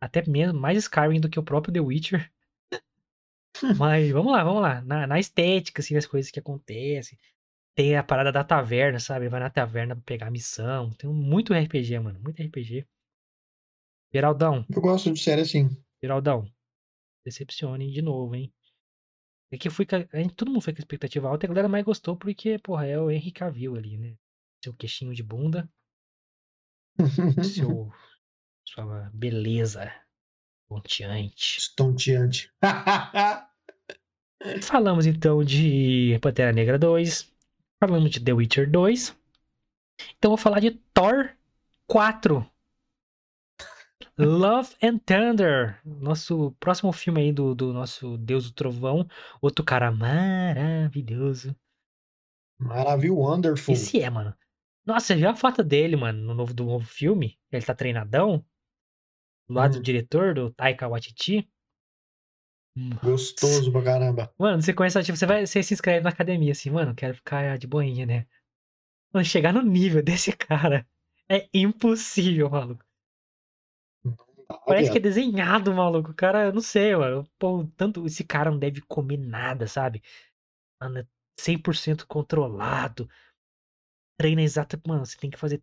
Até 0.00 0.24
mesmo 0.24 0.56
mais 0.60 0.78
Skyrim 0.78 1.20
do 1.20 1.28
que 1.28 1.36
o 1.40 1.42
próprio 1.42 1.74
The 1.74 1.80
Witcher. 1.80 2.32
Mas 3.76 4.08
vamos 4.12 4.32
lá, 4.32 4.44
vamos 4.44 4.62
lá. 4.62 4.82
Na, 4.82 5.04
na 5.04 5.18
estética, 5.18 5.82
assim, 5.82 5.94
das 5.94 6.06
coisas 6.06 6.30
que 6.30 6.38
acontecem. 6.38 7.18
Tem 7.74 7.96
a 7.96 8.04
parada 8.04 8.30
da 8.30 8.44
taverna, 8.44 9.00
sabe? 9.00 9.28
Vai 9.28 9.40
na 9.40 9.50
taverna 9.50 9.96
pra 9.96 10.04
pegar 10.04 10.28
a 10.28 10.30
missão. 10.30 10.90
Tem 10.92 11.10
muito 11.10 11.52
RPG, 11.52 11.98
mano. 11.98 12.20
Muito 12.20 12.40
RPG. 12.40 12.86
Geraldão, 14.14 14.64
Eu 14.70 14.80
gosto 14.80 15.12
de 15.12 15.18
série 15.20 15.40
assim. 15.40 15.68
Geraldão. 16.00 16.48
Decepcione 17.24 17.90
de 17.90 18.00
novo, 18.00 18.36
hein? 18.36 18.52
É 19.50 19.58
que 19.58 19.66
eu 19.66 19.72
fui. 19.72 19.84
a 19.90 20.18
gente- 20.18 20.34
todo 20.34 20.52
mundo 20.52 20.60
foi 20.60 20.72
com 20.72 20.78
expectativa 20.78 21.28
alta 21.28 21.44
e 21.44 21.46
a 21.46 21.48
galera 21.48 21.68
mais 21.68 21.84
gostou 21.84 22.16
porque, 22.16 22.60
porra, 22.60 22.86
é 22.86 22.96
o 22.96 23.10
Henry 23.10 23.32
Cavill 23.32 23.74
ali, 23.74 23.98
né? 23.98 24.14
Seu 24.66 24.74
queixinho 24.74 25.14
de 25.14 25.22
bunda. 25.22 25.70
seu 27.54 27.88
sua 28.66 29.08
beleza 29.14 29.94
ponteante. 30.68 31.58
Estonteante. 31.58 32.52
Falamos 34.62 35.06
então 35.06 35.44
de 35.44 36.18
Pantera 36.20 36.52
Negra 36.52 36.76
2, 36.76 37.32
falamos 37.78 38.10
de 38.10 38.18
The 38.18 38.32
Witcher 38.32 38.68
2. 38.68 39.16
Então 40.18 40.32
vou 40.32 40.36
falar 40.36 40.58
de 40.58 40.72
Thor 40.92 41.30
4. 41.86 42.44
Love 44.18 44.74
and 44.82 44.98
Thunder, 44.98 45.80
nosso 45.84 46.50
próximo 46.58 46.92
filme 46.92 47.20
aí 47.20 47.32
do, 47.32 47.54
do 47.54 47.72
nosso 47.72 48.18
Deus 48.18 48.50
do 48.50 48.52
Trovão, 48.52 49.08
outro 49.40 49.64
cara 49.64 49.92
maravilhoso. 49.92 51.54
Maravilha, 52.58 53.14
wonderful. 53.14 53.72
Esse 53.72 54.00
é, 54.00 54.10
mano. 54.10 54.34
Nossa, 54.86 55.06
você 55.08 55.16
viu 55.16 55.28
a 55.28 55.34
foto 55.36 55.62
dele, 55.62 55.96
mano, 55.96 56.22
no 56.22 56.32
novo, 56.34 56.54
do 56.54 56.64
novo 56.64 56.86
filme? 56.86 57.38
Ele 57.52 57.64
tá 57.64 57.74
treinadão, 57.74 58.42
do 59.48 59.54
lado 59.54 59.72
do 59.72 59.78
Hum. 59.80 59.82
diretor, 59.82 60.34
do 60.34 60.52
Taika 60.52 60.86
Waititi. 60.88 61.50
Gostoso 63.02 63.72
pra 63.72 63.82
caramba. 63.82 64.30
Mano, 64.38 64.62
você 64.62 64.72
começa, 64.72 65.02
tipo, 65.02 65.16
você 65.16 65.26
vai, 65.26 65.46
você 65.46 65.62
se 65.62 65.74
inscreve 65.74 66.02
na 66.04 66.10
academia, 66.10 66.52
assim, 66.52 66.70
mano, 66.70 66.94
quero 66.94 67.14
ficar 67.14 67.58
de 67.58 67.66
boinha, 67.66 68.06
né? 68.06 68.26
Mano, 69.12 69.24
chegar 69.26 69.52
no 69.52 69.62
nível 69.62 70.02
desse 70.04 70.32
cara 70.32 70.86
é 71.30 71.48
impossível, 71.54 72.50
maluco. 72.50 72.84
Ah, 74.48 74.58
Parece 74.66 74.90
que 74.90 74.98
é 74.98 75.00
desenhado, 75.00 75.72
maluco. 75.74 76.10
O 76.10 76.14
cara, 76.14 76.46
eu 76.46 76.52
não 76.52 76.60
sei, 76.60 76.94
mano. 76.96 77.28
Pô, 77.38 77.66
tanto 77.76 78.04
esse 78.06 78.24
cara 78.24 78.50
não 78.50 78.58
deve 78.58 78.80
comer 78.82 79.16
nada, 79.18 79.66
sabe? 79.66 80.02
Mano, 80.80 81.00
é 81.00 81.06
100% 81.40 82.06
controlado. 82.06 83.08
Treina 84.18 84.42
exato, 84.42 84.80
mano, 84.86 85.04
você 85.04 85.16
tem 85.16 85.30
que 85.30 85.38
fazer 85.38 85.62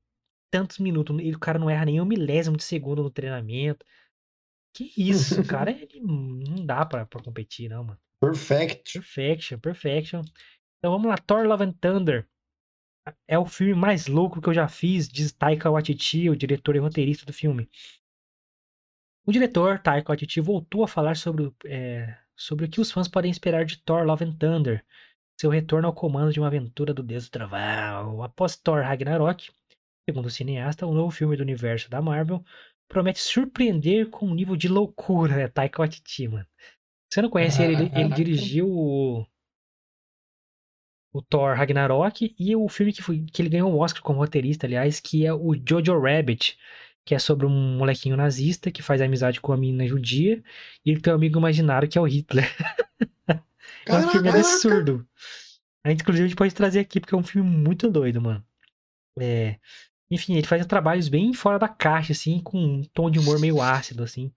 tantos 0.52 0.78
minutos 0.78 1.16
e 1.20 1.32
o 1.32 1.40
cara 1.40 1.58
não 1.58 1.70
erra 1.70 1.86
nem 1.86 2.00
um 2.00 2.06
milésimo 2.06 2.56
de 2.56 2.64
segundo 2.64 3.02
no 3.02 3.10
treinamento. 3.10 3.86
Que 4.76 4.92
isso, 4.98 5.42
o 5.42 5.48
cara, 5.48 5.72
ele 5.74 6.00
não 6.00 6.66
dá 6.66 6.86
pra, 6.86 7.06
pra 7.06 7.22
competir, 7.22 7.70
não, 7.70 7.84
mano. 7.84 8.00
Perfect. 8.20 8.94
Perfection, 8.94 9.60
Perfection. 9.60 10.22
Então 10.78 10.92
vamos 10.92 11.08
lá, 11.08 11.18
Thor 11.18 11.46
Love 11.46 11.64
and 11.64 11.74
Thunder. 11.74 12.28
É 13.28 13.38
o 13.38 13.46
filme 13.46 13.74
mais 13.74 14.08
louco 14.08 14.42
que 14.42 14.48
eu 14.48 14.54
já 14.54 14.68
fiz, 14.68 15.10
diz 15.10 15.32
Taika 15.32 15.70
Waititi, 15.70 16.30
o 16.30 16.36
diretor 16.36 16.76
e 16.76 16.80
roteirista 16.80 17.26
do 17.26 17.34
filme. 17.34 17.70
O 19.26 19.32
diretor, 19.32 19.80
Taika 19.80 20.10
Waititi, 20.10 20.40
voltou 20.40 20.84
a 20.84 20.88
falar 20.88 21.16
sobre, 21.16 21.52
é, 21.66 22.18
sobre 22.36 22.66
o 22.66 22.70
que 22.70 22.80
os 22.80 22.92
fãs 22.92 23.08
podem 23.08 23.32
esperar 23.32 23.66
de 23.66 23.78
Thor 23.78 24.06
Love 24.06 24.26
and 24.26 24.38
Thunder, 24.38 24.86
seu 25.44 25.50
retorno 25.50 25.90
ao 25.90 25.94
comando 25.94 26.32
de 26.32 26.40
uma 26.40 26.48
aventura 26.48 26.94
do 26.94 27.04
Deus 27.04 27.28
do 27.28 27.32
Trovão. 27.32 28.24
Após 28.24 28.56
Thor 28.56 28.82
Ragnarok, 28.82 29.52
segundo 30.10 30.28
o 30.28 30.30
cineasta, 30.30 30.88
o 30.88 30.94
novo 30.94 31.12
filme 31.12 31.36
do 31.36 31.44
universo 31.44 31.90
da 31.90 32.02
Marvel 32.02 32.42
promete 32.88 33.20
surpreender 33.20 34.10
com 34.10 34.26
um 34.26 34.34
nível 34.34 34.56
de 34.56 34.70
loucura, 34.70 35.36
né? 35.36 35.48
Taika 35.50 35.82
Waititi, 35.82 36.30
mano. 36.30 36.48
Você 37.12 37.22
não 37.22 37.30
conhece 37.30 37.62
ele, 37.62 37.92
ele, 37.94 38.08
dirigiu 38.16 38.70
o, 38.70 39.26
o 41.12 41.22
Thor 41.22 41.58
Ragnarok 41.58 42.34
e 42.40 42.56
o 42.56 42.70
filme 42.70 42.94
que, 42.94 43.02
foi, 43.02 43.26
que 43.26 43.42
ele 43.42 43.50
ganhou 43.50 43.70
o 43.70 43.80
Oscar 43.80 44.02
como 44.02 44.20
roteirista, 44.20 44.66
aliás, 44.66 45.02
que 45.02 45.26
é 45.26 45.34
o 45.34 45.54
Jojo 45.56 46.00
Rabbit, 46.00 46.58
que 47.04 47.14
é 47.14 47.20
sobre 47.20 47.46
um 47.46 47.78
molequinho 47.78 48.16
nazista 48.16 48.72
que 48.72 48.82
faz 48.82 49.02
amizade 49.02 49.42
com 49.42 49.52
uma 49.52 49.58
menina 49.58 49.86
judia 49.86 50.42
e 50.86 50.92
ele 50.92 51.02
tem 51.02 51.12
um 51.12 51.18
amigo 51.18 51.38
imaginário 51.38 51.90
que 51.90 51.98
é 51.98 52.02
o 52.02 52.08
Hitler. 52.08 52.46
é 53.86 53.96
um 53.96 54.10
filme 54.10 54.30
absurdo. 54.30 55.08
A 55.86 55.90
gente, 55.90 56.02
inclusive, 56.02 56.26
a 56.26 56.28
gente 56.28 56.38
pode 56.38 56.54
trazer 56.54 56.80
aqui 56.80 57.00
porque 57.00 57.14
é 57.14 57.18
um 57.18 57.24
filme 57.24 57.50
muito 57.50 57.90
doido, 57.90 58.22
mano. 58.22 58.46
É... 59.20 59.60
Enfim, 60.10 60.36
ele 60.36 60.48
faz 60.48 60.66
trabalhos 60.66 61.10
bem 61.10 61.34
fora 61.34 61.58
da 61.58 61.68
caixa, 61.68 62.14
assim, 62.14 62.40
com 62.42 62.58
um 62.58 62.84
tom 62.84 63.10
de 63.10 63.20
humor 63.20 63.40
meio 63.40 63.62
ácido, 63.62 64.04
assim. 64.04 64.34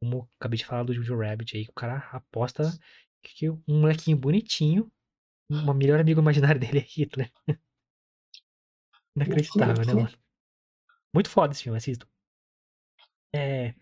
Como 0.00 0.28
acabei 0.38 0.58
de 0.58 0.66
falar 0.66 0.82
do 0.82 0.92
Jojo 0.92 1.16
Rabbit 1.16 1.56
aí, 1.56 1.64
o 1.68 1.72
cara 1.72 1.98
aposta 2.10 2.76
que 3.22 3.48
um 3.48 3.62
molequinho 3.68 4.16
bonitinho, 4.16 4.90
o 5.48 5.72
melhor 5.72 6.00
amigo 6.00 6.20
imaginário 6.20 6.60
dele 6.60 6.78
é 6.78 6.82
Hitler. 6.82 7.32
Inacreditável, 9.16 9.86
né, 9.86 9.94
mano? 9.94 10.18
Muito 11.14 11.30
foda 11.30 11.52
esse 11.52 11.62
filme, 11.62 11.76
assisto. 11.76 12.08
É... 13.34 13.74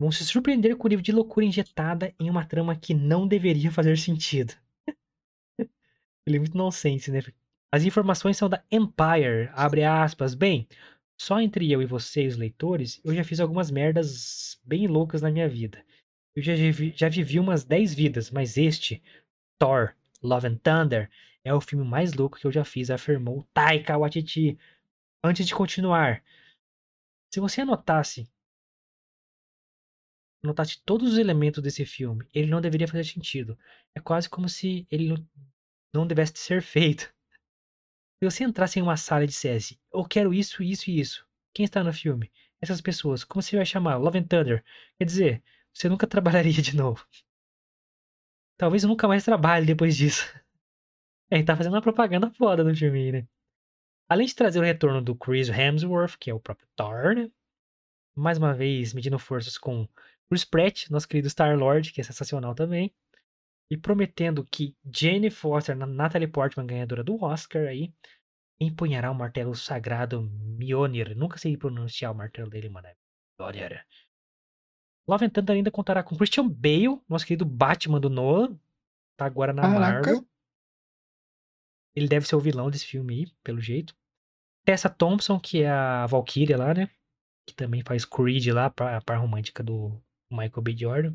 Vão 0.00 0.10
se 0.10 0.24
surpreender 0.24 0.74
com 0.78 0.86
o 0.86 0.88
nível 0.88 1.02
de 1.02 1.12
loucura 1.12 1.44
injetada 1.44 2.14
em 2.18 2.30
uma 2.30 2.46
trama 2.46 2.74
que 2.74 2.94
não 2.94 3.28
deveria 3.28 3.70
fazer 3.70 3.98
sentido. 3.98 4.54
Ele 6.26 6.36
é 6.36 6.38
muito 6.38 6.56
nonsense, 6.56 7.10
né? 7.10 7.20
As 7.70 7.84
informações 7.84 8.38
são 8.38 8.48
da 8.48 8.64
Empire, 8.72 9.50
abre 9.52 9.84
aspas. 9.84 10.34
Bem, 10.34 10.66
só 11.20 11.38
entre 11.38 11.70
eu 11.70 11.82
e 11.82 11.86
você, 11.86 12.26
os 12.26 12.38
leitores, 12.38 12.98
eu 13.04 13.14
já 13.14 13.22
fiz 13.22 13.40
algumas 13.40 13.70
merdas 13.70 14.58
bem 14.64 14.86
loucas 14.86 15.20
na 15.20 15.30
minha 15.30 15.46
vida. 15.46 15.84
Eu 16.34 16.42
já, 16.42 16.54
vivi, 16.54 16.94
já 16.96 17.10
vivi 17.10 17.38
umas 17.38 17.62
10 17.62 17.92
vidas, 17.92 18.30
mas 18.30 18.56
este, 18.56 19.02
Thor, 19.58 19.94
Love 20.22 20.46
and 20.46 20.56
Thunder, 20.62 21.10
é 21.44 21.52
o 21.52 21.60
filme 21.60 21.84
mais 21.84 22.14
louco 22.14 22.38
que 22.38 22.46
eu 22.46 22.52
já 22.52 22.64
fiz, 22.64 22.90
afirmou 22.90 23.46
Taika 23.52 23.98
Waititi. 23.98 24.58
Antes 25.22 25.46
de 25.46 25.54
continuar, 25.54 26.24
se 27.30 27.38
você 27.38 27.60
anotasse 27.60 28.26
notasse 30.42 30.80
todos 30.84 31.12
os 31.12 31.18
elementos 31.18 31.62
desse 31.62 31.84
filme, 31.84 32.26
ele 32.34 32.50
não 32.50 32.60
deveria 32.60 32.88
fazer 32.88 33.04
sentido. 33.04 33.58
É 33.94 34.00
quase 34.00 34.28
como 34.28 34.48
se 34.48 34.86
ele 34.90 35.14
não 35.94 36.06
devesse 36.06 36.32
ser 36.36 36.62
feito. 36.62 37.12
Se 38.22 38.30
você 38.30 38.44
entrasse 38.44 38.78
em 38.78 38.82
uma 38.82 38.98
sala 38.98 39.24
e 39.24 39.26
dissesse, 39.26 39.80
eu 39.90 40.04
quero 40.04 40.34
isso, 40.34 40.62
isso 40.62 40.90
e 40.90 41.00
isso, 41.00 41.26
quem 41.54 41.64
está 41.64 41.82
no 41.82 41.90
filme? 41.90 42.30
Essas 42.60 42.82
pessoas, 42.82 43.24
como 43.24 43.42
você 43.42 43.56
vai 43.56 43.64
chamar? 43.64 43.96
Love 43.96 44.18
and 44.18 44.24
Thunder. 44.24 44.64
Quer 44.98 45.04
dizer, 45.04 45.42
você 45.72 45.88
nunca 45.88 46.06
trabalharia 46.06 46.52
de 46.52 46.76
novo. 46.76 47.06
Talvez 48.58 48.84
nunca 48.84 49.08
mais 49.08 49.24
trabalhe 49.24 49.66
depois 49.66 49.96
disso. 49.96 50.24
É, 51.32 51.36
gente 51.36 51.46
tá 51.46 51.56
fazendo 51.56 51.74
uma 51.74 51.80
propaganda 51.80 52.28
foda 52.32 52.64
no 52.64 52.74
filme, 52.74 53.12
né? 53.12 53.28
Além 54.08 54.26
de 54.26 54.34
trazer 54.34 54.58
o 54.58 54.64
retorno 54.64 55.00
do 55.00 55.14
Chris 55.14 55.48
Hemsworth, 55.48 56.16
que 56.18 56.28
é 56.28 56.34
o 56.34 56.40
próprio 56.40 56.66
Thor, 56.74 57.14
né? 57.14 57.30
Mais 58.16 58.36
uma 58.36 58.52
vez, 58.52 58.92
medindo 58.92 59.16
forças 59.16 59.56
com 59.56 59.88
Chris 60.30 60.44
Pratt, 60.44 60.88
nosso 60.90 61.08
querido 61.08 61.28
Star-Lord, 61.28 61.92
que 61.92 62.00
é 62.00 62.04
sensacional 62.04 62.54
também 62.54 62.94
e 63.70 63.76
prometendo 63.76 64.44
que 64.44 64.76
Jane 64.84 65.30
Foster, 65.30 65.76
Natalie 65.76 66.28
Portman, 66.28 66.66
ganhadora 66.66 67.04
do 67.04 67.22
Oscar 67.22 67.68
aí, 67.68 67.92
empunhará 68.60 69.10
o 69.10 69.14
martelo 69.14 69.54
sagrado 69.54 70.22
Mjolnir. 70.22 71.16
Nunca 71.16 71.38
sei 71.38 71.56
pronunciar 71.56 72.12
o 72.12 72.14
martelo 72.14 72.50
dele, 72.50 72.68
mano. 72.68 72.88
Mjolnir. 73.38 73.84
Love 75.08 75.26
and 75.26 75.30
Thunder 75.30 75.56
ainda 75.56 75.70
contará 75.70 76.02
com 76.02 76.16
Christian 76.16 76.48
Bale, 76.48 77.00
nosso 77.08 77.26
querido 77.26 77.44
Batman 77.44 78.00
do 78.00 78.10
Nolan. 78.10 78.58
Tá 79.16 79.24
agora 79.24 79.52
na 79.52 79.62
Caraca. 79.62 79.80
Marvel. 79.80 80.26
Ele 81.94 82.08
deve 82.08 82.26
ser 82.26 82.36
o 82.36 82.40
vilão 82.40 82.70
desse 82.70 82.86
filme 82.86 83.14
aí, 83.14 83.32
pelo 83.42 83.60
jeito. 83.60 83.96
Tessa 84.64 84.88
Thompson, 84.88 85.40
que 85.40 85.62
é 85.62 85.70
a 85.70 86.06
Valkyria 86.06 86.56
lá, 86.56 86.74
né? 86.74 86.88
Que 87.46 87.54
também 87.54 87.82
faz 87.82 88.04
Creed 88.04 88.46
lá, 88.48 88.66
a 88.66 89.00
par 89.00 89.18
romântica 89.18 89.62
do 89.62 90.00
Michael 90.30 90.62
B. 90.62 90.76
Jordan 90.76 91.14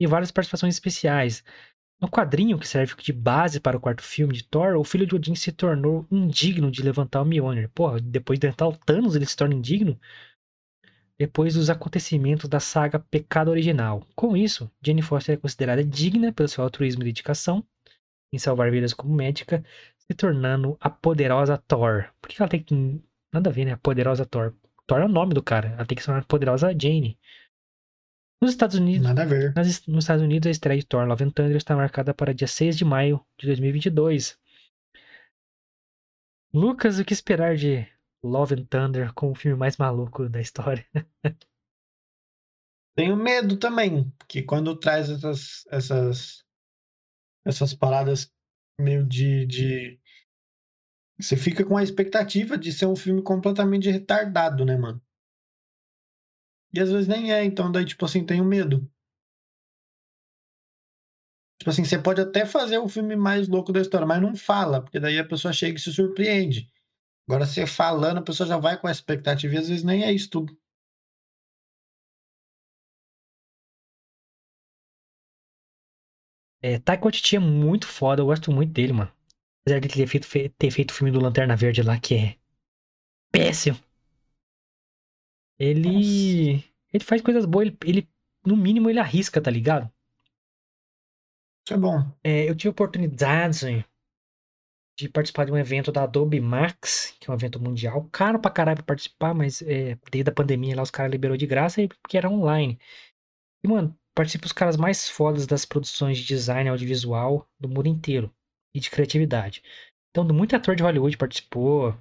e 0.00 0.06
várias 0.06 0.30
participações 0.30 0.74
especiais. 0.74 1.44
No 2.00 2.08
quadrinho 2.08 2.58
que 2.58 2.68
serve 2.68 2.94
de 3.02 3.12
base 3.12 3.58
para 3.58 3.76
o 3.76 3.80
quarto 3.80 4.02
filme 4.02 4.32
de 4.32 4.44
Thor, 4.44 4.76
o 4.76 4.84
filho 4.84 5.06
de 5.06 5.16
Odin 5.16 5.34
se 5.34 5.50
tornou 5.50 6.06
indigno 6.10 6.70
de 6.70 6.82
levantar 6.82 7.22
o 7.22 7.24
Mjolnir. 7.24 7.68
Porra, 7.70 8.00
depois 8.00 8.38
de 8.38 8.46
enfrentar 8.46 8.68
o 8.68 8.76
Thanos, 8.76 9.16
ele 9.16 9.26
se 9.26 9.36
torna 9.36 9.54
indigno? 9.54 9.98
Depois 11.18 11.54
dos 11.54 11.68
acontecimentos 11.68 12.48
da 12.48 12.60
saga 12.60 13.00
Pecado 13.00 13.50
Original. 13.50 14.06
Com 14.14 14.36
isso, 14.36 14.70
Jane 14.80 15.02
Foster 15.02 15.34
é 15.34 15.38
considerada 15.38 15.82
digna 15.82 16.32
pelo 16.32 16.48
seu 16.48 16.62
altruísmo 16.62 17.02
e 17.02 17.06
dedicação 17.06 17.66
em 18.32 18.38
salvar 18.38 18.70
vidas 18.70 18.94
como 18.94 19.14
médica, 19.14 19.64
se 19.98 20.14
tornando 20.14 20.76
a 20.80 20.88
poderosa 20.88 21.58
Thor. 21.66 22.08
Por 22.20 22.28
que 22.28 22.40
ela 22.40 22.48
tem 22.48 22.62
que. 22.62 23.02
Nada 23.32 23.50
a 23.50 23.52
ver, 23.52 23.64
né? 23.64 23.72
A 23.72 23.76
poderosa 23.76 24.24
Thor. 24.24 24.54
Thor 24.86 25.00
é 25.00 25.04
o 25.04 25.08
nome 25.08 25.34
do 25.34 25.42
cara. 25.42 25.70
Ela 25.70 25.84
tem 25.84 25.96
que 25.96 26.02
se 26.02 26.06
tornar 26.06 26.22
a 26.22 26.24
poderosa 26.24 26.70
Jane. 26.78 27.18
Nos 28.40 28.52
Estados 28.52 28.76
Unidos, 28.76 29.06
Nada 29.06 29.22
a 29.22 29.26
ver. 29.26 29.52
Nas, 29.54 29.84
nos 29.86 30.04
Estados 30.04 30.22
Unidos, 30.22 30.46
a 30.46 30.50
estreia 30.50 30.80
de 30.80 30.86
Thor 30.86 31.06
Love 31.06 31.24
and 31.24 31.30
Thunder 31.30 31.56
está 31.56 31.74
marcada 31.74 32.14
para 32.14 32.32
dia 32.32 32.46
6 32.46 32.76
de 32.76 32.84
maio 32.84 33.24
de 33.38 33.46
2022. 33.48 34.38
Lucas, 36.54 36.98
o 36.98 37.04
que 37.04 37.12
esperar 37.12 37.56
de 37.56 37.86
Love 38.22 38.54
and 38.54 38.64
Thunder 38.66 39.12
com 39.12 39.30
o 39.30 39.34
filme 39.34 39.58
mais 39.58 39.76
maluco 39.76 40.28
da 40.28 40.40
história? 40.40 40.86
Tenho 42.96 43.16
medo 43.16 43.56
também, 43.56 44.12
que 44.26 44.42
quando 44.42 44.74
traz 44.76 45.08
essas 45.10 45.64
essas 45.70 46.44
essas 47.44 47.72
paradas 47.74 48.32
meio 48.80 49.04
de, 49.04 49.46
de 49.46 50.00
você 51.18 51.36
fica 51.36 51.64
com 51.64 51.76
a 51.76 51.82
expectativa 51.82 52.56
de 52.56 52.72
ser 52.72 52.86
um 52.86 52.96
filme 52.96 53.22
completamente 53.22 53.90
retardado, 53.90 54.64
né, 54.64 54.76
mano? 54.76 55.02
E 56.72 56.80
às 56.80 56.90
vezes 56.90 57.08
nem 57.08 57.32
é, 57.32 57.44
então 57.44 57.70
daí, 57.70 57.84
tipo 57.84 58.04
assim, 58.04 58.24
tenho 58.24 58.44
medo. 58.44 58.88
Tipo 61.58 61.70
assim, 61.70 61.84
você 61.84 61.98
pode 61.98 62.20
até 62.20 62.46
fazer 62.46 62.78
o 62.78 62.88
filme 62.88 63.16
mais 63.16 63.48
louco 63.48 63.72
da 63.72 63.80
história, 63.80 64.06
mas 64.06 64.22
não 64.22 64.36
fala, 64.36 64.80
porque 64.80 65.00
daí 65.00 65.18
a 65.18 65.26
pessoa 65.26 65.52
chega 65.52 65.76
e 65.76 65.80
se 65.80 65.92
surpreende. 65.92 66.70
Agora, 67.28 67.46
você 67.46 67.66
falando, 67.66 68.18
a 68.18 68.22
pessoa 68.22 68.48
já 68.48 68.58
vai 68.58 68.78
com 68.80 68.86
a 68.86 68.92
expectativa 68.92 69.54
e 69.54 69.58
às 69.58 69.68
vezes 69.68 69.84
nem 69.84 70.04
é 70.04 70.12
isso 70.12 70.30
tudo. 70.30 70.56
É, 76.62 76.78
Taika 76.78 77.04
Waititi 77.04 77.36
é 77.36 77.38
muito 77.38 77.86
foda, 77.86 78.22
eu 78.22 78.26
gosto 78.26 78.50
muito 78.52 78.72
dele, 78.72 78.92
mano. 78.92 79.12
Apesar 79.62 79.80
de 79.80 79.88
ter 79.88 80.06
feito, 80.06 80.28
ter 80.56 80.70
feito 80.70 80.90
o 80.90 80.94
filme 80.94 81.12
do 81.12 81.20
Lanterna 81.20 81.56
Verde 81.56 81.82
lá, 81.82 81.98
que 81.98 82.14
é 82.14 82.36
péssimo. 83.32 83.78
Ele. 85.58 86.52
Nossa. 86.54 86.68
Ele 86.92 87.04
faz 87.04 87.20
coisas 87.20 87.44
boas, 87.44 87.66
ele, 87.66 87.78
ele, 87.84 88.08
no 88.46 88.56
mínimo, 88.56 88.88
ele 88.88 88.98
arrisca, 88.98 89.40
tá 89.40 89.50
ligado? 89.50 89.90
Isso 91.66 91.74
é 91.74 91.76
bom. 91.76 92.10
É, 92.24 92.48
eu 92.48 92.54
tive 92.54 92.68
a 92.68 92.70
oportunidade 92.70 93.84
de 94.98 95.08
participar 95.08 95.44
de 95.44 95.52
um 95.52 95.56
evento 95.56 95.92
da 95.92 96.02
Adobe 96.04 96.40
Max, 96.40 97.14
que 97.20 97.30
é 97.30 97.32
um 97.32 97.36
evento 97.36 97.60
mundial. 97.60 98.08
Caro 98.10 98.40
pra 98.40 98.50
caralho 98.50 98.78
pra 98.78 98.86
participar, 98.86 99.34
mas 99.34 99.62
é, 99.62 99.98
desde 100.10 100.30
a 100.30 100.34
pandemia 100.34 100.74
lá 100.74 100.82
os 100.82 100.90
caras 100.90 101.12
liberou 101.12 101.36
de 101.36 101.46
graça 101.46 101.86
porque 102.02 102.16
era 102.16 102.28
online. 102.28 102.80
E, 103.62 103.68
mano, 103.68 103.96
participa 104.14 104.46
os 104.46 104.52
caras 104.52 104.76
mais 104.76 105.08
fodas 105.08 105.46
das 105.46 105.64
produções 105.64 106.18
de 106.18 106.24
design 106.24 106.68
audiovisual 106.68 107.46
do 107.60 107.68
mundo 107.68 107.86
inteiro 107.86 108.34
e 108.74 108.80
de 108.80 108.90
criatividade. 108.90 109.62
Então, 110.10 110.24
muito 110.24 110.56
ator 110.56 110.74
de 110.74 110.82
Hollywood 110.82 111.16
participou. 111.16 111.94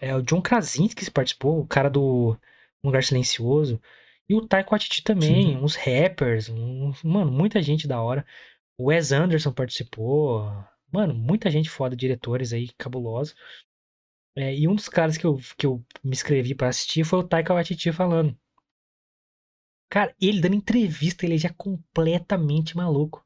É, 0.00 0.14
o 0.14 0.20
John 0.20 0.42
Krasinski 0.42 1.10
participou, 1.10 1.60
o 1.60 1.66
cara 1.66 1.88
do 1.88 2.36
um 2.82 2.88
lugar 2.88 3.04
silencioso. 3.04 3.80
E 4.28 4.34
o 4.34 4.46
Taiko 4.46 4.74
Atiti 4.74 5.02
também, 5.02 5.54
Sim. 5.54 5.56
uns 5.56 5.76
rappers, 5.76 6.48
mano, 7.04 7.30
muita 7.30 7.60
gente 7.62 7.86
da 7.86 8.00
hora. 8.00 8.24
O 8.78 8.84
Wes 8.84 9.12
Anderson 9.12 9.52
participou. 9.52 10.50
Mano, 10.90 11.14
muita 11.14 11.50
gente 11.50 11.70
foda, 11.70 11.96
diretores 11.96 12.52
aí, 12.52 12.68
cabulosos. 12.78 13.34
É, 14.36 14.54
e 14.54 14.66
um 14.66 14.74
dos 14.74 14.88
caras 14.88 15.16
que 15.16 15.26
eu, 15.26 15.38
que 15.58 15.66
eu 15.66 15.84
me 16.02 16.12
inscrevi 16.12 16.54
para 16.54 16.68
assistir 16.68 17.04
foi 17.04 17.18
o 17.18 17.26
Taika 17.28 17.52
Waititi 17.52 17.92
falando. 17.92 18.36
Cara, 19.90 20.14
ele 20.18 20.40
dando 20.40 20.54
entrevista, 20.54 21.26
ele 21.26 21.36
já 21.36 21.50
é 21.50 21.52
completamente 21.52 22.74
maluco. 22.74 23.22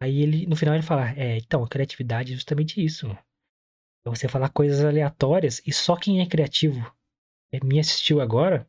Aí 0.00 0.22
ele, 0.22 0.46
no 0.46 0.56
final 0.56 0.74
ele 0.74 0.82
fala, 0.82 1.10
é, 1.10 1.36
então, 1.36 1.62
a 1.62 1.68
criatividade 1.68 2.32
é 2.32 2.36
justamente 2.36 2.82
isso. 2.82 3.06
É 3.10 4.08
você 4.08 4.28
falar 4.28 4.48
coisas 4.48 4.82
aleatórias 4.82 5.60
e 5.66 5.72
só 5.72 5.96
quem 5.96 6.20
é 6.20 6.26
criativo 6.26 6.95
me 7.62 7.78
assistiu 7.78 8.20
agora 8.20 8.68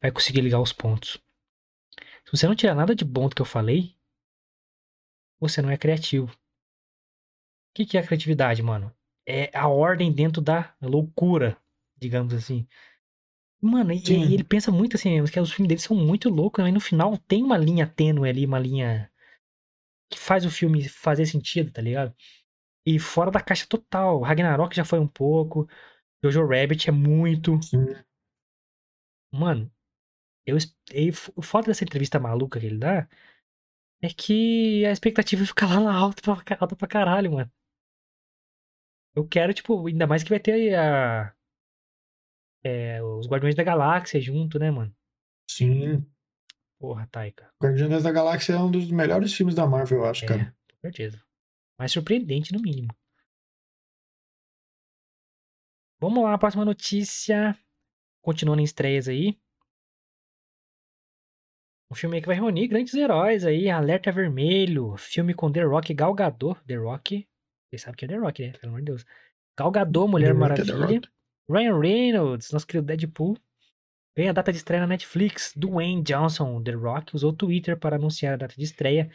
vai 0.00 0.10
conseguir 0.10 0.40
ligar 0.40 0.60
os 0.60 0.72
pontos. 0.72 1.20
Se 2.24 2.30
você 2.32 2.46
não 2.46 2.54
tirar 2.54 2.74
nada 2.74 2.94
de 2.94 3.04
bom 3.04 3.28
do 3.28 3.34
que 3.34 3.42
eu 3.42 3.46
falei, 3.46 3.96
você 5.38 5.60
não 5.60 5.70
é 5.70 5.76
criativo. 5.76 6.32
O 6.32 6.36
que, 7.74 7.84
que 7.84 7.98
é 7.98 8.00
a 8.00 8.06
criatividade, 8.06 8.62
mano? 8.62 8.94
É 9.26 9.50
a 9.56 9.68
ordem 9.68 10.12
dentro 10.12 10.40
da 10.40 10.74
loucura, 10.80 11.56
digamos 11.96 12.32
assim. 12.32 12.66
Mano, 13.60 13.92
e, 13.92 14.02
e 14.06 14.34
ele 14.34 14.44
pensa 14.44 14.70
muito 14.70 14.96
assim, 14.96 15.24
que 15.24 15.40
os 15.40 15.52
filmes 15.52 15.68
dele 15.68 15.80
são 15.80 15.96
muito 15.96 16.28
loucos, 16.28 16.62
mas 16.62 16.72
no 16.72 16.80
final 16.80 17.16
tem 17.16 17.42
uma 17.42 17.56
linha 17.56 17.86
tênue 17.86 18.28
ali, 18.28 18.44
uma 18.46 18.58
linha 18.58 19.10
que 20.10 20.18
faz 20.18 20.44
o 20.44 20.50
filme 20.50 20.86
fazer 20.88 21.26
sentido, 21.26 21.72
tá 21.72 21.80
ligado? 21.80 22.14
E 22.86 22.98
fora 22.98 23.30
da 23.30 23.40
caixa 23.40 23.66
total. 23.66 24.20
Ragnarok 24.20 24.76
já 24.76 24.84
foi 24.84 24.98
um 24.98 25.08
pouco. 25.08 25.66
Jojo 26.30 26.46
Rabbit 26.46 26.88
é 26.88 26.92
muito. 26.92 27.60
Sim. 27.62 27.86
Mano, 29.32 29.70
eu, 30.46 30.56
e 30.92 31.08
f- 31.10 31.32
o 31.34 31.42
foda 31.42 31.66
dessa 31.68 31.84
entrevista 31.84 32.20
maluca 32.20 32.60
que 32.60 32.66
ele 32.66 32.78
dá 32.78 33.08
é 34.02 34.08
que 34.08 34.84
a 34.86 34.92
expectativa 34.92 35.44
fica 35.44 35.66
lá 35.66 35.80
na 35.80 35.94
alta 35.94 36.22
pra, 36.22 36.56
alta 36.60 36.76
pra 36.76 36.88
caralho, 36.88 37.32
mano. 37.32 37.50
Eu 39.14 39.26
quero, 39.26 39.54
tipo, 39.54 39.86
ainda 39.86 40.06
mais 40.06 40.22
que 40.22 40.30
vai 40.30 40.40
ter 40.40 40.74
a, 40.74 41.34
é, 42.62 43.02
os 43.02 43.26
Guardiões 43.26 43.54
da 43.54 43.62
Galáxia 43.62 44.20
junto, 44.20 44.58
né, 44.58 44.70
mano? 44.70 44.94
Sim. 45.50 46.04
Porra, 46.78 47.06
Taika. 47.10 47.50
Guardiões 47.62 48.02
da 48.02 48.12
Galáxia 48.12 48.54
é 48.54 48.58
um 48.58 48.70
dos 48.70 48.90
melhores 48.90 49.32
filmes 49.32 49.54
da 49.54 49.66
Marvel, 49.66 49.98
eu 49.98 50.04
acho, 50.06 50.24
É, 50.24 50.28
cara. 50.28 50.56
com 50.70 50.80
certeza. 50.80 51.22
Mais 51.78 51.92
surpreendente, 51.92 52.52
no 52.52 52.60
mínimo. 52.60 52.94
Vamos 56.04 56.22
lá, 56.22 56.36
próxima 56.36 56.66
notícia. 56.66 57.58
Continuando 58.20 58.60
em 58.60 58.64
estreias 58.64 59.08
aí. 59.08 59.38
Um 61.90 61.94
filme 61.94 62.16
aí 62.16 62.20
que 62.20 62.26
vai 62.26 62.36
reunir 62.36 62.68
grandes 62.68 62.92
heróis 62.92 63.42
aí. 63.42 63.70
Alerta 63.70 64.12
Vermelho. 64.12 64.98
Filme 64.98 65.32
com 65.32 65.50
The 65.50 65.62
Rock 65.62 65.94
Gal 65.94 66.12
Gadot. 66.12 66.60
The 66.66 66.74
Rock. 66.74 67.26
Vocês 67.70 67.80
sabem 67.80 67.96
que 67.96 68.04
é 68.04 68.08
The 68.08 68.16
Rock, 68.16 68.42
né? 68.42 68.52
Pelo 68.52 68.68
amor 68.68 68.80
de 68.80 68.84
Deus. 68.84 69.06
Gal 69.58 69.70
Gadot, 69.70 70.10
Mulher 70.10 70.26
The 70.26 70.30
é 70.30 70.64
The 70.66 70.72
Maravilha. 70.74 71.00
Ryan 71.48 71.80
Reynolds, 71.80 72.50
nosso 72.52 72.66
querido 72.66 72.86
Deadpool. 72.86 73.38
Vem 74.14 74.28
a 74.28 74.34
data 74.34 74.52
de 74.52 74.58
estreia 74.58 74.82
na 74.82 74.88
Netflix. 74.88 75.54
Dwayne 75.56 76.02
Johnson, 76.02 76.62
The 76.62 76.72
Rock, 76.72 77.16
usou 77.16 77.30
o 77.30 77.34
Twitter 77.34 77.78
para 77.78 77.96
anunciar 77.96 78.34
a 78.34 78.36
data 78.36 78.54
de 78.54 78.62
estreia 78.62 79.10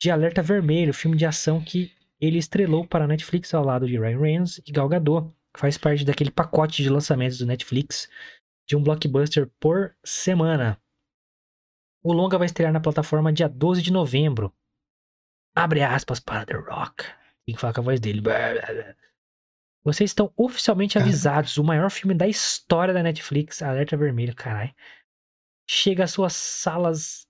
de 0.00 0.08
Alerta 0.08 0.40
Vermelho, 0.40 0.94
filme 0.94 1.16
de 1.16 1.26
ação 1.26 1.60
que 1.60 1.90
ele 2.20 2.38
estrelou 2.38 2.86
para 2.86 3.06
a 3.06 3.08
Netflix 3.08 3.52
ao 3.52 3.64
lado 3.64 3.88
de 3.88 3.98
Ryan 3.98 4.20
Reynolds 4.20 4.62
e 4.64 4.70
Gal 4.70 4.88
Gadot, 4.88 5.32
que 5.54 5.60
faz 5.60 5.76
parte 5.78 6.04
daquele 6.04 6.30
pacote 6.30 6.82
de 6.82 6.88
lançamentos 6.88 7.38
do 7.38 7.46
Netflix 7.46 8.08
de 8.66 8.76
um 8.76 8.82
blockbuster 8.82 9.50
por 9.60 9.94
semana. 10.04 10.80
O 12.02 12.12
longa 12.12 12.38
vai 12.38 12.46
estrear 12.46 12.72
na 12.72 12.80
plataforma 12.80 13.32
dia 13.32 13.48
12 13.48 13.82
de 13.82 13.92
novembro. 13.92 14.52
Abre 15.54 15.82
aspas 15.82 16.18
para 16.18 16.46
The 16.46 16.54
Rock. 16.54 17.04
Tem 17.44 17.54
que 17.54 17.60
falar 17.60 17.74
com 17.74 17.80
a 17.80 17.84
voz 17.84 18.00
dele. 18.00 18.22
Vocês 19.84 20.10
estão 20.10 20.32
oficialmente 20.36 20.94
Cara. 20.94 21.04
avisados. 21.04 21.58
O 21.58 21.64
maior 21.64 21.90
filme 21.90 22.14
da 22.14 22.26
história 22.26 22.94
da 22.94 23.02
Netflix, 23.02 23.60
Alerta 23.62 23.96
Vermelho, 23.96 24.34
caralho. 24.34 24.74
Chega 25.68 26.04
às 26.04 26.12
suas 26.12 26.32
salas 26.34 27.26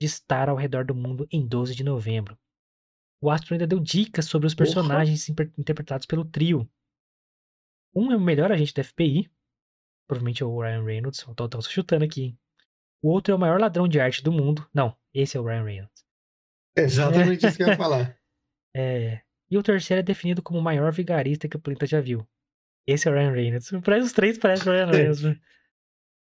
de 0.00 0.06
estar 0.06 0.48
ao 0.48 0.56
redor 0.56 0.84
do 0.84 0.94
mundo 0.94 1.26
em 1.30 1.46
12 1.46 1.74
de 1.74 1.82
novembro. 1.84 2.38
O 3.20 3.30
Astro 3.30 3.54
ainda 3.54 3.66
deu 3.66 3.80
dicas 3.80 4.26
sobre 4.26 4.46
os 4.46 4.54
personagens 4.54 5.28
imper- 5.28 5.52
interpretados 5.58 6.06
pelo 6.06 6.24
trio. 6.24 6.68
Um 7.94 8.10
é 8.12 8.16
o 8.16 8.20
melhor 8.20 8.50
agente 8.52 8.74
da 8.74 8.82
FBI, 8.84 9.30
provavelmente 10.08 10.42
é 10.42 10.46
o 10.46 10.60
Ryan 10.60 10.84
Reynolds, 10.84 11.20
eu 11.26 11.34
tô, 11.34 11.48
tô 11.48 11.62
chutando 11.62 12.04
aqui. 12.04 12.36
O 13.02 13.10
outro 13.10 13.32
é 13.32 13.36
o 13.36 13.38
maior 13.38 13.60
ladrão 13.60 13.86
de 13.86 14.00
arte 14.00 14.22
do 14.22 14.32
mundo. 14.32 14.66
Não, 14.72 14.96
esse 15.12 15.36
é 15.36 15.40
o 15.40 15.44
Ryan 15.44 15.64
Reynolds. 15.64 16.04
Exatamente 16.76 17.46
isso 17.46 17.56
que 17.56 17.62
eu 17.62 17.68
ia 17.68 17.76
falar. 17.76 18.16
É, 18.76 19.20
E 19.48 19.56
o 19.56 19.62
terceiro 19.62 20.00
é 20.00 20.02
definido 20.02 20.42
como 20.42 20.58
o 20.58 20.62
maior 20.62 20.90
vigarista 20.90 21.46
que 21.48 21.56
o 21.56 21.60
planeta 21.60 21.86
já 21.86 22.00
viu. 22.00 22.26
Esse 22.88 23.06
é 23.06 23.10
o 23.12 23.14
Ryan 23.14 23.30
Reynolds. 23.30 23.70
Parece 23.84 24.06
os 24.06 24.12
três, 24.12 24.36
parece 24.36 24.68
o 24.68 24.72
Ryan 24.72 24.90
Reynolds. 24.90 25.22
né? 25.22 25.40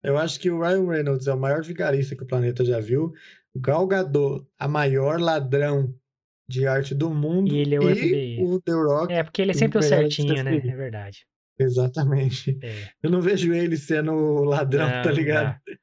Eu 0.02 0.18
acho 0.18 0.38
que 0.38 0.50
o 0.50 0.60
Ryan 0.60 0.86
Reynolds 0.86 1.26
é 1.26 1.32
o 1.32 1.38
maior 1.40 1.62
vigarista 1.64 2.14
que 2.14 2.22
o 2.22 2.26
planeta 2.26 2.62
já 2.66 2.78
viu. 2.80 3.14
O 3.54 3.60
Gal 3.60 3.86
Gadot, 3.86 4.46
a 4.58 4.68
maior 4.68 5.18
ladrão 5.18 5.98
de 6.46 6.66
arte 6.66 6.94
do 6.94 7.08
mundo. 7.08 7.50
E 7.50 7.60
ele 7.60 7.76
é 7.76 7.78
o 7.80 7.96
FBI. 7.96 8.42
o 8.42 8.60
The 8.60 8.72
Rock. 8.72 9.12
É, 9.14 9.22
porque 9.22 9.40
ele 9.40 9.52
é 9.52 9.54
sempre 9.54 9.78
o 9.78 9.82
certinho, 9.82 10.44
né? 10.44 10.56
É 10.56 10.76
verdade. 10.76 11.26
Exatamente. 11.58 12.58
É. 12.62 12.92
Eu 13.02 13.10
não 13.10 13.20
vejo 13.20 13.52
ele 13.52 13.76
sendo 13.76 14.12
o 14.12 14.44
ladrão, 14.44 14.86
Não, 14.88 15.02
tá 15.02 15.08
não 15.08 15.14
ligado? 15.16 15.60
dá. 15.66 15.76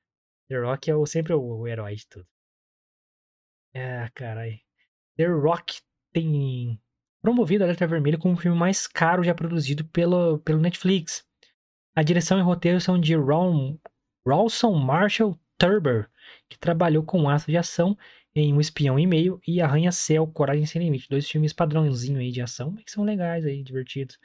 The 0.49 0.57
Rock 0.60 0.91
é 0.91 0.95
o, 0.95 1.06
sempre 1.06 1.34
o, 1.34 1.41
o 1.41 1.68
herói 1.68 1.95
de 1.95 2.07
tudo. 2.07 2.27
Ah, 3.73 4.10
caralho. 4.14 4.60
The 5.18 5.27
Rock 5.27 5.80
tem 6.11 6.80
promovido 7.22 7.64
Alerta 7.64 7.88
Vermelho 7.88 8.19
como 8.19 8.34
o 8.34 8.38
filme 8.38 8.57
mais 8.57 8.88
caro 8.88 9.23
já 9.23 9.34
produzido 9.34 9.85
pelo, 9.85 10.39
pelo 10.39 10.60
Netflix. 10.60 11.26
A 11.95 12.03
direção 12.03 12.38
e 12.39 12.41
roteiro 12.41 12.81
são 12.81 12.99
de 12.99 13.15
Ron, 13.15 13.77
Rawson 14.27 14.73
Marshall 14.73 15.39
Turber, 15.57 16.10
que 16.49 16.57
trabalhou 16.57 17.03
com 17.03 17.30
Aço 17.30 17.49
de 17.52 17.57
Ação 17.57 17.98
em 18.34 18.53
Um 18.53 18.60
Espião 18.61 18.98
e 18.98 19.06
Meio 19.06 19.39
e 19.45 19.61
Arranha-Céu, 19.61 20.26
Coragem 20.27 20.65
Sem 20.65 20.81
Limite. 20.81 21.07
Dois 21.10 21.30
filmes 21.30 21.53
padrãozinho 21.53 22.19
aí 22.19 22.31
de 22.31 22.41
ação, 22.41 22.72
mas 22.72 22.84
que 22.84 22.91
são 22.91 23.03
legais 23.03 23.45
aí, 23.45 23.61
divertidos. 23.64 24.18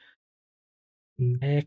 É, 1.41 1.67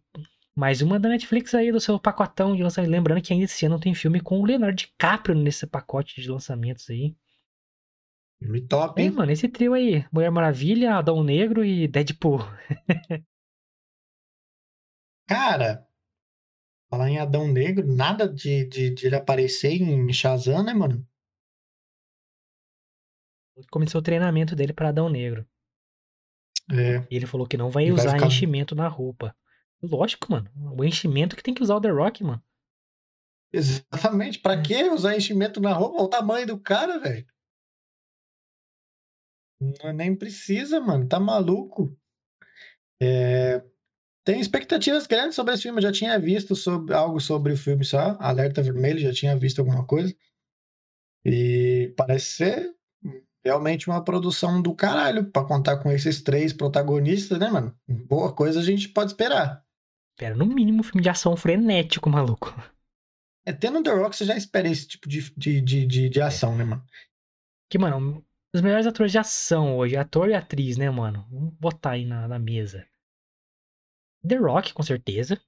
mais 0.55 0.81
uma 0.81 0.99
da 0.99 1.09
Netflix 1.09 1.53
aí, 1.55 1.71
do 1.71 1.79
seu 1.79 1.99
pacotão 1.99 2.55
de 2.55 2.61
lançamento. 2.63 2.91
Lembrando 2.91 3.21
que 3.21 3.33
ainda 3.33 3.45
esse 3.45 3.65
ano 3.65 3.79
tem 3.79 3.93
filme 3.95 4.21
com 4.21 4.39
o 4.39 4.45
Leonardo 4.45 4.75
DiCaprio 4.75 5.35
nesse 5.35 5.65
pacote 5.65 6.21
de 6.21 6.29
lançamentos 6.29 6.89
aí. 6.89 7.15
Filme 8.41 8.61
top, 8.61 9.01
É, 9.01 9.05
hein? 9.05 9.11
mano, 9.11 9.31
esse 9.31 9.47
trio 9.49 9.73
aí. 9.73 10.05
Mulher 10.11 10.31
Maravilha, 10.31 10.95
Adão 10.95 11.23
Negro 11.23 11.63
e 11.65 11.87
Deadpool. 11.87 12.39
Cara, 15.27 15.87
falar 16.89 17.09
em 17.09 17.19
Adão 17.19 17.47
Negro, 17.47 17.85
nada 17.85 18.27
de, 18.27 18.65
de, 18.65 18.89
de 18.91 19.05
ele 19.07 19.15
aparecer 19.15 19.73
em 19.73 20.11
Shazam, 20.13 20.63
né, 20.63 20.73
mano? 20.73 21.05
Começou 23.69 23.99
o 23.99 24.03
treinamento 24.03 24.55
dele 24.55 24.73
pra 24.73 24.89
Adão 24.89 25.09
Negro. 25.09 25.45
É, 26.71 26.99
E 27.11 27.15
ele 27.15 27.25
falou 27.25 27.47
que 27.47 27.57
não 27.57 27.69
vai 27.69 27.83
Ele 27.85 27.91
vai 27.93 28.05
usar 28.05 28.13
ficar- 28.13 28.27
enchimento 28.27 28.73
na 28.75 28.87
roupa. 28.87 29.35
Lógico, 29.81 30.31
mano. 30.31 30.49
O 30.77 30.83
enchimento 30.83 31.35
que 31.35 31.43
tem 31.43 31.53
que 31.53 31.63
usar 31.63 31.75
o 31.75 31.81
The 31.81 31.89
Rock, 31.89 32.23
mano. 32.23 32.43
exatamente. 33.51 34.39
Pra 34.39 34.61
que 34.61 34.83
usar 34.89 35.15
enchimento 35.15 35.59
na 35.59 35.73
roupa? 35.73 36.01
O 36.03 36.07
tamanho 36.07 36.45
do 36.47 36.59
cara, 36.59 36.99
velho. 36.99 37.25
Não- 39.61 39.93
Nem 39.93 40.15
precisa, 40.15 40.79
mano. 40.79 41.07
Tá 41.07 41.19
maluco. 41.19 41.97
É, 43.01 43.63
Tem 44.25 44.39
expectativas 44.39 45.07
grandes 45.07 45.35
sobre 45.35 45.53
esse 45.53 45.63
filme. 45.63 45.79
Eu 45.79 45.83
já 45.83 45.91
tinha 45.91 46.19
visto 46.19 46.55
sobre, 46.55 46.93
algo 46.93 47.19
sobre 47.19 47.53
o 47.53 47.57
filme 47.57 47.83
só. 47.85 48.17
Alerta 48.19 48.61
Vermelho, 48.61 48.99
já 48.99 49.13
tinha 49.13 49.37
visto 49.37 49.59
alguma 49.59 49.85
coisa. 49.85 50.15
E 51.25 51.93
parece 51.97 52.33
ser 52.33 52.75
realmente 53.43 53.89
uma 53.89 54.03
produção 54.03 54.61
do 54.61 54.75
caralho 54.75 55.31
pra 55.31 55.45
contar 55.45 55.77
com 55.81 55.91
esses 55.91 56.21
três 56.21 56.53
protagonistas, 56.53 57.39
né, 57.39 57.49
mano? 57.49 57.75
Boa 57.87 58.33
coisa 58.33 58.59
a 58.59 58.63
gente 58.63 58.89
pode 58.89 59.11
esperar. 59.11 59.65
Pera, 60.19 60.35
no 60.35 60.45
mínimo 60.45 60.81
um 60.81 60.83
filme 60.83 61.01
de 61.01 61.07
ação 61.07 61.37
frenético, 61.37 62.09
maluco. 62.09 62.53
É, 63.45 63.53
tendo 63.53 63.81
The 63.81 63.89
Rock, 63.89 64.17
você 64.17 64.25
já 64.25 64.35
espera 64.35 64.67
esse 64.67 64.85
tipo 64.85 65.07
de, 65.07 65.33
de, 65.37 65.61
de, 65.61 65.87
de, 65.87 66.09
de 66.09 66.21
ação, 66.21 66.57
né, 66.57 66.65
mano? 66.65 66.83
Que, 67.71 67.77
mano, 67.77 68.21
os 68.53 68.61
melhores 68.61 68.85
atores 68.85 69.13
de 69.13 69.17
ação 69.17 69.77
hoje, 69.77 69.95
ator 69.95 70.29
e 70.29 70.33
atriz, 70.33 70.75
né, 70.75 70.89
mano? 70.89 71.25
Vamos 71.31 71.53
botar 71.53 71.91
aí 71.91 72.03
na, 72.03 72.27
na 72.27 72.37
mesa. 72.37 72.85
The 74.27 74.35
Rock, 74.35 74.73
com 74.73 74.83
certeza. 74.83 75.39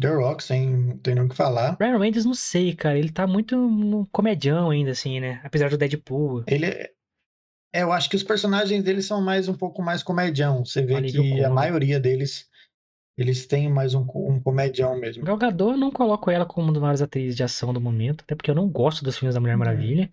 The 0.00 0.14
Rock, 0.14 0.44
sem 0.44 0.70
não 0.70 0.98
tem 0.98 1.16
nem 1.16 1.24
o 1.24 1.28
que 1.28 1.34
falar. 1.34 1.76
Ryan 1.80 1.98
Reynolds, 1.98 2.24
não 2.24 2.34
sei, 2.34 2.76
cara. 2.76 2.96
Ele 2.96 3.10
tá 3.10 3.26
muito 3.26 4.08
comedião 4.12 4.70
ainda, 4.70 4.92
assim, 4.92 5.18
né? 5.18 5.40
Apesar 5.42 5.68
do 5.68 5.76
Deadpool. 5.76 6.44
Ele 6.46 6.66
é... 6.66 6.92
é, 7.74 7.82
eu 7.82 7.90
acho 7.90 8.08
que 8.08 8.14
os 8.14 8.22
personagens 8.22 8.84
dele 8.84 9.02
são 9.02 9.20
mais 9.20 9.48
um 9.48 9.54
pouco 9.54 9.82
mais 9.82 10.04
comedião. 10.04 10.64
Você 10.64 10.82
vê 10.82 10.94
Alívio 10.94 11.22
que 11.22 11.44
a 11.44 11.50
maioria 11.50 11.98
deles 11.98 12.48
eles 13.16 13.46
têm 13.46 13.68
mais 13.70 13.94
um, 13.94 14.02
um 14.14 14.40
comedião 14.40 14.98
mesmo. 14.98 15.24
Gal 15.24 15.36
Gadot, 15.36 15.72
eu 15.72 15.76
não 15.76 15.90
coloco 15.90 16.30
ela 16.30 16.46
como 16.46 16.66
uma 16.66 16.72
das 16.72 16.80
maiores 16.82 17.02
atrizes 17.02 17.36
de 17.36 17.42
ação 17.44 17.72
do 17.72 17.80
momento, 17.80 18.22
até 18.22 18.34
porque 18.34 18.50
eu 18.50 18.54
não 18.54 18.68
gosto 18.68 19.04
dos 19.04 19.16
filmes 19.18 19.34
da 19.34 19.40
Mulher 19.40 19.54
Uhum. 19.54 19.58
Maravilha. 19.60 20.10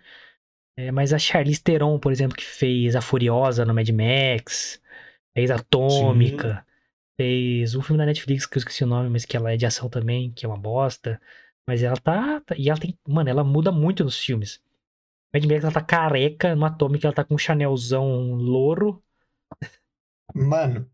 É, 0.77 0.91
mas 0.91 1.13
a 1.13 1.19
Charlize 1.19 1.61
Theron, 1.61 1.99
por 1.99 2.11
exemplo, 2.11 2.37
que 2.37 2.45
fez 2.45 2.95
a 2.95 3.01
Furiosa 3.01 3.65
no 3.65 3.73
Mad 3.73 3.89
Max, 3.89 4.81
fez 5.33 5.51
Atômica, 5.51 6.65
fez 7.17 7.75
um 7.75 7.81
filme 7.83 7.99
da 7.99 8.05
Netflix 8.07 8.45
que 8.45 8.57
eu 8.57 8.59
esqueci 8.59 8.83
o 8.83 8.87
nome, 8.87 9.09
mas 9.09 9.25
que 9.25 9.37
ela 9.37 9.51
é 9.53 9.57
de 9.57 9.65
ação 9.65 9.89
também, 9.89 10.31
que 10.33 10.45
é 10.45 10.49
uma 10.49 10.57
bosta. 10.59 11.21
Mas 11.67 11.83
ela 11.83 11.97
tá, 11.97 12.41
tá- 12.41 12.55
E 12.57 12.69
ela 12.69 12.79
tem. 12.79 12.97
Mano, 13.07 13.29
ela 13.29 13.43
muda 13.43 13.71
muito 13.71 14.03
nos 14.03 14.19
filmes. 14.19 14.61
Mad 15.33 15.45
Max 15.45 15.63
ela 15.65 15.73
tá 15.73 15.81
careca, 15.83 16.55
no 16.55 16.65
Atomic 16.65 17.05
ela 17.05 17.15
tá 17.15 17.23
com 17.25 17.35
um 17.35 17.37
chanelzão 17.37 18.33
louro. 18.35 19.03
Mano, 20.33 20.89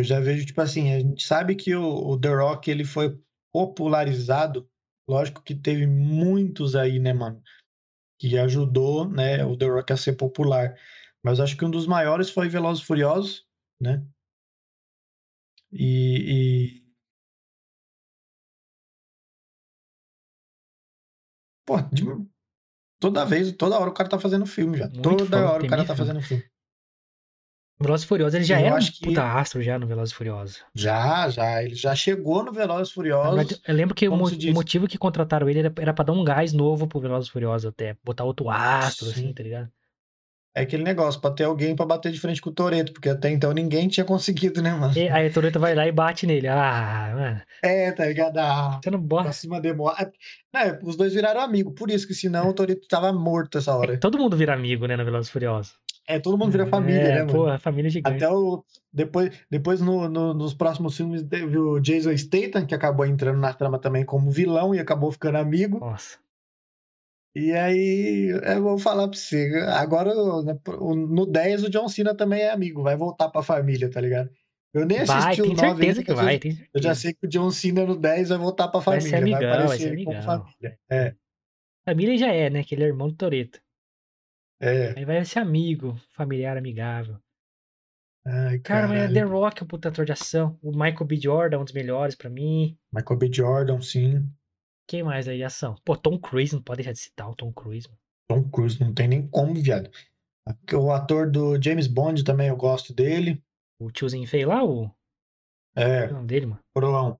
eu 0.00 0.04
já 0.04 0.18
vejo, 0.18 0.46
tipo 0.46 0.60
assim, 0.60 0.92
a 0.92 0.98
gente 0.98 1.26
sabe 1.26 1.54
que 1.54 1.74
o, 1.74 1.84
o 1.84 2.18
The 2.18 2.28
Rock 2.34 2.70
ele 2.70 2.84
foi 2.84 3.18
popularizado. 3.52 4.68
Lógico 5.08 5.42
que 5.42 5.54
teve 5.54 5.86
muitos 5.86 6.74
aí, 6.74 6.98
né, 6.98 7.12
mano? 7.12 7.42
Que 8.18 8.38
ajudou, 8.38 9.08
né, 9.08 9.44
o 9.44 9.56
The 9.56 9.66
Rock 9.66 9.92
a 9.92 9.96
ser 9.96 10.14
popular. 10.14 10.76
Mas 11.22 11.38
acho 11.38 11.56
que 11.56 11.64
um 11.64 11.70
dos 11.70 11.86
maiores 11.86 12.30
foi 12.30 12.48
Velozes 12.48 12.82
e 12.82 12.86
Furiosos, 12.86 13.46
né? 13.80 14.04
E, 15.72 16.78
e... 16.78 16.84
Pô, 21.66 21.80
de- 21.82 22.04
toda 22.98 23.24
vez, 23.24 23.52
toda 23.52 23.78
hora 23.78 23.90
o 23.90 23.94
cara 23.94 24.08
tá 24.08 24.18
fazendo 24.18 24.46
filme 24.46 24.78
já. 24.78 24.88
Muito 24.88 25.02
toda 25.02 25.50
hora 25.50 25.62
o 25.62 25.68
cara 25.68 25.84
tá 25.84 25.94
fazendo 25.94 26.22
filme. 26.22 26.49
Velozes 27.80 28.04
e 28.04 28.08
Furiosos, 28.08 28.34
ele 28.34 28.44
já 28.44 28.60
Eu 28.60 28.66
era 28.66 28.74
um 28.76 28.78
que- 28.78 29.00
puta 29.06 29.24
astro 29.24 29.62
já 29.62 29.78
no 29.78 29.86
Velozes 29.86 30.12
e 30.12 30.16
Furiosos. 30.16 30.62
Já, 30.74 31.28
já. 31.30 31.62
Ele 31.62 31.74
já 31.74 31.94
chegou 31.94 32.44
no 32.44 32.52
Velozes 32.52 32.90
e 32.90 32.94
Furiosos. 32.94 33.60
eu 33.66 33.74
lembro 33.74 33.94
que 33.94 34.06
o, 34.08 34.14
mo- 34.16 34.26
o 34.26 34.30
diz? 34.36 34.52
motivo 34.52 34.86
que 34.86 34.98
contrataram 34.98 35.48
ele 35.48 35.60
era, 35.60 35.72
era 35.78 35.94
pra 35.94 36.04
dar 36.04 36.12
um 36.12 36.22
gás 36.22 36.52
novo 36.52 36.86
pro 36.86 37.00
Velozes 37.00 37.28
e 37.30 37.32
Furiosos 37.32 37.66
até. 37.66 37.96
Botar 38.04 38.24
outro 38.24 38.50
astro, 38.50 39.06
Sim. 39.06 39.12
assim, 39.12 39.32
tá 39.32 39.42
ligado? 39.42 39.68
É 40.52 40.62
aquele 40.62 40.82
negócio, 40.82 41.20
pra 41.20 41.30
ter 41.30 41.44
alguém 41.44 41.76
pra 41.76 41.86
bater 41.86 42.10
de 42.10 42.18
frente 42.18 42.40
com 42.42 42.50
o 42.50 42.52
Toreto, 42.52 42.92
porque 42.92 43.08
até 43.08 43.30
então 43.30 43.52
ninguém 43.52 43.86
tinha 43.86 44.04
conseguido, 44.04 44.60
né, 44.60 44.72
mano? 44.74 44.92
E 44.98 45.08
aí 45.08 45.28
a 45.28 45.32
Toretto 45.32 45.60
vai 45.60 45.76
lá 45.76 45.86
e 45.86 45.92
bate 45.92 46.26
nele. 46.26 46.48
Ah, 46.48 47.12
mano, 47.14 47.42
É, 47.62 47.92
tá 47.92 48.04
ligado? 48.06 48.36
Ah, 48.36 48.80
você 48.82 48.90
não 48.90 48.98
pra 48.98 49.06
bota. 49.06 49.32
cima 49.32 49.60
demora. 49.60 50.10
É, 50.52 50.76
os 50.82 50.96
dois 50.96 51.14
viraram 51.14 51.40
amigo, 51.40 51.70
por 51.72 51.88
isso 51.88 52.04
que 52.06 52.14
senão 52.14 52.48
o 52.48 52.52
Toreto 52.52 52.88
tava 52.88 53.12
morto 53.12 53.58
essa 53.58 53.70
É 53.70 53.74
hora. 53.74 53.92
que 53.92 53.98
todo 54.00 54.18
mundo 54.18 54.36
vira 54.36 54.52
amigo, 54.52 54.86
né, 54.86 54.96
no 54.96 55.04
Velozes 55.04 55.28
e 55.28 55.32
Furiosos. 55.32 55.74
É, 56.06 56.18
todo 56.18 56.36
mundo 56.36 56.50
vira 56.50 56.66
família, 56.66 57.00
é, 57.00 57.08
né, 57.14 57.18
mano? 57.20 57.32
Porra, 57.32 57.58
família 57.58 57.90
gigante. 57.90 58.16
Até 58.16 58.28
o. 58.32 58.64
Depois, 58.92 59.30
depois 59.50 59.80
no, 59.80 60.08
no- 60.08 60.34
nos 60.34 60.54
próximos 60.54 60.96
filmes 60.96 61.22
teve 61.22 61.56
o 61.56 61.78
Jason 61.78 62.16
Statham, 62.16 62.66
que 62.66 62.74
acabou 62.74 63.06
entrando 63.06 63.38
na 63.38 63.52
trama 63.52 63.78
também 63.78 64.04
como 64.04 64.30
vilão 64.30 64.74
e 64.74 64.80
acabou 64.80 65.12
ficando 65.12 65.38
amigo. 65.38 65.78
Nossa. 65.78 66.18
E 67.34 67.52
aí, 67.52 68.28
eu 68.44 68.62
vou 68.62 68.76
falar 68.76 69.06
pra 69.06 69.16
você. 69.16 69.52
Agora, 69.76 70.12
né, 70.42 70.58
o- 70.80 70.94
no 70.96 71.24
10, 71.24 71.62
o 71.62 71.70
John 71.70 71.88
Cena 71.88 72.12
também 72.12 72.40
é 72.42 72.50
amigo, 72.50 72.82
vai 72.82 72.96
voltar 72.96 73.28
pra 73.28 73.40
família, 73.42 73.88
tá 73.88 74.00
ligado? 74.00 74.28
Eu 74.74 74.84
nem 74.86 75.04
Vai, 75.04 75.16
assisti 75.18 75.42
o 75.42 75.44
tem 75.44 75.54
9 75.54 75.68
certeza 75.68 76.02
que 76.02 76.10
eu- 76.10 76.16
vai, 76.16 76.38
tem 76.38 76.58
Eu 76.74 76.82
já 76.82 76.94
sei 76.94 77.12
que 77.12 77.26
o 77.26 77.28
John 77.28 77.50
Cena 77.52 77.84
no 77.84 77.96
10 77.96 78.30
vai 78.30 78.38
voltar 78.38 78.66
pra 78.68 78.80
Vai 78.80 79.00
família, 79.00 79.10
ser 79.10 79.16
amigão, 79.22 79.40
vai 79.40 79.48
aparecer 79.62 79.82
ser 79.82 79.88
amigão. 79.92 80.22
família. 80.22 80.78
É, 80.90 81.14
Família 81.84 82.18
já 82.18 82.32
é, 82.32 82.50
né, 82.50 82.62
que 82.64 82.74
ele 82.74 82.84
é 82.84 82.86
irmão 82.88 83.08
do 83.08 83.14
Toreto. 83.14 83.60
É. 84.60 84.98
Aí 84.98 85.04
vai 85.04 85.24
ser 85.24 85.38
amigo, 85.40 85.96
familiar, 86.12 86.56
amigável. 86.56 87.18
Ai, 88.24 88.58
Cara, 88.60 88.86
mas 88.86 89.10
é. 89.10 89.14
The 89.14 89.22
Rock, 89.22 89.62
o 89.62 89.66
puta 89.66 89.88
ator 89.88 90.04
de 90.04 90.12
ação. 90.12 90.58
O 90.62 90.70
Michael 90.72 91.06
B. 91.06 91.16
Jordan, 91.16 91.60
um 91.60 91.64
dos 91.64 91.72
melhores 91.72 92.14
pra 92.14 92.28
mim. 92.28 92.78
Michael 92.92 93.18
B. 93.18 93.32
Jordan, 93.32 93.80
sim. 93.80 94.28
Quem 94.86 95.02
mais 95.02 95.26
aí? 95.26 95.42
Ação. 95.42 95.76
Pô, 95.84 95.96
Tom 95.96 96.18
Cruise, 96.18 96.54
não 96.54 96.62
pode 96.62 96.78
deixar 96.78 96.92
de 96.92 96.98
citar 96.98 97.30
o 97.30 97.34
Tom 97.34 97.52
Cruise. 97.52 97.88
mano. 97.88 97.98
Tom 98.28 98.50
Cruise, 98.50 98.78
não 98.80 98.92
tem 98.92 99.08
nem 99.08 99.26
como, 99.28 99.54
viado. 99.54 99.90
O 100.74 100.90
ator 100.92 101.30
do 101.30 101.60
James 101.62 101.86
Bond 101.86 102.24
também 102.24 102.48
eu 102.48 102.56
gosto 102.56 102.92
dele. 102.92 103.42
O 103.78 103.90
tiozinho 103.90 104.26
feio 104.26 104.48
lá, 104.48 104.62
o. 104.64 104.90
Qual 105.74 105.86
é 105.86 106.04
É, 106.04 106.10
o 106.10 106.12
nome 106.14 106.26
dele, 106.26 106.46
mano? 106.46 106.60
coroão. 106.74 107.18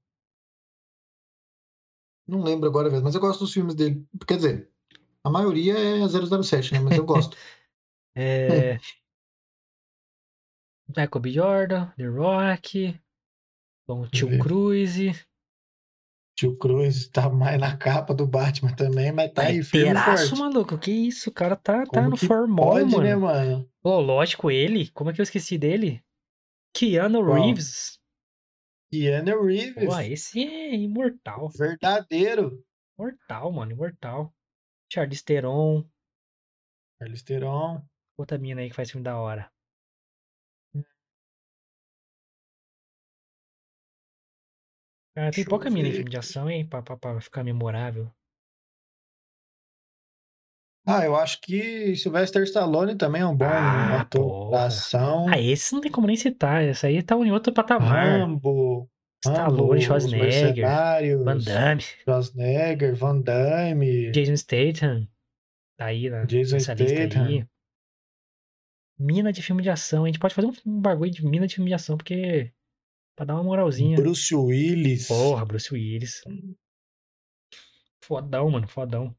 Não 2.26 2.42
lembro 2.42 2.68
agora, 2.68 2.88
velho, 2.88 3.02
mas 3.02 3.14
eu 3.14 3.20
gosto 3.20 3.40
dos 3.40 3.52
filmes 3.52 3.74
dele. 3.74 4.06
Quer 4.26 4.36
dizer, 4.36 4.69
a 5.24 5.30
maioria 5.30 5.74
é 5.78 6.08
007, 6.42 6.72
né? 6.74 6.80
Mas 6.80 6.96
eu 6.96 7.04
gosto. 7.04 7.36
É. 8.16 8.76
Michael 10.88 11.20
B. 11.20 11.30
Jordan, 11.30 11.92
The 11.96 12.06
Rock. 12.06 13.00
Bom, 13.86 14.06
tio. 14.08 14.36
Cruise. 14.40 15.12
Tio 16.36 16.56
Cruz 16.58 17.08
tá 17.08 17.30
mais 17.30 17.60
na 17.60 17.76
capa 17.76 18.12
do 18.12 18.26
Batman 18.26 18.74
também, 18.74 19.12
mas 19.12 19.32
tá 19.32 19.42
aí 19.42 19.62
firme 19.62 19.94
forte. 19.96 20.34
maluco. 20.36 20.76
Que 20.76 20.90
isso? 20.90 21.30
O 21.30 21.32
cara 21.32 21.54
tá, 21.54 21.84
tá 21.84 21.86
Como 21.86 22.10
no 22.10 22.16
que 22.16 22.26
formol, 22.26 22.66
pode, 22.72 22.90
mano. 22.90 23.02
né, 23.04 23.14
mano? 23.14 23.70
Pô, 23.80 24.00
lógico, 24.00 24.50
ele. 24.50 24.88
Como 24.90 25.10
é 25.10 25.12
que 25.12 25.20
eu 25.20 25.24
esqueci 25.24 25.56
dele? 25.56 26.02
Keanu 26.74 27.22
Qual? 27.24 27.40
Reeves. 27.42 28.00
Keanu 28.90 29.44
Reeves, 29.44 29.86
Pô, 29.86 30.00
esse 30.00 30.42
é 30.42 30.74
imortal. 30.74 31.48
verdadeiro. 31.50 32.64
Imortal, 32.98 33.52
mano, 33.52 33.70
imortal. 33.72 34.34
Charlize 34.90 35.24
Theron. 35.24 35.84
Charlize 36.98 37.24
Theron. 37.24 37.82
Outra 38.18 38.38
mina 38.38 38.60
aí 38.60 38.68
que 38.68 38.76
faz 38.76 38.90
filme 38.90 39.04
da 39.04 39.16
hora. 39.18 39.50
Ah, 45.16 45.30
tem 45.30 45.30
Deixa 45.30 45.40
eu 45.42 45.48
pouca 45.48 45.70
mina 45.70 45.88
em 45.88 45.92
filme 45.92 46.10
de 46.10 46.16
ação, 46.16 46.48
hein? 46.50 46.66
Pra, 46.66 46.82
pra, 46.82 46.96
pra 46.96 47.20
ficar 47.20 47.44
memorável. 47.44 48.10
Ah, 50.86 51.04
eu 51.04 51.14
acho 51.14 51.40
que 51.40 51.94
Sylvester 51.94 52.42
Stallone 52.42 52.96
também 52.96 53.22
é 53.22 53.26
um 53.26 53.36
bom 53.36 53.44
Ah, 53.44 54.00
ator 54.00 54.20
porra. 54.22 54.50
da 54.50 54.66
ação. 54.66 55.28
Ah, 55.28 55.38
esse 55.38 55.72
não 55.72 55.80
tem 55.80 55.90
como 55.92 56.06
nem 56.06 56.16
citar. 56.16 56.64
Esse 56.64 56.86
aí 56.86 57.02
tá 57.02 57.14
em 57.16 57.30
outro 57.30 57.52
patamar. 57.52 58.20
Rambo, 58.20 58.90
Stallone, 59.22 59.78
Os 59.78 59.84
Schwarzenegger, 59.84 61.18
Van 61.22 61.38
Damme, 61.38 61.82
Schwarzenegger, 61.82 62.94
Van 62.94 63.20
Damme, 63.20 64.10
Jason 64.12 64.36
Statham. 64.36 65.06
Tá 65.76 65.86
aí 65.86 66.08
na, 66.08 66.24
Jason 66.24 66.58
Statham. 66.58 67.26
aí. 67.26 67.46
Mina 68.98 69.32
de 69.32 69.42
filme 69.42 69.62
de 69.62 69.70
ação. 69.70 70.04
A 70.04 70.06
gente 70.06 70.18
pode 70.18 70.34
fazer 70.34 70.46
um, 70.46 70.52
um 70.66 70.80
bagulho 70.80 71.10
de 71.10 71.24
mina 71.24 71.46
de 71.46 71.54
filme 71.54 71.70
de 71.70 71.74
ação, 71.74 71.96
porque. 71.96 72.52
Pra 73.16 73.26
dar 73.26 73.34
uma 73.34 73.42
moralzinha. 73.42 73.96
Bruce 73.96 74.34
Willis. 74.34 75.08
Porra, 75.08 75.44
Bruce 75.44 75.72
Willis. 75.72 76.22
Fodão, 78.02 78.50
mano, 78.50 78.66
fodão. 78.66 79.14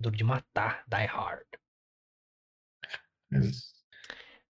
Duro 0.00 0.16
de 0.16 0.24
matar, 0.24 0.82
Die 0.88 1.06
Hard. 1.06 1.46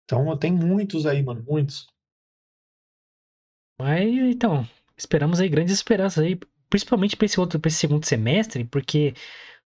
Então 0.03 0.37
tem 0.37 0.51
muitos 0.51 1.07
aí, 1.07 1.23
mano, 1.23 1.43
muitos. 1.43 1.90
Mas 3.81 4.05
então, 4.05 4.63
esperamos 4.95 5.39
aí 5.39 5.49
grandes 5.49 5.73
esperanças 5.73 6.23
aí, 6.23 6.39
principalmente 6.69 7.17
pra 7.17 7.25
esse 7.25 7.39
outro, 7.39 7.59
pra 7.59 7.67
esse 7.67 7.79
segundo 7.79 8.05
semestre, 8.05 8.63
porque 8.63 9.15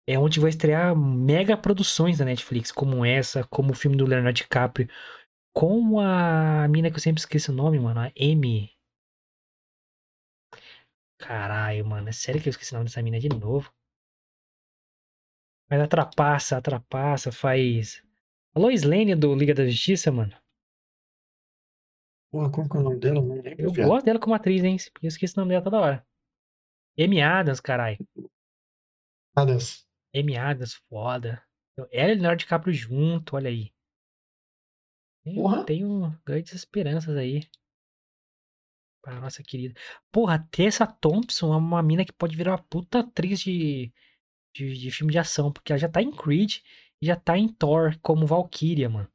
é 0.06 0.20
onde 0.20 0.42
vai 0.42 0.50
estrear 0.50 0.94
mega 0.94 1.56
produções 1.56 2.18
da 2.18 2.26
Netflix, 2.26 2.70
como 2.70 3.06
essa, 3.06 3.46
como 3.46 3.72
o 3.72 3.76
filme 3.76 3.96
do 3.96 4.06
Leonardo 4.06 4.36
DiCaprio, 4.36 4.90
com 5.54 6.02
a 6.02 6.68
mina 6.68 6.90
que 6.90 6.98
eu 6.98 7.02
sempre 7.02 7.22
esqueço 7.22 7.54
o 7.54 7.56
nome, 7.56 7.80
mano, 7.80 8.02
a 8.02 8.12
Amy. 8.20 8.72
Caralho, 11.18 11.86
mano, 11.86 12.10
é 12.10 12.12
sério 12.12 12.42
que 12.42 12.50
eu 12.50 12.52
esqueci 12.52 12.74
o 12.74 12.76
nome 12.76 12.90
dessa 12.90 13.02
mina 13.02 13.22
de 13.22 13.30
novo? 13.30 13.74
Mas 15.70 15.80
atrapassa, 15.80 16.58
atrapassa, 16.58 17.32
faz. 17.32 18.04
A 18.54 18.60
Lois 18.60 18.84
Lane 18.84 19.16
do 19.16 19.34
Liga 19.34 19.54
da 19.54 19.66
Justiça, 19.66 20.12
mano. 20.12 20.43
Porra, 22.34 22.52
como 22.52 22.68
que 22.68 22.78
é 22.78 22.80
o 22.80 22.84
nome 22.84 23.00
dela? 23.00 23.22
Não 23.22 23.36
lembro, 23.36 23.56
Eu 23.62 23.72
viado. 23.72 23.88
gosto 23.88 24.06
dela 24.06 24.20
como 24.20 24.34
atriz, 24.34 24.64
hein? 24.64 24.76
Eu 25.04 25.08
esqueço 25.08 25.36
o 25.38 25.42
nome 25.42 25.52
dela 25.54 25.64
toda 25.64 25.80
hora. 25.80 26.08
Amy 27.00 27.22
Adams, 27.22 27.60
caralho. 27.60 27.98
Nada. 29.38 29.56
Amy 30.16 30.36
Adams, 30.36 30.74
foda. 30.90 31.44
Ela 31.92 32.12
e 32.12 32.16
Leonardo 32.16 32.40
DiCaprio 32.40 32.74
junto, 32.74 33.36
olha 33.36 33.50
aí. 33.50 33.72
Tenho, 35.24 35.36
Porra. 35.36 35.64
tenho 35.64 36.20
grandes 36.26 36.54
esperanças 36.54 37.16
aí. 37.16 37.48
Para 39.04 39.18
a 39.18 39.22
nossa 39.22 39.44
querida. 39.44 39.80
Porra, 40.12 40.40
Tessa 40.50 40.88
Thompson 40.88 41.54
é 41.54 41.58
uma 41.58 41.84
mina 41.84 42.04
que 42.04 42.14
pode 42.14 42.36
virar 42.36 42.54
uma 42.54 42.64
puta 42.64 43.02
atriz 43.02 43.42
de, 43.42 43.94
de, 44.56 44.76
de 44.76 44.90
filme 44.92 45.12
de 45.14 45.20
ação, 45.20 45.54
porque 45.54 45.72
ela 45.72 45.80
já 45.80 45.88
tá 45.90 46.02
em 46.02 46.12
Creed 46.12 46.62
e 47.00 47.06
já 47.06 47.16
tá 47.16 47.38
em 47.38 47.48
Thor 47.48 47.96
como 48.02 48.26
Valkyria, 48.26 48.90
mano. 48.90 49.13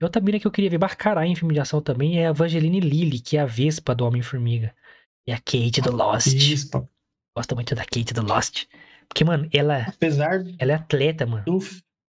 E 0.00 0.04
outra 0.04 0.22
mina 0.22 0.38
que 0.38 0.46
eu 0.46 0.50
queria 0.50 0.70
ver 0.70 0.78
barcará 0.78 1.26
em 1.26 1.34
filme 1.34 1.54
de 1.54 1.60
ação 1.60 1.82
também 1.82 2.18
é 2.18 2.26
a 2.26 2.30
Evangeline 2.30 2.80
Lilly, 2.80 3.20
que 3.20 3.36
é 3.36 3.40
a 3.40 3.46
Vespa 3.46 3.94
do 3.94 4.04
Homem-Formiga. 4.04 4.74
E 5.26 5.32
a 5.32 5.38
Kate 5.38 5.80
do 5.82 5.90
Lost. 5.90 6.32
Bispa. 6.32 6.88
Gosto 7.36 7.54
muito 7.54 7.74
da 7.74 7.82
Kate 7.84 8.14
do 8.14 8.22
Lost. 8.22 8.66
Porque, 9.08 9.24
mano, 9.24 9.48
ela, 9.52 9.88
Apesar 9.88 10.44
ela 10.58 10.72
é 10.72 10.74
atleta, 10.74 11.26
mano. 11.26 11.44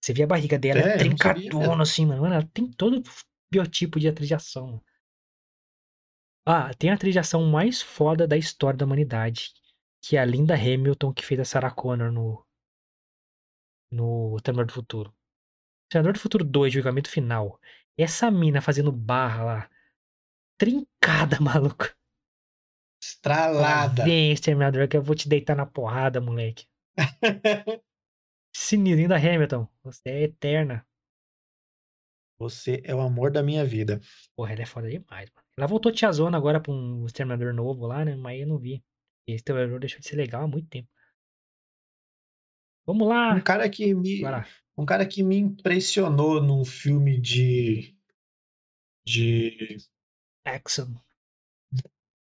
Você 0.01 0.12
vê 0.12 0.23
a 0.23 0.27
barriga 0.27 0.59
dela, 0.59 0.81
É, 0.81 0.94
é, 0.94 0.97
trincadona, 0.98 1.82
assim, 1.82 2.06
mano. 2.06 2.23
Mano, 2.23 2.35
Ela 2.35 2.48
tem 2.52 2.70
todo 2.70 2.98
o 2.98 3.02
biotipo 3.51 3.98
de 3.98 4.09
atriz 4.09 4.28
de 4.28 4.35
ação. 4.35 4.66
mano. 4.66 4.85
Ah, 6.47 6.73
tem 6.74 6.90
a 6.90 6.94
atriz 6.94 7.12
de 7.12 7.19
ação 7.19 7.44
mais 7.47 7.82
foda 7.82 8.27
da 8.27 8.36
história 8.36 8.77
da 8.77 8.85
humanidade. 8.85 9.52
Que 10.02 10.16
é 10.16 10.20
a 10.20 10.24
Linda 10.24 10.55
Hamilton, 10.55 11.12
que 11.12 11.24
fez 11.24 11.40
a 11.40 11.44
Sarah 11.44 11.70
Connor 11.70 12.12
no. 12.12 12.44
No 13.90 14.36
Terminador 14.43 14.66
do 14.66 14.73
Futuro. 14.74 15.18
Terminador 15.89 16.12
do 16.15 16.20
Futuro 16.20 16.44
2, 16.44 16.73
julgamento 16.73 17.10
final. 17.10 17.59
Essa 17.97 18.31
mina 18.31 18.60
fazendo 18.60 18.93
barra 18.93 19.44
lá. 19.44 19.70
Trincada, 20.59 21.39
maluco. 21.40 21.86
Estralada. 23.02 24.05
Vem, 24.05 24.32
Exterminador, 24.32 24.89
que 24.89 24.97
eu 24.97 25.02
vou 25.02 25.15
te 25.15 25.28
deitar 25.28 25.56
na 25.56 25.65
porrada, 25.66 26.20
moleque. 26.20 26.66
Sininho 28.55 29.09
da 29.09 29.16
Hamilton. 29.16 29.69
Você 29.82 30.09
é 30.09 30.23
eterna. 30.24 30.86
Você 32.40 32.82
é 32.85 32.94
o 32.94 33.01
amor 33.01 33.31
da 33.31 33.43
minha 33.43 33.65
vida. 33.65 34.01
Porra, 34.36 34.52
ela 34.52 34.62
é 34.62 34.66
foda 34.66 34.89
demais, 34.89 35.31
mano. 35.31 35.47
Ela 35.56 35.66
voltou 35.66 35.90
tiazona 35.90 36.36
agora 36.36 36.60
pra 36.60 36.73
um 36.73 37.05
Exterminador 37.06 37.52
novo 37.52 37.86
lá, 37.86 38.05
né? 38.05 38.15
Mas 38.15 38.40
eu 38.40 38.47
não 38.47 38.59
vi. 38.59 38.85
Esse 39.27 39.36
Exterminador 39.36 39.81
deixou 39.81 40.01
de 40.01 40.09
ser 40.09 40.16
legal 40.16 40.44
há 40.44 40.48
muito 40.48 40.69
tempo. 40.69 40.89
Vamos 42.86 43.06
Um 43.06 43.10
lá. 43.10 43.40
cara 43.40 43.69
que 43.69 43.93
me. 43.94 44.23
Um 44.79 44.87
cara 44.87 45.05
que 45.05 45.25
me 45.25 45.37
impressionou 45.37 46.41
num 46.41 46.65
filme 46.65 47.21
de, 47.21 47.97
de 49.05 49.77
Action. 50.47 50.95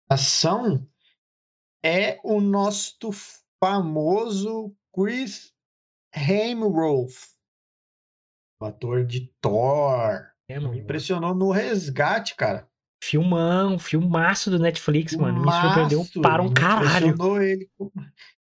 ação 0.10 0.90
é 1.84 2.18
o 2.24 2.40
nosso 2.40 3.12
famoso 3.62 4.74
Chris 4.96 5.54
Hemsworth, 6.16 7.36
o 8.62 8.66
ator 8.66 9.06
de 9.06 9.32
Thor. 9.42 10.32
É, 10.50 10.58
Me 10.58 10.80
impressionou 10.80 11.36
no 11.36 11.52
Resgate, 11.52 12.34
cara. 12.36 12.70
Filmão, 13.04 13.78
filmaço 13.78 14.50
do 14.50 14.58
Netflix, 14.58 15.14
mano. 15.14 15.42
Me 15.42 15.52
surpreendeu 15.52 16.04
Filmaço, 16.06 16.22
para 16.22 16.42
um 16.42 16.54
caralho. 16.54 17.08
Impressionou 17.08 17.42
ele. 17.42 17.70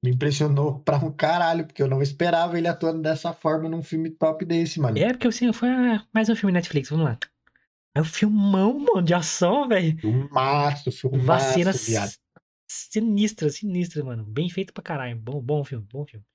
Me 0.04 0.10
impressionou 0.10 0.80
pra 0.80 0.98
um 0.98 1.12
caralho, 1.12 1.66
porque 1.66 1.82
eu 1.82 1.88
não 1.88 2.02
esperava 2.02 2.58
ele 2.58 2.68
atuando 2.68 3.02
dessa 3.02 3.32
forma 3.32 3.70
num 3.70 3.82
filme 3.82 4.10
top 4.10 4.44
desse, 4.44 4.78
mano. 4.78 4.98
É, 4.98 5.14
porque 5.14 5.28
assim, 5.28 5.54
foi 5.54 5.70
mais 6.14 6.28
um 6.28 6.36
filme 6.36 6.52
Netflix, 6.52 6.90
vamos 6.90 7.06
lá. 7.06 7.18
É 7.96 8.02
um 8.02 8.06
filmão, 8.06 8.80
mano, 8.80 9.02
de 9.02 9.14
ação, 9.14 9.68
velho. 9.68 9.98
Filmaço, 10.00 10.92
filmaço, 10.92 11.26
Vacinas 11.26 11.88
viado. 11.88 12.12
sinistras, 12.68 13.56
sinistras, 13.56 14.04
mano. 14.04 14.26
Bem 14.26 14.50
feito 14.50 14.74
pra 14.74 14.84
caralho. 14.84 15.16
Bom, 15.16 15.40
bom 15.40 15.64
filme, 15.64 15.88
bom 15.90 16.06
filme. 16.06 16.26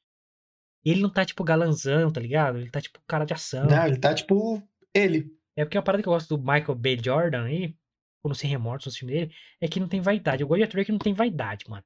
E 0.85 0.91
ele 0.91 1.03
não 1.03 1.11
tá, 1.11 1.25
tipo, 1.25 1.45
galanzão, 1.45 2.11
tá 2.11 2.21
ligado? 2.21 2.59
Ele 2.59 2.71
tá, 2.71 2.81
tipo, 2.81 2.99
cara 3.07 3.27
de 3.27 3.35
ação. 3.35 3.67
Não, 3.67 3.87
ele 3.87 3.99
tá 3.99 4.15
tipo 4.15 4.63
ele. 4.95 5.31
É 5.57 5.65
porque 5.65 5.77
a 5.77 5.83
parada 5.83 6.03
que 6.03 6.09
eu 6.09 6.13
gosto 6.13 6.37
do 6.37 6.43
Michael 6.43 6.75
B. 6.77 6.99
Jordan 7.05 7.45
aí, 7.45 7.75
quando 8.23 8.35
sem 8.35 8.49
remorsos 8.49 8.87
nos 8.87 8.97
filmes 8.97 9.19
dele, 9.19 9.35
é 9.61 9.69
que 9.69 9.81
não 9.81 9.89
tem 9.89 10.01
vaidade. 10.01 10.43
Eu 10.43 10.49
gosto 10.49 10.59
de 10.59 10.65
ator 10.65 10.85
que 10.85 10.93
não 10.93 10.99
tem 10.99 11.13
vaidade, 11.13 11.69
mano. 11.69 11.85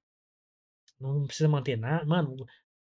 Não 1.02 1.26
precisa 1.26 1.48
manter 1.48 1.76
nada. 1.76 2.04
Mano, 2.06 2.36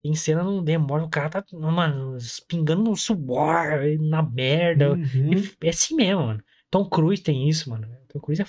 em 0.04 0.16
cena 0.16 0.44
não 0.44 0.64
demora, 0.64 1.04
o 1.04 1.10
cara 1.10 1.30
tá, 1.30 1.44
mano, 1.54 2.18
espingando 2.18 2.84
no 2.84 2.96
suor, 2.96 3.68
na 4.00 4.22
merda. 4.24 4.94
Uhum. 4.94 5.32
É 5.62 5.70
assim 5.70 5.96
mesmo, 5.96 6.24
mano. 6.28 6.44
Tom 6.70 6.90
Cruise 6.90 7.22
tem 7.24 7.48
isso, 7.50 7.70
mano. 7.70 7.88
Tom 8.10 8.20
Cruise 8.20 8.42
é. 8.42 8.46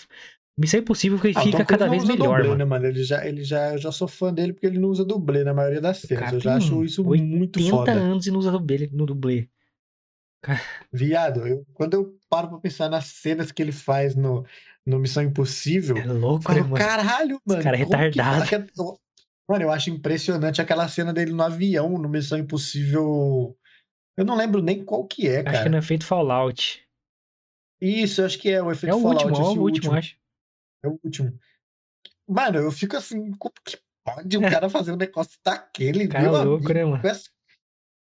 Missão 0.61 0.81
Impossível 0.81 1.21
que 1.21 1.29
Ah, 1.37 1.41
o 1.41 1.45
fica 1.45 1.65
cada 1.65 1.89
vez 1.89 2.05
melhor, 2.05 2.39
dublê, 2.39 2.49
mano. 2.49 2.59
né, 2.59 2.65
mano? 2.65 2.87
Ele 2.87 3.05
já, 3.05 3.25
ele 3.25 3.45
já, 3.45 3.75
eu 3.75 3.79
já 3.79 3.93
sou 3.93 4.09
fã 4.09 4.35
dele 4.35 4.53
porque 4.53 4.67
ele 4.67 4.79
não 4.81 4.89
usa 4.89 5.05
dublê 5.05 5.45
na 5.45 5.55
maioria 5.55 5.81
das 5.81 5.99
cenas. 5.99 6.25
cara 6.25 6.37
Eu 6.37 6.41
já 6.41 6.57
acho 6.57 6.85
isso 6.85 7.07
80 7.07 7.37
muito 7.37 7.53
30 7.53 7.71
foda. 7.71 7.93
anos 7.93 8.27
e 8.27 8.31
não 8.33 8.41
usa 8.41 8.51
dublê, 8.51 8.89
no 8.93 9.07
dublê. 9.07 9.49
Viado, 10.93 11.47
eu, 11.47 11.65
quando 11.75 11.95
eu 11.95 12.17
paro 12.29 12.49
pra 12.49 12.59
pensar 12.59 12.89
nas 12.89 13.07
cenas 13.07 13.53
que 13.53 13.61
ele 13.63 13.73
faz 13.73 14.15
no, 14.15 14.45
no 14.87 14.99
Missão 14.99 15.23
Impossível, 15.23 15.97
É 15.97 16.07
eu 16.07 16.19
louco, 16.19 16.51
né, 16.53 16.59
falo, 16.61 16.71
mano? 16.71 16.77
caralho, 16.77 17.41
mano. 17.45 17.63
cara 17.63 17.77
é 17.77 17.85
como 17.85 17.91
que- 17.97 18.05
retardado. 18.05 18.43
aque- 18.43 18.73
Mano, 19.49 19.65
eu 19.65 19.71
acho 19.71 19.91
impressionante 19.91 20.61
aquela 20.61 20.87
cena 20.89 21.13
dele 21.13 21.33
no 21.33 21.43
avião, 21.43 21.97
no 21.99 22.09
Missão 22.09 22.39
Impossível. 22.39 23.57
Eu 24.17 24.25
não 24.25 24.37
lembro 24.37 24.61
nem 24.63 24.85
qual 24.85 25.07
que 25.07 25.27
é, 25.29 25.39
Acho 25.41 25.51
que 25.51 25.53
cara. 25.65 25.77
é 25.79 25.83
feito 25.83 26.05
Fallout. 26.05 26.87
Isso, 27.81 28.21
eu 28.21 28.27
acho 28.27 28.39
que 28.39 28.51
é 28.51 28.63
o 28.63 28.71
efeito 28.71 28.93
É 28.93 28.95
o 28.95 29.01
Fallout, 29.01 29.25
último, 29.25 29.39
é 29.47 29.51
esse 29.51 29.59
o 29.59 29.63
último, 29.63 29.95
acho. 29.95 30.17
É 30.85 30.89
o 30.89 31.01
último. 31.03 31.39
Mano, 32.29 32.59
eu 32.59 32.71
fico 32.71 32.97
assim, 32.97 33.31
como 33.33 33.55
que 33.65 33.79
pode 34.05 34.37
um 34.37 34.43
cara 34.43 34.69
fazer 34.69 34.93
um 34.93 34.97
negócio 34.97 35.39
daquele, 35.45 36.05
O 36.07 36.09
cara 36.13 36.27
é 36.27 36.31
louco, 36.31 36.65
amigo? 36.67 36.75
né, 36.75 36.85
mano? 36.85 37.03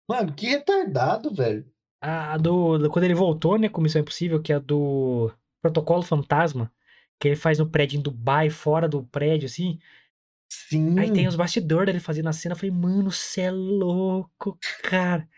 Mano, 0.08 0.34
que 0.34 0.46
retardado, 0.48 1.32
velho. 1.34 1.70
A, 2.00 2.34
a 2.34 2.36
do, 2.38 2.78
do- 2.78 2.90
Quando 2.90 3.04
ele 3.04 3.14
voltou, 3.14 3.58
né, 3.58 3.68
com 3.68 3.80
Missão 3.80 4.00
Impossível, 4.00 4.40
que 4.42 4.52
é 4.52 4.56
a 4.56 4.58
do 4.58 5.30
Protocolo 5.60 6.02
Fantasma, 6.02 6.72
que 7.18 7.28
ele 7.28 7.36
faz 7.36 7.58
no 7.58 7.68
prédio 7.68 7.98
em 7.98 8.02
Dubai, 8.02 8.50
fora 8.50 8.88
do 8.88 9.04
prédio, 9.04 9.46
assim. 9.46 9.78
Sim. 10.48 10.98
Aí 10.98 11.12
tem 11.12 11.26
os 11.28 11.36
bastidores 11.36 11.86
dele 11.86 12.00
fazendo 12.00 12.28
a 12.28 12.32
cena. 12.32 12.54
Eu 12.54 12.56
falei, 12.58 12.70
mano, 12.70 13.10
cê 13.12 13.42
é 13.42 13.50
louco, 13.50 14.58
cara. 14.82 15.28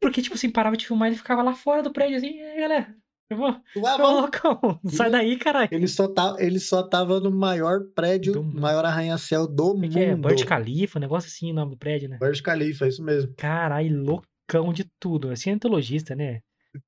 Porque, 0.00 0.22
tipo 0.22 0.34
assim, 0.36 0.50
parava 0.50 0.76
de 0.76 0.86
filmar 0.86 1.08
e 1.08 1.10
ele 1.12 1.16
ficava 1.18 1.42
lá 1.42 1.54
fora 1.54 1.82
do 1.82 1.92
prédio, 1.92 2.16
assim, 2.18 2.36
e 2.36 2.42
aí, 2.42 2.60
galera, 2.60 2.94
eu 3.28 3.36
vou, 3.36 3.56
vamos. 3.76 3.98
loucão, 3.98 4.80
sai 4.88 5.10
daí, 5.10 5.36
caralho. 5.36 5.68
Ele 5.72 5.88
só, 5.88 6.06
tá, 6.06 6.36
ele 6.38 6.60
só 6.60 6.82
tava 6.82 7.18
no 7.18 7.30
maior 7.30 7.84
prédio, 7.94 8.34
Do 8.34 8.42
maior 8.42 8.84
arranha-céu 8.84 9.46
do 9.48 9.68
Como 9.72 9.84
é 9.84 9.88
mundo. 9.88 9.92
que 9.94 10.00
é? 10.00 10.14
Burj 10.16 10.44
Khalifa, 10.44 10.98
um 10.98 11.02
negócio 11.02 11.28
assim, 11.28 11.50
o 11.50 11.54
nome 11.54 11.72
do 11.72 11.76
prédio, 11.78 12.08
né? 12.08 12.18
Burj 12.18 12.40
Khalifa, 12.42 12.84
é 12.84 12.88
isso 12.88 13.02
mesmo. 13.02 13.34
Caralho, 13.36 14.02
loucão 14.02 14.72
de 14.72 14.84
tudo. 15.00 15.30
Assim, 15.30 15.50
antologista, 15.50 16.14
né? 16.14 16.40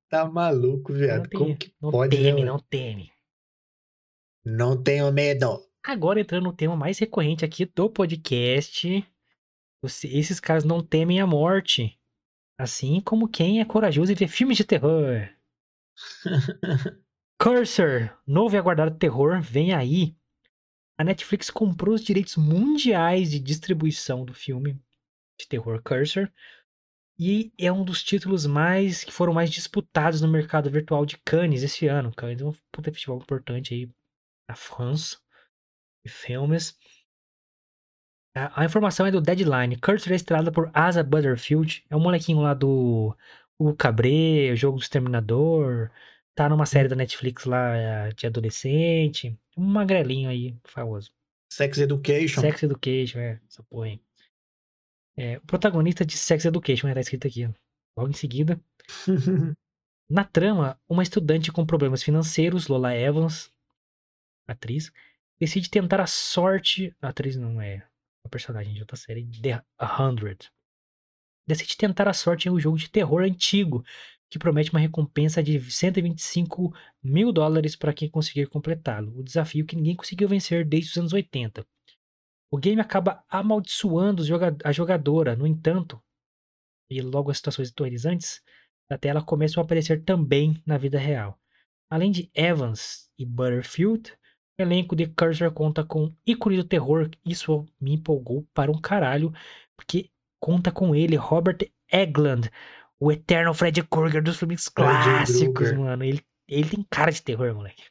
Tá 0.08 0.24
maluco, 0.30 0.92
Não, 0.92 0.98
viado. 0.98 1.28
tem- 1.28 1.38
Como 1.38 1.56
que 1.56 1.72
não 1.80 1.90
pode, 1.90 2.16
né, 2.16 2.22
teme, 2.22 2.40
mano? 2.40 2.52
não 2.52 2.58
teme. 2.60 3.10
Não 4.44 4.82
tenho 4.82 5.12
medo. 5.12 5.58
Agora 5.84 6.20
entrando 6.20 6.44
no 6.44 6.52
tema 6.52 6.76
mais 6.76 6.98
recorrente 6.98 7.44
aqui 7.44 7.64
do 7.64 7.90
podcast. 7.90 9.04
esses 9.82 10.38
caras 10.38 10.62
não 10.62 10.80
temem 10.80 11.20
a 11.20 11.26
morte. 11.26 11.98
Assim 12.56 13.00
como 13.00 13.28
quem 13.28 13.60
é 13.60 13.64
corajoso 13.64 14.12
e 14.12 14.14
vê 14.14 14.28
filmes 14.28 14.56
de 14.56 14.64
terror. 14.64 15.28
Cursor, 17.36 18.16
novo 18.24 18.54
e 18.54 18.58
aguardado 18.58 18.96
terror, 18.96 19.40
vem 19.42 19.74
aí. 19.74 20.14
A 20.96 21.02
Netflix 21.02 21.50
comprou 21.50 21.96
os 21.96 22.04
direitos 22.04 22.36
mundiais 22.36 23.32
de 23.32 23.40
distribuição 23.40 24.24
do 24.24 24.32
filme 24.32 24.80
de 25.36 25.48
terror 25.48 25.82
Cursor. 25.82 26.30
E 27.18 27.52
é 27.58 27.72
um 27.72 27.84
dos 27.84 28.04
títulos 28.04 28.46
mais 28.46 29.02
que 29.02 29.12
foram 29.12 29.32
mais 29.32 29.50
disputados 29.50 30.20
no 30.20 30.28
mercado 30.28 30.70
virtual 30.70 31.04
de 31.04 31.18
Cannes 31.18 31.64
esse 31.64 31.88
ano. 31.88 32.14
Cannes 32.14 32.40
é 32.40 32.44
um 32.44 32.54
puta 32.70 32.92
festival 32.92 33.18
importante 33.18 33.74
aí 33.74 33.90
na 34.48 34.54
França 34.54 35.18
filmes. 36.08 36.76
A, 38.34 38.64
informação 38.64 39.06
é 39.06 39.10
do 39.10 39.20
Deadline. 39.20 39.76
Cursor 39.76 40.12
é 40.12 40.16
estrelada 40.16 40.50
por 40.50 40.70
Asa 40.72 41.02
Butterfield. 41.02 41.84
É 41.90 41.96
um 41.96 42.00
molequinho 42.00 42.40
lá 42.40 42.54
do 42.54 43.14
O 43.58 43.74
Cabré, 43.74 44.50
o 44.52 44.56
jogo 44.56 44.78
do 44.78 44.82
Exterminador. 44.82 45.90
Tá 46.34 46.48
numa 46.48 46.64
série 46.64 46.88
da 46.88 46.96
Netflix 46.96 47.44
lá 47.44 47.76
é, 47.76 48.08
de 48.10 48.26
adolescente. 48.26 49.38
Um 49.56 49.64
magrelinho 49.64 50.30
aí, 50.30 50.56
famoso. 50.64 51.12
Sex 51.52 51.78
Education. 51.78 52.40
Sex 52.40 52.62
Education, 52.62 53.18
é, 53.18 53.40
essa 53.46 53.62
porra 53.64 53.86
aí. 53.86 54.00
É, 55.14 55.36
o 55.36 55.42
protagonista 55.42 56.06
de 56.06 56.16
Sex 56.16 56.46
Education, 56.46 56.86
né, 56.86 56.94
tá 56.94 57.00
escrito 57.00 57.26
aqui. 57.26 57.46
Logo 57.94 58.08
em 58.08 58.14
seguida. 58.14 58.58
Na 60.08 60.24
trama, 60.24 60.80
uma 60.88 61.02
estudante 61.02 61.52
com 61.52 61.66
problemas 61.66 62.02
financeiros, 62.02 62.68
Lola 62.68 62.94
Evans, 62.94 63.52
atriz, 64.46 64.90
decide 65.42 65.68
tentar 65.68 66.00
a 66.00 66.06
sorte. 66.06 66.94
A 67.02 67.08
atriz 67.08 67.34
não 67.34 67.60
é 67.60 67.84
a 68.24 68.28
personagem 68.28 68.72
de 68.74 68.80
outra 68.80 68.96
série, 68.96 69.26
The 69.42 69.60
100. 69.80 70.48
Decide 71.48 71.76
tentar 71.76 72.06
a 72.06 72.12
sorte 72.12 72.46
em 72.46 72.52
um 72.52 72.60
jogo 72.60 72.78
de 72.78 72.88
terror 72.88 73.22
antigo, 73.24 73.84
que 74.30 74.38
promete 74.38 74.70
uma 74.70 74.78
recompensa 74.78 75.42
de 75.42 75.60
125 75.60 76.72
mil 77.02 77.32
dólares 77.32 77.74
para 77.74 77.92
quem 77.92 78.08
conseguir 78.08 78.46
completá-lo. 78.46 79.18
O 79.18 79.24
desafio 79.24 79.66
que 79.66 79.74
ninguém 79.74 79.96
conseguiu 79.96 80.28
vencer 80.28 80.64
desde 80.64 80.92
os 80.92 80.96
anos 80.96 81.12
80. 81.12 81.66
O 82.48 82.56
game 82.56 82.80
acaba 82.80 83.24
amaldiçoando 83.28 84.22
a 84.62 84.70
jogadora, 84.70 85.34
no 85.34 85.44
entanto, 85.44 86.00
e 86.88 87.02
logo 87.02 87.32
as 87.32 87.38
situações 87.38 87.70
aterrorizantes 87.70 88.40
da 88.88 88.96
tela 88.96 89.24
começam 89.24 89.60
a 89.60 89.64
aparecer 89.64 90.04
também 90.04 90.62
na 90.64 90.78
vida 90.78 91.00
real. 91.00 91.36
Além 91.90 92.12
de 92.12 92.30
Evans 92.32 93.10
e 93.18 93.26
Butterfield, 93.26 94.16
elenco 94.62 94.96
de 94.96 95.06
Cursor 95.06 95.52
conta 95.52 95.84
com 95.84 96.12
ícone 96.26 96.56
do 96.56 96.64
terror. 96.64 97.10
Isso 97.24 97.66
me 97.80 97.94
empolgou 97.94 98.46
para 98.54 98.70
um 98.70 98.80
caralho, 98.80 99.32
porque 99.76 100.10
conta 100.40 100.72
com 100.72 100.94
ele, 100.94 101.16
Robert 101.16 101.58
Eglund, 101.92 102.50
o 102.98 103.12
eterno 103.12 103.52
Fred 103.52 103.82
Krueger 103.84 104.22
dos 104.22 104.38
filmes 104.38 104.68
clássicos, 104.68 105.72
mano. 105.72 106.04
Ele, 106.04 106.20
ele 106.48 106.68
tem 106.68 106.86
cara 106.88 107.10
de 107.10 107.22
terror, 107.22 107.54
moleque. 107.54 107.84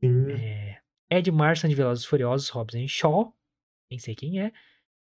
Sim. 0.00 0.30
É, 0.30 0.80
Ed 1.10 1.30
Marsan 1.30 1.68
de 1.68 1.74
Velozes 1.74 2.04
e 2.04 2.08
Furiosos, 2.08 2.48
Hobbs 2.50 2.74
and 2.74 2.88
Shaw, 2.88 3.34
nem 3.90 3.98
sei 3.98 4.14
quem 4.14 4.40
é, 4.40 4.52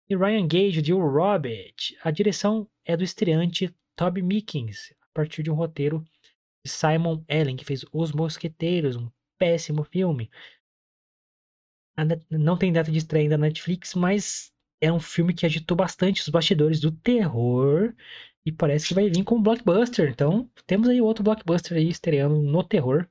e 0.09 0.15
Ryan 0.15 0.47
Gage 0.47 0.81
de 0.81 0.93
O 0.93 0.99
Robert. 0.99 1.75
A 2.03 2.11
direção 2.11 2.69
é 2.83 2.97
do 2.97 3.03
estreante 3.03 3.73
Toby 3.95 4.21
Mickens, 4.21 4.93
a 5.01 5.05
partir 5.13 5.43
de 5.43 5.49
um 5.49 5.55
roteiro 5.55 6.03
de 6.65 6.69
Simon 6.69 7.23
Allen, 7.29 7.55
que 7.55 7.63
fez 7.63 7.85
Os 7.93 8.11
Mosqueteiros, 8.11 8.97
um 8.97 9.09
péssimo 9.41 9.83
filme. 9.83 10.29
Não 12.29 12.57
tem 12.57 12.71
data 12.71 12.91
de 12.91 12.97
estreia 12.97 13.23
ainda 13.25 13.37
na 13.37 13.47
Netflix, 13.47 13.93
mas 13.95 14.51
é 14.79 14.91
um 14.91 14.99
filme 14.99 15.33
que 15.33 15.45
agitou 15.45 15.75
bastante 15.77 16.21
os 16.21 16.29
bastidores 16.29 16.79
do 16.79 16.91
terror 16.91 17.93
e 18.45 18.51
parece 18.51 18.87
que 18.87 18.93
vai 18.93 19.09
vir 19.09 19.23
com 19.23 19.35
um 19.35 19.41
blockbuster. 19.41 20.09
Então, 20.09 20.49
temos 20.65 20.89
aí 20.89 21.01
outro 21.01 21.23
blockbuster 21.23 21.77
aí 21.77 21.89
estreando 21.89 22.39
no 22.41 22.63
terror. 22.63 23.07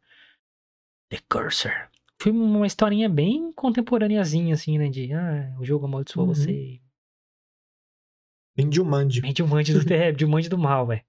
The 1.11 1.19
Cursor. 1.29 1.89
Foi 2.21 2.33
uma 2.33 2.67
historinha 2.67 3.09
bem 3.09 3.53
contemporâneazinha, 3.53 4.55
assim, 4.55 4.79
né? 4.79 4.89
De, 4.89 5.13
ah, 5.13 5.55
o 5.59 5.65
jogo 5.65 5.87
amaldiçoou 5.87 6.27
Uhum. 6.27 6.35
você. 6.35 6.81
Em 8.57 8.71
Jumanji. 8.73 9.21
Bem 9.21 9.35
Jumanji 9.37 9.73
do, 9.73 9.81
é, 9.93 10.17
Jumanji 10.17 10.49
do 10.49 10.59
mal, 10.59 10.87
velho. 10.87 11.03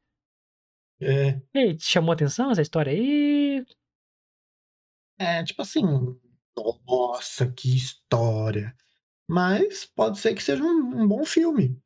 É, 1.00 1.40
E 1.54 1.60
aí, 1.60 1.76
te 1.76 1.84
chamou 1.86 2.14
atenção 2.14 2.52
essa 2.52 2.62
história 2.62 2.92
aí? 2.94 3.41
É, 5.22 5.44
tipo 5.44 5.62
assim, 5.62 5.84
nossa, 6.88 7.52
que 7.52 7.76
história. 7.76 8.76
Mas 9.30 9.86
pode 9.86 10.20
ser 10.20 10.34
que 10.34 10.44
seja 10.44 10.64
um, 10.64 11.02
um 11.02 11.08
bom 11.08 11.24
filme. 11.24 11.80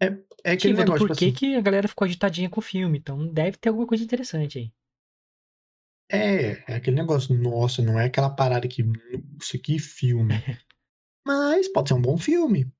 É, 0.00 0.06
é 0.44 0.52
aquele 0.52 0.56
Tive 0.56 0.72
do 0.74 0.78
negócio, 0.78 0.98
tipo 0.98 1.08
porquê 1.08 1.24
assim, 1.26 1.34
que 1.34 1.56
a 1.56 1.60
galera 1.60 1.88
ficou 1.88 2.04
agitadinha 2.04 2.50
com 2.50 2.60
o 2.60 2.62
filme. 2.62 2.98
Então 2.98 3.26
deve 3.26 3.56
ter 3.56 3.70
alguma 3.70 3.86
coisa 3.86 4.04
interessante 4.04 4.58
aí. 4.58 4.72
é, 6.12 6.72
é 6.72 6.76
aquele 6.76 6.96
negócio, 6.96 7.34
nossa, 7.34 7.82
não 7.82 7.98
é 7.98 8.06
aquela 8.06 8.30
parada 8.30 8.68
que, 8.68 8.82
nossa, 8.82 9.58
que 9.58 9.78
filme. 9.78 10.34
Mas 11.26 11.68
pode 11.68 11.88
ser 11.88 11.94
um 11.94 12.02
bom 12.02 12.18
filme. 12.18 12.70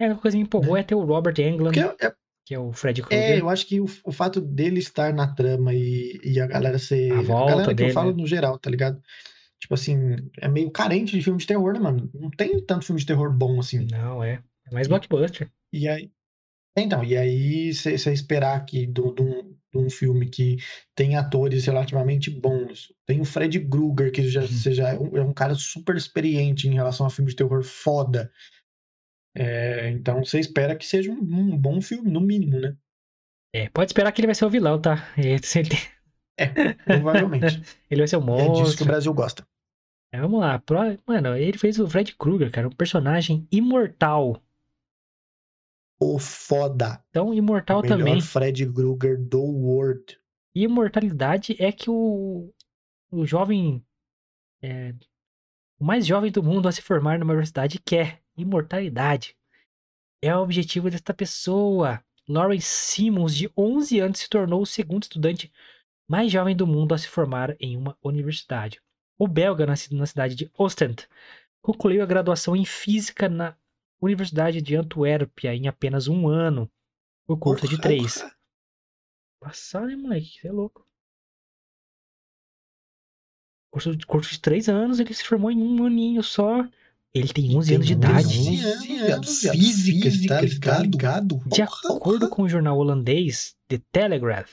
É, 0.00 0.06
a 0.06 0.16
coisa 0.16 0.34
que 0.34 0.42
me 0.42 0.46
empolgou 0.46 0.76
é 0.76 0.82
ter 0.82 0.94
o 0.94 1.04
Robert 1.04 1.38
Englund, 1.38 1.78
Porque 1.78 2.04
é, 2.04 2.16
que 2.44 2.54
é 2.54 2.58
o 2.58 2.72
Fred 2.72 3.00
é, 3.00 3.04
Krueger. 3.04 3.38
eu 3.38 3.48
acho 3.48 3.66
que 3.66 3.80
o, 3.80 3.86
o 4.04 4.12
fato 4.12 4.40
dele 4.40 4.78
estar 4.80 5.12
na 5.12 5.32
trama 5.34 5.72
e, 5.74 6.20
e 6.24 6.40
a 6.40 6.46
galera 6.46 6.78
ser. 6.78 7.12
A 7.12 7.22
volta 7.22 7.50
galera 7.50 7.68
que 7.68 7.74
dele, 7.74 7.90
eu 7.90 7.94
falo 7.94 8.10
né? 8.10 8.16
no 8.22 8.26
geral, 8.26 8.58
tá 8.58 8.70
ligado? 8.70 9.00
Tipo 9.60 9.74
assim, 9.74 10.16
é 10.38 10.48
meio 10.48 10.70
carente 10.70 11.16
de 11.16 11.22
filme 11.22 11.38
de 11.38 11.46
terror, 11.46 11.72
né, 11.72 11.78
mano? 11.78 12.10
Não 12.12 12.30
tem 12.30 12.60
tanto 12.64 12.84
filme 12.84 13.00
de 13.00 13.06
terror 13.06 13.32
bom 13.32 13.60
assim. 13.60 13.86
Não, 13.90 14.22
é. 14.22 14.42
É 14.66 14.74
mais 14.74 14.88
blockbuster. 14.88 15.50
E 15.72 15.88
aí. 15.88 16.10
Então, 16.76 17.04
e 17.04 17.16
aí 17.16 17.72
você 17.72 18.12
esperar 18.12 18.64
que 18.64 18.86
de 18.86 19.00
um, 19.00 19.54
um 19.74 19.90
filme 19.90 20.28
que 20.28 20.56
tem 20.94 21.16
atores 21.16 21.66
relativamente 21.66 22.30
bons, 22.30 22.92
tem 23.06 23.20
o 23.20 23.24
Fred 23.24 23.60
Krueger, 23.60 24.10
que 24.10 24.26
já, 24.28 24.40
Uhum. 24.40 24.48
seja, 24.48 24.88
é 24.88 24.98
um, 24.98 25.16
é 25.16 25.22
um 25.22 25.32
cara 25.32 25.54
super 25.54 25.96
experiente 25.96 26.66
em 26.66 26.74
relação 26.74 27.06
a 27.06 27.10
filme 27.10 27.30
de 27.30 27.36
terror 27.36 27.62
foda. 27.62 28.30
É, 29.34 29.90
então 29.90 30.22
você 30.24 30.38
espera 30.38 30.76
que 30.76 30.86
seja 30.86 31.10
um, 31.10 31.16
um 31.18 31.56
bom 31.56 31.80
filme, 31.80 32.10
no 32.10 32.20
mínimo, 32.20 32.58
né? 32.60 32.76
É, 33.54 33.68
pode 33.68 33.90
esperar 33.90 34.12
que 34.12 34.20
ele 34.20 34.26
vai 34.26 34.34
ser 34.34 34.44
o 34.46 34.50
vilão, 34.50 34.80
tá? 34.80 34.96
É, 35.16 35.36
É, 36.38 36.46
provavelmente. 36.84 37.60
ele 37.90 38.00
vai 38.00 38.08
ser 38.08 38.16
o 38.16 38.20
E 38.20 38.24
é 38.24 38.48
disso 38.48 38.76
que 38.76 38.82
o 38.82 38.86
monstro. 38.86 38.86
Brasil 38.86 39.12
gosta. 39.14 39.46
É, 40.12 40.20
vamos 40.20 40.40
lá. 40.40 40.58
Pro- 40.58 40.98
Mano, 41.06 41.36
ele 41.36 41.58
fez 41.58 41.78
o 41.78 41.88
Fred 41.88 42.14
Krueger, 42.16 42.50
cara. 42.50 42.68
Um 42.68 42.72
personagem 42.72 43.46
imortal. 43.50 44.42
O 46.00 46.18
foda. 46.18 47.02
Então, 47.10 47.32
imortal 47.32 47.78
o 47.78 47.82
melhor 47.82 47.98
também. 47.98 48.20
Fred 48.20 48.66
Krueger 48.66 49.18
do 49.18 49.40
world. 49.42 50.18
E 50.54 50.64
imortalidade 50.64 51.56
é 51.58 51.70
que 51.70 51.88
o, 51.88 52.52
o 53.10 53.24
jovem. 53.24 53.82
é, 54.62 54.92
o 55.82 55.84
mais 55.84 56.06
jovem 56.06 56.30
do 56.30 56.44
mundo 56.44 56.68
a 56.68 56.72
se 56.72 56.80
formar 56.80 57.18
numa 57.18 57.32
universidade 57.32 57.80
quer. 57.80 58.22
Imortalidade. 58.36 59.36
É 60.22 60.34
o 60.34 60.40
objetivo 60.40 60.88
desta 60.88 61.12
pessoa. 61.12 62.00
Lawrence 62.28 62.68
Simmons, 62.68 63.34
de 63.34 63.50
11 63.58 63.98
anos, 63.98 64.20
se 64.20 64.28
tornou 64.28 64.62
o 64.62 64.66
segundo 64.66 65.02
estudante 65.02 65.52
mais 66.08 66.30
jovem 66.30 66.54
do 66.54 66.68
mundo 66.68 66.94
a 66.94 66.98
se 66.98 67.08
formar 67.08 67.56
em 67.58 67.76
uma 67.76 67.98
universidade. 68.00 68.80
O 69.18 69.26
belga, 69.26 69.66
nascido 69.66 69.96
na 69.96 70.06
cidade 70.06 70.36
de 70.36 70.48
Ostend, 70.56 71.08
concluiu 71.60 72.00
a 72.04 72.06
graduação 72.06 72.54
em 72.54 72.64
física 72.64 73.28
na 73.28 73.56
Universidade 74.00 74.62
de 74.62 74.76
Antuérpia 74.76 75.52
em 75.52 75.66
apenas 75.66 76.06
um 76.06 76.28
ano. 76.28 76.70
O 77.26 77.36
curso 77.36 77.66
é 77.66 77.68
de 77.68 77.80
três. 77.80 78.24
Passado, 79.40 79.90
hein, 79.90 79.96
moleque? 79.96 80.38
Você 80.38 80.46
é 80.46 80.52
louco. 80.52 80.86
Curso, 83.72 83.96
curso 84.06 84.30
de 84.32 84.40
três 84.40 84.68
anos, 84.68 85.00
ele 85.00 85.14
se 85.14 85.24
formou 85.24 85.50
em 85.50 85.56
um 85.60 85.84
aninho 85.86 86.22
só. 86.22 86.62
Ele 87.14 87.28
tem 87.28 87.56
11 87.56 87.74
anos 87.74 87.86
de 87.86 87.96
Tem 87.96 88.10
idade. 88.10 88.38
11 88.38 88.60
anos, 88.64 88.86
viado. 88.86 89.26
Física, 89.26 90.36
tá 90.66 90.78
ligado? 90.78 91.36
De 91.46 91.60
Porra, 91.64 91.64
acordo 91.96 92.18
porra. 92.20 92.30
com 92.30 92.42
o 92.42 92.48
jornal 92.48 92.76
holandês 92.78 93.54
The 93.68 93.80
Telegraph, 93.90 94.50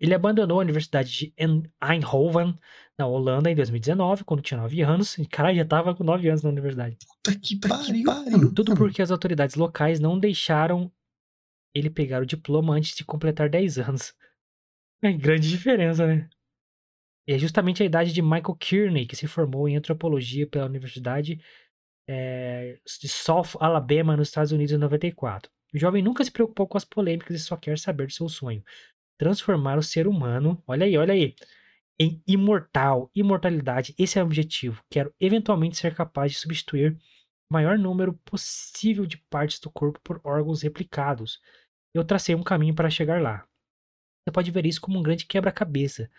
ele 0.00 0.14
abandonou 0.14 0.58
a 0.58 0.62
Universidade 0.62 1.10
de 1.10 1.34
En- 1.36 1.64
Eindhoven, 1.82 2.54
na 2.96 3.06
Holanda, 3.06 3.50
em 3.50 3.54
2019, 3.56 4.24
quando 4.24 4.40
tinha 4.42 4.60
9 4.60 4.82
anos. 4.82 5.18
E, 5.18 5.26
caralho, 5.26 5.56
já 5.58 5.64
tava 5.64 5.94
com 5.94 6.02
9 6.04 6.28
anos 6.28 6.42
na 6.42 6.48
universidade. 6.50 6.96
Puta 7.24 7.38
que 7.38 7.56
pariu, 7.58 8.04
mano. 8.04 8.52
Tudo 8.54 8.74
porque 8.76 9.02
as 9.02 9.10
autoridades 9.10 9.54
locais 9.56 9.98
não 10.00 10.18
deixaram 10.18 10.90
ele 11.74 11.90
pegar 11.90 12.22
o 12.22 12.26
diploma 12.26 12.74
antes 12.74 12.96
de 12.96 13.04
completar 13.04 13.48
10 13.48 13.78
anos. 13.78 14.14
É 15.02 15.12
grande 15.12 15.48
diferença, 15.48 16.06
né? 16.06 16.28
E 17.28 17.34
é 17.34 17.38
justamente 17.38 17.82
a 17.82 17.86
idade 17.86 18.10
de 18.10 18.22
Michael 18.22 18.56
Kearney, 18.58 19.04
que 19.06 19.14
se 19.14 19.26
formou 19.26 19.68
em 19.68 19.76
antropologia 19.76 20.46
pela 20.46 20.64
Universidade 20.64 21.38
eh, 22.08 22.80
de 23.02 23.06
South 23.06 23.58
Alabama, 23.60 24.16
nos 24.16 24.28
Estados 24.28 24.50
Unidos, 24.50 24.72
em 24.72 24.78
94. 24.78 25.52
O 25.74 25.78
jovem 25.78 26.02
nunca 26.02 26.24
se 26.24 26.30
preocupou 26.30 26.66
com 26.66 26.78
as 26.78 26.86
polêmicas 26.86 27.36
e 27.36 27.44
só 27.44 27.54
quer 27.54 27.78
saber 27.78 28.06
do 28.06 28.14
seu 28.14 28.30
sonho: 28.30 28.64
transformar 29.18 29.78
o 29.78 29.82
ser 29.82 30.08
humano, 30.08 30.62
olha 30.66 30.86
aí, 30.86 30.96
olha 30.96 31.12
aí, 31.12 31.34
em 32.00 32.22
imortal, 32.26 33.10
imortalidade. 33.14 33.94
Esse 33.98 34.18
é 34.18 34.22
o 34.22 34.24
objetivo. 34.24 34.82
Quero 34.88 35.14
eventualmente 35.20 35.76
ser 35.76 35.94
capaz 35.94 36.32
de 36.32 36.38
substituir 36.38 36.92
o 37.50 37.52
maior 37.52 37.78
número 37.78 38.14
possível 38.24 39.04
de 39.04 39.18
partes 39.28 39.60
do 39.60 39.70
corpo 39.70 40.00
por 40.02 40.18
órgãos 40.24 40.62
replicados. 40.62 41.42
Eu 41.92 42.06
tracei 42.06 42.34
um 42.34 42.42
caminho 42.42 42.74
para 42.74 42.88
chegar 42.88 43.20
lá. 43.20 43.46
Você 44.24 44.32
pode 44.32 44.50
ver 44.50 44.64
isso 44.64 44.80
como 44.80 44.98
um 44.98 45.02
grande 45.02 45.26
quebra-cabeça. 45.26 46.10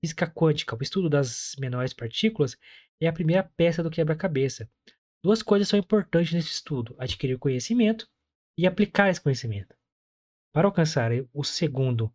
Física 0.00 0.26
quântica, 0.26 0.76
o 0.76 0.82
estudo 0.82 1.08
das 1.08 1.54
menores 1.58 1.92
partículas, 1.92 2.56
é 3.00 3.06
a 3.06 3.12
primeira 3.12 3.42
peça 3.56 3.82
do 3.82 3.90
quebra-cabeça. 3.90 4.70
Duas 5.22 5.42
coisas 5.42 5.68
são 5.68 5.78
importantes 5.78 6.32
nesse 6.32 6.50
estudo: 6.50 6.94
adquirir 6.98 7.38
conhecimento 7.38 8.08
e 8.56 8.66
aplicar 8.66 9.10
esse 9.10 9.20
conhecimento. 9.20 9.74
Para 10.52 10.68
alcançar 10.68 11.10
o 11.32 11.44
segundo, 11.44 12.12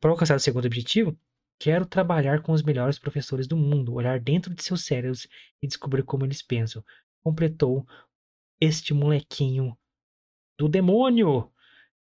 para 0.00 0.10
alcançar 0.10 0.36
o 0.36 0.40
segundo 0.40 0.66
objetivo, 0.66 1.18
quero 1.58 1.84
trabalhar 1.84 2.42
com 2.42 2.52
os 2.52 2.62
melhores 2.62 2.98
professores 2.98 3.46
do 3.46 3.56
mundo, 3.56 3.94
olhar 3.94 4.18
dentro 4.18 4.54
de 4.54 4.62
seus 4.62 4.84
cérebros 4.84 5.26
e 5.62 5.66
descobrir 5.66 6.02
como 6.02 6.24
eles 6.24 6.42
pensam. 6.42 6.84
Completou 7.22 7.86
este 8.60 8.94
molequinho 8.94 9.76
do 10.58 10.68
demônio. 10.68 11.52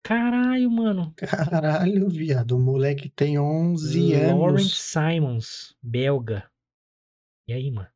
Caralho, 0.06 0.69
mano. 0.69 1.11
Caralho, 1.15 2.07
viado. 2.07 2.52
O 2.52 2.60
moleque 2.60 3.10
tem 3.10 3.40
11 3.40 4.14
Lawrence 4.14 4.61
anos. 4.61 4.77
Simons, 4.77 5.76
belga. 5.82 6.48
E 7.48 7.53
aí, 7.53 7.72
mano? 7.72 7.90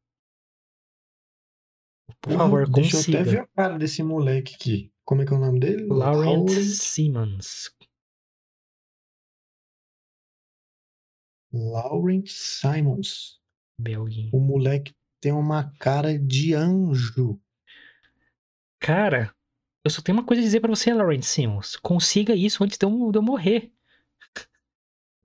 Por 2.20 2.34
favor, 2.34 2.68
Deixa 2.68 2.98
eu 2.98 3.02
até 3.02 3.12
ver 3.12 3.24
consiga. 3.24 3.42
a 3.44 3.48
cara 3.56 3.78
desse 3.78 4.02
moleque 4.02 4.56
aqui. 4.56 4.92
Como 5.06 5.22
é 5.22 5.26
que 5.26 5.32
é 5.32 5.38
o 5.38 5.40
nome 5.40 5.60
dele? 5.60 5.86
Lawrence 5.86 6.78
Simmons. 6.78 7.72
Lawrence 11.54 12.34
Simons. 12.34 13.40
Belguinho. 13.80 14.32
O 14.34 14.40
moleque 14.40 14.96
tem 15.22 15.32
uma 15.32 15.72
cara 15.78 16.18
de 16.18 16.56
anjo. 16.56 17.40
Cara, 18.80 19.32
eu 19.84 19.90
só 19.92 20.02
tenho 20.02 20.18
uma 20.18 20.26
coisa 20.26 20.42
a 20.42 20.46
dizer 20.46 20.60
pra 20.60 20.70
você, 20.70 20.94
Lawrence 20.94 21.28
Simmons. 21.30 21.76
Consiga 21.78 22.36
isso 22.36 22.64
antes 22.64 22.78
de 22.78 22.86
eu, 22.86 23.12
de 23.12 23.18
eu 23.18 23.22
morrer. 23.22 23.72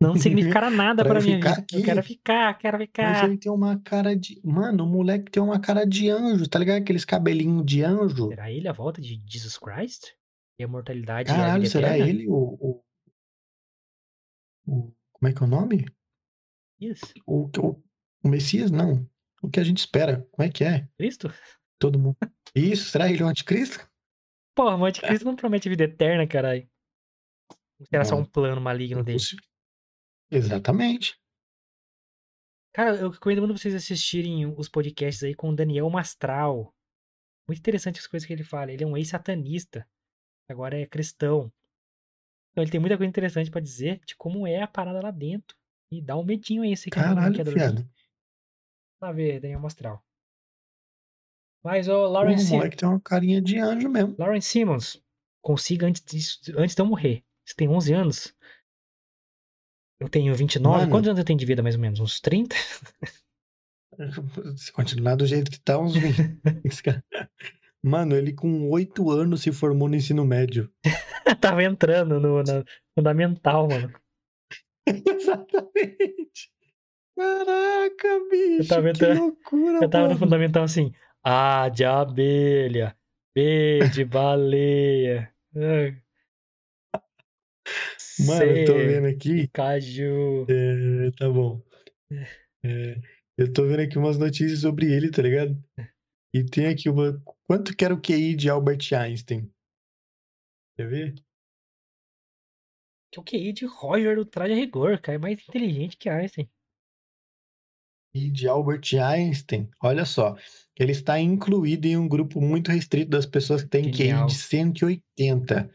Não 0.01 0.17
significará 0.17 0.71
nada 0.71 1.03
Pra 1.03 1.15
pra 1.15 1.21
eu 1.21 1.25
minha 1.25 1.37
ficar 1.39 1.63
quero 1.65 2.03
ficar, 2.03 2.55
quero 2.59 2.79
Mas 2.79 2.87
ficar. 2.89 3.25
ele 3.27 3.39
tem 3.39 3.51
uma 3.51 3.79
cara 3.81 4.15
de. 4.17 4.41
Mano, 4.45 4.85
o 4.85 4.87
moleque 4.89 5.31
tem 5.31 5.43
uma 5.43 5.59
cara 5.61 5.85
de 5.87 6.11
anjo, 6.11 6.49
tá 6.49 6.59
ligado? 6.59 6.83
Aqueles 6.83 7.05
cabelinhos 7.05 7.65
de 7.65 7.83
anjo. 7.83 8.29
Será 8.29 8.51
ele 8.51 8.69
a 8.69 8.73
volta 8.73 9.01
de 9.01 9.23
Jesus 9.27 9.57
Christ? 9.57 10.09
E 10.59 10.65
a 10.65 10.69
mortalidade 10.69 11.31
a 11.31 11.35
Caralho, 11.37 11.67
será 11.67 11.97
eterna? 11.97 12.09
ele 12.11 12.29
o, 12.29 12.35
o, 12.35 12.85
o- 14.67 14.93
Como 15.13 15.29
é 15.29 15.33
que 15.33 15.43
é 15.43 15.47
o 15.47 15.49
nome? 15.49 15.87
Isso. 16.81 17.13
O, 17.27 17.49
o, 17.59 17.83
o 18.23 18.29
Messias? 18.29 18.71
Não. 18.71 19.09
O 19.43 19.49
que 19.49 19.59
a 19.61 19.65
gente 19.65 19.79
espera. 19.79 20.27
Como 20.33 20.47
é 20.47 20.51
que 20.51 20.65
é? 20.65 20.87
Cristo? 20.99 21.33
Todo 21.79 21.99
mundo. 21.99 22.17
Isso, 22.55 22.91
será 22.91 23.11
ele 23.11 23.23
o 23.23 23.27
anticristo? 23.27 23.89
Porra, 24.55 24.77
o 24.77 24.85
anticristo 24.85 25.25
não 25.25 25.37
promete 25.37 25.69
vida 25.69 25.85
eterna, 25.85 26.27
caralho. 26.27 26.69
Será 27.89 28.05
só 28.05 28.17
um 28.17 28.25
plano 28.25 28.61
maligno 28.61 29.03
dele? 29.03 29.17
Impossível. 29.19 29.45
Exatamente. 30.31 31.19
Cara, 32.73 32.97
eu 32.97 33.11
recomendo 33.11 33.43
muito 33.43 33.59
vocês 33.59 33.75
assistirem 33.75 34.47
os 34.47 34.69
podcasts 34.69 35.23
aí 35.23 35.35
com 35.35 35.51
o 35.51 35.55
Daniel 35.55 35.89
Mastral. 35.91 36.75
Muito 37.47 37.59
interessante 37.59 38.01
as 38.01 38.07
coisas 38.07 38.27
que 38.27 38.33
ele 38.33 38.43
fala. 38.43 38.73
Ele 38.73 38.85
é 38.85 38.87
um 38.87 38.97
ex-satanista. 38.97 39.87
Agora 40.49 40.79
é 40.79 40.87
cristão. 40.87 41.53
Então 42.51 42.63
ele 42.63 42.71
tem 42.71 42.81
muita 42.81 42.97
coisa 42.97 43.09
interessante 43.09 43.51
pra 43.51 43.61
dizer 43.61 44.01
de 44.07 44.17
como 44.17 44.47
é 44.47 44.63
a 44.63 44.69
parada 44.69 45.01
lá 45.01 45.11
dentro. 45.11 45.57
E 45.91 46.01
dá 46.01 46.17
um 46.17 46.25
medinho 46.25 46.63
aí, 46.63 46.77
você 46.77 46.91
que 46.91 46.99
não 46.99 47.15
Caralho, 47.15 47.37
dormir. 47.37 47.53
fiado. 47.53 47.89
Lá 49.01 49.13
ver, 49.13 49.41
Daniel 49.41 49.61
Mastral. 49.61 50.03
Mas, 51.65 51.87
Porra, 51.87 52.09
Lawrence, 52.09 52.53
o 52.53 52.57
moleque 52.57 52.77
tem 52.77 52.89
uma 52.89 53.01
carinha 53.01 53.41
de 53.41 53.59
anjo 53.59 53.89
mesmo. 53.89 54.15
Lawrence 54.19 54.49
Simmons, 54.49 55.03
consiga 55.43 55.87
antes, 55.87 56.03
disso, 56.05 56.41
antes 56.59 56.75
de 56.75 56.83
eu 56.83 56.87
morrer. 56.87 57.23
Você 57.47 57.55
tem 57.57 57.69
11 57.69 57.93
anos? 57.95 58.35
Eu 60.01 60.09
tenho 60.09 60.35
29. 60.35 60.79
Mano. 60.81 60.91
Quantos 60.91 61.09
anos 61.09 61.19
eu 61.19 61.25
tenho 61.25 61.39
de 61.39 61.47
vida, 61.47 61.63
mais 61.63 61.77
ou 61.77 61.81
menos? 61.81 62.01
Uns 62.01 62.21
30? 62.21 62.55
Se 64.57 64.73
continuar 64.73 65.15
do 65.17 65.27
jeito 65.27 65.51
que 65.51 65.61
tá, 65.61 65.79
uns 65.79 65.95
20. 65.97 66.41
Esse 66.65 66.83
cara- 66.83 67.05
Mano, 67.83 68.17
ele 68.17 68.33
com 68.33 68.69
oito 68.71 69.11
anos 69.11 69.43
se 69.43 69.53
formou 69.53 69.89
no 69.89 69.95
ensino 69.95 70.25
médio. 70.25 70.71
Tava 71.41 71.63
entrando 71.63 72.19
no, 72.19 72.43
no 72.43 72.65
fundamental, 72.99 73.69
mano. 73.69 73.93
Exatamente. 74.87 76.51
Caraca, 77.17 78.21
bicho, 78.31 78.69
tava 78.69 78.83
que 78.85 78.89
entrando- 78.91 79.21
loucura, 79.21 79.79
Eu 79.85 79.89
tava 79.91 80.05
no 80.05 80.09
mano. 80.15 80.19
fundamental 80.19 80.65
assim. 80.65 80.93
A 81.25 81.69
de 81.71 81.85
abelha. 81.85 82.97
B 83.35 83.85
de 83.93 84.05
baleia. 84.05 85.35
ah, 85.57 86.05
Mano, 88.19 88.53
eu 88.53 88.65
tô 88.65 88.73
C 88.75 88.85
vendo 88.85 89.07
aqui. 89.07 89.49
caju. 89.53 90.47
É, 90.49 91.11
tá 91.13 91.29
bom. 91.31 91.63
É, 92.65 93.01
eu 93.37 93.53
tô 93.53 93.67
vendo 93.67 93.81
aqui 93.83 93.99
umas 93.99 94.19
notícias 94.19 94.61
sobre 94.61 94.93
ele, 94.93 95.11
tá 95.11 95.23
ligado? 95.23 95.57
E 96.35 96.45
tem 96.45 96.67
aqui 96.67 96.89
uma. 96.89 97.23
Quanto 97.47 97.77
que 97.77 97.85
era 97.85 97.95
o 97.95 98.01
QI 98.01 98.35
de 98.37 98.51
Albert 98.51 98.93
Einstein? 98.93 99.51
Quer 100.77 100.89
ver? 100.89 101.15
Que 103.11 103.21
o 103.21 103.23
QI 103.25 103.53
de 103.53 103.65
Roger 103.67 104.17
do 104.17 104.25
Traje 104.27 104.53
a 104.53 104.57
Rigor, 104.57 105.01
cara. 105.01 105.17
É 105.17 105.19
mais 105.19 105.41
inteligente 105.49 105.97
que 105.97 106.09
Einstein. 106.09 106.51
E 108.15 108.31
de 108.31 108.47
Albert 108.47 108.95
Einstein, 108.95 109.69
olha 109.83 110.05
só, 110.05 110.37
ele 110.79 110.93
está 110.93 111.19
incluído 111.19 111.87
em 111.87 111.97
um 111.97 112.07
grupo 112.07 112.41
muito 112.41 112.71
restrito 112.71 113.11
das 113.11 113.27
pessoas 113.27 113.63
que 113.65 113.69
têm 113.69 113.91
QI 113.91 114.25
de 114.27 114.35
180. 114.35 115.69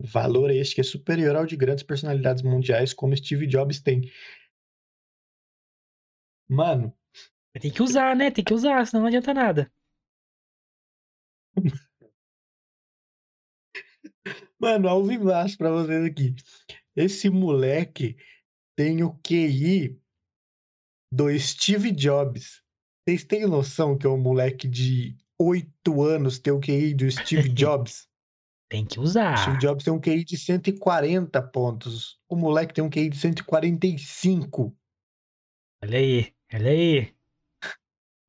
Valor 0.00 0.50
este 0.50 0.76
que 0.76 0.80
é 0.80 0.84
superior 0.84 1.34
ao 1.34 1.46
de 1.46 1.56
grandes 1.56 1.82
personalidades 1.82 2.42
mundiais 2.42 2.94
como 2.94 3.16
Steve 3.16 3.48
Jobs 3.48 3.80
tem. 3.80 4.08
Mano, 6.48 6.96
Tem 7.60 7.72
que 7.72 7.82
usar, 7.82 8.14
né? 8.14 8.30
Tem 8.30 8.44
que 8.44 8.54
usar, 8.54 8.86
senão 8.86 9.02
não 9.02 9.08
adianta 9.08 9.34
nada. 9.34 9.72
mano, 14.58 14.88
ao 14.88 15.04
vivaço 15.04 15.56
pra 15.56 15.70
vocês 15.70 16.04
aqui. 16.04 16.34
Esse 16.94 17.28
moleque 17.30 18.16
tem 18.76 19.02
o 19.02 19.18
QI 19.18 20.00
do 21.14 21.38
Steve 21.38 21.92
Jobs. 21.92 22.60
Vocês 23.06 23.22
têm 23.22 23.46
noção 23.46 23.96
que 23.96 24.06
é 24.06 24.10
um 24.10 24.18
moleque 24.18 24.66
de 24.66 25.16
8 25.38 26.02
anos 26.02 26.38
ter 26.40 26.50
o 26.50 26.60
QI 26.60 26.92
do 26.92 27.08
Steve 27.10 27.48
Jobs? 27.50 28.08
Tem 28.68 28.84
que 28.84 28.94
Steve 28.94 29.06
usar. 29.06 29.58
Jobs 29.58 29.84
tem 29.84 29.92
um 29.92 30.00
QI 30.00 30.24
de 30.24 30.36
140 30.36 31.40
pontos. 31.50 32.18
O 32.28 32.34
moleque 32.34 32.74
tem 32.74 32.82
um 32.82 32.90
QI 32.90 33.08
de 33.10 33.16
145. 33.16 34.76
Olha 35.84 35.98
aí, 35.98 36.34
olha 36.52 36.70
aí. 36.70 37.14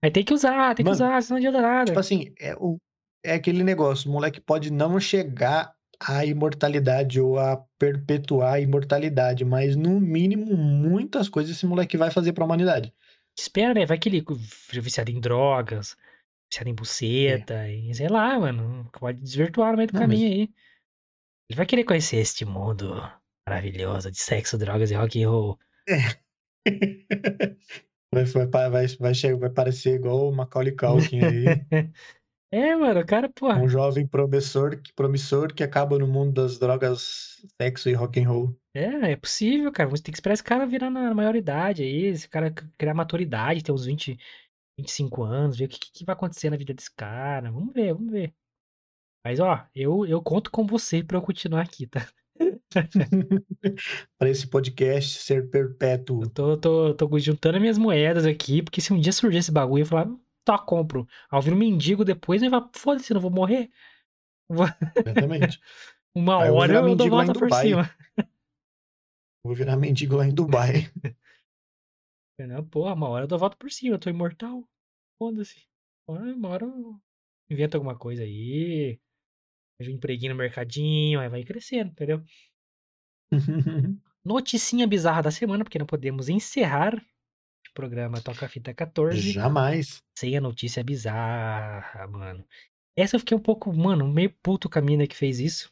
Mas 0.03 0.13
tem 0.13 0.23
que 0.23 0.33
usar, 0.33 0.75
tem 0.75 0.83
que 0.83 0.91
Mano, 0.91 0.93
usar, 0.93 1.23
senão 1.23 1.39
não 1.39 1.47
adianta 1.47 1.61
nada. 1.61 1.85
Tipo 1.85 1.99
assim, 1.99 2.35
é, 2.39 2.55
o, 2.57 2.77
é 3.23 3.33
aquele 3.33 3.63
negócio, 3.63 4.07
o 4.07 4.13
moleque 4.13 4.39
pode 4.39 4.71
não 4.71 4.99
chegar 4.99 5.74
à 5.99 6.25
imortalidade 6.25 7.19
ou 7.19 7.39
a 7.39 7.57
perpetuar 7.79 8.53
a 8.53 8.59
imortalidade, 8.59 9.45
mas 9.45 9.75
no 9.75 9.99
mínimo 9.99 10.55
muitas 10.55 11.29
coisas 11.29 11.55
esse 11.55 11.65
moleque 11.65 11.97
vai 11.97 12.11
fazer 12.11 12.33
pra 12.33 12.45
humanidade. 12.45 12.93
Espera, 13.37 13.73
né? 13.73 13.85
Vai 13.85 13.97
que 13.97 14.09
ele 14.09 14.23
vira 14.69 14.81
viciado 14.81 15.11
em 15.11 15.19
drogas, 15.19 15.95
viciado 16.49 16.69
em 16.69 16.75
buceta, 16.75 17.69
e 17.69 17.93
sei 17.93 18.07
lá, 18.07 18.39
mano. 18.39 18.89
Pode 18.93 19.21
desvirtuar 19.21 19.71
no 19.71 19.77
meio 19.77 19.87
do 19.87 19.93
Não, 19.93 20.01
caminho 20.01 20.27
aí. 20.27 20.49
Ele 21.49 21.57
vai 21.57 21.65
querer 21.65 21.83
conhecer 21.83 22.17
este 22.17 22.45
mundo 22.45 22.95
maravilhoso 23.47 24.09
de 24.09 24.17
sexo, 24.17 24.57
drogas 24.57 24.89
e 24.91 24.95
rock 24.95 25.23
and 25.23 25.29
roll. 25.29 25.59
Vai, 28.13 28.23
vai, 28.23 28.69
vai, 28.69 28.87
vai, 28.87 29.13
chegar, 29.13 29.37
vai 29.37 29.49
parecer 29.49 29.95
igual 29.95 30.29
o 30.29 30.31
Macaulay 30.33 30.73
Culkin 30.73 31.19
aí, 31.19 31.45
É, 32.55 32.75
mano, 32.75 33.01
o 33.01 33.05
cara, 33.05 33.27
porra. 33.27 33.59
um 33.59 33.67
jovem 33.67 34.07
promissor, 34.07 34.81
que- 34.81 34.93
promissor 34.93 35.53
que 35.53 35.61
acaba 35.63 35.99
no 35.99 36.07
mundo 36.07 36.31
das 36.31 36.57
drogas, 36.57 37.41
sexo 37.61 37.89
e 37.89 37.93
rock 37.93 38.19
and 38.21 38.29
roll. 38.29 38.55
É, 38.73 39.11
é 39.11 39.15
possível, 39.17 39.71
cara. 39.71 39.89
Você 39.89 40.03
tem 40.03 40.11
que 40.13 40.17
esperar 40.17 40.33
esse 40.33 40.43
cara 40.43 40.65
virar 40.65 40.89
na 40.89 41.13
maioridade 41.13 41.83
aí, 41.83 42.05
esse 42.05 42.29
cara 42.29 42.51
criar 42.77 42.93
maturidade, 42.93 43.61
ter 43.61 43.73
uns 43.73 43.85
20, 43.85 44.17
25 44.79 45.23
anos, 45.23 45.57
ver 45.57 45.65
o 45.65 45.67
que, 45.67 45.79
que 45.79 46.05
vai 46.05 46.13
acontecer 46.15 46.49
na 46.49 46.57
vida 46.57 46.73
desse 46.73 46.93
cara. 46.95 47.51
Vamos 47.51 47.73
ver, 47.73 47.93
vamos 47.93 48.11
ver. 48.11 48.33
Mas, 49.25 49.39
ó, 49.39 49.65
eu, 49.75 50.05
eu 50.05 50.21
conto 50.21 50.49
com 50.51 50.65
você 50.65 51.03
pra 51.03 51.17
eu 51.17 51.21
continuar 51.21 51.61
aqui, 51.61 51.87
tá? 51.87 52.07
Para 54.17 54.29
esse 54.29 54.47
podcast 54.47 55.19
ser 55.19 55.49
perpétuo. 55.49 56.23
Eu 56.23 56.29
tô, 56.29 56.57
tô, 56.57 56.93
tô 56.93 57.19
juntando 57.19 57.55
as 57.57 57.61
minhas 57.61 57.77
moedas 57.77 58.25
aqui, 58.25 58.61
porque 58.61 58.81
se 58.81 58.93
um 58.93 58.99
dia 58.99 59.11
surgir 59.11 59.39
esse 59.39 59.51
bagulho, 59.51 59.81
eu 59.81 59.85
falar, 59.85 60.09
tá, 60.45 60.57
compro. 60.57 61.07
Eu 61.31 61.41
viro 61.41 61.55
um 61.55 61.59
mendigo 61.59 62.05
depois 62.05 62.41
e 62.41 62.47
vai, 62.47 62.61
foda-se, 62.73 63.13
não 63.13 63.19
vou 63.19 63.31
morrer. 63.31 63.69
Exatamente. 64.49 65.59
Uma 66.15 66.41
Aí 66.41 66.47
eu 66.47 66.55
hora 66.55 66.73
virar 66.75 66.87
eu 66.87 66.95
dou 66.95 67.09
volta 67.09 67.33
por 67.33 67.51
cima. 67.51 67.89
Vou 69.43 69.53
virar 69.53 69.75
mendigo 69.75 70.15
lá 70.15 70.25
em 70.25 70.33
Dubai. 70.33 70.89
Não, 72.39 72.65
porra, 72.65 72.93
uma 72.93 73.07
hora 73.09 73.25
eu 73.25 73.27
dou 73.27 73.37
volta 73.37 73.55
por 73.55 73.71
cima, 73.71 73.95
eu 73.95 73.99
tô 73.99 74.09
imortal. 74.09 74.67
Foda-se. 75.19 75.67
Uma 76.07 76.49
hora- 76.49 76.65
eu 76.65 76.99
invento 77.49 77.77
alguma 77.77 77.97
coisa 77.97 78.23
aí. 78.23 78.99
Vejo 79.79 79.91
um 79.91 79.95
empreguinho 79.95 80.31
no 80.33 80.37
mercadinho, 80.37 81.19
aí 81.19 81.29
vai 81.29 81.43
crescendo, 81.43 81.91
entendeu? 81.91 82.23
Noticinha 84.23 84.87
bizarra 84.87 85.21
da 85.23 85.31
semana, 85.31 85.63
porque 85.63 85.77
não 85.77 85.85
podemos 85.85 86.29
encerrar 86.29 87.05
programa 87.75 88.21
Toca 88.21 88.47
Fita 88.47 88.73
14 88.73 89.33
Jamais. 89.33 90.01
sem 90.17 90.35
a 90.35 90.41
notícia 90.41 90.81
bizarra, 90.83 92.07
mano. 92.07 92.43
Essa 92.95 93.17
eu 93.17 93.19
fiquei 93.19 93.37
um 93.37 93.41
pouco, 93.41 93.71
mano, 93.71 94.07
meio 94.07 94.31
puto 94.41 94.69
com 94.69 94.79
a 94.79 94.81
mina 94.81 95.05
que 95.05 95.15
fez 95.15 95.39
isso. 95.39 95.71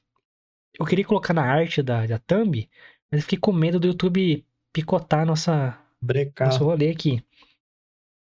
Eu 0.77 0.85
queria 0.85 1.05
colocar 1.05 1.33
na 1.33 1.43
arte 1.43 1.81
da, 1.81 2.05
da 2.05 2.19
thumb, 2.19 2.69
mas 3.09 3.19
eu 3.19 3.21
fiquei 3.21 3.39
com 3.39 3.53
medo 3.53 3.79
do 3.79 3.87
YouTube 3.87 4.45
picotar 4.73 5.25
nossa, 5.25 5.79
Brecar. 6.01 6.49
nosso 6.49 6.65
rolê 6.65 6.89
aqui. 6.91 7.23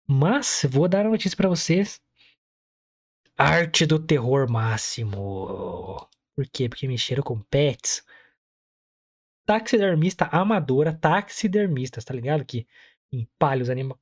Mas 0.05 0.65
vou 0.69 0.89
dar 0.89 1.05
a 1.05 1.09
notícia 1.09 1.37
pra 1.37 1.47
vocês. 1.47 2.01
Arte 3.37 3.85
do 3.85 3.97
terror 3.97 4.51
máximo. 4.51 6.05
Por 6.35 6.45
quê? 6.51 6.67
Porque 6.67 6.87
mexeram 6.87 7.23
com 7.23 7.39
pets. 7.39 8.03
Taxidermista 9.45 10.25
amadora, 10.25 10.93
taxidermistas, 10.93 12.03
tá 12.03 12.13
ligado? 12.13 12.43
Que 12.43 12.67
empalha 13.11 13.61
os 13.61 13.69
animais. 13.69 13.99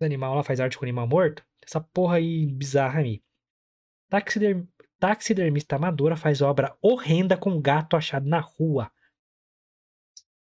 Os 0.00 0.04
animais 0.04 0.36
lá 0.36 0.42
faz 0.42 0.60
arte 0.60 0.78
com 0.78 0.84
animal 0.84 1.06
morto. 1.06 1.44
Essa 1.66 1.80
porra 1.80 2.16
aí 2.16 2.46
bizarra 2.46 3.00
aí. 3.00 3.22
Taxider... 4.08 4.64
Taxidermista 4.98 5.76
amadora 5.76 6.16
faz 6.16 6.42
obra 6.42 6.76
horrenda 6.82 7.36
com 7.36 7.60
gato 7.60 7.96
achado 7.96 8.28
na 8.28 8.40
rua. 8.40 8.90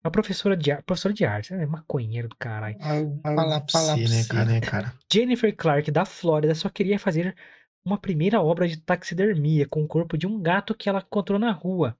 A 0.03 0.09
professora 0.09 0.57
de, 0.57 0.71
ar... 0.71 0.81
professora 0.81 1.13
de 1.13 1.23
arte, 1.23 1.53
é 1.53 1.65
maconheiro 1.65 2.27
do 2.27 2.35
caralho. 2.35 2.77
Falar 3.21 3.61
pra 3.61 3.79
você, 3.79 4.07
né, 4.07 4.23
cara, 4.27 4.45
né, 4.45 4.61
cara? 4.61 4.93
Jennifer 5.11 5.55
Clark, 5.55 5.91
da 5.91 6.05
Flórida, 6.05 6.55
só 6.55 6.69
queria 6.69 6.97
fazer 6.97 7.35
uma 7.85 7.99
primeira 7.99 8.41
obra 8.41 8.67
de 8.67 8.77
taxidermia 8.77 9.67
com 9.67 9.83
o 9.83 9.87
corpo 9.87 10.17
de 10.17 10.25
um 10.25 10.41
gato 10.41 10.73
que 10.73 10.89
ela 10.89 11.05
encontrou 11.05 11.37
na 11.37 11.51
rua. 11.51 11.95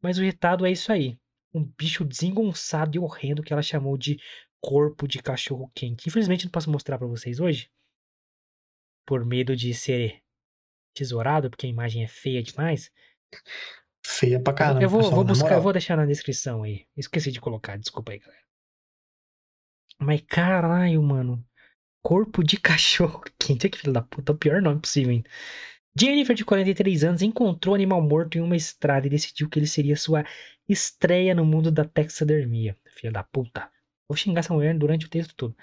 Mas 0.00 0.18
o 0.18 0.22
resultado 0.22 0.64
é 0.64 0.70
isso 0.70 0.90
aí. 0.90 1.18
Um 1.52 1.64
bicho 1.64 2.04
desengonçado 2.04 2.96
e 2.96 2.98
horrendo 2.98 3.42
que 3.42 3.52
ela 3.52 3.62
chamou 3.62 3.98
de 3.98 4.18
corpo 4.60 5.06
de 5.06 5.22
cachorro 5.22 5.70
quente. 5.74 6.08
Infelizmente 6.08 6.44
não 6.44 6.50
posso 6.50 6.70
mostrar 6.70 6.98
pra 6.98 7.06
vocês 7.06 7.40
hoje. 7.40 7.70
Por 9.06 9.24
medo 9.24 9.54
de 9.54 9.72
ser 9.72 10.22
tesourado, 10.94 11.50
porque 11.50 11.66
a 11.66 11.70
imagem 11.70 12.02
é 12.02 12.08
feia 12.08 12.42
demais. 12.42 12.90
Feia 14.04 14.40
pra 14.40 14.54
caramba, 14.54 14.82
eu 14.82 14.88
vou, 14.88 15.00
pessoal, 15.00 15.16
vou 15.16 15.24
buscar, 15.24 15.58
vou 15.58 15.72
deixar 15.72 15.96
na 15.96 16.06
descrição 16.06 16.62
aí. 16.62 16.86
Esqueci 16.96 17.30
de 17.30 17.40
colocar, 17.40 17.76
desculpa 17.76 18.12
aí, 18.12 18.18
galera. 18.18 18.42
Mas 19.98 20.22
caralho, 20.22 21.02
mano. 21.02 21.44
Corpo 22.02 22.42
de 22.42 22.56
cachorro 22.60 23.22
quente. 23.38 23.68
Que 23.68 23.78
filho 23.78 23.92
da 23.92 24.02
puta, 24.02 24.32
é 24.32 24.34
o 24.34 24.38
pior 24.38 24.62
nome 24.62 24.80
possível, 24.80 25.12
hein? 25.12 25.24
Jennifer, 25.98 26.36
de 26.36 26.44
43 26.44 27.04
anos, 27.04 27.22
encontrou 27.22 27.72
o 27.72 27.74
animal 27.74 28.02
morto 28.02 28.36
em 28.36 28.40
uma 28.42 28.54
estrada 28.54 29.06
e 29.06 29.10
decidiu 29.10 29.48
que 29.48 29.58
ele 29.58 29.66
seria 29.66 29.96
sua 29.96 30.24
estreia 30.68 31.34
no 31.34 31.44
mundo 31.44 31.70
da 31.70 31.84
taxidermia. 31.84 32.76
Filha 32.86 33.10
da 33.10 33.22
puta. 33.24 33.70
Vou 34.08 34.16
xingar 34.16 34.40
essa 34.40 34.54
mulher 34.54 34.76
durante 34.78 35.06
o 35.06 35.10
texto 35.10 35.34
todo. 35.34 35.56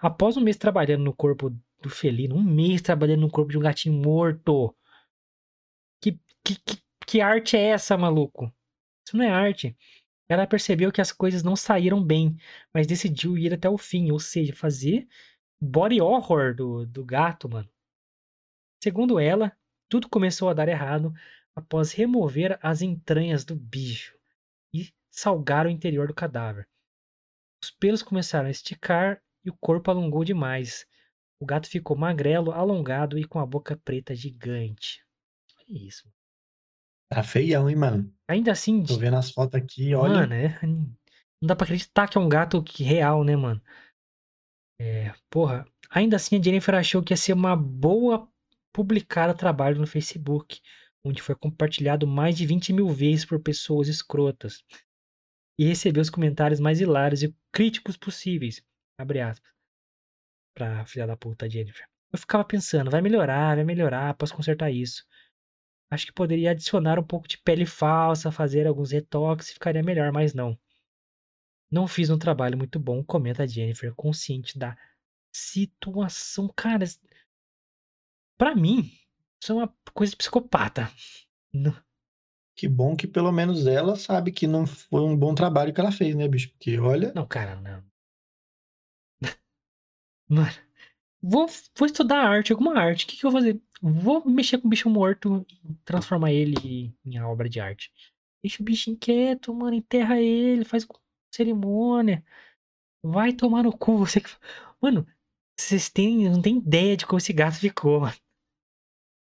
Após 0.00 0.36
um 0.36 0.40
mês 0.40 0.56
trabalhando 0.56 1.02
no 1.02 1.14
corpo 1.14 1.50
do 1.82 1.90
felino, 1.90 2.36
um 2.36 2.42
mês 2.42 2.80
trabalhando 2.80 3.20
no 3.20 3.30
corpo 3.30 3.50
de 3.50 3.58
um 3.58 3.62
gatinho 3.62 3.94
morto. 3.94 4.74
Que, 6.00 6.12
que, 6.44 6.56
que, 6.56 6.82
que 7.06 7.20
arte 7.20 7.56
é 7.56 7.70
essa, 7.70 7.96
maluco? 7.96 8.52
Isso 9.06 9.16
não 9.16 9.24
é 9.24 9.30
arte. 9.30 9.76
Ela 10.28 10.46
percebeu 10.46 10.92
que 10.92 11.00
as 11.00 11.10
coisas 11.10 11.42
não 11.42 11.56
saíram 11.56 12.02
bem, 12.02 12.36
mas 12.72 12.86
decidiu 12.86 13.36
ir 13.36 13.54
até 13.54 13.68
o 13.68 13.78
fim, 13.78 14.10
ou 14.10 14.20
seja, 14.20 14.54
fazer 14.54 15.08
body 15.60 16.00
horror 16.00 16.54
do, 16.54 16.86
do 16.86 17.04
gato, 17.04 17.48
mano. 17.48 17.68
Segundo 18.82 19.18
ela, 19.18 19.56
tudo 19.88 20.08
começou 20.08 20.48
a 20.48 20.54
dar 20.54 20.68
errado 20.68 21.12
após 21.54 21.92
remover 21.92 22.58
as 22.62 22.82
entranhas 22.82 23.44
do 23.44 23.56
bicho 23.56 24.16
e 24.72 24.92
salgar 25.10 25.66
o 25.66 25.70
interior 25.70 26.06
do 26.06 26.14
cadáver. 26.14 26.68
Os 27.62 27.70
pelos 27.70 28.02
começaram 28.02 28.48
a 28.48 28.50
esticar 28.50 29.20
e 29.44 29.50
o 29.50 29.56
corpo 29.60 29.90
alongou 29.90 30.24
demais. 30.24 30.86
O 31.40 31.46
gato 31.46 31.68
ficou 31.68 31.96
magrelo, 31.96 32.52
alongado 32.52 33.18
e 33.18 33.24
com 33.24 33.38
a 33.38 33.46
boca 33.46 33.76
preta 33.76 34.14
gigante. 34.14 35.04
Olha 35.58 35.78
isso. 35.86 36.10
Tá 37.10 37.22
feião, 37.22 37.68
hein, 37.68 37.76
mano? 37.76 38.14
Ainda 38.28 38.52
assim, 38.52 38.84
Tô 38.84 38.98
vendo 38.98 39.16
as 39.16 39.30
fotos 39.30 39.54
aqui, 39.54 39.94
olha. 39.94 40.26
mano, 40.26 40.34
é- 40.34 40.58
não 40.62 41.46
dá 41.46 41.56
pra 41.56 41.64
acreditar 41.64 42.08
que 42.08 42.18
é 42.18 42.20
um 42.20 42.28
gato 42.28 42.62
real, 42.78 43.24
né, 43.24 43.34
mano? 43.36 43.62
É, 44.80 45.12
porra. 45.30 45.66
Ainda 45.90 46.16
assim, 46.16 46.38
a 46.38 46.42
Jennifer 46.42 46.74
achou 46.74 47.02
que 47.02 47.12
ia 47.12 47.16
ser 47.16 47.32
uma 47.32 47.56
boa 47.56 48.28
publicar 48.72 49.30
o 49.30 49.34
trabalho 49.36 49.80
no 49.80 49.86
Facebook, 49.86 50.60
onde 51.04 51.22
foi 51.22 51.34
compartilhado 51.34 52.06
mais 52.06 52.36
de 52.36 52.46
20 52.46 52.72
mil 52.72 52.88
vezes 52.88 53.24
por 53.24 53.40
pessoas 53.40 53.88
escrotas. 53.88 54.62
E 55.58 55.64
recebeu 55.64 56.00
os 56.00 56.10
comentários 56.10 56.60
mais 56.60 56.80
hilários 56.80 57.22
e 57.22 57.34
críticos 57.52 57.96
possíveis. 57.96 58.62
Abre 58.98 59.20
aspas. 59.20 59.50
Pra 60.54 60.84
filha 60.86 61.06
da 61.06 61.16
puta 61.16 61.48
Jennifer. 61.48 61.86
Eu 62.12 62.18
ficava 62.18 62.44
pensando, 62.44 62.90
vai 62.90 63.02
melhorar, 63.02 63.56
vai 63.56 63.64
melhorar, 63.64 64.14
posso 64.14 64.34
consertar 64.34 64.70
isso. 64.70 65.04
Acho 65.90 66.06
que 66.06 66.12
poderia 66.12 66.50
adicionar 66.50 66.98
um 66.98 67.04
pouco 67.04 67.26
de 67.28 67.38
pele 67.38 67.66
falsa, 67.66 68.30
fazer 68.32 68.66
alguns 68.66 68.92
retoques 68.92 69.50
e 69.50 69.54
ficaria 69.54 69.82
melhor, 69.82 70.12
mas 70.12 70.34
não. 70.34 70.58
Não 71.70 71.86
fiz 71.86 72.08
um 72.10 72.18
trabalho 72.18 72.56
muito 72.56 72.78
bom, 72.78 73.04
comenta 73.04 73.46
Jennifer, 73.46 73.94
consciente 73.94 74.58
da 74.58 74.76
situação. 75.32 76.48
Cara, 76.54 76.84
pra 78.38 78.54
mim, 78.54 78.90
isso 79.42 79.52
é 79.52 79.54
uma 79.54 79.74
coisa 79.92 80.10
de 80.12 80.16
psicopata. 80.16 80.90
Não- 81.52 81.87
Que 82.58 82.66
bom 82.66 82.96
que 82.96 83.06
pelo 83.06 83.30
menos 83.30 83.68
ela 83.68 83.94
sabe 83.94 84.32
que 84.32 84.44
não 84.44 84.66
foi 84.66 85.02
um 85.02 85.16
bom 85.16 85.32
trabalho 85.32 85.72
que 85.72 85.80
ela 85.80 85.92
fez, 85.92 86.16
né, 86.16 86.26
bicho? 86.26 86.50
Porque 86.50 86.76
olha, 86.76 87.12
Não, 87.14 87.24
cara, 87.24 87.54
não. 87.60 87.84
Mano, 90.28 90.50
vou, 91.22 91.46
vou 91.76 91.86
estudar 91.86 92.18
arte, 92.18 92.50
alguma 92.50 92.76
arte. 92.76 93.04
O 93.04 93.08
que, 93.08 93.16
que 93.16 93.24
eu 93.24 93.30
vou 93.30 93.40
fazer? 93.40 93.62
Vou 93.80 94.28
mexer 94.28 94.58
com 94.58 94.66
o 94.66 94.70
bicho 94.70 94.90
morto 94.90 95.46
e 95.64 95.72
transformar 95.84 96.32
ele 96.32 96.92
em 97.06 97.20
obra 97.20 97.48
de 97.48 97.60
arte. 97.60 97.92
Deixa 98.42 98.60
o 98.60 98.66
bichinho 98.66 98.98
quieto, 98.98 99.54
mano. 99.54 99.76
Enterra 99.76 100.20
ele, 100.20 100.64
faz 100.64 100.84
cerimônia. 101.32 102.24
Vai 103.04 103.32
tomar 103.32 103.62
no 103.62 103.76
cu. 103.76 103.98
Você... 103.98 104.20
Mano, 104.82 105.06
vocês 105.56 105.88
têm, 105.90 106.28
não 106.28 106.42
tem 106.42 106.58
ideia 106.58 106.96
de 106.96 107.06
como 107.06 107.18
esse 107.18 107.32
gato 107.32 107.54
ficou, 107.60 108.00
mano. 108.00 108.16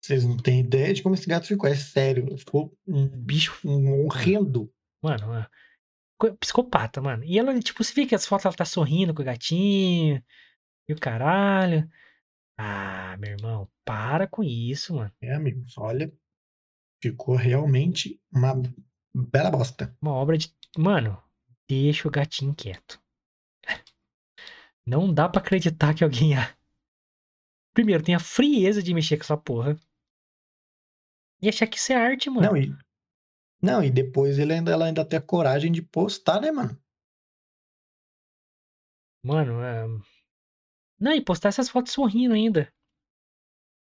Vocês 0.00 0.24
não 0.24 0.36
têm 0.36 0.60
ideia 0.60 0.92
de 0.94 1.02
como 1.02 1.14
esse 1.14 1.26
gato 1.28 1.46
ficou. 1.46 1.68
É 1.68 1.74
sério, 1.74 2.36
ficou 2.38 2.72
um, 2.86 3.06
Bicho, 3.08 3.58
um 3.68 4.04
horrendo. 4.06 4.72
mano, 5.02 5.26
mano. 5.28 5.46
Co- 6.18 6.36
Psicopata, 6.36 7.00
mano. 7.00 7.22
E 7.24 7.38
ela, 7.38 7.58
tipo, 7.60 7.82
você 7.82 7.92
vê 7.92 8.06
que 8.06 8.14
as 8.14 8.26
fotos 8.26 8.46
ela 8.46 8.54
tá 8.54 8.64
sorrindo 8.64 9.14
com 9.14 9.22
o 9.22 9.24
gatinho. 9.24 10.22
E 10.88 10.92
o 10.92 10.98
caralho. 10.98 11.88
Ah, 12.58 13.16
meu 13.18 13.30
irmão, 13.32 13.68
para 13.84 14.26
com 14.26 14.42
isso, 14.42 14.94
mano. 14.94 15.12
É, 15.20 15.34
amigos, 15.34 15.76
olha, 15.78 16.12
ficou 17.02 17.36
realmente 17.36 18.20
uma 18.32 18.54
bela 19.14 19.50
bosta. 19.50 19.96
Uma 20.02 20.12
obra 20.12 20.36
de. 20.36 20.52
Mano, 20.76 21.22
deixa 21.68 22.08
o 22.08 22.10
gatinho 22.10 22.54
quieto. 22.54 23.00
Não 24.86 25.12
dá 25.12 25.28
pra 25.28 25.40
acreditar 25.40 25.94
que 25.94 26.02
alguém. 26.02 26.32
Primeiro, 27.74 28.02
tem 28.02 28.14
a 28.14 28.18
frieza 28.20 28.82
de 28.82 28.92
mexer 28.94 29.16
com 29.18 29.22
essa 29.22 29.36
porra. 29.36 29.78
E 31.40 31.48
achar 31.48 31.66
que 31.66 31.76
isso 31.76 31.92
é 31.92 31.96
arte, 31.96 32.28
mano. 32.28 32.48
Não, 32.48 32.56
e, 32.56 32.76
não, 33.62 33.82
e 33.82 33.90
depois 33.90 34.38
ele 34.38 34.52
ainda, 34.52 34.70
ela 34.72 34.86
ainda 34.86 35.04
tem 35.04 35.18
a 35.18 35.22
coragem 35.22 35.70
de 35.70 35.82
postar, 35.82 36.40
né, 36.40 36.50
mano? 36.50 36.80
Mano, 39.22 39.62
é... 39.62 39.86
Não, 40.98 41.12
e 41.12 41.20
postar 41.20 41.50
essas 41.50 41.68
fotos 41.68 41.92
sorrindo 41.92 42.34
ainda. 42.34 42.72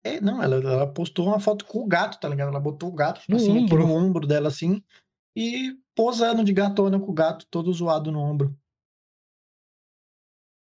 É, 0.04 0.20
não, 0.22 0.42
ela, 0.42 0.56
ela 0.56 0.94
postou 0.94 1.28
uma 1.28 1.40
foto 1.40 1.66
com 1.66 1.80
o 1.80 1.88
gato, 1.88 2.20
tá 2.20 2.28
ligado? 2.28 2.50
Ela 2.50 2.60
botou 2.60 2.90
o 2.90 2.96
gato, 2.96 3.22
tipo 3.22 3.32
No 3.32 3.38
assim, 3.38 3.58
ombro. 3.58 3.86
no 3.88 3.94
ombro 3.94 4.28
dela, 4.28 4.48
assim, 4.48 4.84
e 5.36 5.78
posando 5.96 6.44
de 6.44 6.54
gatona 6.54 7.00
com 7.00 7.12
o 7.12 7.14
gato 7.14 7.46
todo 7.48 7.72
zoado 7.72 8.12
no 8.12 8.20
ombro. 8.20 8.58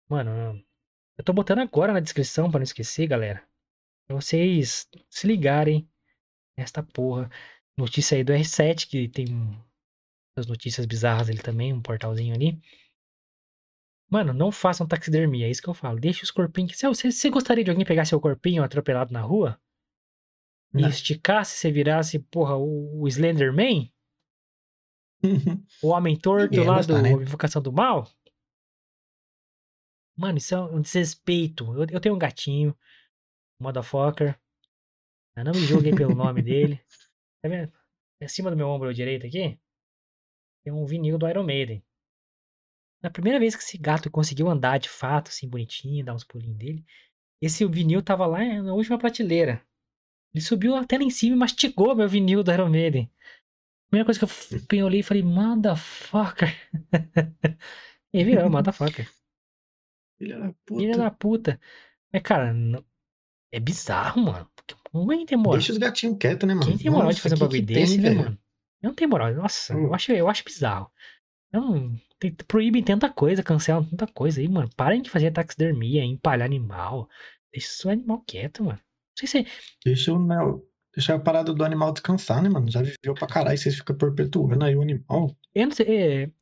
Mano, 0.09 0.63
eu 1.17 1.25
tô 1.25 1.33
botando 1.33 1.61
agora 1.61 1.93
na 1.93 2.01
descrição 2.01 2.51
pra 2.51 2.59
não 2.59 2.65
esquecer, 2.65 3.07
galera. 3.07 3.47
Pra 4.07 4.17
vocês 4.17 4.89
se 5.09 5.27
ligarem 5.27 5.89
nesta 6.57 6.83
porra. 6.83 7.31
Notícia 7.77 8.17
aí 8.17 8.25
do 8.25 8.33
R7, 8.33 8.89
que 8.89 9.09
tem 9.09 9.27
as 10.37 10.47
notícias 10.47 10.87
bizarras 10.87 11.29
ali 11.29 11.39
também, 11.39 11.73
um 11.73 11.83
portalzinho 11.83 12.35
ali. 12.35 12.61
Mano, 14.11 14.33
não 14.33 14.51
façam 14.51 14.89
taxidermia, 14.89 15.47
é 15.47 15.51
isso 15.51 15.63
que 15.63 15.69
eu 15.69 15.75
falo. 15.75 16.01
Deixa 16.01 16.25
os 16.25 16.31
corpinhos. 16.31 16.77
Se 16.77 16.87
você, 16.89 17.13
você 17.13 17.31
gostaria 17.31 17.63
de 17.63 17.71
alguém 17.71 17.87
pegar 17.87 18.05
seu 18.05 18.21
corpinho 18.21 18.65
atropelado 18.65 19.13
na 19.13 19.21
rua? 19.21 19.61
E 20.75 20.83
Não. 20.83 20.89
esticasse, 20.89 21.57
você 21.57 21.71
virasse, 21.71 22.19
porra, 22.19 22.57
o, 22.57 23.03
o 23.03 23.09
Slenderman? 23.09 23.93
O 25.83 25.89
Homem 25.89 26.17
Torto 26.17 26.63
lá 26.65 26.77
gostar, 26.77 26.95
do 26.95 27.03
né? 27.03 27.13
Invocação 27.13 27.61
do 27.61 27.73
Mal? 27.73 28.09
Mano, 30.17 30.39
isso 30.39 30.55
é 30.55 30.61
um 30.61 30.81
desrespeito. 30.81 31.65
Eu, 31.75 31.87
eu 31.91 32.01
tenho 32.01 32.15
um 32.15 32.19
gatinho, 32.19 32.77
motherfucker. 33.61 34.40
Eu 35.41 35.45
não 35.45 35.53
me 35.53 35.67
julguem 35.67 35.95
pelo 35.95 36.15
nome 36.15 36.43
dele. 36.43 36.81
Tá 37.43 37.49
vendo? 37.49 37.73
Acima 38.23 38.51
do 38.51 38.57
meu 38.57 38.69
ombro 38.69 38.93
direito 38.93 39.27
aqui, 39.27 39.59
tem 40.63 40.73
um 40.73 40.85
vinil 40.85 41.17
do 41.17 41.29
Iron 41.29 41.43
Maiden. 41.43 41.83
Na 43.03 43.11
primeira 43.11 43.39
vez 43.39 43.57
que 43.57 43.63
esse 43.63 43.79
gato 43.79 44.11
conseguiu 44.11 44.49
andar 44.49 44.79
de 44.79 44.91
fato, 44.91 45.29
assim, 45.29 45.49
bonitinho, 45.49 46.05
dar 46.05 46.15
uns 46.15 46.25
pulinhos 46.25 46.59
dele, 46.59 46.85
esse 47.41 47.65
vinil 47.67 48.03
tava 48.03 48.27
lá 48.27 48.41
na 48.63 48.75
última 48.75 48.99
prateleira. 48.99 49.65
Ele 50.35 50.45
subiu 50.45 50.77
até 50.77 50.99
lá 50.99 51.05
em 51.05 51.11
cima 51.11 51.35
e 51.35 51.39
mastigou 51.39 51.95
meu 51.95 52.09
vinil 52.09 52.43
do 52.43 52.53
Iron 52.53 52.69
Maiden. 52.69 53.11
Primeira 53.89 54.05
coisa 54.05 54.21
que 54.21 54.75
eu 54.77 54.79
eu 54.79 54.87
olhei 54.87 55.01
e 55.01 55.03
falei, 55.03 55.23
motherfucker. 55.23 56.55
e 58.13 58.23
virou, 58.23 58.51
motherfucker. 58.51 59.11
Filha 60.19 60.39
da 60.39 60.55
Filha 60.69 60.93
puta. 60.93 60.99
da 60.99 61.11
puta. 61.11 61.61
Mas, 62.13 62.23
cara, 62.23 62.53
não- 62.53 62.85
é 63.53 63.59
bizarro, 63.59 64.23
mano. 64.23 64.51
Porque 64.93 65.07
Ninguém 65.07 65.27
tem 65.27 65.39
moral. 65.39 65.53
Deixa 65.59 65.73
os 65.73 65.79
gatinhos 65.79 66.17
quietos, 66.19 66.47
né, 66.49 66.55
mano? 66.55 66.67
Quem 66.67 66.79
tem 66.79 66.91
moral 66.91 67.09
de 67.09 67.15
Nossa, 67.15 67.23
fazer 67.23 67.35
um 67.37 67.39
bagulho 67.39 67.63
desse, 67.67 67.99
né, 67.99 68.09
velho? 68.11 68.21
mano? 68.25 68.39
Eu 68.83 68.89
não 68.89 68.95
tenho 68.95 69.11
moral. 69.11 69.35
Nossa, 69.35 69.77
Hum. 69.77 69.85
eu 69.87 69.95
acho, 69.95 70.13
eu 70.13 70.29
acho 70.29 70.45
bizarro. 70.45 70.91
Eu 71.53 71.61
não, 71.61 71.97
tem, 72.19 72.33
proíbem 72.47 72.83
tanta 72.83 73.09
coisa, 73.11 73.43
cancelam 73.43 73.85
tanta 73.85 74.07
coisa 74.07 74.41
aí, 74.41 74.49
mano. 74.49 74.69
Parem 74.77 75.03
de 75.03 75.11
fazer 75.11 75.31
taxidermia, 75.33 76.05
empalhar 76.05 76.47
animal. 76.47 77.09
Deixa 77.53 77.89
o 77.89 77.91
animal 77.91 78.23
quieto, 78.27 78.65
mano. 78.65 78.79
Não 78.79 79.17
sei 79.17 79.29
se. 79.45 79.47
Deixa, 79.85 80.13
o, 80.13 80.25
né, 80.25 80.37
deixa 80.95 81.15
a 81.15 81.19
parada 81.19 81.53
do 81.53 81.65
animal 81.65 81.93
descansar, 81.93 82.43
né, 82.43 82.49
mano? 82.49 82.71
Já 82.71 82.83
viveu 82.83 83.15
pra 83.15 83.27
caralho, 83.27 83.59
vocês 83.59 83.75
ficam 83.77 83.97
perpetuando 83.97 84.65
aí 84.65 84.75
o 84.77 84.83
animal. 84.83 85.37
Eu 85.55 85.67
não 85.67 85.73
sei. 85.75 86.33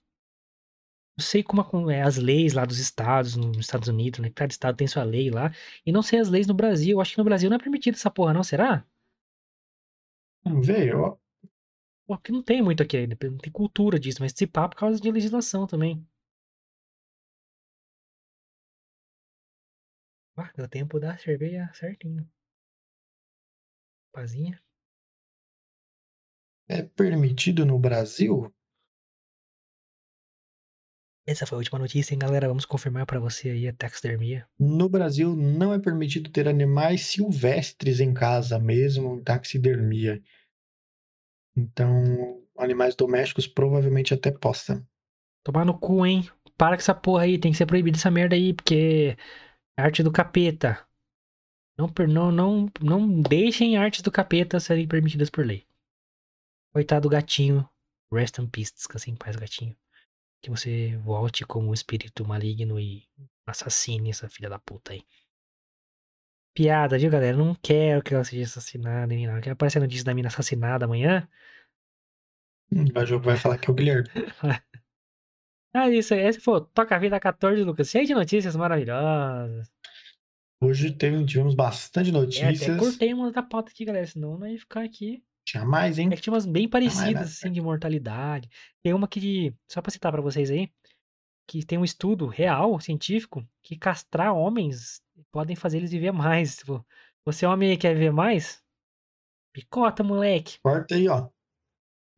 Não 1.19 1.23
sei 1.25 1.43
como 1.43 1.91
é, 1.91 2.01
as 2.03 2.17
leis 2.17 2.53
lá 2.55 2.65
dos 2.65 2.79
estados, 2.79 3.37
nos 3.37 3.59
Estados 3.59 3.89
Unidos, 3.89 4.21
né? 4.21 4.31
Cada 4.31 4.51
estado 4.53 4.77
tem 4.77 4.87
sua 4.87 5.03
lei 5.05 5.31
lá. 5.31 5.51
E 5.85 5.91
não 5.93 6.01
sei 6.03 6.19
as 6.21 6.29
leis 6.29 6.47
no 6.47 6.55
Brasil. 6.55 6.93
Eu 6.97 7.01
acho 7.01 7.13
que 7.13 7.19
no 7.19 7.25
Brasil 7.25 7.51
não 7.51 7.57
é 7.57 7.61
permitido 7.61 7.95
essa 7.97 8.11
porra, 8.11 8.33
não? 8.33 8.43
Será? 8.45 8.87
Não, 10.45 10.61
Velho, 10.61 11.01
ó, 11.01 11.17
Porque 12.07 12.33
não 12.33 12.43
tem 12.43 12.63
muito 12.63 12.83
aqui 12.83 12.97
ainda. 12.97 13.17
Não 13.31 13.39
tem 13.39 13.53
cultura 13.53 13.99
disso, 14.01 14.19
mas 14.23 14.33
se 14.37 14.47
pá 14.47 14.69
por 14.69 14.77
causa 14.77 15.01
de 15.01 15.11
legislação 15.13 15.67
também. 15.67 16.07
Ah, 20.39 20.51
deu 20.57 20.67
tempo 20.69 20.99
da 20.99 21.19
cerveja 21.19 21.71
certinho. 21.75 22.27
Pazinha. 24.13 24.61
é 26.67 26.83
permitido 26.83 27.67
no 27.67 27.79
Brasil? 27.79 28.51
Essa 31.29 31.45
foi 31.45 31.57
a 31.57 31.59
última 31.59 31.79
notícia, 31.79 32.15
hein, 32.15 32.19
galera? 32.19 32.49
Vamos 32.49 32.65
confirmar 32.65 33.05
pra 33.05 33.21
você 33.21 33.51
aí 33.51 33.69
a 33.69 33.73
taxidermia. 33.75 34.49
No 34.59 34.89
Brasil 34.89 35.37
não 35.37 35.75
é 35.75 35.79
permitido 35.79 36.31
ter 36.31 36.49
animais 36.49 37.05
silvestres 37.05 38.01
em 38.01 38.15
casa, 38.15 38.59
mesmo 38.59 39.15
em 39.15 39.23
taxidermia. 39.23 40.23
Então, 41.55 42.43
animais 42.57 42.97
domésticos 42.97 43.47
provavelmente 43.47 44.15
até 44.15 44.31
possam. 44.31 44.83
Tomar 45.45 45.67
no 45.67 45.79
cu, 45.79 46.07
hein? 46.07 46.27
Para 46.57 46.77
com 46.77 46.81
essa 46.81 46.95
porra 46.95 47.25
aí, 47.25 47.39
tem 47.39 47.53
que 47.53 47.59
ser 47.59 47.67
proibido 47.67 47.99
essa 47.99 48.11
merda 48.11 48.35
aí, 48.35 48.55
porque 48.55 49.15
é 49.77 49.83
arte 49.83 50.03
do 50.03 50.11
capeta. 50.11 50.83
Não, 51.77 51.93
não, 52.09 52.33
não, 52.33 52.73
não 52.81 53.21
deixem 53.21 53.77
artes 53.77 54.01
do 54.01 54.11
capeta 54.11 54.59
serem 54.59 54.89
permitidas 54.89 55.29
por 55.29 55.45
lei. 55.45 55.67
Coitado 56.73 57.03
do 57.03 57.13
gatinho. 57.13 57.69
Rest 58.11 58.39
in 58.39 58.47
peace, 58.47 58.73
descanse 58.73 59.11
em 59.11 59.15
paz, 59.15 59.37
gatinho. 59.37 59.77
Que 60.43 60.51
você 60.51 60.97
volte 60.99 61.45
como 61.47 61.69
um 61.69 61.75
espírito 61.75 62.27
maligno 62.27 62.79
e 62.81 63.09
assassine 63.47 64.11
essa 64.11 64.29
filha 64.29 64.49
da 64.49 64.59
puta 64.59 64.93
aí. 64.93 65.05
Piada, 66.55 66.99
viu, 66.99 67.11
galera? 67.11 67.37
Não 67.37 67.55
quero 67.55 68.03
que 68.03 68.13
ela 68.15 68.25
seja 68.25 68.45
assassinada 68.45 69.07
nem 69.07 69.27
nada. 69.27 69.41
Quer 69.41 69.51
aparecer 69.53 69.79
a 69.79 69.83
notícia 69.83 70.05
da 70.05 70.15
mina 70.15 70.29
assassinada 70.29 70.85
amanhã? 70.85 71.29
Vai, 72.95 73.05
vai 73.07 73.37
falar 73.37 73.59
que 73.59 73.69
é 73.71 73.73
o 73.73 73.75
Guilherme. 73.75 74.09
Ah, 75.73 75.89
isso 75.91 76.15
aí. 76.15 76.21
Esse 76.21 76.41
foi 76.41 76.55
o 76.55 76.61
Toca 76.61 76.97
a 76.97 76.99
Vida 76.99 77.19
14, 77.21 77.63
Lucas. 77.63 77.89
Cheio 77.91 78.07
de 78.07 78.15
notícias 78.15 78.57
maravilhosas. 78.57 79.71
Hoje 80.61 80.93
teve, 80.93 81.25
tivemos 81.27 81.55
bastante 81.57 82.13
É, 82.35 82.49
até 82.51 82.71
notícias. 82.71 82.77
cortei 82.77 83.13
uma 83.13 83.31
da 83.33 83.43
pauta 83.43 83.71
aqui, 83.71 83.85
galera, 83.85 84.07
senão 84.07 84.39
não 84.39 84.47
ia 84.49 84.59
ficar 84.59 84.83
aqui. 84.85 85.23
Tinha 85.49 85.65
mais, 85.65 85.99
hein? 85.99 86.11
É 86.13 86.17
que 86.17 86.21
tinha 86.21 86.35
umas 86.35 86.45
bem 86.45 86.69
parecidas, 86.69 87.15
mais, 87.15 87.33
assim, 87.39 87.51
de 87.51 87.59
mortalidade. 87.59 88.51
Tem 88.83 88.93
uma 88.93 89.09
que, 89.09 89.55
só 89.67 89.81
pra 89.81 89.91
citar 89.91 90.13
pra 90.13 90.21
vocês 90.21 90.51
aí, 90.51 90.71
que 91.47 91.65
tem 91.65 91.79
um 91.79 91.85
estudo 91.85 92.27
real, 92.27 92.79
científico, 92.79 93.43
que 93.63 93.75
castrar 93.75 94.35
homens 94.35 95.01
podem 95.33 95.57
fazer 95.57 95.79
eles 95.79 95.91
viver 95.91 96.13
mais. 96.13 96.59
Tipo, 96.59 96.87
você 97.25 97.47
é 97.47 97.49
homem 97.49 97.79
quer 97.79 97.95
viver 97.95 98.13
mais? 98.13 98.63
Picota, 99.51 100.05
moleque. 100.05 100.59
Corta 100.63 100.95
aí, 100.97 101.09
ó. 101.09 101.31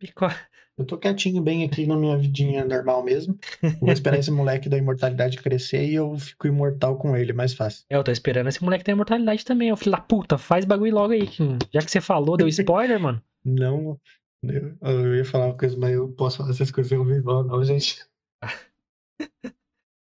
Picota. 0.00 0.34
Eu 0.80 0.86
tô 0.86 0.96
quietinho 0.96 1.42
bem 1.42 1.62
aqui 1.62 1.86
na 1.86 1.94
minha 1.94 2.16
vidinha 2.16 2.64
normal 2.64 3.04
mesmo. 3.04 3.38
Vou 3.82 3.92
esperar 3.92 4.18
esse 4.18 4.30
moleque 4.30 4.66
da 4.66 4.78
imortalidade 4.78 5.36
crescer 5.36 5.84
e 5.84 5.94
eu 5.94 6.16
fico 6.16 6.46
imortal 6.46 6.96
com 6.96 7.14
ele, 7.14 7.34
mais 7.34 7.52
fácil. 7.52 7.84
É, 7.90 7.96
eu 7.96 8.02
tô 8.02 8.10
esperando 8.10 8.48
esse 8.48 8.64
moleque 8.64 8.82
ter 8.82 8.92
imortalidade 8.92 9.44
também, 9.44 9.70
ó. 9.70 9.76
Filho 9.76 9.90
da 9.90 10.00
puta, 10.00 10.38
faz 10.38 10.64
bagulho 10.64 10.94
logo 10.94 11.12
aí. 11.12 11.28
Já 11.70 11.80
que 11.80 11.90
você 11.90 12.00
falou, 12.00 12.38
deu 12.38 12.48
spoiler, 12.48 12.98
mano. 12.98 13.22
Não. 13.44 14.00
Eu, 14.42 14.74
eu 14.80 15.16
ia 15.16 15.24
falar 15.24 15.48
uma 15.48 15.56
coisa, 15.58 15.76
mas 15.76 15.92
eu 15.92 16.08
posso 16.12 16.38
falar 16.38 16.48
essas 16.48 16.70
coisas 16.70 16.90
ao 16.94 17.04
vivo, 17.04 17.42
não, 17.42 17.62
gente. 17.62 18.02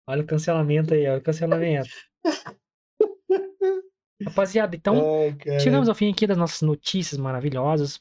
Olha 0.06 0.22
o 0.22 0.26
cancelamento 0.26 0.92
aí, 0.92 1.06
olha 1.06 1.18
o 1.18 1.22
cancelamento. 1.22 1.88
Rapaziada, 4.22 4.76
então. 4.76 4.96
Ai. 5.46 5.60
Chegamos 5.60 5.88
ao 5.88 5.94
fim 5.94 6.10
aqui 6.10 6.26
das 6.26 6.36
nossas 6.36 6.60
notícias 6.62 7.18
maravilhosas. 7.18 8.00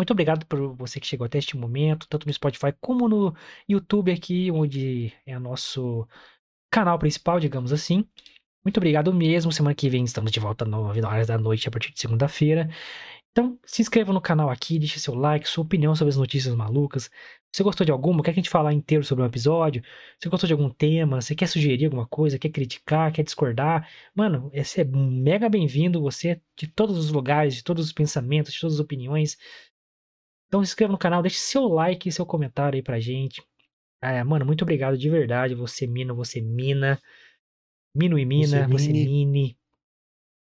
Muito 0.00 0.12
obrigado 0.12 0.46
por 0.46 0.74
você 0.76 0.98
que 0.98 1.06
chegou 1.06 1.26
até 1.26 1.36
este 1.36 1.58
momento, 1.58 2.08
tanto 2.08 2.26
no 2.26 2.32
Spotify 2.32 2.72
como 2.80 3.06
no 3.06 3.34
YouTube 3.68 4.10
aqui, 4.10 4.50
onde 4.50 5.12
é 5.26 5.36
o 5.36 5.40
nosso 5.40 6.08
canal 6.70 6.98
principal, 6.98 7.38
digamos 7.38 7.70
assim. 7.70 8.06
Muito 8.64 8.78
obrigado 8.78 9.12
mesmo. 9.12 9.52
Semana 9.52 9.74
que 9.74 9.90
vem 9.90 10.02
estamos 10.04 10.32
de 10.32 10.40
volta 10.40 10.64
às 10.64 10.70
9 10.70 11.02
horas 11.02 11.26
da 11.26 11.36
noite, 11.36 11.68
a 11.68 11.70
partir 11.70 11.92
de 11.92 12.00
segunda-feira. 12.00 12.70
Então, 13.30 13.58
se 13.62 13.82
inscreva 13.82 14.10
no 14.10 14.22
canal 14.22 14.48
aqui, 14.48 14.78
deixe 14.78 14.98
seu 14.98 15.14
like, 15.14 15.46
sua 15.46 15.64
opinião 15.64 15.94
sobre 15.94 16.10
as 16.10 16.16
notícias 16.16 16.54
malucas. 16.54 17.10
Você 17.52 17.62
gostou 17.62 17.84
de 17.84 17.92
alguma? 17.92 18.22
Quer 18.22 18.32
que 18.32 18.40
a 18.40 18.42
gente 18.42 18.50
falar 18.50 18.72
inteiro 18.72 19.04
sobre 19.04 19.22
um 19.22 19.26
episódio? 19.26 19.82
Você 20.18 20.30
gostou 20.30 20.46
de 20.46 20.54
algum 20.54 20.70
tema? 20.70 21.20
Você 21.20 21.34
quer 21.34 21.46
sugerir 21.46 21.84
alguma 21.84 22.06
coisa? 22.06 22.38
Quer 22.38 22.48
criticar? 22.48 23.12
Quer 23.12 23.22
discordar? 23.22 23.86
Mano, 24.14 24.50
você 24.54 24.80
é 24.80 24.84
mega 24.84 25.48
bem-vindo. 25.48 26.00
Você 26.00 26.28
é 26.30 26.40
de 26.56 26.66
todos 26.68 26.96
os 26.96 27.10
lugares, 27.10 27.54
de 27.54 27.62
todos 27.62 27.84
os 27.84 27.92
pensamentos, 27.92 28.52
de 28.54 28.60
todas 28.60 28.74
as 28.76 28.80
opiniões. 28.80 29.36
Então 30.50 30.64
se 30.64 30.72
inscreva 30.72 30.90
no 30.90 30.98
canal, 30.98 31.22
deixe 31.22 31.38
seu 31.38 31.68
like 31.68 32.08
e 32.08 32.12
seu 32.12 32.26
comentário 32.26 32.76
aí 32.76 32.82
pra 32.82 32.98
gente. 32.98 33.40
É, 34.02 34.24
mano, 34.24 34.44
muito 34.44 34.62
obrigado 34.62 34.98
de 34.98 35.08
verdade. 35.08 35.54
Você 35.54 35.86
mina, 35.86 36.12
você 36.12 36.40
mina. 36.40 37.00
Mino 37.94 38.18
e 38.18 38.24
mina, 38.24 38.66
Você 38.66 38.72
você 38.72 38.92
mine. 38.92 39.56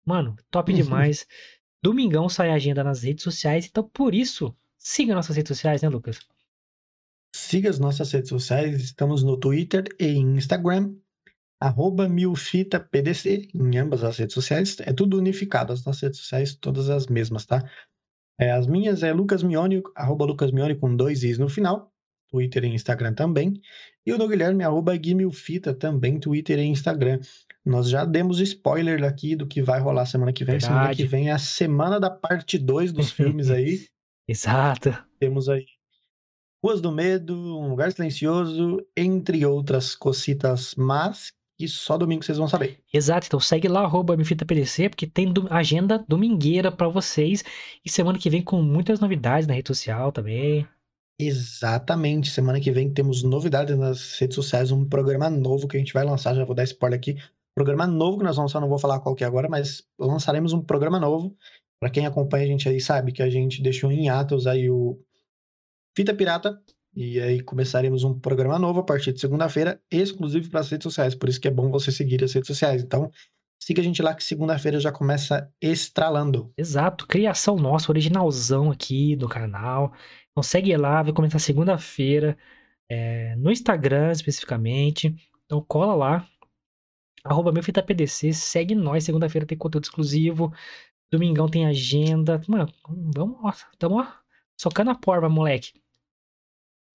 Mano, 0.03 0.35
top 0.49 0.73
demais. 0.73 1.27
Domingão 1.83 2.27
sai 2.27 2.49
a 2.49 2.55
agenda 2.55 2.83
nas 2.83 3.03
redes 3.03 3.23
sociais, 3.23 3.67
então 3.67 3.87
por 3.87 4.15
isso, 4.15 4.55
siga 4.75 5.13
nossas 5.13 5.35
redes 5.35 5.49
sociais, 5.49 5.83
né, 5.83 5.89
Lucas? 5.89 6.19
Siga 7.35 7.69
as 7.69 7.77
nossas 7.77 8.11
redes 8.11 8.29
sociais, 8.29 8.81
estamos 8.81 9.21
no 9.23 9.37
Twitter 9.37 9.83
e 9.99 10.07
Instagram, 10.17 10.95
arroba 11.59 12.09
milfitapdc, 12.09 13.49
em 13.53 13.77
ambas 13.77 14.03
as 14.03 14.17
redes 14.17 14.33
sociais. 14.33 14.79
É 14.79 14.91
tudo 14.93 15.17
unificado, 15.17 15.71
as 15.71 15.85
nossas 15.85 16.01
redes 16.01 16.19
sociais, 16.19 16.55
todas 16.55 16.89
as 16.89 17.05
mesmas, 17.05 17.45
tá? 17.45 17.63
É, 18.39 18.51
as 18.51 18.67
minhas 18.67 19.03
é 19.03 19.13
Lucas 19.13 19.43
Mione, 19.43 19.81
arroba 19.95 20.25
Lucas 20.25 20.51
Mione 20.51 20.75
com 20.75 20.95
dois 20.95 21.23
is 21.23 21.37
no 21.37 21.47
final, 21.47 21.91
Twitter 22.29 22.63
e 22.63 22.67
Instagram 22.67 23.13
também. 23.13 23.61
E 24.05 24.11
o 24.13 24.17
do 24.17 24.27
Guilherme, 24.27 24.63
arroba 24.63 24.95
Guimilfita, 24.95 25.73
também 25.73 26.19
Twitter 26.19 26.57
e 26.57 26.65
Instagram. 26.65 27.19
Nós 27.63 27.89
já 27.89 28.03
demos 28.05 28.39
spoiler 28.39 29.03
aqui 29.03 29.35
do 29.35 29.45
que 29.45 29.61
vai 29.61 29.79
rolar 29.79 30.05
semana 30.05 30.33
que 30.33 30.43
vem. 30.43 30.59
Semana 30.59 30.79
Verdade. 30.87 31.03
que 31.03 31.09
vem 31.09 31.29
é 31.29 31.33
a 31.33 31.37
semana 31.37 31.99
da 31.99 32.09
parte 32.09 32.57
2 32.57 32.91
dos 32.91 33.11
filmes 33.11 33.51
aí. 33.51 33.85
Exato. 34.27 34.97
Temos 35.19 35.49
aí 35.49 35.65
Ruas 36.63 36.79
do 36.79 36.91
Medo, 36.91 37.35
Um 37.59 37.69
Lugar 37.69 37.91
Silencioso, 37.91 38.77
entre 38.95 39.43
outras 39.45 39.95
cocitas, 39.95 40.75
mas 40.75 41.33
que 41.61 41.67
só 41.67 41.95
domingo 41.95 42.23
vocês 42.23 42.39
vão 42.39 42.47
saber. 42.47 42.79
Exato, 42.91 43.27
então 43.27 43.39
segue 43.39 43.67
lá, 43.67 43.81
arroba 43.81 44.15
MFitaPDC, 44.15 44.89
porque 44.89 45.05
tem 45.05 45.31
agenda 45.49 46.03
domingueira 46.07 46.71
pra 46.71 46.87
vocês. 46.87 47.43
E 47.85 47.89
semana 47.89 48.17
que 48.17 48.29
vem 48.29 48.41
com 48.41 48.61
muitas 48.63 48.99
novidades 48.99 49.47
na 49.47 49.53
rede 49.53 49.67
social 49.67 50.11
também. 50.11 50.67
Exatamente. 51.19 52.31
Semana 52.31 52.59
que 52.59 52.71
vem 52.71 52.91
temos 52.91 53.21
novidades 53.21 53.77
nas 53.77 54.17
redes 54.17 54.35
sociais, 54.35 54.71
um 54.71 54.83
programa 54.83 55.29
novo 55.29 55.67
que 55.67 55.77
a 55.77 55.79
gente 55.79 55.93
vai 55.93 56.03
lançar, 56.03 56.33
já 56.33 56.43
vou 56.43 56.55
dar 56.55 56.63
spoiler 56.63 56.97
aqui. 56.97 57.15
Programa 57.53 57.85
novo 57.85 58.17
que 58.17 58.23
nós 58.23 58.35
vamos 58.37 58.51
lançar, 58.51 58.61
não 58.61 58.69
vou 58.69 58.79
falar 58.79 58.99
qual 59.01 59.13
que 59.13 59.23
é 59.23 59.27
agora, 59.27 59.47
mas 59.47 59.83
lançaremos 59.99 60.51
um 60.51 60.61
programa 60.61 60.99
novo. 60.99 61.35
Para 61.79 61.91
quem 61.91 62.07
acompanha 62.07 62.45
a 62.45 62.47
gente 62.47 62.67
aí 62.67 62.81
sabe 62.81 63.11
que 63.11 63.21
a 63.21 63.29
gente 63.29 63.61
deixou 63.61 63.91
em 63.91 64.09
atos 64.09 64.47
aí 64.47 64.67
o 64.67 64.99
Fita 65.95 66.13
Pirata 66.13 66.59
e 66.95 67.19
aí 67.19 67.41
começaremos 67.41 68.03
um 68.03 68.19
programa 68.19 68.59
novo 68.59 68.81
a 68.81 68.83
partir 68.83 69.13
de 69.13 69.21
segunda-feira, 69.21 69.81
exclusivo 69.89 70.49
para 70.49 70.59
as 70.59 70.69
redes 70.69 70.83
sociais. 70.83 71.15
Por 71.15 71.29
isso 71.29 71.39
que 71.39 71.47
é 71.47 71.51
bom 71.51 71.69
você 71.71 71.91
seguir 71.91 72.23
as 72.23 72.33
redes 72.33 72.47
sociais. 72.47 72.83
Então, 72.83 73.09
siga 73.61 73.81
a 73.81 73.83
gente 73.83 74.01
lá 74.01 74.13
que 74.13 74.23
segunda-feira 74.23 74.79
já 74.79 74.91
começa 74.91 75.49
estralando. 75.61 76.51
Exato, 76.57 77.07
criação 77.07 77.55
nossa, 77.55 77.91
originalzão 77.91 78.71
aqui 78.71 79.15
do 79.15 79.29
canal. 79.29 79.93
Então 80.31 80.43
segue 80.43 80.75
lá, 80.75 81.03
vai 81.03 81.13
começar 81.13 81.39
segunda-feira, 81.39 82.37
é, 82.89 83.35
no 83.37 83.51
Instagram 83.51 84.11
especificamente. 84.11 85.15
Então 85.45 85.63
cola 85.65 85.95
lá, 85.95 86.27
arroba 87.23 87.51
MeuFitaPDC, 87.51 88.33
segue 88.33 88.75
nós, 88.75 89.03
segunda-feira 89.03 89.47
tem 89.47 89.57
conteúdo 89.57 89.85
exclusivo, 89.85 90.53
domingão 91.11 91.47
tem 91.47 91.65
agenda. 91.65 92.41
Mano, 92.47 92.71
vamos, 93.15 93.37
ó, 93.43 93.53
tamo 93.77 93.99
ó, 93.99 94.07
socando 94.59 94.91
a 94.91 94.95
porva, 94.95 95.29
moleque. 95.29 95.80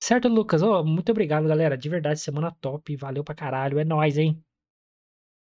Certo, 0.01 0.27
Lucas? 0.29 0.63
Ô, 0.63 0.83
muito 0.85 1.11
obrigado, 1.13 1.47
galera. 1.49 1.77
De 1.77 1.89
verdade, 1.91 2.19
semana 2.21 2.51
top. 2.61 2.97
Valeu 2.97 3.23
pra 3.25 3.35
caralho. 3.35 3.79
É 3.79 3.85
nóis, 3.85 4.17
hein? 4.19 4.43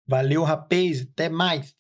Valeu, 0.07 0.43
rapaz. 0.45 1.01
Até 1.03 1.29
mais. 1.31 1.75